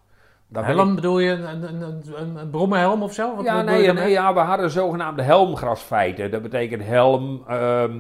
[0.60, 3.36] Ik- Helm bedoel je een, een, een, een, een brommenhelm of zo?
[3.36, 6.32] Wat ja, nee, nee, ja, we hadden zogenaamde helmgrasfeiten.
[6.32, 8.00] Dat betekent helm, ehm,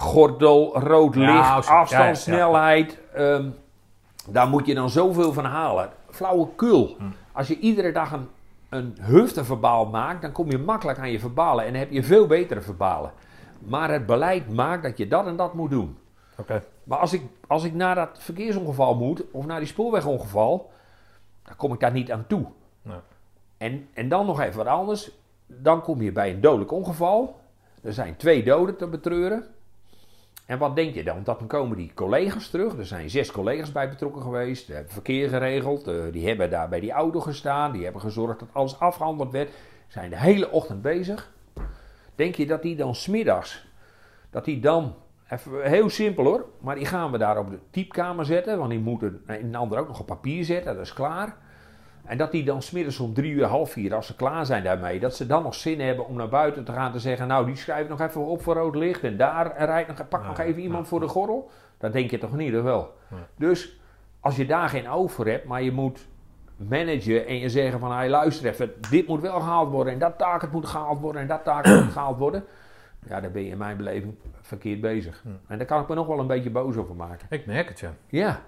[0.00, 2.98] gordel, rood licht, ja, afstandssnelheid.
[3.14, 3.50] ehm,
[4.28, 5.90] daar moet je dan zoveel van halen.
[6.10, 6.94] Flauwekul.
[6.98, 7.04] Hm.
[7.32, 8.28] Als je iedere dag een,
[8.68, 11.64] een hufteverbaal maakt, dan kom je makkelijk aan je verbalen.
[11.64, 13.12] En dan heb je veel betere verbalen.
[13.58, 15.98] Maar het beleid maakt dat je dat en dat moet doen.
[16.36, 16.62] Oké.
[16.84, 20.70] Maar als ik, als ik naar dat verkeersongeval moet, of naar die spoorwegongeval,
[21.42, 22.46] dan kom ik daar niet aan toe.
[22.82, 22.98] Nee.
[23.58, 25.10] En, en dan nog even wat anders.
[25.46, 27.40] Dan kom je bij een dodelijk ongeval.
[27.82, 29.44] Er zijn twee doden te betreuren.
[30.50, 31.22] En wat denk je dan?
[31.24, 32.78] Dan komen die collega's terug.
[32.78, 34.66] Er zijn zes collega's bij betrokken geweest.
[34.66, 35.88] Die hebben verkeer geregeld.
[35.88, 37.72] eh, die hebben daar bij die auto gestaan.
[37.72, 39.50] Die hebben gezorgd dat alles afgehandeld werd.
[39.88, 41.32] Zijn de hele ochtend bezig.
[42.14, 43.66] Denk je dat die dan smiddags,
[44.30, 44.94] dat die dan,
[45.28, 48.58] even heel simpel hoor, maar die gaan we daar op de typkamer zetten.
[48.58, 50.74] Want die moeten in een ander ook nog op papier zetten.
[50.74, 51.36] Dat is klaar.
[52.10, 55.00] En dat die dan smiddags om drie uur, half vier, als ze klaar zijn daarmee,
[55.00, 57.56] dat ze dan nog zin hebben om naar buiten te gaan te zeggen, nou die
[57.56, 60.82] schrijft nog even op voor rood licht en daar rijdt nog, pak nog even iemand
[60.82, 61.50] ja, voor de gordel.
[61.78, 62.94] Dat denk je toch niet, of wel?
[63.10, 63.16] Ja.
[63.36, 63.80] Dus
[64.20, 66.06] als je daar geen voor hebt, maar je moet
[66.56, 70.18] managen en je zeggen van, hey, luister even, dit moet wel gehaald worden en dat
[70.18, 72.44] taak het moet gehaald worden en dat taak het moet gehaald worden.
[73.08, 75.24] Ja, dan ben je in mijn beleving verkeerd bezig.
[75.46, 77.26] En daar kan ik me nog wel een beetje boos over maken.
[77.30, 77.92] Ik merk het, ja.
[78.08, 78.40] Ja.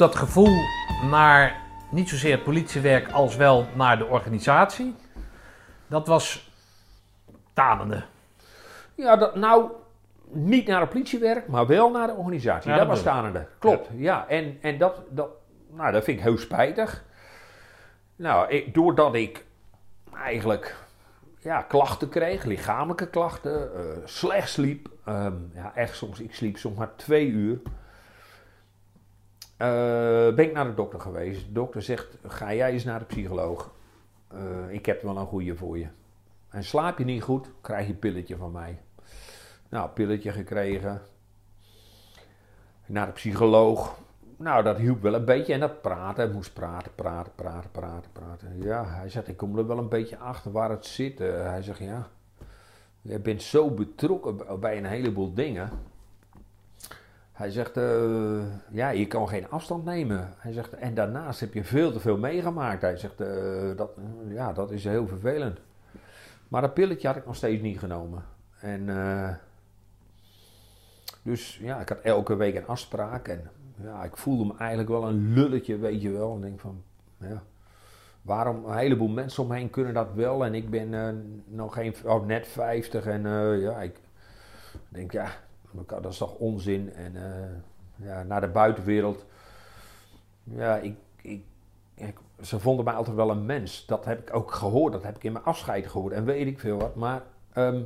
[0.00, 0.64] Dat gevoel
[1.10, 1.60] naar
[1.90, 4.94] niet zozeer het politiewerk als wel naar de organisatie,
[5.86, 6.52] dat was
[7.52, 8.02] tanende.
[8.94, 9.70] Ja, dat, nou,
[10.28, 12.70] niet naar het politiewerk, maar wel naar de organisatie.
[12.70, 13.46] Ja, dat dat was tanende.
[13.58, 14.28] Klopt, ja.
[14.28, 15.28] En, en dat, dat,
[15.70, 17.04] nou, dat vind ik heel spijtig.
[18.16, 19.44] Nou, ik, doordat ik
[20.14, 20.76] eigenlijk
[21.38, 24.88] ja, klachten kreeg, lichamelijke klachten, eh, slecht sliep.
[25.04, 27.60] ehm, ja, echt soms, ik sliep soms maar twee uur.
[29.60, 31.46] Eh, ben ik naar de dokter geweest.
[31.46, 33.74] De dokter zegt, ga jij eens naar de psycholoog.
[34.28, 35.86] Eh, ik heb wel een goede voor je.
[36.48, 38.78] En slaap je niet goed, krijg je een pilletje van mij.
[39.68, 41.02] Nou, pilletje gekregen.
[42.86, 43.98] Naar de psycholoog.
[44.36, 45.52] Nou, dat hielp wel een beetje.
[45.52, 48.62] En dat praten, moest praten, praten, praten, praten, praten.
[48.62, 51.20] Ja, hij zegt, ik kom er wel een beetje achter waar het zit.
[51.20, 52.08] Eh, hij zegt, ja,
[53.00, 55.70] je bent zo betrokken bij een heleboel dingen.
[57.40, 60.34] Hij zegt, eh, ja, je kan geen afstand nemen.
[60.38, 62.82] Hij zegt, en daarnaast heb je veel te veel meegemaakt.
[62.82, 63.90] Hij zegt, eh, dat,
[64.28, 65.58] ja, dat is heel vervelend.
[66.48, 68.24] Maar dat pilletje had ik nog steeds niet genomen.
[68.60, 69.34] En eh,
[71.22, 73.28] dus ja, ik had elke week een afspraak.
[73.28, 73.50] En
[73.82, 76.34] ja, ik voelde me eigenlijk wel een lulletje, weet je wel.
[76.34, 76.82] En denk van,
[77.18, 77.42] ja,
[78.22, 80.44] waarom een heleboel mensen omheen kunnen dat wel.
[80.44, 81.14] En ik ben eh,
[81.44, 83.06] nog geen, oh, net 50.
[83.06, 84.00] En eh, ja, ik
[84.88, 85.30] denk, ja,
[85.86, 86.92] dat is toch onzin.
[86.94, 89.24] En eh, ja, naar de buitenwereld.
[90.42, 91.42] Ja, ik, ik,
[91.94, 93.86] ik, ze vonden mij altijd wel een mens.
[93.86, 94.92] Dat heb ik ook gehoord.
[94.92, 96.12] Dat heb ik in mijn afscheid gehoord.
[96.12, 96.94] En weet ik veel wat.
[96.94, 97.22] Maar
[97.52, 97.82] ehm,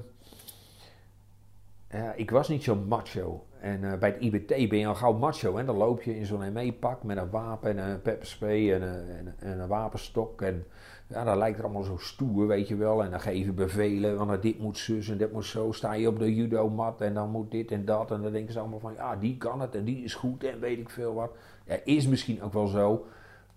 [2.16, 3.46] ik was niet zo macho.
[3.60, 5.56] en eh, bij het IBT ben je al gauw macho.
[5.56, 9.34] En dan loop je in zo'n ME-pak met een wapen en een pepperspray en, en,
[9.38, 10.42] en een wapenstok.
[10.42, 10.66] En
[11.06, 13.04] ja, dat lijkt er allemaal zo stoer, weet je wel.
[13.04, 15.72] En dan geef je bevelen, want dit moet zus en dit moet zo.
[15.72, 18.10] Sta je op de judo-mat en dan moet dit en dat.
[18.10, 20.60] En dan denken ze allemaal van, ja, die kan het en die is goed en
[20.60, 21.30] weet ik veel wat.
[21.66, 23.06] Ja, is misschien ook wel zo.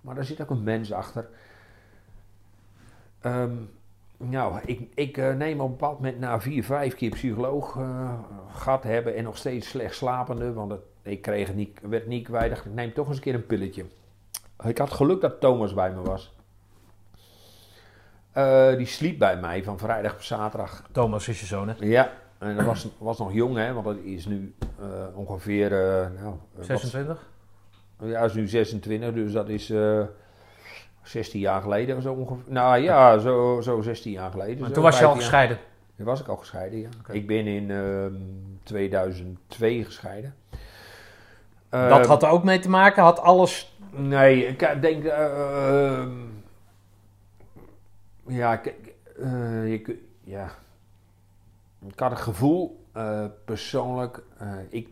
[0.01, 1.29] Maar daar zit ook een mens achter.
[3.21, 3.53] Ehm,
[4.17, 8.13] nou, ik, ik eh, neem op een moment na vier, vijf keer psycholoog eh,
[8.51, 12.57] gehad hebben en nog steeds slecht slapende, want ik kreeg niet, werd niet kwijt.
[12.57, 13.85] Ik neem toch eens een keer een pilletje.
[14.63, 16.36] Ik had geluk dat Thomas bij me was.
[18.37, 20.83] Eh, die sliep bij mij van vrijdag op zaterdag.
[20.91, 21.73] Thomas is je zoon, hè?
[21.79, 24.85] Ja, en dat was, was nog jong, hè, want dat is nu eh,
[25.17, 25.71] ongeveer.
[25.73, 27.29] eh, nou, eh, wat- 26?
[28.03, 30.01] ja, is nu 26, dus dat is eh
[31.03, 32.43] 16 jaar geleden of zo ongeveer.
[32.53, 34.59] Nou ja, zo, zo 16 jaar geleden.
[34.59, 35.41] Maar toen was je al 15 jaar.
[35.47, 35.57] gescheiden.
[35.97, 36.87] Toen was ik al gescheiden, ja.
[37.11, 38.13] Ik ben in ehm,
[38.63, 40.33] 2002 gescheiden.
[41.69, 43.03] dat Ehm, had er ook mee te maken?
[43.03, 43.77] Had alles...
[43.91, 45.05] Nee, ik denk...
[48.27, 50.49] ja, kijk, eh, je ja.
[51.87, 54.87] Ik had het gevoel, eh, persoonlijk, eh, ik...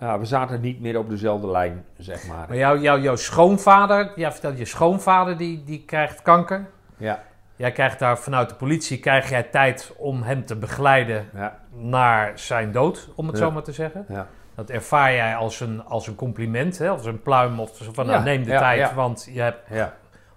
[0.00, 2.48] Ja, we zaten niet meer op dezelfde lijn, zeg maar.
[2.48, 6.66] Maar jou, jou, jouw schoonvader, ja, vertel je schoonvader, die, die krijgt kanker.
[6.96, 7.22] Ja,
[7.56, 12.38] Jij krijgt daar vanuit de politie, krijg jij tijd om hem te begeleiden ja, naar
[12.38, 13.44] zijn dood, om het Ja.
[13.44, 14.04] zo maar te zeggen.
[14.08, 14.26] ja.
[14.54, 16.88] Dat ervaar jij als een, als een compliment, hè?
[16.88, 19.94] als een pluim of van nou, neem de tijd, want je hebt ja.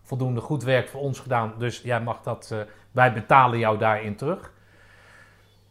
[0.10, 2.60] Voldoende goed werk voor ons gedaan, dus jij mag dat, eh,
[2.92, 4.52] wij betalen jou daarin terug.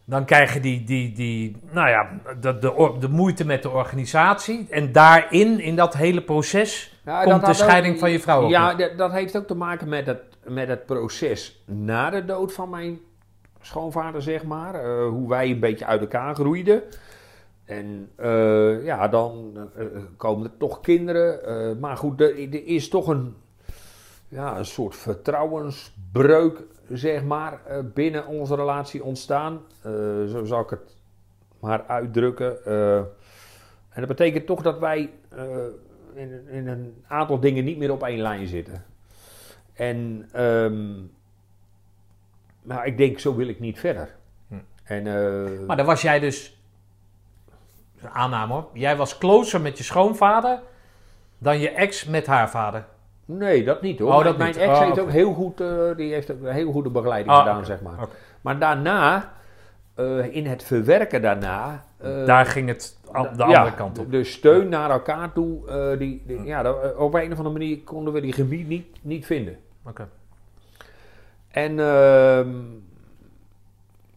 [0.05, 2.09] Dan krijg je die, die, die nou ja,
[2.41, 4.67] de, de, de moeite met de organisatie.
[4.71, 8.75] En daarin, in dat hele proces, komt de ook- scheiding van je vrouw ook Ja,
[8.75, 12.99] dat, heeft ook te maken met het, met het proces na de dood van mijn
[13.61, 14.75] schoonvader, zeg maar.
[14.75, 16.83] Eh, hoe wij een beetje uit elkaar groeiden.
[17.65, 19.59] En eh, ja, dan
[20.17, 21.79] komen er toch kinderen.
[21.81, 23.35] Maar goed, er, er is toch een,
[24.29, 29.61] ja, een soort vertrouwensbreuk, zeg maar, eh, binnen onze relatie ontstaan.
[29.83, 29.93] Eh,
[30.27, 30.97] zo zal ik het
[31.61, 32.65] maar uitdrukken.
[32.65, 32.97] Eh,
[33.89, 35.47] en dat betekent toch dat wij eh,
[36.15, 38.85] in, in een aantal dingen niet meer op één lijn zitten.
[39.73, 40.95] En ehm,
[42.63, 44.15] nou, ik denk, zo wil ik niet verder.
[44.49, 44.55] Hm.
[44.85, 46.63] En, eh, Maar dan was jij dus,
[48.01, 50.61] een aanname hoor, jij was closer met je schoonvader
[51.39, 52.87] dan je ex met haar vader.
[53.37, 54.09] Nee, dat niet hoor.
[54.09, 55.01] Oh, mijn dat mijn ex Oh, heeft oké.
[55.01, 58.09] ook heel goed, eh, die heeft ook een heel goede begeleiding Ah, gedaan, zeg maar.
[58.41, 59.33] Maar daarna,
[59.95, 61.85] eh, in het verwerken daarna...
[61.97, 64.11] eh, Daar ging het de ja, andere kant op.
[64.11, 67.59] De steun naar elkaar toe, eh, die, die- ja, dat- eh, op een of andere
[67.59, 69.57] manier konden we die chemie niet, niet vinden.
[69.87, 70.09] Oké.
[71.49, 72.49] En ehm,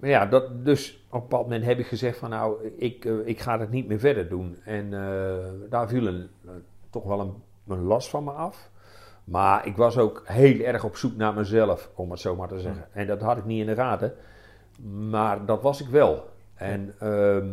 [0.01, 3.39] ja, dat, dus op een bepaald moment heb ik gezegd van nou, ik, eh, ik
[3.39, 4.57] ga het niet meer verder doen.
[4.65, 6.51] En eh, daar viel een, eh,
[6.89, 7.33] toch wel een,
[7.67, 8.69] een last van me af.
[9.23, 12.59] Maar ik was ook heel erg op zoek naar mezelf, om het zo maar te
[12.59, 12.87] zeggen.
[12.91, 14.13] En dat had ik niet in de gaten.
[15.09, 16.29] Maar dat was ik wel.
[16.55, 17.45] En ehm,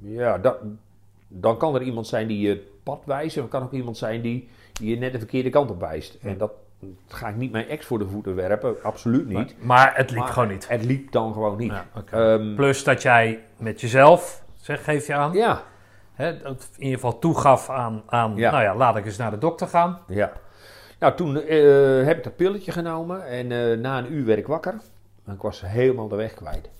[0.00, 0.56] ja, dat,
[1.28, 3.36] dan kan er iemand zijn die je pad wijst.
[3.36, 6.18] En er kan ook iemand zijn die, die je net de verkeerde kant op wijst.
[6.22, 6.52] En dat
[7.06, 8.82] ga ik niet mijn ex voor de voeten werpen.
[8.82, 9.56] Absoluut niet.
[9.58, 10.68] Maar, maar het liep Maar gewoon niet.
[10.68, 11.72] Het liep dan gewoon niet.
[11.72, 11.86] Ja.
[12.10, 15.62] Ehm, Plus dat jij met jezelf, zeg, geef je aan, ja,
[16.12, 18.50] hè, in ieder geval toegaf aan, aan Ja.
[18.50, 19.98] nou ja, laat ik eens naar de dokter gaan.
[20.06, 20.32] ja.
[20.98, 24.46] Nou, toen eh, heb ik dat pilletje genomen en eh, na een uur werd ik
[24.46, 24.74] wakker.
[25.24, 26.70] En ik was helemaal de weg kwijt.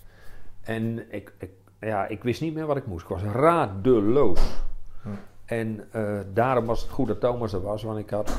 [0.62, 3.02] En ik, ik, ja, ik wist niet meer wat ik moest.
[3.02, 4.40] Ik was radeloos.
[5.02, 5.08] Hm.
[5.44, 8.38] En eh, daarom was het goed dat Thomas er was, want ik had,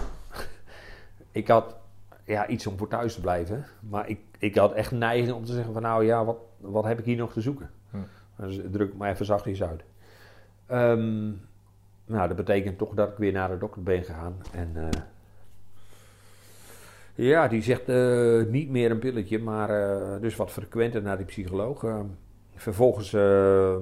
[1.32, 1.75] ik had
[2.24, 3.66] ja, iets om voor thuis te blijven.
[3.80, 6.99] Maar ik, ik had echt neiging om te zeggen van nou ja, wat, wat heb
[6.99, 7.69] ik hier nog te zoeken?
[7.90, 7.98] Hm.
[8.35, 9.83] Dus druk maar even zachtjes uit.
[10.66, 11.27] Ehm,
[12.06, 14.35] nou, dat betekent toch dat ik weer naar de dokter ben gegaan.
[14.51, 14.90] En
[17.28, 21.26] ja, die zegt eh, niet meer een pilletje, maar eh, dus wat frequenter naar die
[21.26, 21.84] psycholoog.
[21.84, 22.00] Eh,
[22.56, 23.76] vervolgens eh,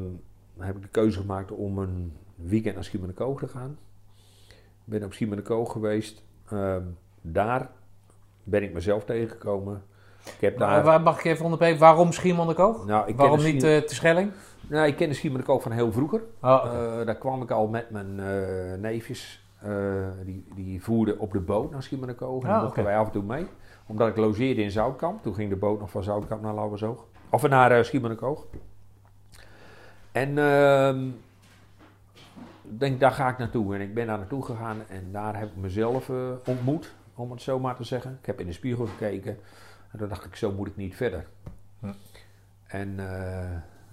[0.58, 3.78] heb ik de keuze gemaakt om een weekend naar Schiermonnikoog te gaan.
[4.86, 6.24] Ik ben op Schiermonnikoog geweest.
[6.50, 6.82] Ehm,
[7.22, 7.70] daar
[8.44, 9.84] ben ik mezelf tegengekomen.
[10.26, 10.84] Ik heb Maar, daar...
[10.84, 11.80] waar, mag ik even onderbreken?
[11.80, 12.86] Waarom Schiermonnikoog?
[12.86, 14.32] nou, ik Waarom niet eh te Schelling?
[14.68, 16.22] nou, ik ken de Schiermonnikoog van heel vroeger.
[16.42, 16.64] Oh.
[16.66, 18.16] Eh, daar kwam ik al met mijn
[18.82, 19.47] neefjes.
[19.58, 22.44] Eh, die, die voerden op de boot naar Schiermonnikoog.
[22.44, 23.48] En Ah, daar mochten wij af en toe mee.
[23.86, 25.24] Omdat ik logeerde in Zoutkamp.
[25.24, 27.06] Toen ging de boot nog van Zoutkamp naar Lauwersoog.
[27.30, 28.46] Of naar uh, Schiermonnikoog.
[30.12, 31.08] En ehm,
[32.62, 33.76] ik denk, daar ga ik naartoe.
[33.76, 34.78] En ik ben daar naartoe gegaan.
[34.88, 36.94] En daar heb ik mezelf eh, ontmoet.
[37.16, 38.18] Om het zo maar te zeggen.
[38.20, 39.38] Ik heb in de spiegel gekeken.
[39.92, 41.28] En toen dacht ik, zo moet ik niet verder.
[41.80, 41.92] Hm.
[42.68, 43.00] En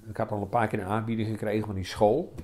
[0.09, 2.35] Ik had al een paar keer een aanbieding gekregen van die school.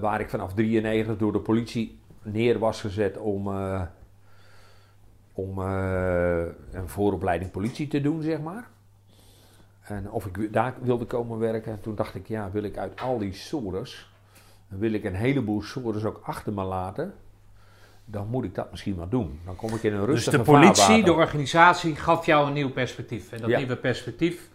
[0.00, 3.82] Waar ik vanaf 93 door de politie neer was gezet om, eh,
[5.32, 8.68] om eh, een vooropleiding politie te doen, zeg maar.
[9.82, 11.80] En of ik daar wilde komen werken.
[11.80, 14.10] Toen dacht ik, ja, wil ik uit al die sores,
[14.68, 17.14] wil ik een heleboel sores ook achter me laten,
[18.04, 19.40] dan moet ik dat misschien wel doen.
[19.44, 21.04] Dan kom ik in een Dus rustige de politie, vaarwater.
[21.04, 23.32] de organisatie, gaf jou een nieuw perspectief.
[23.32, 23.58] En dat Ja.
[23.58, 24.48] nieuwe perspectief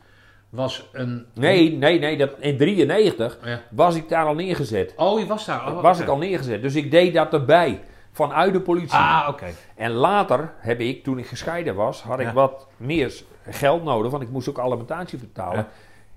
[0.50, 1.26] was een...
[1.34, 2.17] Nee, nee, nee.
[2.17, 3.61] Dat, in 93 Ja.
[3.72, 4.93] was ik daar al neergezet.
[4.98, 5.67] Oh, je was daar.
[5.76, 6.61] Oh, was ik al neergezet.
[6.61, 7.82] Dus ik deed dat erbij.
[8.11, 8.98] Vanuit de politie.
[8.98, 9.45] Ah, oké.
[9.76, 12.34] En later heb ik, toen ik gescheiden was, had ik Ja.
[12.34, 13.14] wat meer
[13.50, 14.11] geld nodig.
[14.11, 15.58] Want ik moest ook alimentatie betalen.
[15.58, 15.67] Ja.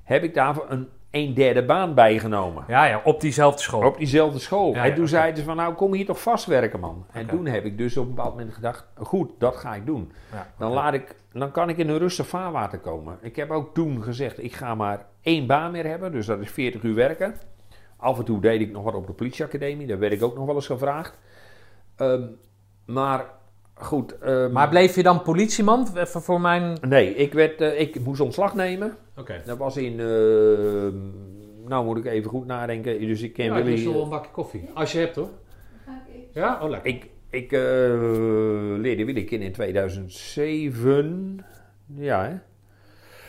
[0.03, 2.65] Heb ik daarvoor een, een derde baan bijgenomen.
[2.69, 3.87] Ja, ja, op diezelfde school.
[3.87, 4.75] Op diezelfde school.
[4.75, 5.13] Ja, en ja, toen oké.
[5.13, 7.07] zeiden ze van, nou kom hier toch vastwerken man.
[7.13, 10.13] En toen heb ik dus op een bepaald moment gedacht, goed, dat ga ik doen.
[10.33, 13.19] Ja, Dan, laat ik, dan kan ik in een rustig vaarwater komen.
[13.21, 16.13] Ik heb ook toen gezegd, ik ga maar één baan meer hebben.
[16.13, 17.35] Dus dat is 40 uur werken.
[17.97, 19.87] Af en toe deed ik nog wat op de politieacademie.
[19.87, 21.19] Daar werd ik ook nog wel eens gevraagd.
[21.97, 22.23] Ehm,
[22.87, 23.25] maar
[23.75, 24.19] goed.
[24.19, 25.87] ehm, Maar bleef je dan politieman?
[25.95, 26.79] Even voor mijn...
[26.81, 28.97] Nee, ik, werd, eh, ik moest ontslag nemen.
[29.21, 29.43] Oké.
[29.45, 30.01] Dat was in...
[30.01, 30.95] ehm,
[31.69, 32.99] nou moet ik even goed nadenken.
[33.01, 33.79] Dus ik ken Ja, Willy...
[33.79, 34.69] ik wil een bakje koffie.
[34.75, 35.29] Als je hebt hoor.
[36.33, 36.59] Ja?
[36.63, 36.91] Oh, lekker.
[36.91, 37.61] Ik, ik eh,
[38.79, 41.45] leerde Willy kennen in 2007.
[41.97, 42.31] Ja, hè?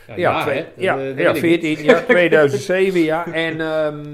[0.06, 1.76] Ja, ja, twee- ja, Dat, eh, dat ja, weet ik niet.
[1.78, 3.26] 14, ja, 2007, ja.
[3.32, 4.06] En ehm,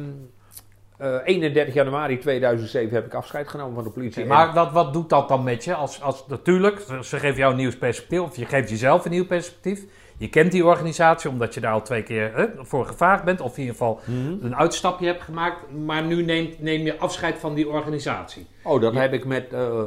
[0.98, 4.24] eh, 31 januari 2007 heb ik afscheid genomen van de politie.
[4.24, 5.74] Maar wat, wat doet dat dan met je?
[5.74, 9.26] Als, als, natuurlijk, ze geven jou een nieuw perspectief, of je geeft jezelf een nieuw
[9.26, 9.84] perspectief.
[10.18, 13.52] Je kent die organisatie omdat je daar al twee keer hè, voor gevraagd bent, of
[13.52, 14.44] in ieder geval Mhm.
[14.44, 15.72] een uitstapje hebt gemaakt.
[15.84, 16.22] Maar nu
[16.58, 18.46] neem je afscheid van die organisatie.
[18.62, 19.82] Oh, dat heb ik met eh,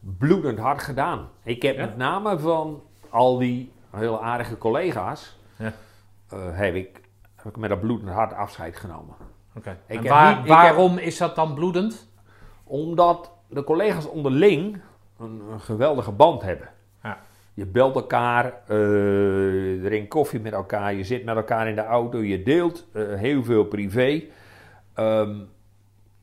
[0.00, 1.28] bloedend hart gedaan.
[1.42, 1.84] Ik heb Ja?
[1.84, 5.36] met name van al die hele aardige collega's...
[5.56, 5.72] Ja.
[6.30, 7.00] eh, heb, ik,
[7.36, 9.14] heb ik met dat bloedend hart afscheid genomen.
[9.56, 9.76] Oké.
[10.02, 12.08] Waar- waarom is dat dan bloedend?
[12.64, 14.80] Omdat de collega's onderling
[15.18, 16.68] een, een geweldige band hebben.
[17.58, 22.22] Je belt elkaar, eh drinkt koffie met elkaar, je zit met elkaar in de auto,
[22.22, 24.22] je deelt eh, heel veel privé.
[24.94, 25.34] Ehm,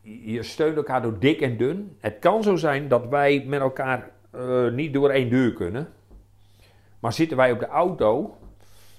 [0.02, 1.98] je steunt elkaar door dik en dun.
[2.00, 5.88] Het kan zo zijn dat wij met elkaar eh, niet door één deur kunnen.
[7.00, 8.38] Maar zitten wij op de auto,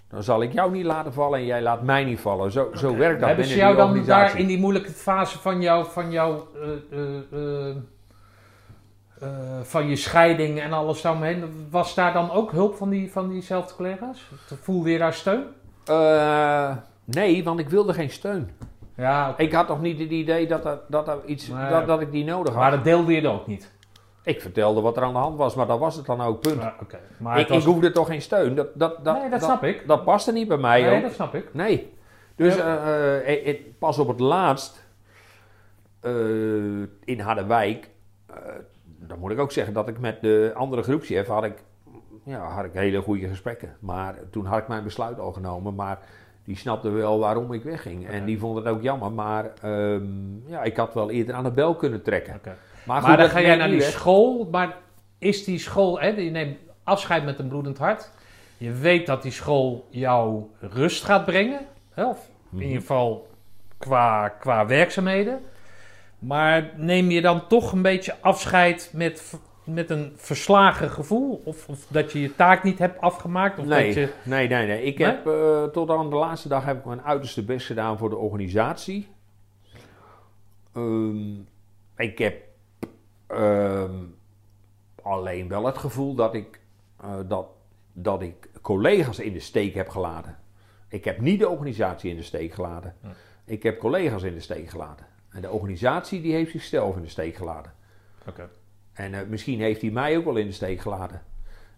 [0.08, 2.52] dan zal ik jou niet laten vallen en jij laat mij niet vallen.
[2.52, 5.38] Zo, zo werkt dat Hebben ze binnen jou die dan daar in die moeilijke fase
[5.38, 6.40] van jou, van jou,
[9.20, 9.28] eh,
[9.62, 13.74] van je scheiding en alles daaromheen, was daar dan ook hulp van, die, van diezelfde
[13.74, 14.30] collega's?
[14.60, 15.44] Voelde je daar steun?
[15.84, 18.50] Eh, nee, want ik wilde geen steun.
[18.96, 19.34] Ja.
[19.36, 22.12] Ik had nog niet het idee dat, er, dat, er iets, Nee, dat, dat ik
[22.12, 22.62] die nodig had.
[22.62, 23.74] maar dat deelde je dan ook niet.
[24.22, 26.62] Ik vertelde wat er aan de hand was, maar dat was het dan ook, punt.
[26.62, 26.74] Ja.
[27.18, 27.58] Maar ik, het was...
[27.58, 28.54] ik hoefde toch geen steun.
[28.54, 29.86] Dat, dat, dat, nee, dat, snap ik.
[29.86, 31.02] Dat paste niet bij mij Nee, ook.
[31.02, 31.54] dat snap ik.
[31.54, 31.92] Nee.
[32.36, 33.20] Dus Ja.
[33.20, 34.84] eh, pas op het laatst
[37.04, 37.90] in Harderwijk,
[39.08, 41.54] dan moet ik ook zeggen dat ik met de andere groepschef had ik,
[42.24, 43.76] ja, had ik hele goede gesprekken.
[43.80, 45.98] Maar toen had ik mijn besluit al genomen, maar
[46.44, 48.08] die snapte wel waarom ik wegging.
[48.08, 51.50] En die vond het ook jammer, maar ehm, ja, ik had wel eerder aan de
[51.50, 52.40] bel kunnen trekken.
[52.84, 53.90] Maar, dan ga jij naar die weg.
[53.90, 54.76] school, maar
[55.18, 58.10] is die school, hè, je neemt afscheid met een bloedend hart.
[58.58, 61.60] Je weet dat die school jou rust gaat brengen,
[61.90, 62.62] hè, of in Mhm.
[62.62, 63.26] ieder geval
[63.78, 65.40] qua, qua werkzaamheden.
[66.18, 71.42] Maar neem je dan toch een beetje afscheid met, met een verslagen gevoel?
[71.44, 73.58] Of, of dat je je taak niet hebt afgemaakt?
[73.58, 74.82] Of Nee, dat je, nee, nee, nee.
[74.82, 75.06] Ik Nee?
[75.08, 78.16] heb eh, tot aan de laatste dag heb ik mijn uiterste best gedaan voor de
[78.16, 79.08] organisatie.
[80.72, 81.34] Ehm,
[81.96, 82.36] ik heb
[83.26, 83.94] ehm,
[85.02, 86.60] alleen wel het gevoel dat ik,
[87.00, 87.46] eh, dat,
[87.92, 90.38] dat ik collega's in de steek heb gelaten.
[90.88, 92.94] Ik heb niet de organisatie in de steek gelaten.
[93.00, 93.06] Hm.
[93.44, 95.06] Ik heb collega's in de steek gelaten.
[95.36, 97.72] En de organisatie die heeft zichzelf in de steek gelaten.
[98.28, 98.48] Oké.
[98.92, 101.22] En eh, misschien heeft hij mij ook wel in de steek gelaten.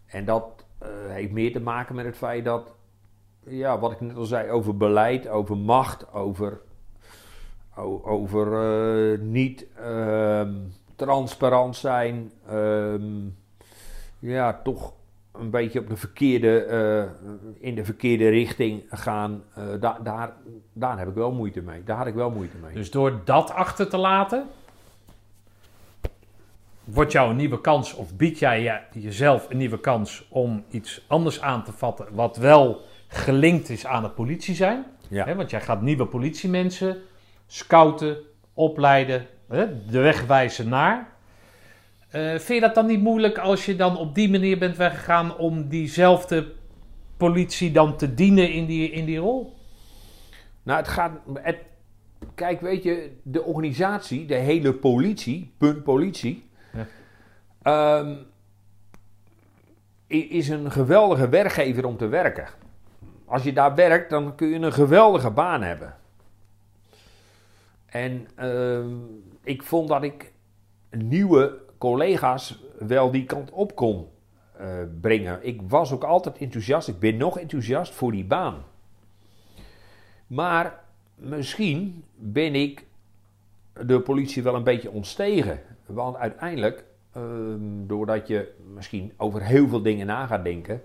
[0.06, 2.70] En dat eh, heeft meer te maken met het feit dat,
[3.46, 6.60] ja, wat ik net al zei, over beleid, over macht, over,
[7.76, 8.46] o- over
[9.12, 10.54] eh, niet ehm,
[10.96, 13.26] transparant zijn, ehm,
[14.18, 14.92] ja, toch
[15.39, 17.33] een beetje op de verkeerde, eh,
[17.67, 19.42] in de verkeerde richting gaan.
[19.55, 20.33] eh, daar, daar,
[20.73, 21.84] daar heb ik wel moeite mee.
[21.84, 22.75] Daar had ik wel moeite mee.
[22.75, 24.47] Dus door dat achter te laten,
[26.84, 31.05] wordt jou een nieuwe kans of bied jij je- jezelf een nieuwe kans om iets
[31.07, 34.84] anders aan te vatten, wat wel gelinkt is aan het politie zijn.
[35.08, 35.34] Ja.
[35.34, 36.97] Want jij gaat nieuwe politiemensen
[37.47, 38.17] scouten,
[38.55, 39.26] opleiden,
[39.91, 41.08] de weg wijzen naar.
[42.08, 45.36] Eh, vind je dat dan niet moeilijk als je dan op die manier bent weggegaan
[45.36, 46.52] om diezelfde
[47.16, 49.56] politie dan te dienen in die, in die rol?
[50.62, 51.12] Nou, het gaat.
[51.34, 51.58] Het,
[52.34, 56.48] kijk, weet je, de organisatie, de hele politie, punt politie.
[56.72, 56.86] Ja.
[57.62, 58.14] ehm,
[60.06, 62.48] is een geweldige werkgever om te werken.
[63.24, 65.96] Als je daar werkt, dan kun je een geweldige baan hebben.
[67.86, 68.96] En ehm,
[69.42, 70.32] ik vond dat ik
[70.90, 74.08] nieuwe collega's wel die kant op kon
[74.52, 74.66] eh,
[75.00, 75.47] brengen.
[75.47, 76.89] Ik was ook altijd enthousiast.
[76.89, 78.55] Ik ben nog enthousiast voor die baan.
[80.26, 80.81] Maar
[81.15, 82.86] misschien ben ik
[83.86, 85.60] de politie wel een beetje ontstegen.
[85.86, 90.82] Want uiteindelijk, ehm, doordat je misschien over heel veel dingen na gaat denken.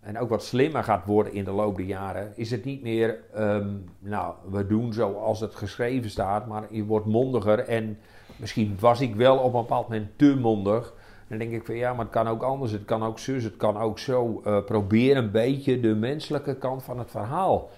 [0.00, 3.18] En ook wat slimmer gaat worden in de loop der jaren, is het niet meer,
[3.34, 7.58] ehm, nou, we doen zoals het geschreven staat, maar je wordt mondiger.
[7.58, 7.98] En
[8.40, 10.94] misschien was ik wel op een bepaald moment te mondig.
[11.28, 13.56] Dan denk ik van ja, maar het kan ook anders, het kan ook zus, het
[13.56, 14.40] kan ook zo.
[14.44, 17.70] Eh, probeer een beetje de menselijke kant van het verhaal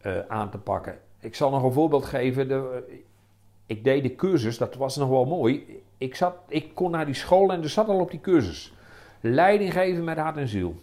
[0.00, 0.98] eh, aan te pakken.
[1.20, 2.48] Ik zal nog een voorbeeld geven.
[2.48, 2.82] De,
[3.66, 5.82] ik deed de cursus, dat was nog wel mooi.
[5.98, 8.72] Ik, zat, ik kon naar die school en er zat al op die cursus.
[9.20, 10.74] Leiding geven met hart en ziel.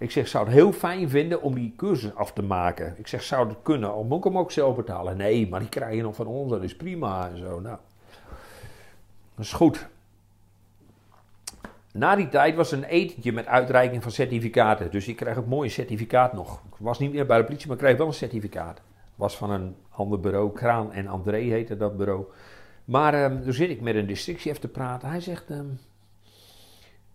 [0.00, 2.94] Ik zeg, zou het heel fijn vinden om die cursus af te maken.
[2.98, 3.92] Ik zeg, zou het kunnen?
[3.92, 5.16] Al moet ik hem ook zelf betalen?
[5.16, 7.60] Nee, maar die krijg je nog van ons, dat is prima en zo.
[7.60, 7.76] Nou,
[9.34, 9.88] dat is goed.
[11.92, 14.90] Na die tijd was een etentje met uitreiking van certificaten.
[14.90, 16.62] Dus ik kreeg ook mooie certificaat nog.
[16.66, 18.80] Ik was niet meer bij de politie, maar ik kreeg wel een certificaat.
[19.14, 22.24] Was van een ander bureau, Kraan en André heette dat bureau.
[22.84, 25.08] Maar toen zit ik met een districtchef te praten.
[25.08, 25.66] Hij zegt, ehm,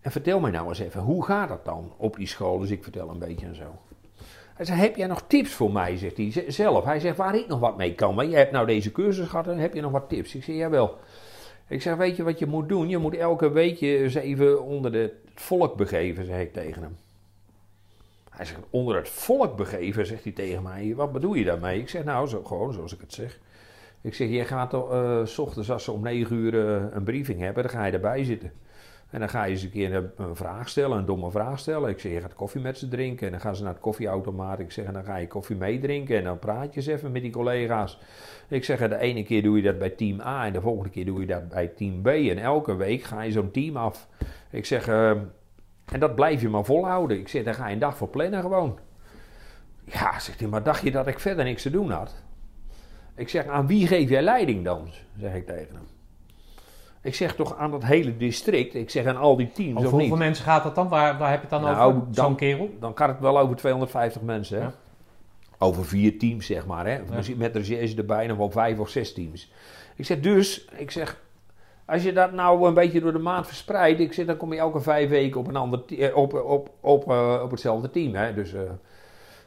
[0.06, 2.58] en vertel mij nou eens even, hoe gaat dat dan op die school?
[2.58, 3.78] Dus ik vertel een beetje en zo.
[4.54, 6.84] Hij zegt, heb jij nog tips voor mij, zegt hij zelf.
[6.84, 8.14] Hij zegt, waar ik nog wat mee kan.
[8.14, 10.34] Maar jij hebt nou deze cursus gehad en heb je nog wat tips?
[10.34, 10.96] Ik zeg, jawel.
[11.68, 12.88] Ik zeg, weet je wat je moet doen?
[12.88, 14.98] Je moet elke week je eens even onder de-
[15.34, 16.96] het volk begeven, zeg ik tegen hem.
[18.30, 20.92] Hij zegt, onder het volk begeven, zegt hij tegen mij.
[20.96, 21.80] Wat bedoel je daarmee?
[21.80, 23.38] Ik zeg, nou, zo, gewoon zoals ik het zeg.
[24.00, 27.04] Ik zeg, je gaat toch, eh, s ochtends als ze om negen uur eh, een
[27.04, 28.52] briefing hebben, dan ga je erbij zitten.
[29.10, 31.90] En dan ga je eens een keer een, vraag stellen, een domme vraag stellen.
[31.90, 33.26] Ik zeg, je gaat koffie met ze drinken.
[33.26, 34.58] En dan gaan ze naar het koffieautomaat.
[34.58, 36.16] Ik zeg, dan ga je koffie meedrinken.
[36.16, 37.98] En dan praat je eens even met die collega's.
[38.48, 40.46] Ik zeg, de ene keer doe je dat bij team A.
[40.46, 42.06] En de volgende keer doe je dat bij team B.
[42.06, 44.08] En elke week ga je zo'n team af.
[44.50, 45.18] Ik zeg, ehm,
[45.92, 47.18] en dat blijf je maar volhouden.
[47.18, 48.78] Ik zeg, daar ga je een dag voor plannen gewoon.
[49.84, 52.14] Ja, zegt hij, maar dacht je dat ik verder niks te doen had?
[53.14, 54.88] Ik zeg, aan wie geef jij leiding dan?
[55.18, 55.95] Zeg ik tegen hem.
[57.02, 58.74] Ik zeg toch aan dat hele district.
[58.74, 59.90] Ik zeg aan al die teams Over niet.
[60.08, 60.88] hoeveel mensen gaat dat dan?
[60.88, 62.06] Waar, waar heb je het dan Nou, over?
[62.10, 62.70] Zo'n kerel?
[62.80, 64.58] Dan gaat het wel over 250 mensen.
[64.58, 64.64] Hè?
[64.64, 64.72] Ja.
[65.58, 66.86] Over vier teams, zeg maar.
[66.86, 66.98] Hè?
[67.14, 69.52] Misschien Met de recherche erbij nog wel vijf of zes teams.
[69.96, 71.20] Ik zeg dus, ik zeg,
[71.84, 74.58] als je dat nou een beetje door de maand verspreidt, ik zeg, dan kom je
[74.58, 78.14] elke vijf weken op, een ander, eh, op, op, op, eh, op hetzelfde team.
[78.14, 78.34] Hè?
[78.34, 78.60] Dus eh,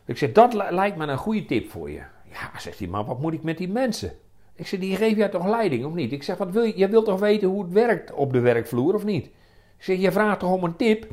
[0.06, 2.02] ik zeg, dat li- lijkt me een goede tip voor je.
[2.32, 4.12] Ja, zegt hij, maar wat moet ik met die mensen?
[4.60, 6.12] Ik zeg, die geef jij toch leiding of niet?
[6.12, 6.78] Ik zeg, wat wil je?
[6.78, 9.26] Je wilt toch weten hoe het werkt op de werkvloer of niet?
[9.26, 11.08] Ik zeg, je vraagt toch om een tip?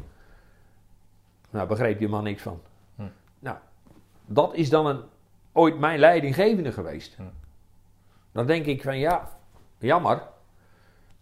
[1.50, 2.60] Nou, begreep je man niks van.
[2.96, 3.02] Hm.
[3.38, 3.56] Nou,
[4.26, 5.00] dat is dan een,
[5.52, 7.16] ooit mijn leidinggevende geweest.
[7.16, 7.22] Hm.
[8.32, 9.28] Dan denk ik van ja,
[9.78, 10.22] jammer.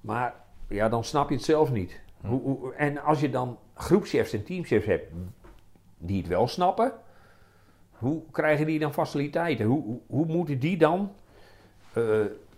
[0.00, 0.34] Maar
[0.68, 2.00] ja, dan snap je het zelf niet.
[2.20, 2.26] Hm.
[2.26, 5.12] Hoe, hoe- en als je dan groepschefs en teamchefs hebt
[5.98, 6.92] die het wel snappen,
[7.90, 9.66] hoe krijgen die dan faciliteiten?
[9.66, 11.12] Hoe, hoe, hoe moeten die dan
[11.94, 12.02] eh,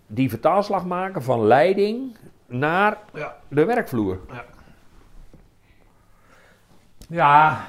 [0.06, 2.16] die vertaalslag maken van leiding
[2.46, 3.36] naar Ja.
[3.48, 4.20] de werkvloer?
[7.08, 7.68] Ja.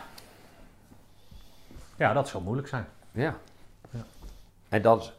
[1.96, 2.88] Ja, dat zou moeilijk zijn.
[3.12, 3.36] Ja.
[3.92, 4.04] Ja.
[4.70, 5.14] En dat is,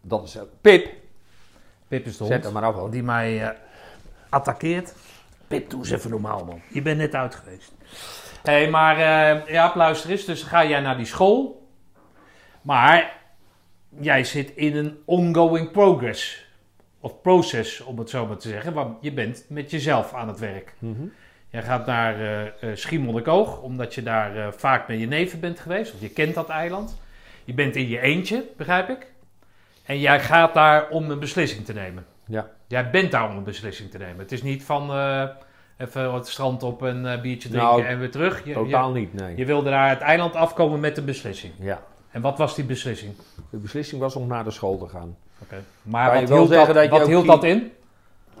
[0.00, 0.92] dat is Pip,
[1.88, 2.74] Pip is de zet hond hem maar af.
[2.74, 2.90] hoor.
[2.90, 3.56] die mij eh
[4.28, 4.94] attaqueert.
[5.48, 6.60] Pip, doe eens even normaal, man.
[6.68, 7.72] Je bent net uit geweest.
[8.42, 10.24] Hé, hey, maar eh ja, luister eens.
[10.24, 11.68] Dus ga jij naar die school.
[12.62, 13.15] Maar
[14.00, 16.44] jij zit in een ongoing progress.
[17.00, 18.72] Of proces, om het zo maar te zeggen.
[18.72, 20.74] Want je bent met jezelf aan het werk.
[20.78, 21.04] Mhm.
[21.50, 25.94] Jij gaat naar eh, Schiermonnikoog, omdat je daar eh, vaak met je neven bent geweest.
[25.94, 27.00] Of je kent dat eiland.
[27.44, 29.12] Je bent in je eentje, begrijp ik.
[29.84, 32.06] En jij gaat daar om een beslissing te nemen.
[32.26, 32.50] Ja.
[32.66, 34.18] Jij bent daar om een beslissing te nemen.
[34.18, 35.28] Het is niet van eh,
[35.76, 38.44] even het strand op een biertje drinken Nou, en weer terug.
[38.44, 39.36] Je, Totaal je, niet, nee.
[39.36, 41.52] je wilde daar het eiland afkomen met een beslissing.
[41.58, 41.82] Ja.
[42.16, 43.14] En wat was die beslissing?
[43.50, 45.16] De beslissing was om naar de school te gaan.
[45.82, 47.72] Maar Kan je wat hield, dat, dat wat hield dat in?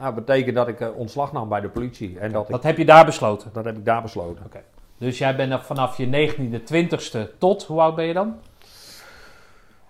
[0.00, 2.18] Dat betekent dat ik eh, ontslag nam bij de politie.
[2.18, 3.50] En dat, ik, Dat heb je daar besloten.
[3.52, 4.50] dat heb ik daar besloten.
[4.98, 6.06] Dus jij bent vanaf je
[6.36, 8.36] 19e, 20ste tot, hoe oud ben je dan?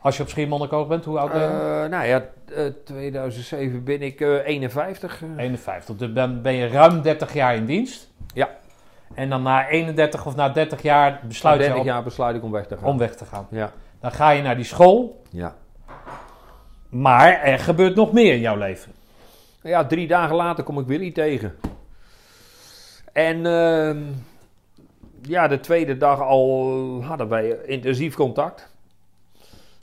[0.01, 1.47] Als je op Schiermonnikoog bent, hoe oud ben je?
[1.47, 2.25] Eh, nou ja,
[2.55, 5.23] eh, 2007 ben ik eh, 51.
[5.23, 5.29] eh.
[5.37, 5.97] 51.
[5.97, 8.11] Dus dan ben je ruim 30 jaar in dienst.
[8.35, 8.49] Ja.
[9.15, 12.37] En dan na 31 of na 30 jaar Na besluit je 30 op- jaar besluit
[12.37, 12.85] ik om weg te gaan.
[12.89, 13.47] om weg te gaan.
[13.51, 13.73] Ja.
[14.01, 15.55] Dan ga je naar die school, Ja.
[16.89, 18.93] maar er gebeurt nog meer in jouw leven.
[19.63, 21.57] Ja, drie dagen later kom ik Willy tegen.
[23.13, 24.03] En ehm,
[25.23, 28.75] ja, de tweede dag al hadden wij intensief contact.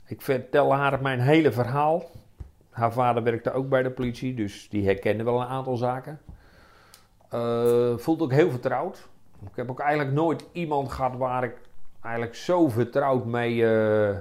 [0.06, 2.04] Ik vertel haar mijn hele verhaal.
[2.70, 6.20] Haar vader werkte ook bij de politie, dus die herkende wel een aantal zaken.
[7.30, 9.08] Eh voelt ook heel vertrouwd.
[9.50, 11.56] Ik heb ook eigenlijk nooit iemand gehad waar ik
[12.02, 14.16] eigenlijk zo vertrouwd mee eh,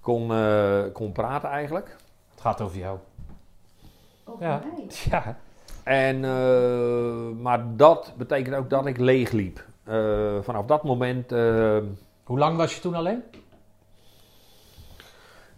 [0.00, 1.96] kon, eh, kon praten eigenlijk.
[2.30, 2.98] Het gaat over jou.
[4.24, 4.62] Over Ja.
[4.76, 4.86] mij.
[5.10, 5.36] Ja.
[5.82, 9.64] En, eh, maar dat betekent ook dat ik leeg liep.
[9.84, 11.30] Eh, vanaf dat moment,
[12.24, 13.22] Hoe lang was je toen alleen?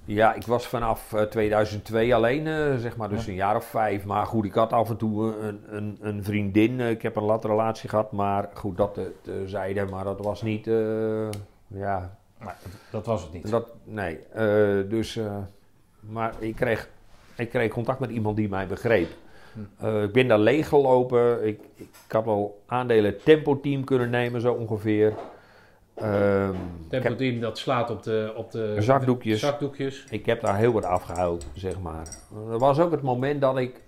[0.05, 3.31] Ja, ik was vanaf eh, 2002 alleen, eh, zeg maar, dus Ja.
[3.31, 4.05] een jaar of vijf.
[4.05, 6.81] Maar goed, ik had af en toe een, een, een vriendin.
[6.81, 9.85] Eh, ik heb een latte relatie gehad, maar goed, dat terzijde.
[9.91, 11.29] Maar dat was niet, eh,
[11.67, 12.57] ja, Maar
[12.91, 13.51] dat was het niet.
[13.51, 14.19] dat, nee.
[14.33, 15.37] Eh, dus, eh,
[16.01, 16.89] maar ik kreeg,
[17.37, 19.09] ik kreeg contact met iemand die mij begreep.
[19.53, 19.85] Hm.
[19.87, 21.47] Eh, ik ben daar leeggelopen.
[21.47, 25.13] Ik, ik had wel aandelen tempo team kunnen nemen, zo ongeveer.
[25.95, 26.57] Ehm, ik,
[26.89, 29.41] Tempo heb, team dat slaat op de, op de Zakdoekjes.
[29.41, 30.05] zakdoekjes.
[30.11, 32.07] ik heb daar heel wat afgehuild, zeg maar.
[32.51, 33.81] Er was ook het moment dat ik...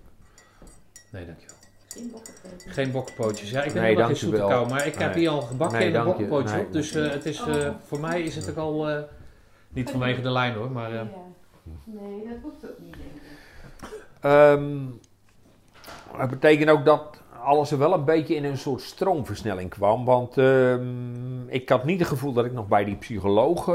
[1.11, 1.53] Nee, dankjewel.
[2.67, 3.49] Geen bokkenpootjes.
[3.51, 4.63] Ja, ik ben Nee, helemaal geen zoete dankjewel.
[4.65, 5.19] kou, maar ik heb Nee.
[5.19, 6.71] hier al een gebakje Nee, en een bokkenpootje op.
[6.71, 7.69] Dus eh, het is, eh, Oh.
[7.83, 8.89] voor mij is het ook al...
[8.89, 9.01] eh,
[9.69, 10.89] niet vanwege de lijn hoor, maar...
[10.89, 11.03] eh, Ja.
[11.83, 13.21] Nee, dat hoeft ook niet, denk ik.
[14.21, 14.85] Ehm,
[16.21, 20.05] het betekent ook dat alles er wel een beetje in een soort stroomversnelling kwam.
[20.05, 23.67] Want ehm, ik had niet het gevoel dat ik nog bij die psycholoog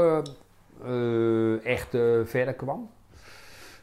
[0.85, 2.89] eh, echt eh, verder kwam.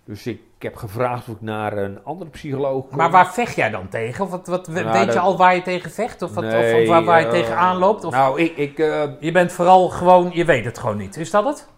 [0.05, 2.97] Dus ik heb gevraagd of ik naar een andere psycholoog kon.
[2.97, 4.25] Maar waar vecht jij dan tegen?
[4.25, 6.23] Of wat, wat, Nou, weet je al waar je tegen vecht?
[6.23, 8.05] Of, wat, of- Nee, of waar, waar je eh, tegen aanloopt?
[8.05, 8.76] Of Nou, ik, ik,
[9.20, 10.31] je bent vooral gewoon...
[10.33, 11.17] Je weet het gewoon niet.
[11.17, 11.68] Is dat het?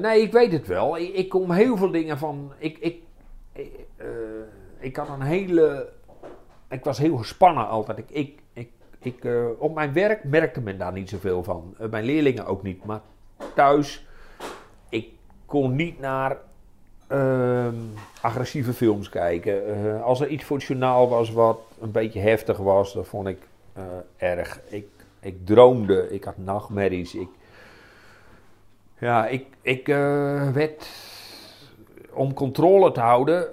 [0.00, 0.98] Nee, ik weet het wel.
[0.98, 2.52] Ik, ik kom heel veel dingen van.
[2.58, 2.96] Ik, ik,
[4.80, 5.88] ik had een hele.
[6.68, 7.98] Ik was heel gespannen altijd.
[7.98, 11.74] Ik, ik, ik, ik, eh, op mijn werk merkte men daar niet zoveel van.
[11.78, 12.84] Eh, mijn leerlingen ook niet.
[12.84, 13.00] Maar
[13.54, 14.06] thuis,
[14.88, 15.08] ik
[15.46, 16.36] kon niet naar
[17.06, 17.74] ehm,
[18.20, 19.84] agressieve films kijken.
[19.84, 23.26] Eh, als er iets voor het journaal was wat een beetje heftig was, dat vond
[23.26, 23.38] ik
[24.16, 24.60] erg.
[24.68, 24.86] Ik,
[25.20, 27.14] ik droomde, ik had nachtmerries.
[27.14, 27.28] Ik,
[28.98, 29.86] ja, ik, ik
[30.52, 30.88] werd.
[32.12, 33.46] Om controle te houden,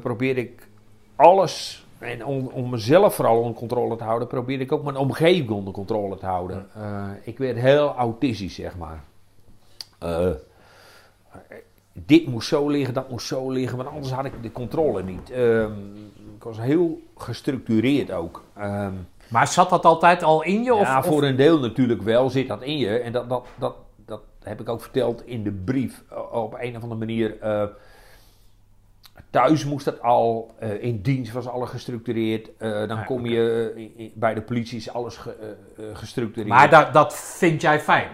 [0.00, 0.68] probeerde ik
[1.16, 1.85] alles.
[2.06, 5.72] En om, om mezelf vooral onder controle te houden, probeerde ik ook mijn omgeving onder
[5.72, 6.66] controle te houden.
[6.74, 9.02] Eh, ik werd heel autistisch, zeg maar.
[9.98, 10.30] Eh,
[11.92, 15.30] dit moest zo liggen, dat moest zo liggen, want anders had ik de controle niet.
[15.30, 15.72] Ehm,
[16.36, 18.42] ik was heel gestructureerd ook.
[18.56, 18.92] Ehm,
[19.28, 20.74] Maar zat dat altijd al in je?
[20.74, 22.98] Of, ja, of- voor een deel natuurlijk wel zit dat in je.
[22.98, 26.02] En dat, dat, dat, dat heb ik ook verteld in de brief.
[26.32, 27.36] Op een of andere manier.
[29.30, 30.50] Thuis moest dat al.
[30.58, 32.50] eh, in dienst was alles gestructureerd.
[32.58, 35.56] eh, dan kom je eh, bij de politie is alles ge-
[35.92, 36.48] gestructureerd.
[36.48, 38.08] Maar dat, dat vind jij fijn?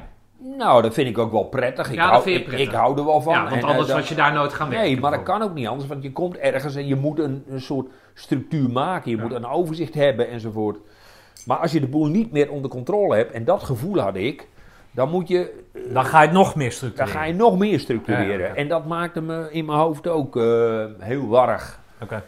[0.58, 1.88] Nou, dat vind ik ook wel prettig.
[1.88, 2.68] Ik, Ja, hou, vind je ik, prettig.
[2.68, 3.32] ik hou er wel van.
[3.32, 4.86] ja, want En, anders was je daar nooit gaan werken.
[4.90, 7.44] Nee, maar dat kan ook niet anders, want je komt ergens en je moet een,
[7.48, 9.10] een soort structuur maken.
[9.10, 9.22] Je Ja.
[9.22, 10.78] moet een overzicht hebben enzovoort.
[11.46, 14.48] Maar als je de boel niet meer onder controle hebt, en dat gevoel had ik,
[14.92, 17.12] dan moet je, Dan ga je het nog meer dan structureren.
[17.14, 18.48] ga je nog meer structureren.
[18.48, 18.54] Ja.
[18.54, 21.80] En dat maakte me in mijn hoofd ook eh, heel warrig.
[22.02, 22.22] Oké.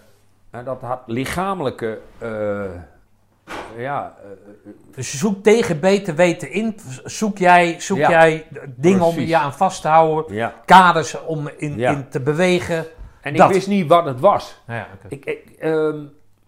[0.51, 2.65] En dat had lichamelijke, eh,
[3.77, 6.77] ja, eh, Dus je zoekt tegen beter weten in.
[7.05, 10.35] Zoek jij, zoek jij dingen om je aan vast te houden.
[10.35, 10.55] ja.
[10.65, 12.87] Kaders om in, in te bewegen.
[13.21, 13.49] En Dat.
[13.49, 14.61] ik wist niet wat het was.
[14.67, 15.25] Nou ja, ik,
[15.59, 15.99] ehm,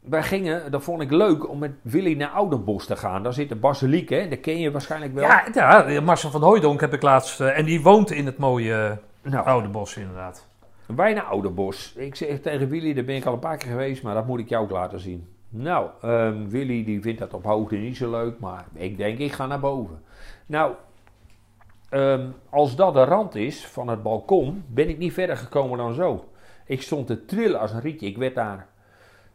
[0.09, 3.23] wij gingen, dat vond ik leuk, om met Willy naar Oudenbos te gaan.
[3.23, 4.29] Daar zit de basiliek, hè?
[4.29, 5.25] Dat ken je waarschijnlijk wel.
[5.25, 7.41] Ja, ja, Marcel van Hooijdonk heb ik laatst.
[7.41, 10.47] eh, en die woont in het mooie Nou, oude bos, inderdaad.
[10.87, 11.93] wij naar Oudenbos.
[11.97, 14.39] Ik zeg tegen Willy, daar ben ik al een paar keer geweest, maar dat moet
[14.41, 15.29] ik jou ook laten zien.
[15.49, 19.33] Nou, ehm, Willy die vindt dat op hoogte niet zo leuk, maar ik denk ik
[19.33, 20.03] ga naar boven.
[20.47, 20.73] Nou,
[21.89, 25.95] ehm, als dat de rand is van het balkon, ben ik niet verder gekomen dan
[25.95, 26.25] zo.
[26.67, 28.07] Ik stond te trillen als een rietje.
[28.07, 28.67] Ik werd daar,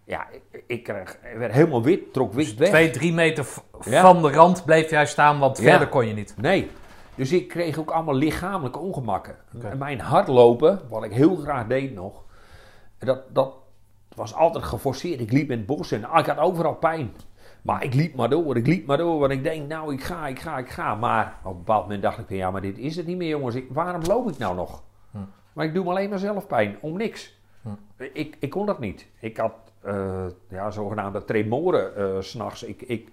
[0.03, 2.69] ja, ik, ik, kreeg, ik werd helemaal wit, trok wit weg.
[2.69, 3.47] Twee, drie meter
[3.85, 4.01] Ja.
[4.01, 5.63] van de rand bleef jij staan, want Ja.
[5.63, 6.33] verder kon je niet.
[6.37, 6.69] Nee.
[7.15, 9.35] Dus ik kreeg ook allemaal lichamelijke ongemakken.
[9.61, 12.23] En mijn hardlopen, wat ik heel graag deed nog,
[12.97, 13.53] dat, dat
[14.15, 15.19] was altijd geforceerd.
[15.19, 17.11] Ik liep in het bos en ah, ik had overal pijn.
[17.61, 20.27] Maar ik liep maar door, ik liep maar door, want ik denk, nou, ik ga,
[20.27, 20.95] ik ga, ik ga.
[20.95, 23.29] Maar op een bepaald moment dacht ik, van, ja, maar dit is het niet meer,
[23.29, 23.55] jongens.
[23.55, 24.83] Ik, waarom loop ik nou nog?
[25.11, 25.17] Hm.
[25.53, 27.39] Maar ik doe me alleen maar zelf pijn, om niks.
[27.61, 27.69] Hm.
[28.13, 29.07] Ik, ik kon dat niet.
[29.19, 32.63] Ik had eh, ja, zogenaamde tremoren s s'nachts.
[32.63, 33.07] Ik, ik,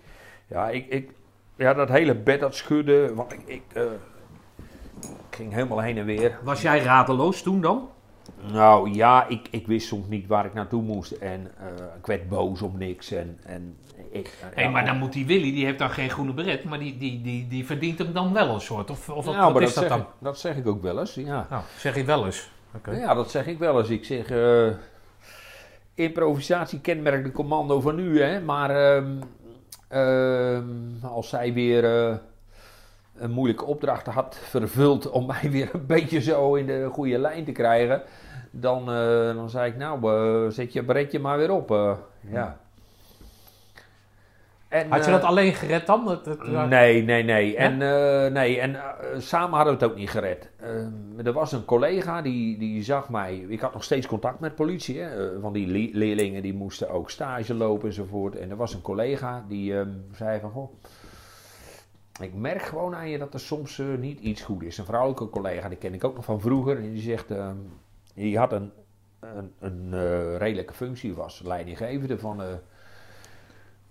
[0.46, 1.10] ja, ik, ik,
[1.56, 3.14] ja, dat hele bed dat schudde.
[3.14, 3.82] Want ik, ik, eh,
[5.30, 6.38] ging helemaal heen en weer.
[6.42, 7.88] Was jij radeloos toen dan?
[8.52, 11.12] Nou ja, ik, ik wist soms niet waar ik naartoe moest.
[11.12, 11.50] En
[11.98, 13.10] ik werd boos om niks.
[13.10, 13.76] En, en
[14.10, 16.96] ik, ja, maar dan moet die Willy, die heeft dan geen groene beret, maar die,
[16.96, 18.90] die, die, die verdient hem dan wel een soort.
[18.90, 20.00] Of, of wat, Nou, wat is dat, dan?
[20.00, 21.14] ik, dat zeg ik ook wel eens.
[21.14, 21.46] Ja.
[21.50, 22.50] Nou, zeg je wel eens.
[22.90, 23.88] Ja, dat zeg ik wel eens.
[23.88, 24.30] Ik zeg,
[25.98, 28.40] improvisatie kenmerkt de commando van nu, hè.
[28.40, 29.20] Maar ehm,
[29.88, 32.16] ehm, als zij weer eh,
[33.16, 37.44] een moeilijke opdracht had vervuld om mij weer een beetje zo in de goede lijn
[37.44, 38.02] te krijgen,
[38.50, 41.98] dan, eh, dan zei ik, nou, eh, zet je beretje maar weer op.
[42.30, 42.60] ja.
[44.68, 46.04] En, Had je eh, dat alleen gered dan?
[46.04, 47.56] Dat, dat- Nee, nee, nee.
[47.56, 48.60] En, eh, nee.
[48.60, 50.50] en eh, samen hadden we het ook niet gered.
[50.56, 53.36] Eh, er was een collega die, die zag mij.
[53.48, 54.98] Ik had nog steeds contact met politie.
[54.98, 58.36] Hè, van die le- leerlingen die moesten ook stage lopen enzovoort.
[58.36, 60.50] En er was een collega die ehm, zei van...
[60.50, 60.72] Goh,
[62.20, 64.78] ik merk gewoon aan je dat er soms niet iets goed is.
[64.78, 66.76] Een vrouwelijke collega, die ken ik ook nog van vroeger.
[66.76, 67.30] En die zegt...
[67.30, 67.56] ehm,
[68.14, 68.72] die had een,
[69.20, 71.14] een, een redelijke functie.
[71.14, 72.42] Was leidinggevende van...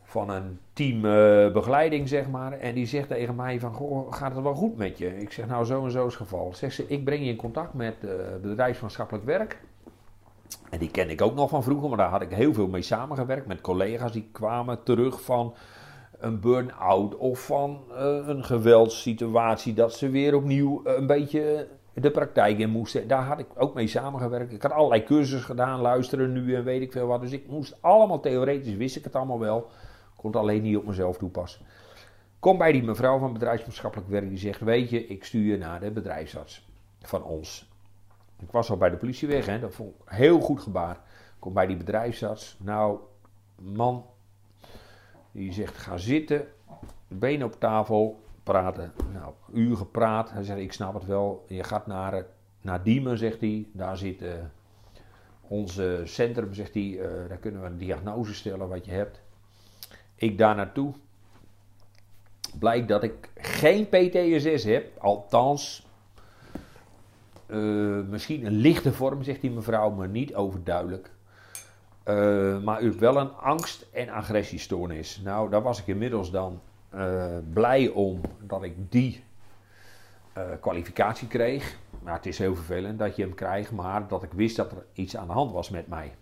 [0.10, 2.52] van een team eh, begeleiding, zeg maar.
[2.52, 5.20] En die zegt tegen mij van, goh, gaat het wel goed met je?
[5.20, 6.54] Ik zeg, nou, zo en zo is het geval.
[6.54, 8.10] Zegt ze, ik breng je in contact met eh
[8.42, 9.60] bedrijfsmaatschappelijk werk.
[10.70, 12.82] En die ken ik ook nog van vroeger, maar daar had ik heel veel mee
[12.82, 13.48] samengewerkt.
[13.48, 15.54] Met collega's die kwamen terug van
[16.20, 19.74] een burn-out of van eh, een geweldssituatie.
[19.74, 23.08] Dat ze weer opnieuw een beetje de praktijk in moesten.
[23.08, 24.54] Daar had ik ook mee samengewerkt.
[24.54, 27.22] Ik had allerlei cursussen gedaan, luisteren nu en weet ik veel wat.
[27.22, 29.70] Dus ik moest allemaal theoretisch, wist ik het allemaal wel.
[30.18, 31.66] Kon het alleen niet op mezelf toepassen.
[32.40, 35.80] Kom bij die mevrouw van bedrijfsmaatschappelijk werk die zegt: Weet je, ik stuur je naar
[35.80, 36.68] de bedrijfsarts
[37.02, 37.70] van ons.
[38.40, 39.60] Ik was al bij de politie weg, hè?
[39.60, 41.00] dat vond ik heel goed gebaar.
[41.40, 42.58] Kom bij die bedrijfsarts.
[42.60, 43.00] Nou,
[43.56, 44.06] man,
[45.32, 46.48] die zegt: Ga zitten,
[47.08, 48.94] benen op tafel, praten.
[49.14, 50.32] Nou, uur gepraat.
[50.32, 51.46] Hij zegt: Ik snap het wel.
[51.48, 52.24] Je gaat naar, eh,
[52.62, 53.68] naar Diemen, zegt hij.
[53.74, 54.32] Daar zit eh,
[55.42, 57.00] ons eh, centrum, zegt hij.
[57.00, 59.22] eh, daar kunnen we een diagnose stellen wat je hebt.
[60.18, 60.94] Ik daar naartoe.
[62.60, 64.98] Blijkt dat ik geen PTSS heb.
[65.00, 65.88] Althans,
[67.46, 67.58] eh,
[68.10, 71.12] misschien een lichte vorm, zegt die mevrouw, maar niet overduidelijk.
[72.04, 75.22] Eh, maar u hebt wel een angst- en agressiestoornis.
[75.24, 79.24] Nou, daar was ik inmiddels dan eh, blij om dat ik die
[80.60, 81.78] kwalificatie kreeg.
[82.04, 84.86] Maar het is heel vervelend dat je hem krijgt, maar dat ik wist dat er
[84.94, 86.14] iets aan de hand was met mij.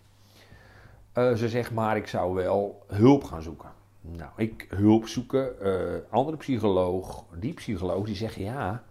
[1.14, 3.70] Ze zegt maar, ik zou wel hulp gaan zoeken.
[4.16, 5.72] Nou, ik hulp zoeken, eh,
[6.10, 8.82] andere psycholoog, die psycholoog, die zegt ja,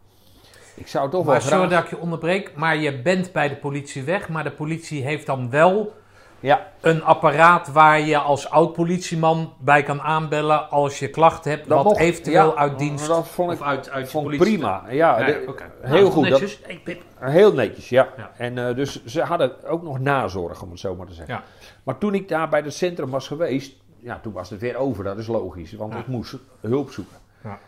[0.76, 1.70] ik zou toch Maar wel sorry graag...
[1.70, 5.26] dat ik je onderbreek, maar je bent bij de politie weg, maar de politie heeft
[5.26, 5.94] dan wel
[6.40, 11.78] Ja, een apparaat waar je als oud-politieman bij kan aanbellen als je klachten hebt, Dat
[11.78, 12.56] wat mocht, eventueel ja.
[12.56, 14.46] uit dienst dat vond ik, of uit, uit vond politie.
[14.58, 14.84] prima.
[14.90, 15.64] Ja, Ja, de- oké.
[15.82, 16.30] heel Nou, goed.
[16.30, 16.60] Dat.
[16.62, 18.08] Hey, heel netjes, ja.
[18.18, 18.32] Ja.
[18.38, 21.34] En eh, dus ze hadden ook nog nazorg, om het zo maar te zeggen.
[21.36, 21.44] Ja.
[21.84, 25.04] Maar toen ik daar bij het centrum was geweest, ja, toen was het weer over.
[25.04, 26.00] Dat is logisch, want Ja.
[26.00, 27.18] ik moest hulp zoeken.
[27.44, 27.60] Ja.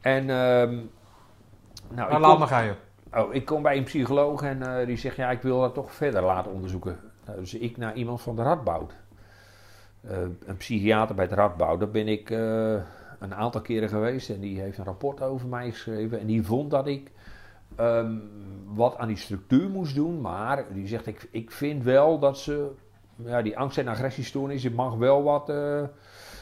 [0.00, 0.74] En, ehm,
[1.90, 3.24] nou, Nou, laat maar gaan, joh.
[3.24, 5.92] oh, ik kom bij een psycholoog en eh, die zegt, ja, ik wil dat toch
[5.94, 6.98] verder laten onderzoeken.
[7.26, 8.92] Nou, dus ik naar iemand van de Radboud.
[10.00, 11.78] Eh, een psychiater bij het Radboud.
[11.80, 12.72] Daar ben ik eh,
[13.18, 16.20] een aantal keren geweest en die heeft een rapport over mij geschreven.
[16.20, 17.10] En die vond dat ik
[17.76, 18.12] ehm,
[18.74, 20.20] wat aan die structuur moest doen.
[20.20, 22.70] Maar die zegt, ik, ik vind wel dat ze,
[23.24, 25.82] ja, die angst- en agressiestoornis, je mag wel wat, eh,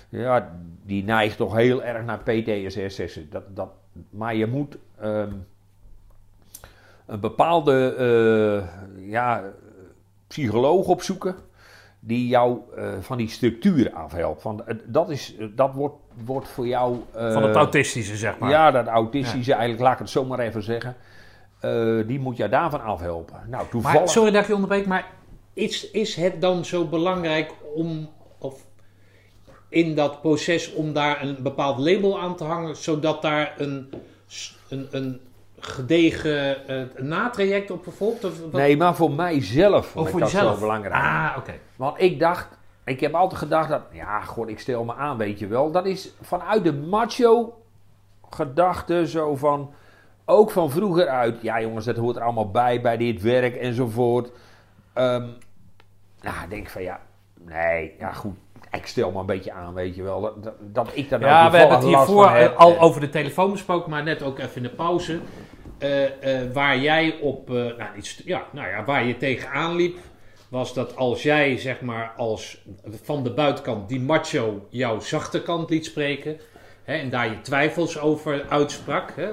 [0.08, 0.50] ja,
[0.82, 3.20] die neigt toch heel erg naar PTSS.
[3.30, 3.68] Dat, dat,
[4.10, 5.32] maar je moet ehm,
[7.06, 9.42] een bepaalde eh, ja,
[10.26, 11.34] psycholoog opzoeken
[12.00, 14.42] die jou eh, van die structuur afhelpt.
[14.42, 16.96] Van, eh, dat, is, dat wordt, wordt voor jou...
[17.12, 18.50] Van het autistische, zeg maar.
[18.50, 20.96] ja, dat autistische, eigenlijk laat ik het zo maar even zeggen.
[22.06, 23.40] Die moet jou daarvan afhelpen.
[23.46, 23.98] Nou, toevallig...
[23.98, 25.06] Maar sorry dat ik je onderbreek, maar
[25.54, 28.08] is, is het dan zo belangrijk om,
[28.38, 28.62] of
[29.68, 33.92] in dat proces, om daar een bepaald label aan te hangen, zodat daar een,
[34.68, 35.20] een, een
[35.58, 38.24] gedegen eh, natraject op vervolgt?
[38.24, 38.52] Of, wat?
[38.52, 40.54] Nee, maar voor mijzelf Oh, ik voor dat jezelf?
[40.54, 40.94] zo belangrijk.
[40.94, 41.54] Ah, oké.
[41.76, 42.48] Want ik dacht,
[42.84, 45.70] ik heb altijd gedacht dat, ja, god, ik stel me aan, weet je wel.
[45.70, 47.54] Dat is vanuit de macho
[48.30, 49.70] gedachte zo van,
[50.24, 51.42] ook van vroeger uit.
[51.42, 54.30] Ja, jongens, dat hoort er allemaal bij, bij dit werk enzovoort.
[54.94, 55.26] Ehm
[56.24, 57.00] nou, ik denk van, ja,
[57.40, 58.34] nee, ja goed.
[58.70, 60.20] Ik stel me een beetje aan, weet je wel.
[60.20, 62.56] Dat, dat, dat ik daar nou Ja, we hebben het hiervoor heb.
[62.56, 65.20] al over de telefoon besproken, maar net ook even in de pauze.
[65.78, 69.98] Eh, eh, waar jij op, eh, nou, iets, ja, nou ja, waar je tegenaan liep,
[70.48, 72.64] was dat als jij zeg maar als
[73.02, 76.40] van de buitenkant die macho jouw zachte kant liet spreken,
[76.84, 79.30] hè, en daar je twijfels over uitsprak, hè,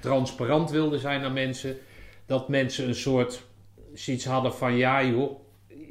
[0.00, 1.76] transparant wilde zijn naar mensen.
[2.26, 3.42] Dat mensen een soort
[3.94, 5.40] zoiets hadden van ja joh,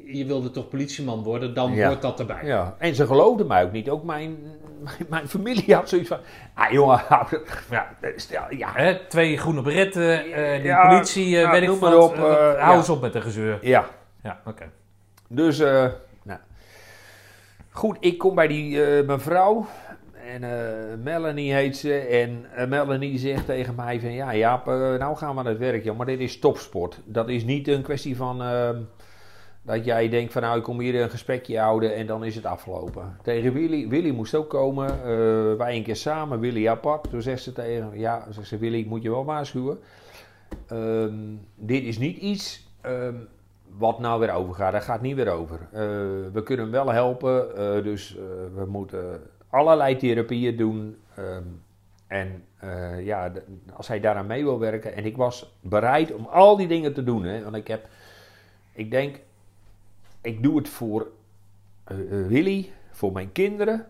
[0.06, 1.86] je wilde toch politieman worden, dan Ja.
[1.86, 2.44] hoort dat erbij.
[2.44, 3.88] Ja, en ze geloofden mij ook niet.
[3.90, 4.36] Ook mijn,
[4.82, 6.18] mijn, mijn familie had zoiets van...
[6.54, 7.02] Ah jongen,
[7.70, 11.94] ja, stel, ja, Hè, twee groene beretten, eh die Ja, politie, ja, weet ik wat.
[11.94, 12.74] op, eh, hou ja.
[12.74, 13.58] eens op met de gezeur.
[13.60, 13.86] ja.
[14.22, 14.70] Ja, oké.
[15.28, 15.86] Dus, eh,
[16.22, 16.38] nou.
[17.70, 19.66] Goed, ik kom bij die eh, mevrouw.
[20.32, 21.94] En eh, Melanie heet ze.
[21.94, 24.12] En eh, Melanie zegt tegen mij van...
[24.12, 25.96] Ja, Jaap, eh, nou gaan we aan het werk, joh.
[25.96, 27.00] Maar dit is topsport.
[27.04, 28.42] Dat is niet een kwestie van...
[28.42, 28.80] ehm,
[29.62, 32.44] dat jij denkt van nou, ik kom hier een gesprekje houden en dan is het
[32.44, 33.16] afgelopen.
[33.22, 35.06] Tegen Willy, Willy moest ook komen.
[35.58, 37.10] wij een keer samen, Willy apart.
[37.10, 39.78] Toen zegt ze tegen ja, zegt ze, Willy, ik moet je wel waarschuwen.
[40.66, 41.14] Ehm,
[41.54, 43.14] dit is niet iets ehm,
[43.78, 44.72] wat nou weer overgaat.
[44.72, 45.58] Dat gaat niet weer over.
[46.32, 47.54] We kunnen hem wel helpen,
[47.84, 48.16] dus
[48.54, 49.20] we moeten
[49.52, 50.96] allerlei therapieën doen.
[51.14, 51.44] ehm,
[52.12, 53.32] en eh, ja,
[53.72, 54.94] als hij daaraan mee wil werken.
[54.94, 57.24] En ik was bereid om al die dingen te doen.
[57.24, 57.88] Hè, want ik heb,
[58.72, 59.20] ik denk,
[60.20, 61.06] ik doe het voor
[61.84, 63.86] eh, eh, Willy, voor mijn kinderen.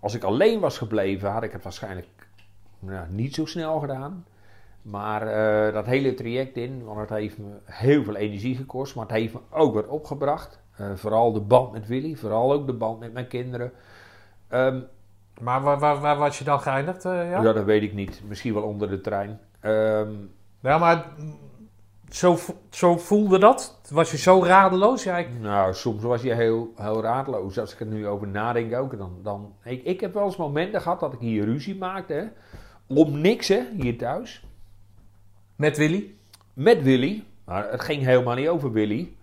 [0.00, 2.08] Als ik alleen was gebleven, had ik het waarschijnlijk
[2.78, 4.26] nou, niet zo snel gedaan.
[4.82, 5.24] Maar
[5.72, 9.32] dat hele traject in, want het heeft me heel veel energie gekost, maar het heeft
[9.32, 10.60] me ook wat opgebracht.
[10.94, 13.72] Vooral de band met Willy, vooral ook de band met mijn kinderen.
[14.52, 14.80] Ehm,
[15.40, 17.04] Maar waar, waar, waar was je dan geëindigd?
[17.04, 17.42] eh, ja?
[17.42, 17.52] ja?
[17.52, 18.22] dat weet ik niet.
[18.28, 19.40] Misschien wel onder de trein.
[19.60, 20.10] Ehm,
[20.60, 21.04] ja, maar
[22.08, 22.38] zo,
[22.70, 23.80] zo voelde dat?
[23.90, 25.02] Was je zo radeloos?
[25.02, 27.58] Ja, ik, Nou, soms was je heel, heel raadloos.
[27.58, 28.98] Als ik er nu over nadenk ook.
[28.98, 32.12] Dan, dan, ik, ik heb wel eens momenten gehad dat ik hier ruzie maakte.
[32.12, 32.24] Hè.
[32.86, 34.44] Om niks, hè, hier thuis.
[35.56, 36.14] met Willy?
[36.54, 37.24] Met Willy.
[37.44, 39.16] Maar het ging helemaal niet over Willy.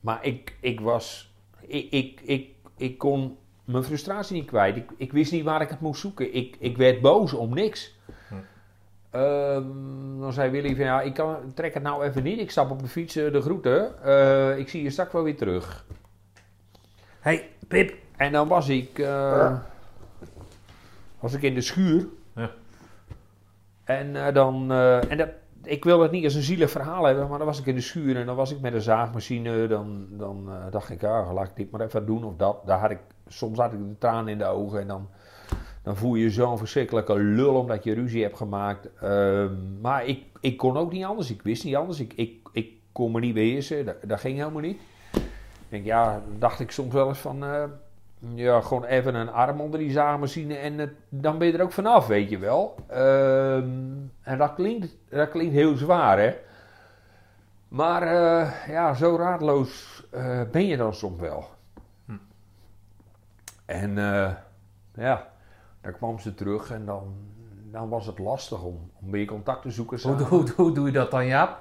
[0.00, 1.34] Maar ik, ik was...
[1.60, 3.36] Ik, ik, ik, ik kon
[3.70, 4.76] mijn frustratie niet kwijt.
[4.76, 6.34] Ik, ik wist niet waar ik het moest zoeken.
[6.34, 7.98] Ik, ik werd boos om niks.
[9.10, 12.38] Ehm, dan zei Willy van ja, ik kan, trek het nou even niet.
[12.38, 14.02] Ik stap op de fiets, eh, de groeten.
[14.02, 15.86] Eh, ik zie je straks wel weer terug.
[17.20, 17.94] hey, Pip.
[18.16, 19.58] En dan was ik, eh,
[21.20, 22.06] was ik in de schuur.
[22.34, 22.50] Ja.
[23.84, 25.28] En eh, dan, eh, en dat,
[25.62, 27.80] ik wil het niet als een zielig verhaal hebben, maar dan was ik in de
[27.80, 29.66] schuur en dan was ik met een zaagmachine.
[29.66, 32.66] Dan, dan eh, dacht ik, ja, laat ik dit maar even doen of dat.
[32.66, 32.98] Daar had ik,
[33.32, 35.08] soms had ik de tranen in de ogen en dan,
[35.82, 38.88] dan voel je zo'n verschrikkelijke lul omdat je ruzie hebt gemaakt.
[39.00, 42.00] Ehm, maar ik, ik kon ook niet anders, ik wist niet anders.
[42.00, 44.80] Ik, ik, ik kon me niet beheersen, dat, ging helemaal niet.
[45.12, 45.20] Ik
[45.68, 47.64] denk, ja, dacht ik soms wel eens van, eh,
[48.34, 51.72] ja, gewoon even een arm onder die zaagmachine en het- dan ben je er ook
[51.72, 52.74] vanaf, weet je wel.
[52.88, 53.68] Ehm,
[54.22, 56.34] en dat klinkt, dat klinkt heel zwaar, hè.
[57.68, 61.44] Maar eh, ja, zo raadloos eh, ben je dan soms wel.
[63.70, 64.30] En eh,
[64.94, 65.28] ja,
[65.80, 67.14] dan kwam ze terug en dan,
[67.70, 70.92] dan was het lastig om, om weer contact te zoeken Hoe, hoe, hoe doe je
[70.92, 71.58] dat dan, Jaap?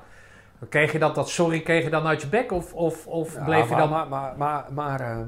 [0.69, 2.51] Kreeg je dat, dat sorry kreeg je dan uit je bek?
[2.51, 3.89] Of, of, of Ja, bleef je dan...
[3.89, 5.27] Maar, maar, maar, maar, ehm,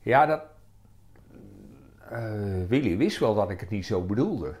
[0.00, 0.42] ja, dat...
[2.10, 4.54] eh, Willy wist wel dat ik het niet zo bedoelde.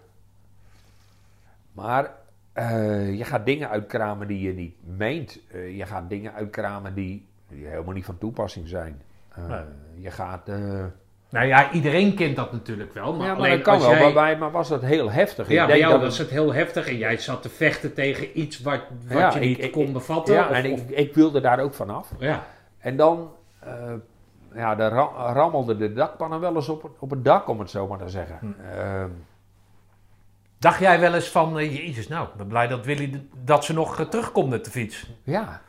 [1.72, 2.12] Maar
[2.52, 5.40] eh, je gaat dingen uitkramen die je niet meent.
[5.52, 9.02] Je gaat dingen uitkramen die, die helemaal niet van toepassing zijn.
[9.36, 9.60] Eh, Nee.
[10.02, 10.48] Je gaat...
[10.48, 10.84] eh,
[11.30, 13.12] Nou ja, iedereen kent dat natuurlijk wel.
[13.14, 13.92] Maar ja, maar alleen dat kan als wel.
[13.92, 14.02] jij...
[14.02, 15.48] Maar, bij, maar was dat heel heftig.
[15.48, 18.40] Ja, Ik bij jou dat was het heel heftig en jij zat te vechten tegen
[18.40, 20.34] iets wat, wat Ja, je ik- niet ik- kon bevatten.
[20.34, 22.10] Ja, of- en of- ik, ik wilde daar ook vanaf.
[22.18, 22.44] ja.
[22.78, 23.92] En dan eh,
[24.54, 27.70] ja, daar ra- rammelde de dakpannen wel eens op, het- op het dak, om het
[27.70, 28.38] zo maar te zeggen.
[28.40, 28.46] Hm.
[28.78, 29.10] Ehm,
[30.58, 33.72] Dacht jij wel eens van, eh, jezus nou, ik ben blij dat Willy dat ze
[33.72, 35.10] nog terugkomt met de fiets.
[35.22, 35.60] ja.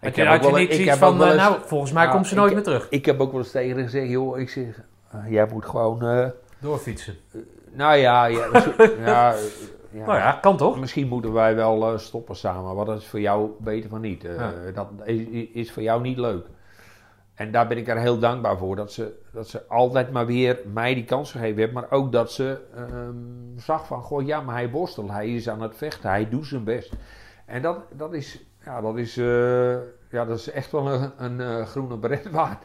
[0.00, 1.92] Ik heb had ook wel- niet ik zoiets heb van, wel eh, eens- nou, volgens
[1.92, 2.86] mij Ja, komt ze nooit meer terug.
[2.90, 6.02] Ik heb ook wel eens tegen haar gezegd, joh, ik zeg, eh, jij moet gewoon,
[6.02, 6.26] eh,
[6.58, 7.14] Doorfietsen.
[7.72, 8.72] nou ja, ja, zo-
[9.04, 9.34] ja,
[9.90, 10.06] ja.
[10.06, 10.80] Nou ja, kan toch?
[10.80, 14.22] Misschien moeten wij wel stoppen samen, want dat is voor jou beter van niet.
[14.22, 14.52] Ja.
[14.74, 16.46] Dat is, is voor jou niet leuk.
[17.34, 20.58] En daar ben ik er heel dankbaar voor, dat ze, dat ze altijd maar weer
[20.72, 21.72] mij die kans gegeven heeft.
[21.72, 23.14] Maar ook dat ze ehm,
[23.56, 26.64] zag van, goh ja, maar hij worstelt, hij is aan het vechten, hij doet zijn
[26.64, 26.92] best.
[27.46, 29.72] En dat, dat is, ja, dat is, eh,
[30.10, 32.62] ja, dat is echt wel een, een eh, groene beret waard.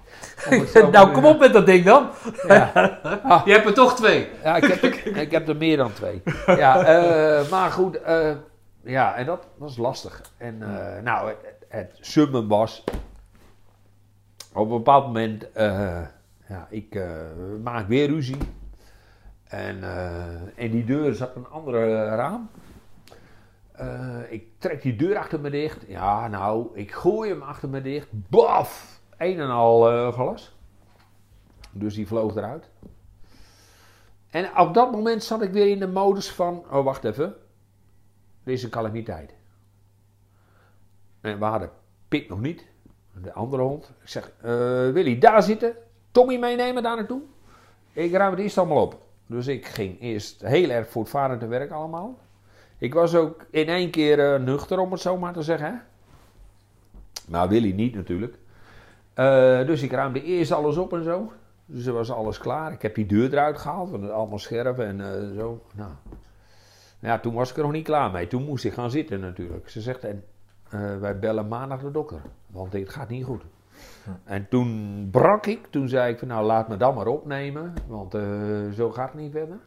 [0.92, 2.10] Nou, kom op met dat ding dan.
[2.48, 2.72] Ja.
[3.46, 4.28] Je hebt er toch twee.
[4.44, 6.22] Ja, ik heb, er- ik heb er meer dan twee.
[6.46, 8.32] Ja, eh, maar goed, eh,
[8.82, 10.22] ja, en dat was lastig.
[10.38, 12.84] En eh, nou, het, het, summum was,
[14.54, 16.02] op een bepaald moment, eh,
[16.48, 17.06] ja, ik eh,
[17.64, 18.38] maak weer ruzie.
[19.44, 22.50] En eh, in die deur zat een andere raam.
[23.74, 25.84] Eh, ik trek die deur achter me dicht.
[25.88, 28.08] Ja, nou, ik gooi hem achter me dicht.
[28.12, 29.02] Baf!
[29.18, 30.56] Een en al eh, glas.
[31.72, 32.70] Dus die vloog eruit.
[34.30, 37.36] En op dat moment zat ik weer in de modus van, oh wacht even,
[38.44, 39.34] dit is een calamiteit.
[41.22, 41.70] En we hadden
[42.08, 42.66] Pip nog niet,
[43.22, 43.92] de andere hond.
[44.02, 44.52] Ik zeg, eh,
[44.90, 45.76] Willy, daar zitten.
[46.12, 47.22] Tommy meenemen daar naartoe.
[47.94, 48.98] Ik ruim het eerst allemaal op.
[49.28, 52.18] Dus ik ging eerst heel erg voortvarend te werk allemaal.
[52.84, 55.68] Ik was ook in één keer eh, nuchter, om het zo maar te zeggen.
[55.68, 55.74] Hè?
[57.32, 58.38] Maar Willy niet natuurlijk.
[59.14, 61.32] Eh, dus ik ruimde eerst alles op en zo.
[61.66, 62.72] Dus er was alles klaar.
[62.72, 65.62] Ik heb die deur eruit gehaald, want het allemaal scherp en eh, zo.
[65.76, 65.92] Nou.
[67.00, 68.28] Ja, toen was ik er nog niet klaar mee.
[68.28, 69.70] Toen moest ik gaan zitten natuurlijk.
[69.70, 70.24] Ze zegt, en,
[71.00, 73.44] wij bellen maandag de dokter, want dit gaat niet goed.
[74.24, 75.68] En toen brak ik.
[75.68, 78.12] Toen zei ik van nou laat me dan maar opnemen, want
[78.76, 79.60] zo gaat het niet verder.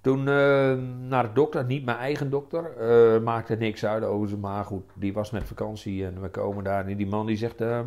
[0.00, 0.74] Toen eh,
[1.08, 4.84] naar de dokter, niet mijn eigen dokter, eh, maakte niks uit over ze, maar goed,
[4.94, 7.86] die was met vakantie en we komen daar en die man die zegt, ehm,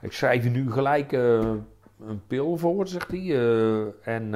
[0.00, 1.50] ik schrijf je nu gelijk eh,
[2.06, 3.30] een pil voor, zegt hij,
[4.02, 4.30] en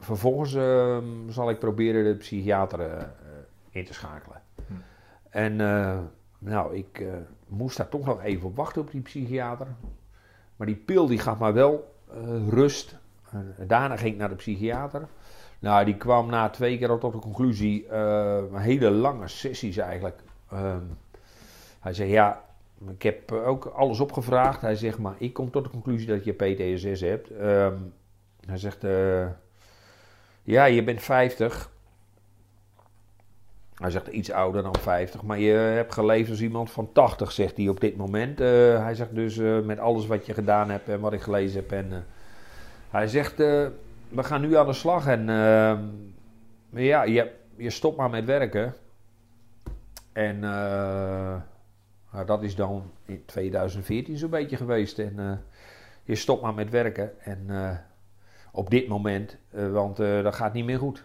[0.00, 3.08] vervolgens ehm, zal ik proberen de psychiater
[3.70, 4.42] in te schakelen.
[5.30, 5.98] En eh,
[6.38, 7.04] nou, ik
[7.46, 9.66] moest daar toch nog even op wachten op die psychiater.
[10.56, 11.94] Maar die pil die gaf me wel
[12.48, 12.97] rust.
[13.66, 15.08] Daarna ging ik naar de psychiater.
[15.58, 20.20] Nou, die kwam na twee keer al tot de conclusie, eh, hele lange sessies eigenlijk.
[20.50, 20.82] Ehm,
[21.80, 22.44] hij zei, ja,
[22.88, 24.60] ik heb ook alles opgevraagd.
[24.60, 27.30] Hij zegt, maar ik kom tot de conclusie dat je PTSS hebt.
[27.30, 27.76] Ehm,
[28.46, 29.26] hij zegt, eh,
[30.42, 31.70] ja, je bent 50.
[33.74, 37.56] Hij zegt iets ouder dan 50, maar je hebt geleefd als iemand van 80, zegt
[37.56, 38.40] hij op dit moment.
[38.40, 41.72] Eh, hij zegt dus met alles wat je gedaan hebt en wat ik gelezen heb.
[41.72, 42.06] En,
[42.90, 43.66] hij zegt, eh,
[44.08, 45.28] we gaan nu aan de slag en
[46.72, 48.74] eh, ja, je, je stopt maar met werken.
[50.12, 51.36] En eh,
[52.12, 54.98] nou, dat is dan in 2014 zo'n beetje geweest.
[54.98, 55.32] En eh,
[56.04, 57.46] je stopt maar met werken en
[58.52, 61.04] op dit moment, want dat gaat niet meer goed.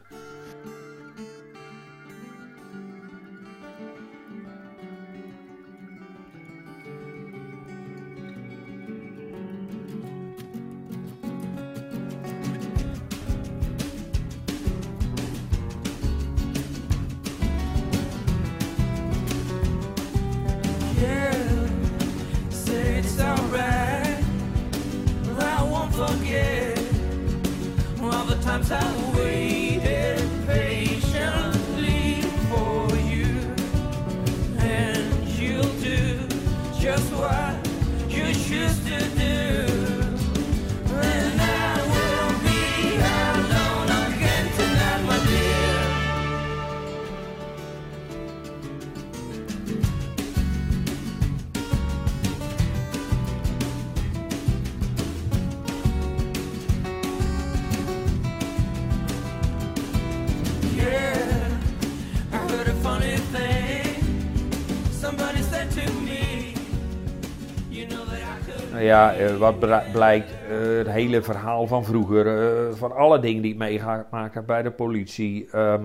[68.93, 69.59] Ja, eh, wat
[69.91, 74.45] blijkt, eh, het hele verhaal van vroeger, eh, van alle dingen die ik meegemaakt heb
[74.45, 75.49] bij de politie.
[75.51, 75.83] ehm,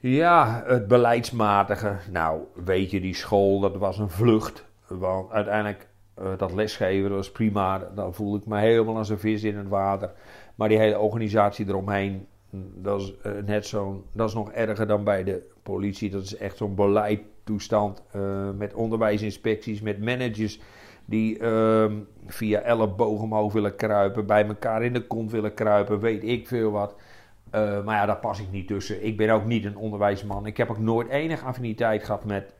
[0.00, 1.96] ja, het beleidsmatige.
[2.10, 4.64] Nou, weet je, die school, dat was een vlucht.
[4.86, 5.88] Want uiteindelijk,
[6.36, 7.90] dat lesgeven, was prima.
[7.94, 10.10] Dan voelde ik me helemaal als een vis in het water.
[10.54, 13.14] Maar die hele organisatie eromheen, mm, dat is
[13.44, 16.10] net zo'n, dat is nog erger dan bij de politie.
[16.10, 18.02] Dat is echt zo'n beleidtoestand
[18.56, 20.60] met onderwijsinspecties, met managers
[21.08, 21.96] die ehm,
[22.26, 26.70] via ellebogen omhoog willen kruipen, bij elkaar in de kont willen kruipen, weet ik veel
[26.70, 26.94] wat.
[27.50, 29.04] Eh, maar ja, daar pas ik niet tussen.
[29.04, 30.46] Ik ben ook niet een onderwijsman.
[30.46, 32.54] Ik heb ook nooit enige affiniteit gehad met,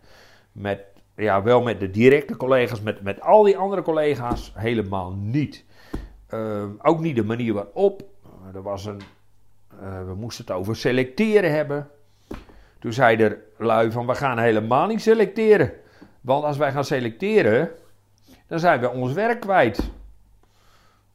[0.52, 0.84] met
[1.16, 5.64] ja, wel met de directe collega's, met, met al die andere collega's, helemaal niet.
[6.28, 8.02] Ehm, ook niet de manier waarop.
[8.24, 9.00] Eh, er was een,
[9.80, 11.88] eh, we moesten het over selecteren hebben.
[12.78, 15.72] Toen zei er lui van, we gaan helemaal niet selecteren.
[16.20, 17.70] Want als wij gaan selecteren,
[18.48, 19.90] dan zijn we ons werk kwijt.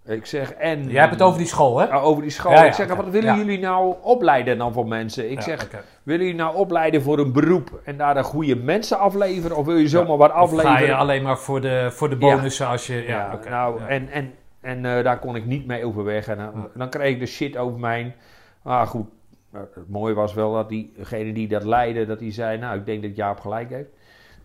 [0.05, 0.89] Ik zeg, en...
[0.89, 1.89] Jij hebt het over die school, hè?
[1.89, 2.51] Ah, over die school.
[2.51, 3.37] Ja, ja, ik zeg, wat willen Ja.
[3.37, 5.31] jullie nou opleiden dan voor mensen?
[5.31, 5.69] Ik zeg,
[6.03, 9.57] willen jullie nou opleiden voor een beroep en daar de goede mensen afleveren?
[9.57, 10.77] Of wil je zomaar wat Of afleveren?
[10.77, 13.03] ga je alleen maar voor de, voor de bonussen als je...
[13.07, 16.27] Ja, nou, en, en, en eh, daar kon ik niet mee overweg.
[16.27, 18.15] En dan, dan kreeg ik de shit over mij.
[18.61, 19.07] Maar goed,
[19.51, 22.85] nou, het mooie was wel dat diegene die dat leidde, dat hij zei, nou, ik
[22.85, 23.89] denk dat Jaap gelijk heeft.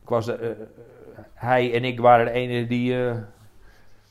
[0.02, 0.57] Ik was, de, eh, eh,
[1.34, 3.16] hij en ik waren de enigen die, eh,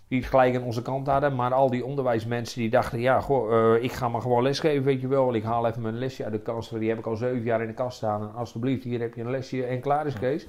[0.07, 1.35] die het gelijk aan onze kant hadden.
[1.35, 5.01] Maar al die onderwijsmensen die dachten, ja, goh, eh, ik ga maar gewoon lesgeven, weet
[5.01, 5.23] je wel.
[5.23, 7.61] Want ik haal even mijn lesje uit de kast, die heb ik al zeven jaar
[7.61, 8.21] in de kast staan.
[8.21, 10.47] En alsjeblieft, hier heb je een lesje en klaar is Kees.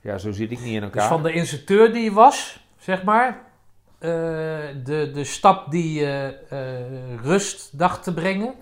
[0.00, 1.00] Ja, zo zit ik niet in elkaar.
[1.00, 3.38] Dus van de instructeur die je was, zeg maar,
[3.98, 4.08] eh,
[4.84, 6.38] de, de stap die je
[7.22, 8.54] rust dacht te brengen,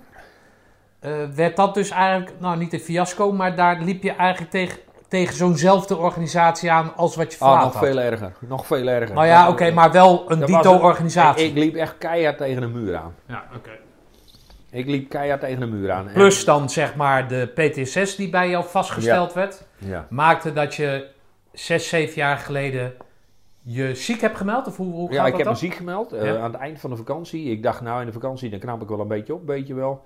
[1.35, 4.79] werd dat dus eigenlijk, nou niet een fiasco, maar daar liep je eigenlijk tegen,
[5.09, 7.85] tegen zo'nzelfde organisatie aan als wat je Oh, verlaat nog had.
[7.85, 8.33] veel erger.
[8.49, 9.15] Nog veel erger.
[9.15, 11.45] Nou ja, oké, maar wel een dito-organisatie.
[11.45, 13.15] Ik, ik liep echt keihard tegen de muur aan.
[13.27, 13.71] Ja, oké.
[14.71, 16.07] Ik liep keihard tegen de muur aan.
[16.09, 20.07] En- Plus dan zeg maar de PTSS die bij jou vastgesteld werd, Ja.
[20.11, 21.07] maakte dat je
[21.53, 22.93] zes, zeven jaar geleden
[23.63, 24.67] je ziek hebt gemeld?
[24.67, 25.53] Of hoe, hoe gaat Ja, ik dat heb dan?
[25.53, 26.37] me ziek gemeld eh, Ja.
[26.39, 27.51] aan het eind van de vakantie.
[27.51, 29.75] Ik dacht, nou in de vakantie dan knap ik wel een beetje op, weet je
[29.75, 30.05] wel.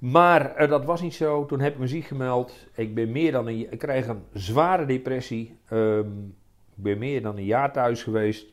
[0.00, 1.46] Maar eh, dat was niet zo.
[1.46, 2.52] Toen heb ik me ziek gemeld.
[2.74, 5.58] Ik ben meer dan een, ik kreeg een zware depressie.
[5.68, 6.18] Ehm,
[6.76, 8.46] ik ben meer dan een jaar thuis geweest.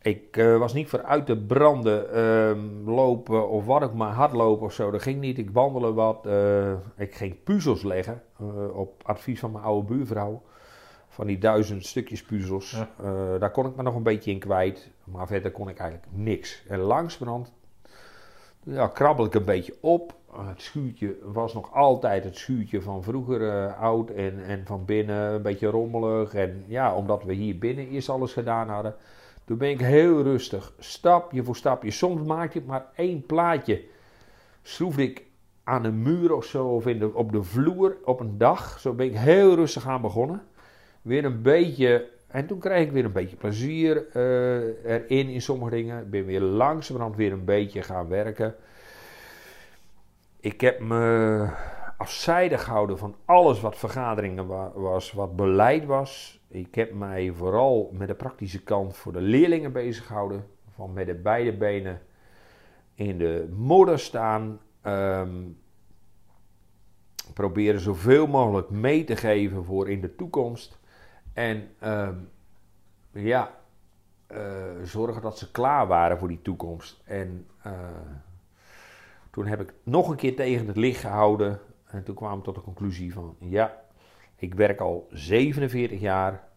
[0.00, 4.66] Ik eh, was niet voor uit te branden, ehm, lopen of wat ook maar, hardlopen
[4.66, 4.90] of zo.
[4.90, 5.38] Dat ging niet.
[5.38, 6.26] Ik wandelde wat.
[6.26, 8.22] eh, ik ging puzzels leggen
[8.74, 10.42] op advies van mijn oude buurvrouw.
[11.08, 12.70] Van die duizend stukjes puzzels.
[12.70, 13.38] Ja.
[13.38, 14.90] Daar kon ik me nog een beetje in kwijt.
[15.04, 16.64] Maar verder kon ik eigenlijk niks.
[16.68, 17.52] En langsbrand
[18.64, 20.14] ja, krabbel ik een beetje op.
[20.34, 24.84] Uh, Het schuurtje was nog altijd het schuurtje van vroeger eh, oud en, en van
[24.84, 26.34] binnen een beetje rommelig.
[26.34, 28.94] En ja, omdat we hier binnen eerst alles gedaan hadden.
[29.44, 31.90] Toen ben ik heel rustig, stapje voor stapje.
[31.90, 33.82] Soms maakte ik maar één plaatje.
[34.62, 35.24] Schroefde ik
[35.64, 38.78] aan een muur of zo, of in de, op de vloer op een dag.
[38.78, 40.42] Zo ben ik heel rustig aan begonnen.
[41.02, 45.70] Weer een beetje, en toen kreeg ik weer een beetje plezier eh, erin in sommige
[45.70, 46.10] dingen.
[46.10, 48.54] Ben weer langzamerhand weer een beetje gaan werken.
[50.42, 51.48] Ik heb me
[51.98, 56.40] afzijdig gehouden van alles wat vergaderingen wa- was, wat beleid was.
[56.48, 60.46] Ik heb mij vooral met de praktische kant voor de leerlingen bezig gehouden.
[60.74, 62.00] Van met de beide benen
[62.94, 64.60] in de modder staan.
[64.80, 65.42] Ehm,
[67.34, 70.78] proberen zoveel mogelijk mee te geven voor in de toekomst.
[71.32, 72.16] En ehm,
[73.12, 73.54] ja,
[74.26, 74.38] eh,
[74.82, 77.00] zorgen dat ze klaar waren voor die toekomst.
[77.04, 77.72] En eh,
[79.32, 81.60] toen heb ik nog een keer tegen het licht gehouden.
[81.84, 83.82] En toen kwam ik tot de conclusie van, ja,
[84.36, 86.48] ik werk al 47 jaar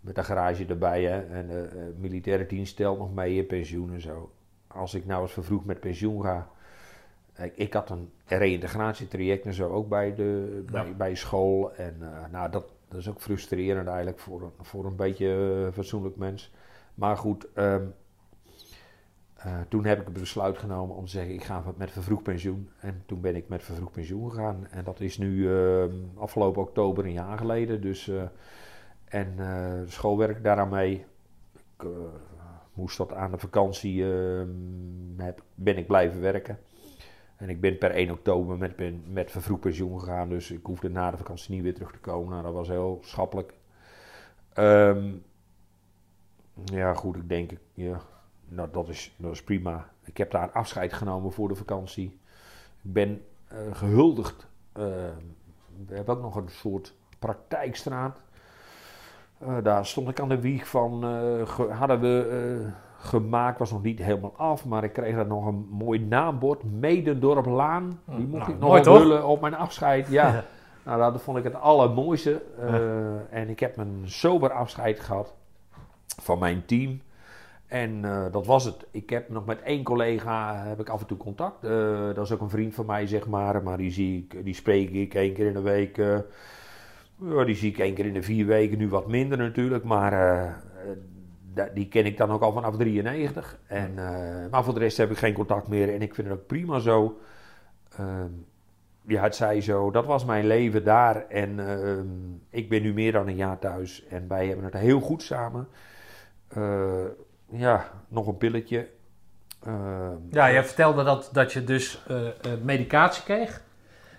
[0.00, 1.04] met een garage erbij.
[1.04, 4.32] Hè, en de eh, militaire dienst stelt nog mee in pensioen en zo.
[4.66, 6.48] Als ik nou eens vervroegd met pensioen ga.
[7.38, 10.92] Ik, ik had een reïntegratietraject en zo ook bij, de, bij, Ja.
[10.92, 11.74] bij school.
[11.74, 15.72] En eh, nou, dat, dat is ook frustrerend eigenlijk voor een, voor een beetje eh,
[15.72, 16.52] fatsoenlijk mens.
[16.94, 17.84] Maar goed, ehm,
[19.44, 22.68] eh, toen heb ik het besluit genomen om te zeggen: ik ga met vervroegd pensioen.
[22.80, 24.66] En toen ben ik met vervroegd pensioen gegaan.
[24.70, 27.80] En dat is nu ehm, afgelopen oktober een jaar geleden.
[27.80, 28.22] Dus, eh,
[29.04, 31.04] en eh schoolwerk daaraan mee.
[31.78, 31.88] Ik
[32.72, 34.48] moest dat aan de vakantie, ehm,
[35.16, 36.58] heb, ben ik blijven werken.
[37.36, 40.28] En ik ben per 1 oktober met, ben, met vervroegd pensioen gegaan.
[40.28, 42.30] Dus ik hoefde na de vakantie niet weer terug te komen.
[42.30, 43.54] Nou, dat was heel schappelijk.
[44.52, 45.12] Ehm,
[46.64, 48.00] ja, goed, ik denk, ja,
[48.54, 49.88] nou, dat, is, dat is prima.
[50.04, 52.18] Ik heb daar afscheid genomen voor de vakantie.
[52.82, 54.46] Ik ben eh, gehuldigd.
[54.72, 54.82] eh,
[55.86, 58.16] we hebben ook nog een soort praktijkstraat.
[59.38, 61.04] Eh, daar stond ik aan de wieg van.
[61.70, 64.64] hadden we gemaakt, was nog niet helemaal af.
[64.66, 66.64] Maar ik kreeg daar nog een mooi naambord.
[66.64, 68.00] Medendorp Laan.
[68.04, 70.08] Die mocht Nou, ik nog onthullen op mijn afscheid.
[70.08, 70.44] Ja.
[70.84, 72.42] Nou, dat vond ik het allermooiste.
[72.58, 75.34] Eh, En ik heb een sober afscheid gehad
[76.22, 77.00] van mijn team.
[77.72, 78.86] En eh, dat was het.
[78.90, 81.64] Ik heb nog met één collega heb ik af en toe contact.
[81.64, 83.62] Eh, dat is ook een vriend van mij, zeg maar.
[83.62, 85.98] Maar die, zie ik, die spreek ik één keer in de week.
[85.98, 86.18] eh,
[87.44, 88.78] die zie ik één keer in de vier weken.
[88.78, 89.84] Nu wat minder natuurlijk.
[89.84, 90.46] Maar eh,
[91.54, 93.58] eh, die ken ik dan ook al vanaf 93.
[93.66, 95.94] En, eh, maar voor de rest heb ik geen contact meer.
[95.94, 97.20] En ik vind het ook prima zo.
[97.96, 98.30] Ehm,
[99.06, 99.90] ja, het zij zo.
[99.90, 101.26] Dat was mijn leven daar.
[101.28, 102.06] En ehm,
[102.50, 104.06] ik ben nu meer dan een jaar thuis.
[104.06, 105.68] En wij hebben het heel goed samen.
[106.48, 107.04] Eh,
[107.52, 108.88] ja, nog een pilletje.
[109.64, 112.32] Ehm, Ja, jij vertelde dat, dat je dus eh, eh,
[112.62, 113.62] medicatie kreeg.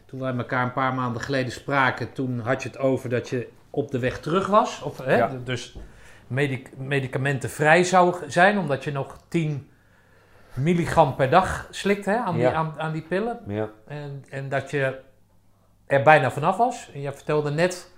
[0.06, 3.50] Toen wij elkaar een paar maanden geleden spraken, toen had je het over dat je
[3.70, 4.82] op de weg terug was.
[4.82, 5.32] Of, hè, Ja.
[5.44, 5.78] Dus
[6.28, 9.68] medic medicamentenvrij zou zijn, omdat je nog 10
[10.54, 13.40] milligram per dag slikt hè, aan, die, aan, aan die pillen.
[13.48, 13.70] ja.
[13.88, 15.00] En, en dat je
[15.86, 16.90] er bijna vanaf was.
[16.94, 17.92] En jij vertelde net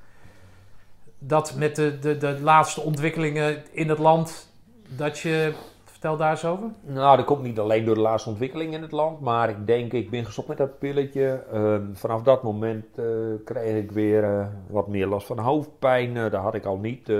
[1.19, 4.53] dat met de, de, de laatste ontwikkelingen in het land,
[4.87, 5.53] dat je...
[5.83, 6.69] Vertel daar eens over.
[6.81, 9.93] Nou, dat komt niet alleen door de laatste ontwikkeling in het land, maar ik denk,
[9.93, 11.43] ik ben gestopt met dat pilletje.
[11.51, 13.05] Ehm, vanaf dat moment eh,
[13.45, 16.17] kreeg ik weer eh, wat meer last van hoofdpijn.
[16.17, 17.11] Eh, dat had ik al niet,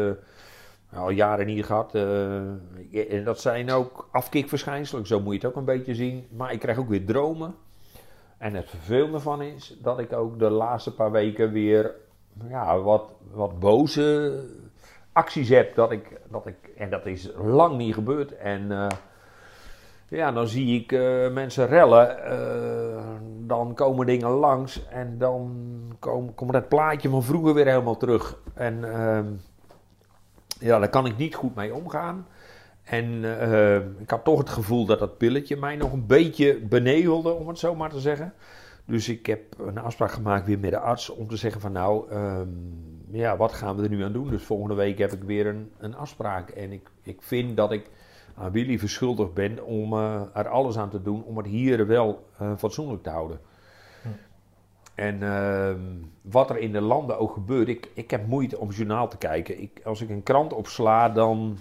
[0.96, 1.96] al jaren niet gehad.
[1.96, 6.28] Eh, en dat zijn ook afkikverschijnselen, zo moet je het ook een beetje zien.
[6.32, 7.56] Maar ik krijg ook weer dromen.
[8.38, 11.96] En het vervelende van is dat ik ook de laatste paar weken weer
[12.50, 14.44] ja, wat, wat boze
[15.16, 15.76] acties heb.
[15.76, 18.38] Dat ik, dat ik, en dat is lang niet gebeurd.
[18.38, 18.88] En eh,
[20.08, 22.24] Ja, dan zie ik eh, mensen rellen.
[22.26, 23.04] eh,
[23.48, 25.52] dan komen dingen langs en dan
[26.00, 28.38] kom- komt dat plaatje van vroeger weer helemaal terug.
[28.54, 29.26] En ehm,
[30.60, 32.28] ja, daar kan ik niet goed mee omgaan.
[32.84, 33.24] En
[34.00, 37.60] ik had toch het gevoel dat dat pilletje mij nog een beetje benevelde, om het
[37.60, 38.34] zo maar te zeggen.
[38.86, 42.10] Dus ik heb een afspraak gemaakt weer met de arts om te zeggen van nou,
[42.12, 42.48] ehm,
[43.16, 44.30] ja, wat gaan we er nu aan doen?
[44.30, 46.50] Dus volgende week heb ik weer een, een afspraak.
[46.50, 47.90] En ik, ik vind dat ik
[48.36, 52.28] aan Willy verschuldigd ben om eh, er alles aan te doen om het hier wel
[52.38, 53.40] eh, fatsoenlijk te houden.
[54.96, 55.80] En ehm,
[56.22, 59.62] wat er in de landen ook gebeurt, ik, ik heb moeite om journaal te kijken.
[59.62, 61.58] Ik, als ik een krant opsla, dan...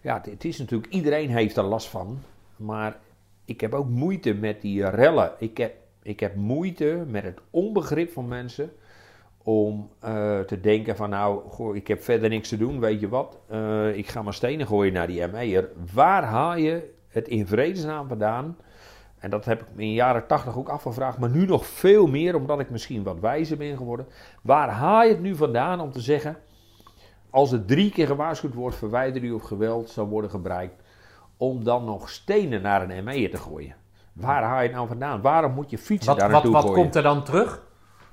[0.00, 2.18] Ja, het, het is natuurlijk, iedereen heeft er last van.
[2.56, 2.96] Maar
[3.44, 5.32] ik heb ook moeite met die rellen.
[5.38, 8.72] Ik heb, ik heb moeite met het onbegrip van mensen
[9.42, 13.08] om eh, te denken van nou, goh, ik heb verder niks te doen, weet je
[13.08, 13.38] wat?
[13.48, 15.68] Eh, ik ga maar stenen gooien naar die ME'er.
[15.94, 18.56] Waar haal je het in vredesnaam vandaan?
[19.18, 22.06] En dat heb ik me in de jaren tachtig ook afgevraagd, maar nu nog veel
[22.06, 24.06] meer, omdat ik misschien wat wijzer ben geworden.
[24.42, 26.36] Waar haal je het nu vandaan om te zeggen,
[27.30, 30.82] als er drie keer gewaarschuwd wordt, verwijder u of geweld zou worden gebruikt,
[31.36, 33.74] om dan nog stenen naar een ME'er te gooien?
[34.12, 35.20] Waar haal je het nou vandaan?
[35.20, 36.82] Waarom moet je fietsen Wat, daar wat, naartoe wat gooien?
[36.82, 37.62] komt er dan terug?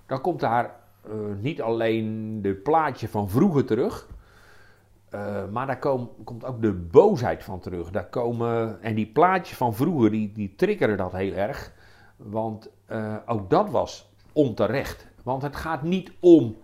[0.06, 0.79] Dan komt daar
[1.10, 4.08] eh, niet alleen de plaatje van vroeger terug,
[5.10, 7.92] eh, maar daar kom- komt ook de boosheid van terug.
[7.92, 11.72] Daar komen, en die plaatjes van vroeger, die, die triggeren dat heel erg.
[12.16, 15.08] Want eh, ook dat was onterecht.
[15.24, 16.58] Want het gaat niet om.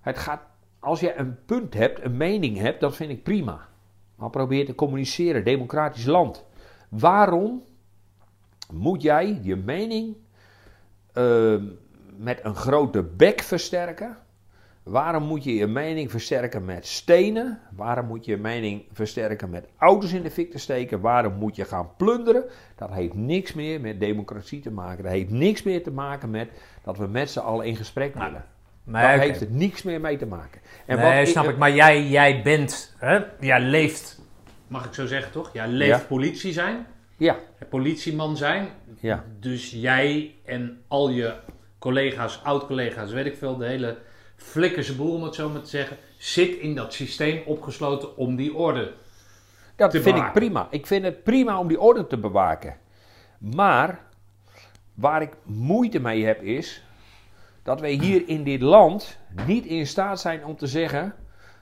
[0.00, 0.40] Het gaat,
[0.78, 3.68] als je een punt hebt, een mening hebt, dat vind ik prima.
[4.14, 6.44] Maar probeer te communiceren, democratisch land.
[6.88, 7.62] Waarom
[8.72, 10.16] moet jij je mening
[11.12, 11.54] eh,
[12.16, 14.16] met een grote bek versterken?
[14.82, 17.60] Waarom moet je je mening versterken met stenen?
[17.76, 21.00] Waarom moet je je mening versterken met auto's in de fik te steken?
[21.00, 22.44] Waarom moet je gaan plunderen?
[22.76, 25.02] Dat heeft niks meer met democratie te maken.
[25.02, 26.48] Dat heeft niks meer te maken met
[26.84, 28.44] dat we met z'n allen in gesprek Nou, willen.
[28.84, 30.60] Nee, Daar heeft het niks meer mee te maken.
[30.86, 31.56] En nee, wat snap ik.
[31.58, 33.20] Maar jij, jij bent, hè?
[33.40, 34.20] jij leeft,
[34.66, 35.50] mag ik zo zeggen toch?
[35.52, 36.06] Jij leeft Ja.
[36.06, 37.36] politie zijn, Ja,
[37.68, 38.68] politieman zijn.
[39.00, 39.24] ja.
[39.40, 41.34] Dus jij en al je
[41.82, 43.98] collega's, oud-collega's, weet ik veel, de hele
[44.36, 48.54] flikkerse boel om het zo maar te zeggen, zit in dat systeem opgesloten om die
[48.54, 48.92] orde.
[49.76, 50.66] Dat te vind ik prima.
[50.70, 52.76] Ik vind het prima om die orde te bewaken.
[53.38, 54.00] Maar
[54.94, 56.84] waar ik moeite mee heb is
[57.62, 61.14] dat wij hier in dit land niet in staat zijn om te zeggen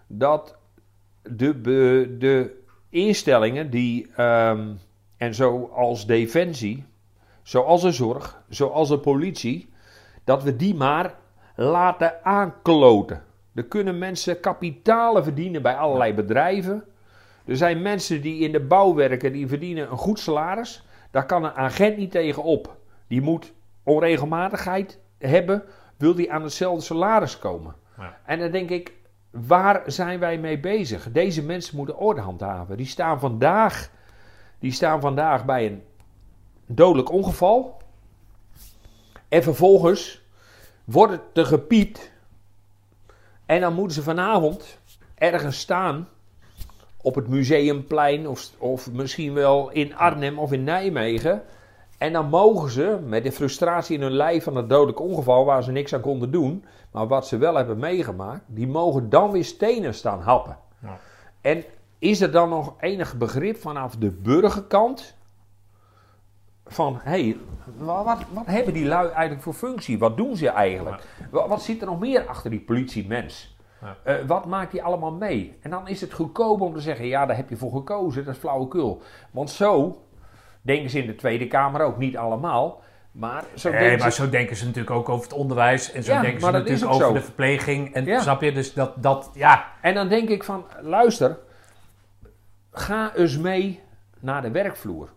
[0.07, 0.59] dat
[1.23, 2.51] de
[2.89, 4.75] instellingen die, ehm,
[5.17, 6.85] en zoals defensie,
[7.43, 9.70] zoals de zorg, zoals de politie,
[10.31, 11.15] dat we die maar
[11.55, 13.23] laten aankloten.
[13.55, 16.85] Er kunnen mensen kapitalen verdienen bij allerlei bedrijven.
[17.45, 20.87] Er zijn mensen die in de bouw werken, die verdienen een goed salaris.
[21.11, 22.77] Daar kan een agent niet tegen op.
[23.07, 23.53] Die moet
[23.83, 25.63] onregelmatigheid hebben,
[25.97, 27.75] wil die aan hetzelfde salaris komen.
[27.99, 28.19] Ja.
[28.25, 28.93] En dan denk ik,
[29.31, 31.13] waar zijn wij mee bezig?
[31.13, 32.77] Deze mensen moeten orde handhaven.
[32.77, 33.91] Die staan vandaag,
[34.59, 35.83] die staan vandaag bij een
[36.67, 37.79] dodelijk ongeval.
[39.29, 40.20] En vervolgens
[40.85, 42.11] wordt het te gepiept.
[43.47, 44.79] En dan moeten ze vanavond
[45.15, 46.09] ergens staan
[47.03, 51.43] op het museumplein of, of misschien wel in Arnhem of in Nijmegen.
[51.99, 55.63] En dan mogen ze met de frustratie in hun lijf van het dodelijk ongeval waar
[55.63, 59.45] ze niks aan konden doen, maar wat ze wel hebben meegemaakt, die mogen dan weer
[59.45, 60.59] stenen staan happen.
[60.83, 60.99] Ja.
[61.41, 61.65] En
[61.99, 65.15] is er dan nog enig begrip vanaf de burgerkant
[66.71, 67.37] van, hé, hey,
[67.77, 69.99] wa- wat, wat hebben die lui eigenlijk voor functie?
[69.99, 71.03] Wat doen ze eigenlijk?
[71.31, 73.57] Wa- Wat, zit er nog meer achter die politiemens?
[73.83, 73.97] Ja.
[74.03, 75.59] Eh, wat maakt die allemaal mee?
[75.61, 78.35] En dan is het goedkoop om te zeggen, ja, daar heb je voor gekozen, dat
[78.35, 79.03] is flauwekul.
[79.31, 80.03] Want zo
[80.63, 82.81] denken ze in de Tweede Kamer ook, niet allemaal,
[83.13, 84.23] maar zo Nee, denken maar ze...
[84.25, 86.91] zo denken ze natuurlijk ook over het onderwijs en zo Ja, denken ze natuurlijk ook
[86.93, 87.13] over zo.
[87.13, 87.95] de verpleging.
[87.95, 88.53] En snap je?
[88.53, 91.39] Dus dat, dat ja, En dan denk ik van, luister,
[92.73, 93.81] ga eens mee
[94.21, 95.09] naar de werkvloer.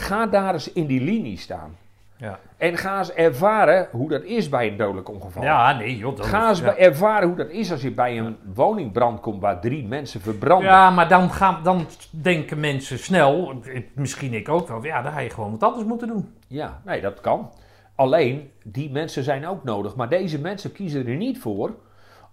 [0.00, 1.76] Ga daar eens in die linie staan.
[2.16, 2.38] ja.
[2.56, 5.42] En ga eens ervaren hoe dat is bij een dodelijk ongeval.
[5.42, 6.16] ja, nee joh.
[6.16, 6.76] dat- Ga eens ja.
[6.76, 10.68] ervaren hoe dat is als je bij een woningbrand komt waar drie mensen verbranden.
[10.68, 13.54] Ja, maar dan, gaan, dan denken mensen snel,
[13.94, 16.34] misschien ik ook wel, ja, dan ga je gewoon wat anders moeten doen.
[16.46, 17.50] Ja, nee, dat kan.
[17.94, 19.96] Alleen, die mensen zijn ook nodig.
[19.96, 21.74] Maar deze mensen kiezen er niet voor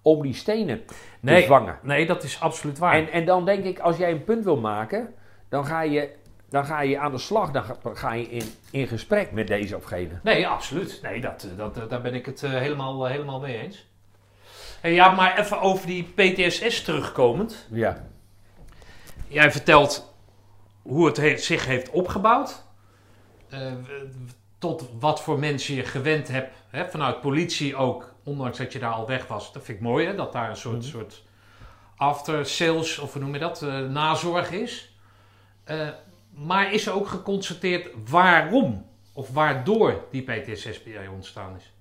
[0.01, 0.81] om die stenen
[1.19, 1.77] Nee, te vangen.
[1.81, 2.93] nee dat is absoluut waar.
[2.93, 5.13] En, en dan denk ik, als jij een punt wil maken,
[5.49, 6.09] dan ga je,
[6.49, 7.51] dan ga je aan de slag.
[7.51, 7.63] Dan
[7.97, 10.19] ga, je in, in gesprek met deze of gene.
[10.23, 10.99] Nee, absoluut.
[11.01, 13.85] Nee, dat, eh, dat, eh, daar ben ik het eh, helemaal, helemaal mee eens.
[14.81, 17.67] Hey, ja, maar even over die PTSS terugkomend.
[17.71, 18.07] Ja.
[19.27, 20.15] Jij vertelt
[20.81, 22.65] hoe het he- zich heeft opgebouwd.
[24.59, 28.91] tot wat voor mensen je gewend hebt, hè, vanuit politie ook, ondanks dat je daar
[28.91, 29.53] al weg was.
[29.53, 31.23] Dat vind ik mooi, hè, dat daar een soort, soort
[31.95, 34.97] after sales, of hoe noem je dat, nazorg is.
[35.63, 35.87] Eh,
[36.45, 41.73] maar is er ook geconstateerd waarom of waardoor die PTSS bij jou ontstaan is?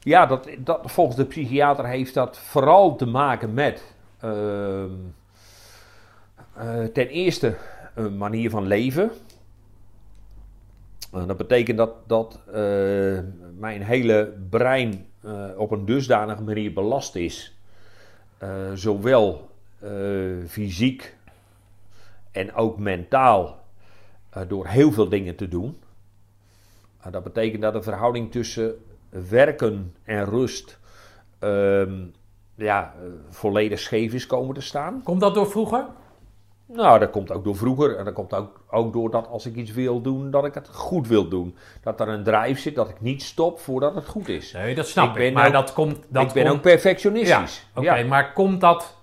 [0.00, 4.90] Ja, dat, dat, volgens de psychiater heeft dat vooral te maken met ehm,
[6.54, 7.56] eh, ten eerste
[7.94, 9.10] een manier van leven.
[11.10, 13.18] Dat betekent dat, dat eh,
[13.58, 17.56] mijn hele brein eh, op een dusdanige manier belast is.
[18.74, 19.50] Zowel
[20.46, 21.16] fysiek
[22.32, 23.58] en ook mentaal
[24.30, 25.80] eh, door heel veel dingen te doen.
[27.06, 28.74] Uh, dat betekent dat de verhouding tussen
[29.28, 30.78] werken en rust
[31.38, 31.92] ehm,
[32.54, 35.00] ja, eh, volledig scheef is komen te staan.
[35.04, 35.86] Komt dat door vroeger?
[36.66, 37.96] Nou, dat komt ook door vroeger.
[37.96, 40.68] En dat komt ook, ook door dat als ik iets wil doen, dat ik het
[40.68, 41.56] goed wil doen.
[41.82, 44.52] Dat er een drijf zit, dat ik niet stop voordat het goed is.
[44.52, 45.34] Nee, dat snap Ik ik.
[45.34, 45.98] maar ook- dat komt.
[46.08, 47.66] Dat ik ben komt, ook perfectionistisch.
[47.74, 48.96] Ja, oké, maar komt dat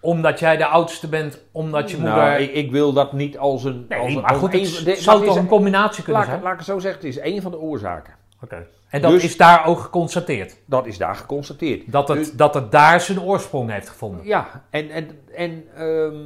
[0.00, 2.14] omdat jij de oudste bent, omdat je moeder...
[2.16, 3.86] Nou, ik, ik wil dat niet als een...
[3.88, 6.30] nee, als een, maar als goed, een- het de- zou toch een combinatie kunnen laat,
[6.30, 6.42] zijn?
[6.42, 8.14] laat ik het zo zeggen, het is één van de oorzaken.
[8.42, 8.66] Oké.
[8.88, 10.56] En dat Dus- is daar ook geconstateerd?
[10.64, 11.92] Dat is daar geconstateerd.
[11.92, 14.26] Dat het, Dus- dat het daar zijn oorsprong heeft gevonden?
[14.26, 16.18] Ja, en, en, en ehm,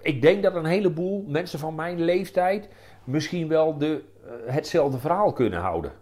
[0.00, 2.68] ik denk dat een heleboel mensen van mijn leeftijd
[3.04, 4.02] misschien wel de,
[4.46, 5.92] eh, hetzelfde verhaal kunnen houden.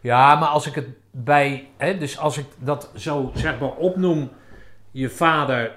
[0.00, 4.30] Ja, maar als ik het bij, hè, dus als ik dat zo zeg maar opnoem,
[4.90, 5.72] je vader,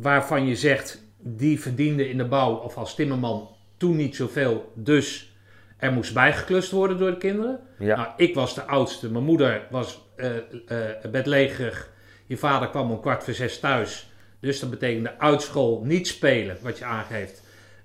[0.00, 5.36] waarvan je zegt, die verdiende in de bouw of als timmerman toen niet zoveel, dus
[5.76, 7.60] er moest bijgeklust worden door de kinderen.
[7.78, 7.96] Ja.
[7.96, 11.90] Nou, ik was de oudste, mijn moeder was eh eh, bedlegerig,
[12.26, 16.56] je vader kwam om kwart voor zes thuis, dus dat betekende uit school niet spelen,
[16.60, 17.42] wat je aangeeft.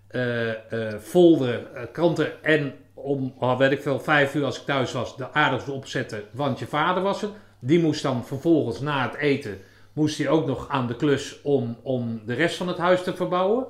[0.07, 4.65] eh eh folder, eh, kranten en om, oh, weet ik veel, vijf uur als ik
[4.65, 7.29] thuis was, de aardappels opzetten, want je vader was er.
[7.59, 9.57] Die moest dan vervolgens na het eten,
[9.97, 13.15] moest hij ook nog aan de klus om, om de rest van het huis te
[13.15, 13.65] verbouwen.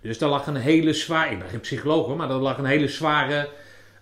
[0.00, 2.64] Dus daar lag een hele zware, ik ben geen psycholoog hoor, maar er lag een
[2.64, 3.48] hele zware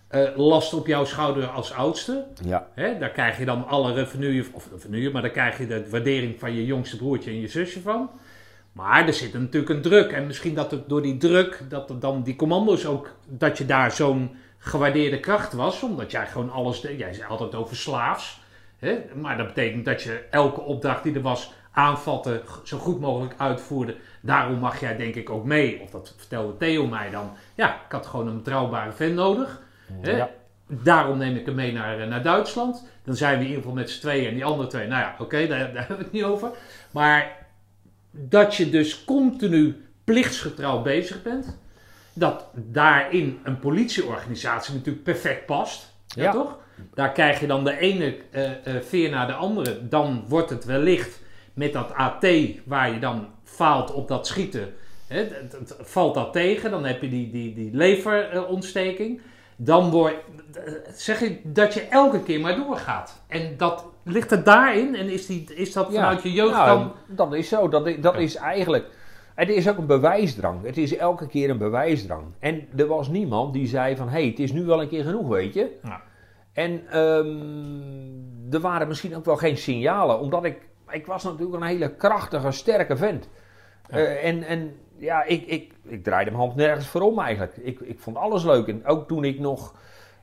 [0.07, 2.25] eh, last op jouw schouder als oudste.
[2.43, 2.67] Ja.
[2.73, 6.39] Hè, daar krijg je dan alle revenue, of revenue, maar daar krijg je de waardering
[6.39, 8.09] van je jongste broertje en je zusje van.
[8.71, 10.11] Maar er zit natuurlijk een druk.
[10.11, 13.65] En misschien dat het door die druk, dat er dan die commando's ook, dat je
[13.65, 15.83] daar zo'n gewaardeerde kracht was.
[15.83, 16.99] Omdat jij gewoon alles deed.
[16.99, 18.41] Jij zei altijd over slaafs.
[18.77, 18.97] Hè?
[19.15, 23.33] Maar dat betekent dat je elke opdracht die er was, aanvatte, g- zo goed mogelijk
[23.37, 23.95] uitvoerde.
[24.21, 25.81] Daarom mag jij denk ik ook mee.
[25.81, 27.31] Of dat vertelde Theo mij dan.
[27.55, 29.61] Ja, ik had gewoon een betrouwbare vent nodig.
[30.01, 30.23] Hè?
[30.67, 32.87] Daarom neem ik hem mee naar, eh, naar Duitsland.
[33.03, 34.87] Dan zijn we in ieder geval met z'n tweeën en die andere twee.
[34.87, 36.49] Nou ja, oké, daar, daar hebben we het niet over.
[36.91, 37.37] Maar
[38.11, 41.57] dat je dus continu plichtsgetrouw bezig bent.
[42.13, 45.93] Dat daarin een politieorganisatie natuurlijk perfect past.
[46.07, 46.31] Ja, Ja.
[46.31, 46.57] toch?
[46.93, 49.87] Daar krijg je dan de ene eh, eh, veer naar de andere.
[49.87, 51.19] Dan wordt het wellicht
[51.61, 52.25] met dat AT
[52.65, 54.73] waar je dan faalt op dat schieten.
[55.07, 59.21] Hè, het, het- valt dat tegen, dan heb je die, die, die leverontsteking.
[59.55, 60.15] Dan word,
[60.95, 63.21] zeg je dat je elke keer maar doorgaat.
[63.27, 64.95] En dat ligt het daarin?
[64.95, 65.93] En is, die, is dat Ja.
[65.93, 66.91] vanuit je jeugd Nou, dan...
[67.07, 67.67] Dat is zo.
[67.69, 68.85] Dat is, dat is eigenlijk.
[69.35, 70.65] Het is ook een bewijsdrang.
[70.65, 72.23] Het is elke keer een bewijsdrang.
[72.39, 74.07] En er was niemand die zei van...
[74.09, 75.77] hé, hey, het is nu wel een keer genoeg, weet je.
[75.83, 76.01] Ja.
[76.53, 80.19] En ehm, er waren misschien ook wel geen signalen.
[80.19, 80.69] Omdat ik...
[80.91, 83.29] Ik was natuurlijk een hele krachtige, sterke vent.
[83.89, 83.97] Ja.
[83.97, 87.57] Eh, en, en ja, ik, ik, ik draaide mijn hand nergens voor om eigenlijk.
[87.57, 88.67] Ik, ik vond alles leuk.
[88.67, 89.75] En ook toen ik nog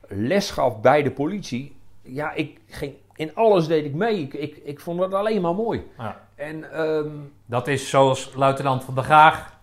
[0.07, 1.77] les gaf bij de politie...
[2.01, 2.93] Ja, ik ging...
[3.15, 4.21] In alles deed ik mee.
[4.21, 5.83] Ik, ik, ik vond het alleen maar mooi.
[5.97, 6.21] Ja.
[6.35, 7.09] En ehm,
[7.45, 9.57] Dat is zoals luitenant van der Graag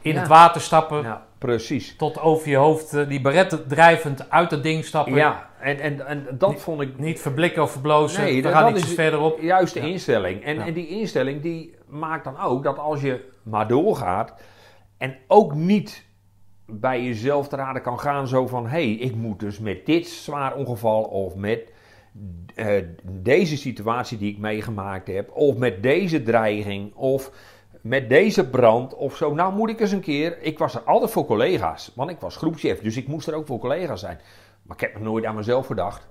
[0.00, 0.18] in Ja.
[0.18, 1.96] het water stappen, ja, precies.
[1.96, 5.14] tot over je hoofd eh, die beretten drijvend uit het ding stappen.
[5.14, 8.72] Ja, en, en, en dat vond ik Niet verblikken of verblozen, Nee, we dat- gaan
[8.72, 9.40] dat is- verderop.
[9.40, 9.86] juist de Ja.
[9.86, 10.44] instelling.
[10.44, 10.66] En, Ja.
[10.66, 14.34] en die instelling die maakt dan ook dat als je maar doorgaat
[14.98, 16.04] en ook niet
[16.66, 18.64] bij jezelf te raden kan gaan zo van...
[18.64, 21.72] hé, hey, ik moet dus met dit zwaar ongeval of met
[22.54, 22.66] eh,
[23.02, 25.30] deze situatie die ik meegemaakt heb...
[25.32, 27.30] of met deze dreiging of
[27.80, 29.34] met deze brand of zo.
[29.34, 30.38] Nou moet ik eens een keer...
[30.42, 33.46] Ik was er altijd voor collega's, want ik was groepschef, dus ik moest er ook
[33.46, 34.18] voor collega's zijn.
[34.70, 36.08] Maar ik heb me nooit aan mezelf gedacht.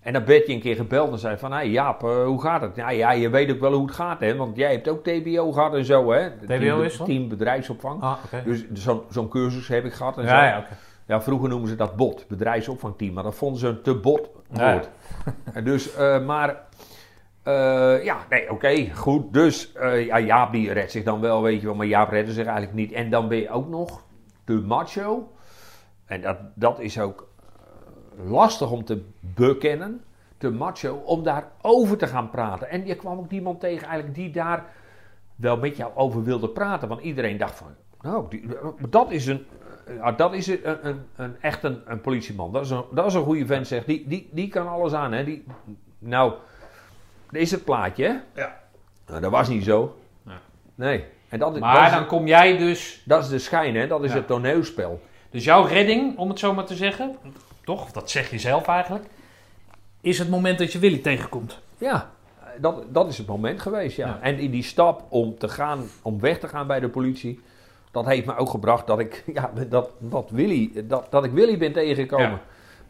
[0.00, 1.52] En dan werd je een keer gebeld en zei van...
[1.52, 2.76] Hé Jaap, eh, hoe gaat het?
[2.76, 4.36] Nou ja, je weet ook wel hoe het gaat, hè?
[4.36, 6.30] Want jij hebt ook TBO gehad en zo, hè?
[6.30, 7.06] TBO is wat?
[7.06, 8.02] Team bedrijfsopvang.
[8.02, 8.16] Ah.
[8.44, 10.34] Dus zo'n zo'n cursus heb ik gehad en zo.
[10.34, 10.64] ja, ja.
[11.06, 13.12] Ja, vroeger noemen ze dat bot, bedrijfsopvangteam.
[13.12, 14.90] Maar dat vonden ze een te bot Ja, woord.
[15.52, 16.62] En dus, eh, maar...
[17.42, 19.32] eh, ja, nee, oké, goed.
[19.32, 19.72] Dus
[20.06, 21.74] ja, Jaap die redt zich dan wel, weet je wel.
[21.76, 22.92] Maar Jaap redde zich eigenlijk niet.
[22.92, 24.02] En dan ben je ook nog
[24.44, 25.32] te macho.
[26.06, 27.28] En dat, dat is ook
[28.24, 30.04] lastig om te bekennen,
[30.38, 32.68] te macho, om daarover te gaan praten.
[32.68, 34.64] En je kwam ook niemand tegen eigenlijk die daar
[35.36, 36.88] wel met jou over wilde praten.
[36.88, 37.66] Want iedereen dacht van,
[38.00, 38.48] nou, die,
[38.88, 39.46] dat is een...
[39.96, 42.52] Ja, dat is een, een, een, echt een, een politieman.
[42.52, 43.84] Dat is een, dat is een goede vent, zeg.
[43.84, 45.24] Die, die, die kan alles aan, hè.
[45.24, 45.44] Die,
[45.98, 46.32] nou,
[47.30, 48.40] dit is het plaatje, hè.
[48.42, 48.60] Ja.
[49.06, 49.96] Nou, dat was niet zo.
[50.26, 50.40] Ja.
[50.74, 51.04] Nee.
[51.28, 53.02] En dat, dat, Maar is, dan kom jij dus...
[53.04, 53.86] dat is de schijn, hè.
[53.86, 54.16] Dat is Ja.
[54.16, 55.00] het toneelspel.
[55.30, 57.16] Dus jouw redding, om het zo maar te zeggen,
[57.64, 59.04] toch, dat zeg je zelf eigenlijk,
[60.00, 61.60] is het moment dat je Willy tegenkomt.
[61.78, 62.10] Ja,
[62.58, 64.06] dat, dat is het moment geweest, ja.
[64.06, 64.18] Ja.
[64.20, 67.40] En in die stap om, te gaan, om weg te gaan bij de politie,
[67.90, 71.58] dat heeft me ook gebracht dat ik, ja, dat, dat, Willy, dat, dat ik Willy
[71.58, 72.30] ben tegengekomen.
[72.30, 72.40] Ja.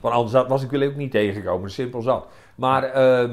[0.01, 2.27] Want anders was ik Willy ook niet tegengekomen, simpel zat.
[2.55, 3.33] Maar, ehm,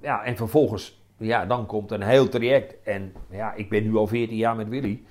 [0.00, 2.82] ja, en vervolgens, ja, dan komt een heel traject.
[2.82, 5.02] En ja, ik ben nu al 14 jaar met Willy.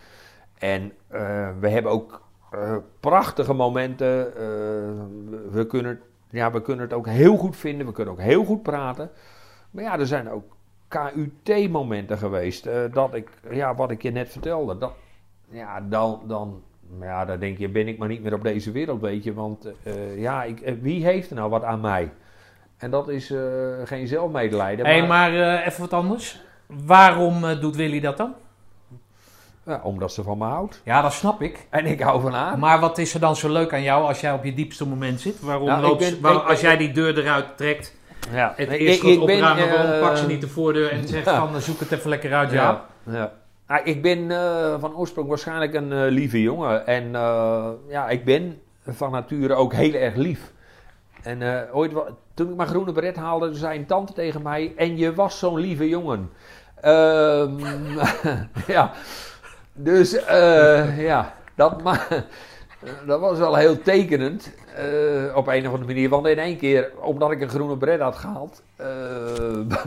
[0.58, 2.22] En eh, we hebben ook
[2.62, 4.36] eh, prachtige momenten.
[4.36, 4.42] eh,
[5.52, 8.64] we- kunnen, ja, we kunnen het ook heel goed vinden, we kunnen ook heel goed
[8.64, 9.10] praten.
[9.72, 10.44] Maar ja, er zijn ook
[10.88, 12.66] KUT-momenten geweest.
[12.66, 14.78] eh, dat ik, ja, wat ik je net vertelde.
[14.78, 14.92] Dat,
[15.50, 16.62] ja, dan, dan,
[17.02, 19.34] ja, dan denk je, ben ik maar niet meer op deze wereld, weet je.
[19.34, 19.68] Want
[20.16, 22.12] ja, ik, wie heeft er nou wat aan mij?
[22.78, 23.34] En dat is
[23.84, 24.86] geen zelfmedelijden.
[24.86, 26.44] Hé, maar eh, even wat anders.
[26.86, 28.34] Waarom doet Willy dat dan?
[29.66, 30.82] Ja, omdat ze van me houdt.
[30.84, 31.68] Ja, dat snap ik.
[31.70, 32.60] En ik hou van haar.
[32.60, 35.22] Maar wat is er dan zo leuk aan jou als jij op je diepste moment
[35.22, 35.40] zit?
[35.42, 37.96] Waarom Nou, loopt, ben- waar- ik- als jij die deur eruit trekt,
[38.32, 40.92] Ja, het nee, eerst ik- ik ben, opruimen, waarom eh, pak je niet de voordeur
[40.92, 41.48] en zegt ja.
[41.48, 42.86] van zoek het even lekker uit, ja.
[43.04, 43.32] Ja.
[43.68, 46.88] Ah, ik ben eh, van oorsprong waarschijnlijk een eh, lieve jongen.
[46.88, 47.12] En
[47.90, 50.54] ja, ik ben van nature ook heel erg lief.
[51.24, 51.92] En ooit,
[52.34, 54.74] toen ik mijn groene beret haalde, zei een tante tegen mij...
[54.76, 56.30] En je was zo'n lieve jongen.
[56.82, 57.52] Ehm,
[58.68, 58.92] ja,
[59.76, 61.82] dus eh, ja, dat,
[63.08, 64.52] dat was wel heel tekenend.
[64.76, 66.10] eh, op een of andere manier.
[66.10, 68.64] Want in één keer, omdat ik een groene beret had gehaald...
[68.76, 68.88] eh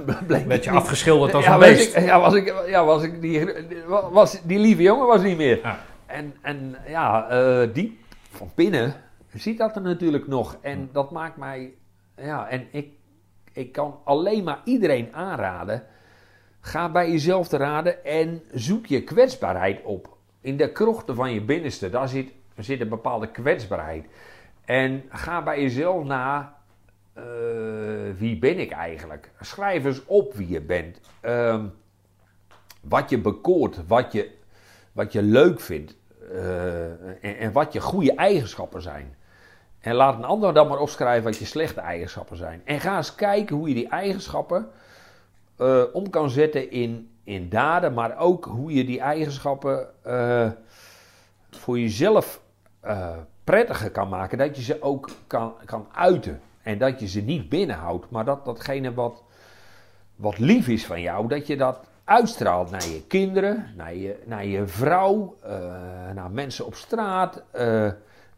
[0.27, 1.97] bleek Werd je niet- afgeschilderd als ja, een beest.
[1.97, 3.49] ik, ja, was ik, ja, was ik die,
[4.11, 5.61] was, die lieve jongen was niet meer.
[5.63, 5.79] Ja.
[6.07, 7.27] En, en ja,
[7.67, 8.01] die
[8.31, 8.95] van binnen
[9.35, 10.57] ziet dat er natuurlijk nog.
[10.61, 11.73] En dat maakt mij,
[12.17, 12.89] ja, en ik,
[13.53, 15.83] ik kan alleen maar iedereen aanraden.
[16.69, 20.17] Ga bij jezelf te raden en zoek je kwetsbaarheid op.
[20.41, 24.07] In de krochten van je binnenste, daar zit, zit een bepaalde kwetsbaarheid.
[24.65, 26.57] En ga bij jezelf na,
[27.13, 27.25] eh,
[28.17, 29.31] wie ben ik eigenlijk?
[29.41, 31.01] Schrijf eens op wie je bent.
[31.21, 31.67] Ehm,
[32.81, 34.31] wat je bekoort, wat je,
[34.93, 35.97] wat je leuk vindt.
[36.33, 36.85] eh,
[37.25, 39.17] en, en wat je goede eigenschappen zijn.
[39.81, 42.63] En laat een ander dan maar opschrijven wat je slechte eigenschappen zijn.
[42.65, 44.69] En ga eens kijken hoe je die eigenschappen
[45.59, 50.51] eh, om kan zetten in, in daden, maar ook hoe je die eigenschappen eh,
[51.51, 52.41] voor jezelf
[52.81, 54.39] eh, prettiger kan maken.
[54.39, 56.41] Dat je ze ook kan, kan uiten.
[56.63, 59.23] En dat je ze niet binnenhoudt, maar dat datgene wat,
[60.17, 64.47] wat lief is van jou, dat je dat uitstraalt naar je kinderen, naar je, naar
[64.47, 65.37] je vrouw,
[66.15, 67.43] naar mensen op straat.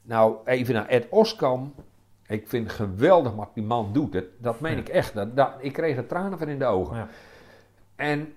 [0.03, 1.75] nou, even naar Ed Oskam.
[2.31, 4.13] Ik vind het geweldig wat die man doet.
[4.13, 4.79] Dat, dat meen Ja.
[4.79, 5.15] ik echt.
[5.15, 6.97] Dat, dat, ik kreeg er tranen van in de ogen.
[6.97, 7.09] Ja.
[7.97, 8.33] En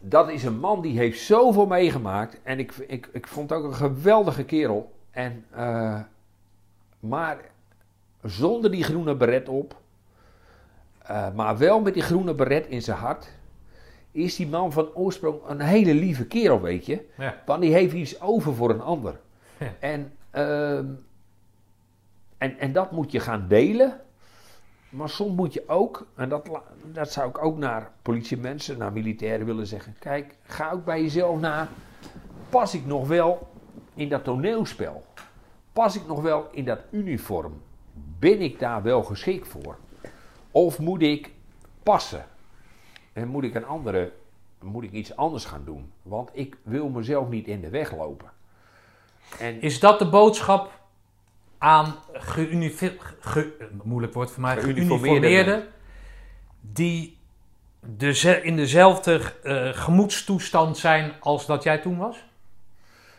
[0.00, 2.40] dat is een man die heeft zoveel meegemaakt.
[2.42, 4.92] En ik, ik, ik vond het ook een geweldige kerel.
[5.10, 6.00] En, eh,
[7.00, 7.38] maar
[8.22, 9.76] zonder die groene beret op,
[11.02, 13.30] eh, maar wel met die groene beret in zijn hart,
[14.10, 17.08] is die man van oorsprong een hele lieve kerel, weet je.
[17.18, 17.42] Ja.
[17.46, 19.20] Want die heeft iets over voor een ander.
[19.78, 20.86] En, ehm,
[22.42, 24.00] en, en dat moet je gaan delen.
[24.88, 26.48] Maar soms moet je ook, en dat,
[26.92, 29.96] dat zou ik ook naar politiemensen, naar militairen willen zeggen.
[29.98, 31.68] Kijk, ga ook bij jezelf na.
[32.48, 33.48] Pas ik nog wel
[33.94, 35.04] in dat toneelspel?
[35.72, 37.62] Pas ik nog wel in dat uniform?
[38.18, 39.76] Ben ik daar wel geschikt voor?
[40.50, 41.30] Of moet ik
[41.82, 42.24] passen?
[43.12, 44.12] En moet ik een andere,
[44.60, 45.92] moet ik iets anders gaan doen?
[46.02, 48.30] Want ik wil mezelf niet in de weg lopen.
[49.38, 50.81] En Is dat de boodschap
[51.62, 55.66] aan geunifi- ge- eh, moeilijk woord voor mij, Geuniformeerde geuniformeerden
[56.60, 57.16] die
[57.80, 62.24] deze- in dezelfde eh, gemoedstoestand zijn als dat jij toen was?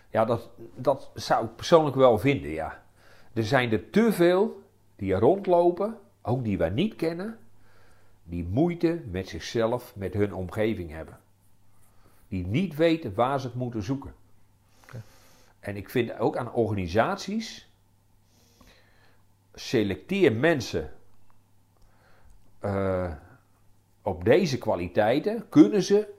[0.10, 2.82] Ja, dat, dat zou ik persoonlijk wel vinden, ja.
[3.34, 4.64] Er zijn er te veel
[4.96, 7.38] die rondlopen, ook die wij niet kennen,
[8.24, 11.20] die moeite met zichzelf, met hun omgeving hebben.
[12.28, 14.14] Die niet weten waar ze het moeten zoeken.
[15.60, 17.68] En ik vind ook aan organisaties,
[19.54, 20.92] selecteer mensen
[22.60, 23.12] eh,
[24.02, 26.14] op deze kwaliteiten, kunnen ze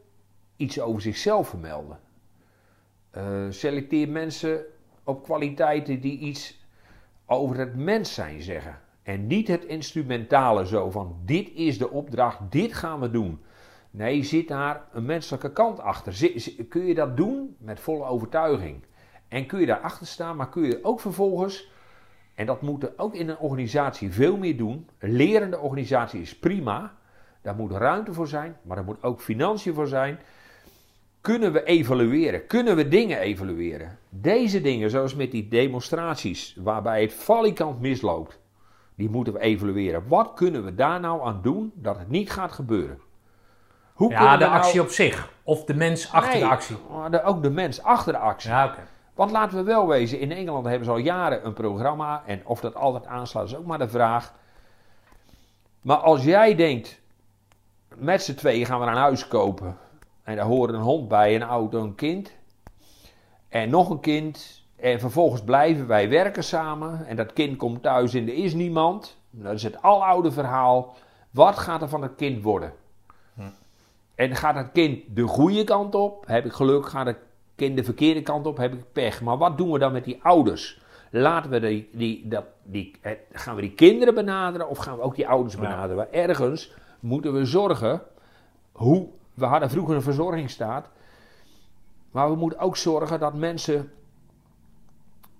[0.56, 1.98] iets over zichzelf vermelden.
[3.10, 4.64] Eh, selecteer mensen
[5.04, 6.62] op kwaliteiten die iets
[7.26, 8.80] over het mens zijn zeggen.
[9.02, 13.40] En niet het instrumentale zo van dit is de opdracht, dit gaan we doen.
[13.90, 16.30] Nee, zit daar een menselijke kant achter.
[16.68, 18.84] Kun je dat doen met volle overtuiging?
[19.28, 21.70] En kun je daarachter staan, maar kun je ook vervolgens,
[22.34, 24.88] en dat moeten ook in een organisatie veel meer doen.
[24.98, 26.92] Een lerende organisatie is prima,
[27.42, 30.18] daar moet ruimte voor zijn, maar er moet ook financiën voor zijn.
[31.20, 32.46] Kunnen we evalueren?
[32.46, 33.98] Kunnen we dingen evalueren?
[34.08, 38.38] Deze dingen, zoals met die demonstraties, waarbij het valikant misloopt,
[38.94, 40.08] die moeten we evalueren.
[40.08, 42.98] Wat kunnen we daar nou aan doen dat het niet gaat gebeuren?
[43.92, 45.32] Hoe Ja, de nou- actie op zich.
[45.42, 46.76] Of de mens achter Nee, de actie.
[47.24, 48.50] ook de mens achter de actie.
[48.50, 48.80] Ja, oké.
[49.14, 52.22] Want laten we wel wezen, in Engeland hebben ze al jaren een programma.
[52.26, 54.34] En of dat altijd aanslaat is ook maar de vraag.
[55.80, 57.00] Maar als jij denkt,
[57.94, 59.76] met z'n tweeën gaan we een huis kopen.
[60.22, 62.32] En daar hoort een hond bij, een auto, een kind.
[63.48, 64.62] En nog een kind.
[64.76, 67.06] En vervolgens blijven wij werken samen.
[67.06, 69.16] En dat kind komt thuis en er is niemand.
[69.30, 70.94] Dat is het aloude verhaal.
[71.30, 72.72] Wat gaat er van het kind worden?
[74.14, 76.26] En gaat het kind de goede kant op?
[76.26, 76.86] Heb ik geluk?
[76.86, 77.18] Gaat het
[77.56, 78.56] kind de verkeerde kant op?
[78.56, 79.22] Heb ik pech?
[79.22, 80.82] Maar wat doen we dan met die ouders?
[81.10, 85.02] Laten we die, die, dat, die, eh, gaan we die kinderen benaderen of gaan we
[85.02, 85.96] ook die ouders benaderen?
[85.96, 88.02] Maar ergens moeten we zorgen
[88.72, 89.06] hoe.
[89.34, 90.88] We hadden vroeger een verzorgingsstaat.
[92.10, 93.92] Maar we moeten ook zorgen dat mensen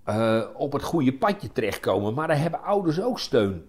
[0.05, 2.15] eh, op het goede padje terechtkomen.
[2.15, 3.67] Maar daar hebben ouders ook steun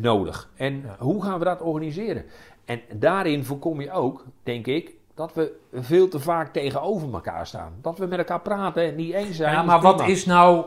[0.00, 0.50] nodig.
[0.56, 0.96] En Ja.
[0.98, 2.24] hoe gaan we dat organiseren?
[2.64, 7.72] En daarin voorkom je ook, denk ik, dat we veel te vaak tegenover elkaar staan.
[7.82, 9.52] Dat we met elkaar praten en niet eens zijn.
[9.52, 10.64] Ja, maar wat is, nou,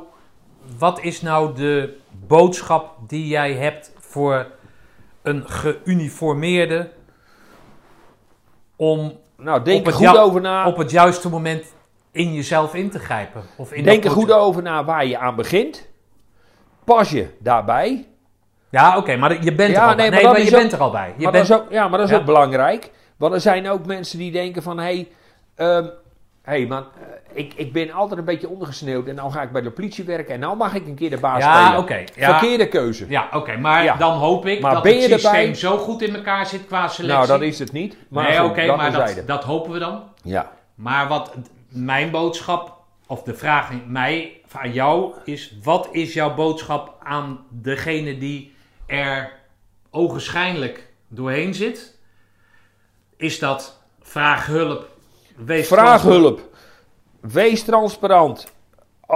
[0.78, 4.48] wat is nou de boodschap die jij hebt voor
[5.22, 6.90] een geuniformeerde
[8.76, 10.68] om Nou, denk op er het goed over na.
[10.68, 11.74] op het juiste moment
[12.12, 13.44] in jezelf in te grijpen?
[13.58, 15.88] Of in Denk er goed over na waar je aan begint.
[16.84, 18.08] Pas je daarbij.
[18.70, 20.06] Ja, oké, maar je bent Ja, er al nee, bij.
[20.10, 21.14] maar Nee, dat maar je ook- bent er al bij.
[21.18, 22.20] Je bent, ook, ja, maar dat is Ja.
[22.20, 22.92] ook belangrijk.
[23.18, 24.80] Want er zijn ook mensen die denken van...
[24.80, 25.08] Hé,
[25.56, 25.92] hey,
[26.42, 29.08] hey man, eh, ik, ik ben altijd een beetje ondergesneeuwd...
[29.08, 30.34] en nou ga ik bij de politie werken...
[30.34, 31.80] en nou mag ik een keer de baas ja, spelen.
[31.82, 32.04] oké.
[32.16, 33.06] ja, Verkeerde keuze.
[33.10, 33.96] ja, oké, maar Ja.
[33.96, 35.54] dan hoop ik Maar dat het systeem erbij?
[35.54, 37.18] zo goed in elkaar zit qua selectie.
[37.18, 37.98] nou, dat is het niet.
[38.10, 40.04] Maar nee, oké, dat maar dat, dat hopen we dan.
[40.24, 40.52] Ja.
[40.76, 41.36] Maar wat
[41.70, 42.78] mijn boodschap,
[43.08, 48.54] of de vraag aan mij, aan jou, is: wat is jouw boodschap aan degene die
[48.86, 49.32] er
[49.92, 51.95] ogenschijnlijk doorheen zit?
[53.18, 54.88] Is dat vraag hulp?
[55.36, 56.40] Wees Vraag transparant.
[56.40, 56.56] hulp.
[57.20, 58.54] Wees transparant.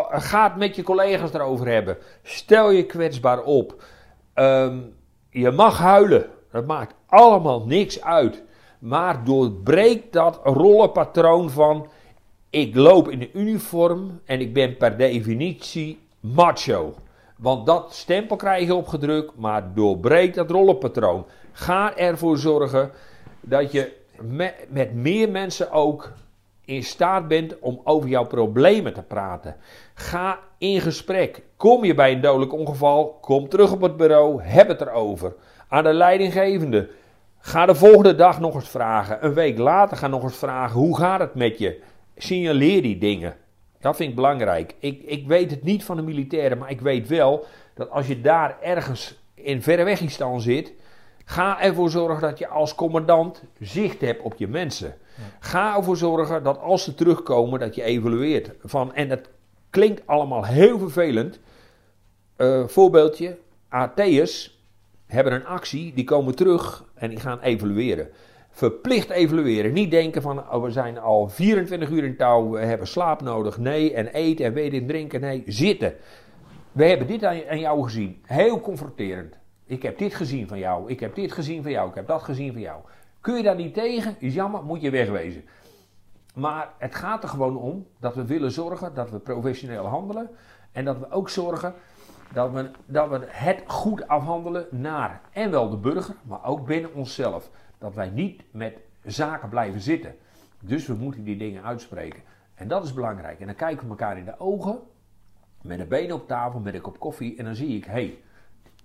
[0.10, 1.98] Ga het met je collega's erover hebben.
[2.24, 3.84] Stel je kwetsbaar op.
[4.34, 4.78] Ehm,
[5.30, 6.30] je mag huilen.
[6.52, 8.44] Dat maakt allemaal niks uit.
[8.80, 11.88] Maar doorbreek dat rollenpatroon van...
[12.50, 16.94] Ik loop in een uniform en ik ben per definitie macho.
[17.38, 21.26] Want dat stempel krijg je opgedrukt, maar doorbreek dat rollenpatroon.
[21.52, 22.92] Ga ervoor zorgen
[23.42, 23.98] dat je
[24.70, 26.12] met, meer mensen ook
[26.66, 29.56] in staat bent om over jouw problemen te praten.
[29.94, 31.42] Ga in gesprek.
[31.58, 35.34] Kom je bij een dodelijk ongeval, kom terug op het bureau, heb het erover.
[35.68, 36.90] Aan de leidinggevende.
[37.40, 39.26] Ga de volgende dag nog eens vragen.
[39.26, 41.82] Een week later ga nog eens vragen: hoe gaat het met je?
[42.18, 43.36] Signaleer die dingen.
[43.80, 44.76] Dat vind ik belangrijk.
[44.80, 48.22] Ik, ik weet het niet van de militairen, maar ik weet wel dat als je
[48.22, 50.74] daar ergens in Verrewegistan zit,
[51.30, 54.96] ga ervoor zorgen dat je als commandant zicht hebt op je mensen.
[55.40, 58.52] Ga ervoor zorgen dat als ze terugkomen, dat je evalueert.
[58.64, 59.30] Van, en dat
[59.70, 61.40] klinkt allemaal heel vervelend.
[62.36, 64.60] Eh, voorbeeldje, AT'ers
[65.06, 68.10] hebben een actie, die komen terug en die gaan evalueren.
[68.50, 69.74] Verplicht evalueren.
[69.74, 73.58] Niet denken van, oh, we zijn al 24 uur in touw, we hebben slaap nodig.
[73.58, 75.22] Nee, en eten en weten en drinken.
[75.22, 75.94] Nee, zitten.
[76.72, 78.22] We hebben dit aan jou gezien.
[78.26, 79.39] Heel confronterend.
[79.70, 80.90] Ik heb dit gezien van jou.
[80.90, 81.90] Ik heb dit gezien van jou.
[81.90, 82.82] Ik heb dat gezien van jou.
[83.22, 84.16] Kun je daar niet tegen?
[84.20, 85.44] Is jammer, moet je wegwezen.
[86.34, 90.30] Maar het gaat er gewoon om dat we willen zorgen dat we professioneel handelen.
[90.72, 91.74] En dat we ook zorgen
[92.34, 96.94] dat we, dat we het goed afhandelen naar en wel de burger, maar ook binnen
[96.94, 97.50] onszelf.
[97.78, 100.16] Dat wij niet met zaken blijven zitten.
[100.60, 102.22] Dus we moeten die dingen uitspreken.
[102.56, 103.40] En dat is belangrijk.
[103.40, 104.80] En dan kijken we elkaar in de ogen,
[105.62, 107.38] met de benen op tafel, met een kop koffie.
[107.38, 108.20] En dan zie ik, hé, hey,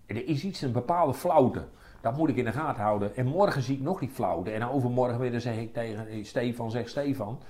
[0.07, 1.65] er is iets, een bepaalde flauwte.
[2.01, 3.17] Dat moet ik in de gaten houden.
[3.17, 4.51] En morgen zie ik nog die flauwte.
[4.51, 7.41] En overmorgen weer dan zeg ik tegen Stefan, zeg Stefan,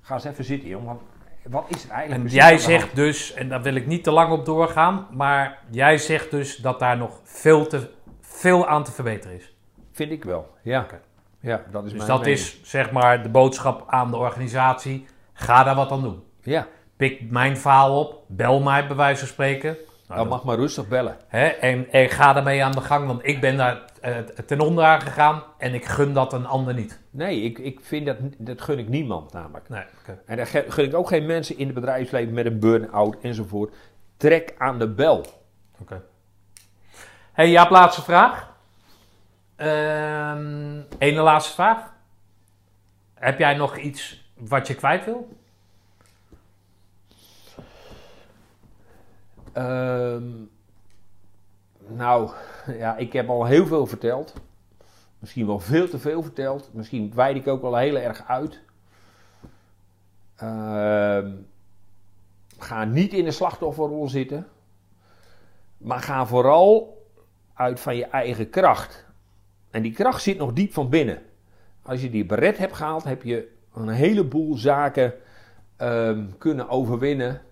[0.00, 0.86] ga eens even zitten, jongen.
[0.86, 1.00] Want
[1.44, 4.32] wat is er eigenlijk En jij zegt dus, en daar wil ik niet te lang
[4.32, 9.36] op doorgaan, maar jij zegt dus dat daar nog veel, te, veel aan te verbeteren
[9.36, 9.54] is.
[9.92, 10.80] Vind ik wel, ja.
[10.80, 11.00] Oké.
[11.40, 12.38] Ja, dat is Dus mijn dat mening.
[12.38, 15.06] is zeg maar de boodschap aan de organisatie.
[15.32, 16.22] Ga daar wat aan doen.
[16.42, 19.76] Ja, Pik mijn verhaal op, bel mij bij wijze van spreken.
[20.06, 21.16] Dan mag maar rustig bellen.
[21.26, 21.46] Hè?
[21.46, 25.00] En, en ga daarmee aan de gang, want ik ben daar eh, ten onder aan
[25.00, 27.00] gegaan en ik gun dat een ander niet.
[27.10, 29.68] Nee, ik, ik vind dat, dat gun ik niemand namelijk.
[29.68, 29.84] Nee.
[30.26, 33.74] En ge- gun ik ook geen mensen in het bedrijfsleven met een burn-out enzovoort.
[34.16, 35.24] Trek aan de bel.
[35.80, 36.02] Oké.
[37.32, 38.52] Hey Jaap, laatste vraag.
[39.56, 41.92] Ehm ene laatste vraag.
[43.14, 45.36] Heb jij nog iets wat je kwijt wil?
[49.54, 50.30] Ehm,
[51.86, 52.30] nou,
[52.66, 54.34] ja, ik heb al heel veel verteld.
[55.18, 56.70] Misschien wel veel te veel verteld.
[56.72, 58.60] Misschien wijd ik ook wel heel erg uit.
[60.36, 61.30] Ehm,
[62.58, 64.46] ga niet in de slachtofferrol zitten.
[65.78, 67.02] Maar ga vooral
[67.54, 69.04] uit van je eigen kracht.
[69.70, 71.22] En die kracht zit nog diep van binnen.
[71.82, 75.14] Als je die beret hebt gehaald, heb je een heleboel zaken
[75.76, 77.42] ehm, kunnen overwinnen.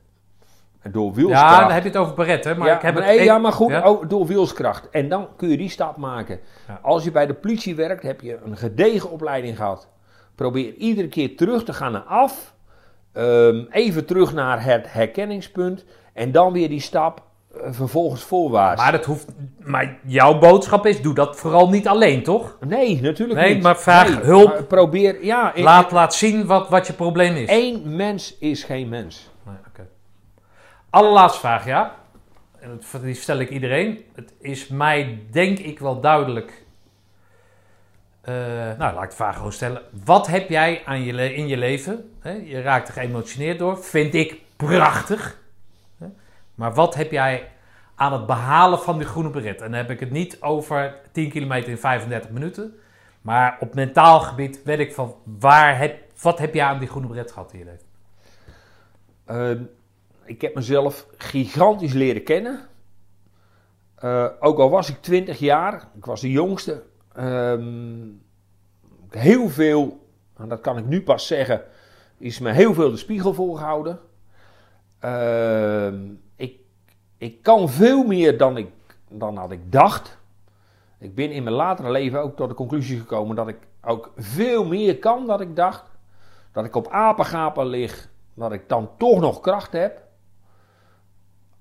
[0.90, 1.50] Door wilskracht.
[1.54, 2.54] Ja, dan heb je het over Beret, hè?
[2.54, 3.82] Maar ja, ik heb maar, het e- ja, maar goed, Ja?
[3.82, 4.90] ook door wilskracht.
[4.90, 6.40] En dan kun je die stap maken.
[6.68, 6.78] Ja.
[6.82, 9.88] Als je bij de politie werkt, heb je een gedegen opleiding gehad.
[10.34, 12.54] Probeer iedere keer terug te gaan naar af.
[13.12, 15.84] Ehm, even terug naar het herkenningspunt.
[16.12, 17.22] En dan weer die stap
[17.56, 18.82] eh, vervolgens voorwaarts.
[18.82, 19.26] Maar, dat hoeft,
[19.58, 22.56] maar jouw boodschap is, doe dat vooral niet alleen, toch?
[22.60, 23.62] nee, natuurlijk Nee, niet.
[23.62, 24.48] maar vraag hulp.
[24.48, 25.52] maar probeer, ja.
[25.54, 27.48] Laat, laat zien wat, wat je probleem is.
[27.50, 29.30] Eén mens is geen mens.
[29.46, 29.88] Nee, oké.
[30.92, 31.94] Allerlaatste vraag, ja.
[32.60, 34.04] En die stel ik iedereen.
[34.14, 36.64] Het is mij, denk ik, wel duidelijk.
[38.20, 38.34] Eh,
[38.78, 39.82] nou, laat ik de vraag gewoon stellen.
[40.04, 42.12] Wat heb jij aan je in je leven?
[42.20, 42.30] Hè?
[42.30, 43.84] Je raakt er geëmotioneerd door.
[43.84, 45.38] Vind ik prachtig.
[45.98, 46.06] Hè?
[46.54, 47.48] Maar wat heb jij
[47.94, 49.60] aan het behalen van die groene beret?
[49.60, 52.74] En dan heb ik het niet over 10 kilometer in 35 minuten.
[53.22, 57.06] Maar op mentaal gebied weet ik van waar heb, wat heb jij aan die groene
[57.06, 57.86] beret gehad in je leven?
[59.24, 59.64] Ehm,
[60.24, 62.60] ik heb mezelf gigantisch leren kennen.
[63.94, 66.82] Eh, ook al was ik 20 jaar, ik was de jongste.
[67.14, 68.08] ehm,
[69.10, 71.62] heel veel, en dat kan ik nu pas zeggen,
[72.18, 74.00] is me heel veel de spiegel voorgehouden.
[74.98, 76.56] Ehm, ik,
[77.18, 78.70] ik kan veel meer dan ik,
[79.08, 80.18] dan dat ik dacht.
[80.98, 84.64] Ik ben in mijn latere leven ook tot de conclusie gekomen dat ik ook veel
[84.64, 85.84] meer kan dan ik dacht.
[86.52, 90.02] Dat ik op apengapen lig, dat ik dan toch nog kracht heb.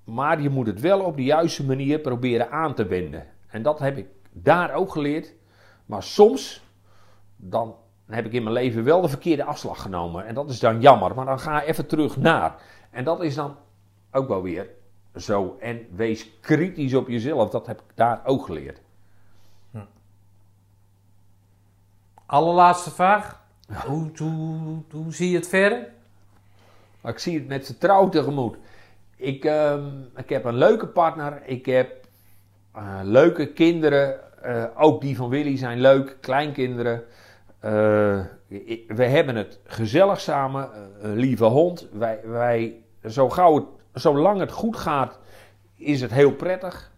[0.04, 3.26] Maar je moet het wel op de juiste manier proberen aan te wenden.
[3.46, 5.34] En dat heb ik daar ook geleerd.
[5.86, 6.62] Maar soms,
[7.36, 7.74] dan
[8.06, 10.26] heb ik in mijn leven wel de verkeerde afslag genomen.
[10.26, 11.14] En dat is dan jammer.
[11.14, 12.62] Maar dan ga je even terug naar.
[12.90, 13.56] En dat is dan
[14.12, 14.68] ook wel weer
[15.16, 15.56] zo.
[15.60, 17.50] En wees kritisch op jezelf.
[17.50, 18.80] Dat heb ik daar ook geleerd.
[22.26, 23.40] Allerlaatste vraag.
[23.86, 25.88] Hoe, hoe, hoe zie je het verder?
[27.00, 28.56] Maar ik zie het met vertrouwen tegemoet.
[29.22, 29.84] Ik, ehm,
[30.16, 31.42] ik heb een leuke partner.
[31.44, 32.06] Ik heb
[32.74, 34.20] eh, leuke kinderen.
[34.42, 36.16] eh, ook die van Willy zijn leuk.
[36.20, 37.02] Kleinkinderen.
[37.58, 38.20] Eh,
[38.86, 40.68] we hebben het gezellig samen.
[41.00, 41.88] een lieve hond.
[41.92, 43.64] Wij, wij, zo gauw het,
[44.02, 45.18] zolang het goed gaat,
[45.76, 46.92] is het heel prettig.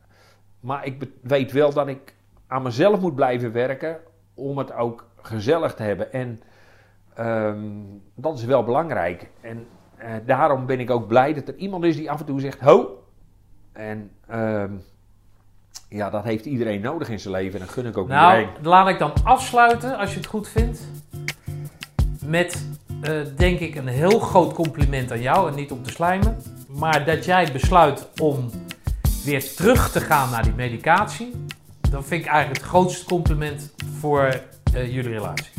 [0.60, 2.14] Maar ik weet wel dat ik
[2.46, 3.98] aan mezelf moet blijven werken.
[4.34, 6.12] Om het ook gezellig te hebben.
[6.12, 6.42] En
[7.14, 7.68] ehm,
[8.14, 9.30] dat is wel belangrijk.
[9.40, 9.66] En
[10.26, 13.04] daarom ben ik ook blij dat er iemand is die af en toe zegt: Ho!
[13.72, 14.72] En ehm,
[15.88, 17.60] ja, dat heeft iedereen nodig in zijn leven.
[17.60, 18.66] En dat gun ik ook Nou, iedereen.
[18.66, 20.80] laat ik dan afsluiten, als je het goed vindt.
[22.26, 22.66] Met,
[23.02, 25.48] eh, denk ik, een heel groot compliment aan jou.
[25.48, 26.36] En niet om te slijmen.
[26.68, 28.50] Maar dat jij besluit om
[29.24, 31.30] weer terug te gaan naar die medicatie.
[31.90, 34.40] Dan vind ik eigenlijk het grootste compliment voor
[34.74, 35.50] eh, jullie relatie.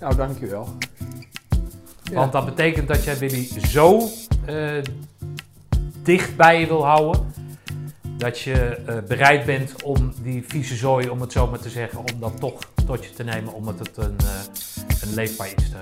[0.00, 0.68] Nou, dankjewel.
[2.10, 2.14] Ja.
[2.14, 4.08] Want dat betekent dat jij Willy zo
[4.46, 4.82] eh,
[6.02, 7.32] dicht bij je wil houden.
[8.16, 11.98] Dat je eh, bereid bent om die vieze zooi, om het zo maar te zeggen,
[11.98, 13.52] om dat toch tot je te nemen.
[13.52, 15.76] Omdat het een, eh, een leefbaar iets te,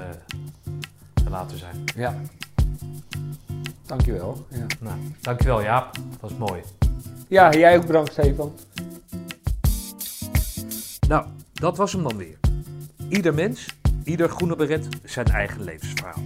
[1.15, 1.85] te laten zijn.
[1.97, 2.15] Ja.
[3.87, 4.47] Dankjewel.
[4.49, 4.67] Ja.
[4.81, 5.95] Nou, dankjewel Jaap.
[5.95, 6.63] Dat was mooi.
[7.29, 8.53] ja, jij ook bedankt, Stefan.
[11.09, 12.39] Nou, dat was hem dan weer.
[13.09, 13.67] Ieder mens,
[14.05, 16.23] ieder groene beret zijn eigen levensverhaal.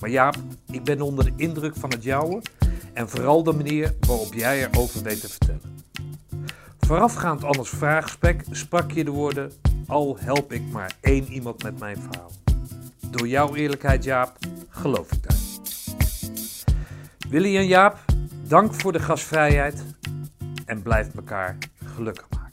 [0.00, 0.36] Maar Jaap,
[0.70, 2.42] ik ben onder de indruk van het jouwe
[2.92, 5.84] en vooral de manier waarop jij erover weet te vertellen.
[6.78, 9.52] Voorafgaand aan ons vraaggesprek sprak je de woorden:
[9.86, 12.30] Al help ik maar één iemand met mijn verhaal.
[13.10, 14.38] Door jouw eerlijkheid, Jaap,
[14.68, 15.38] geloof ik daar.
[17.28, 17.98] Willy en Jaap,
[18.42, 19.84] dank voor de gastvrijheid
[20.64, 22.45] en blijf elkaar gelukkig.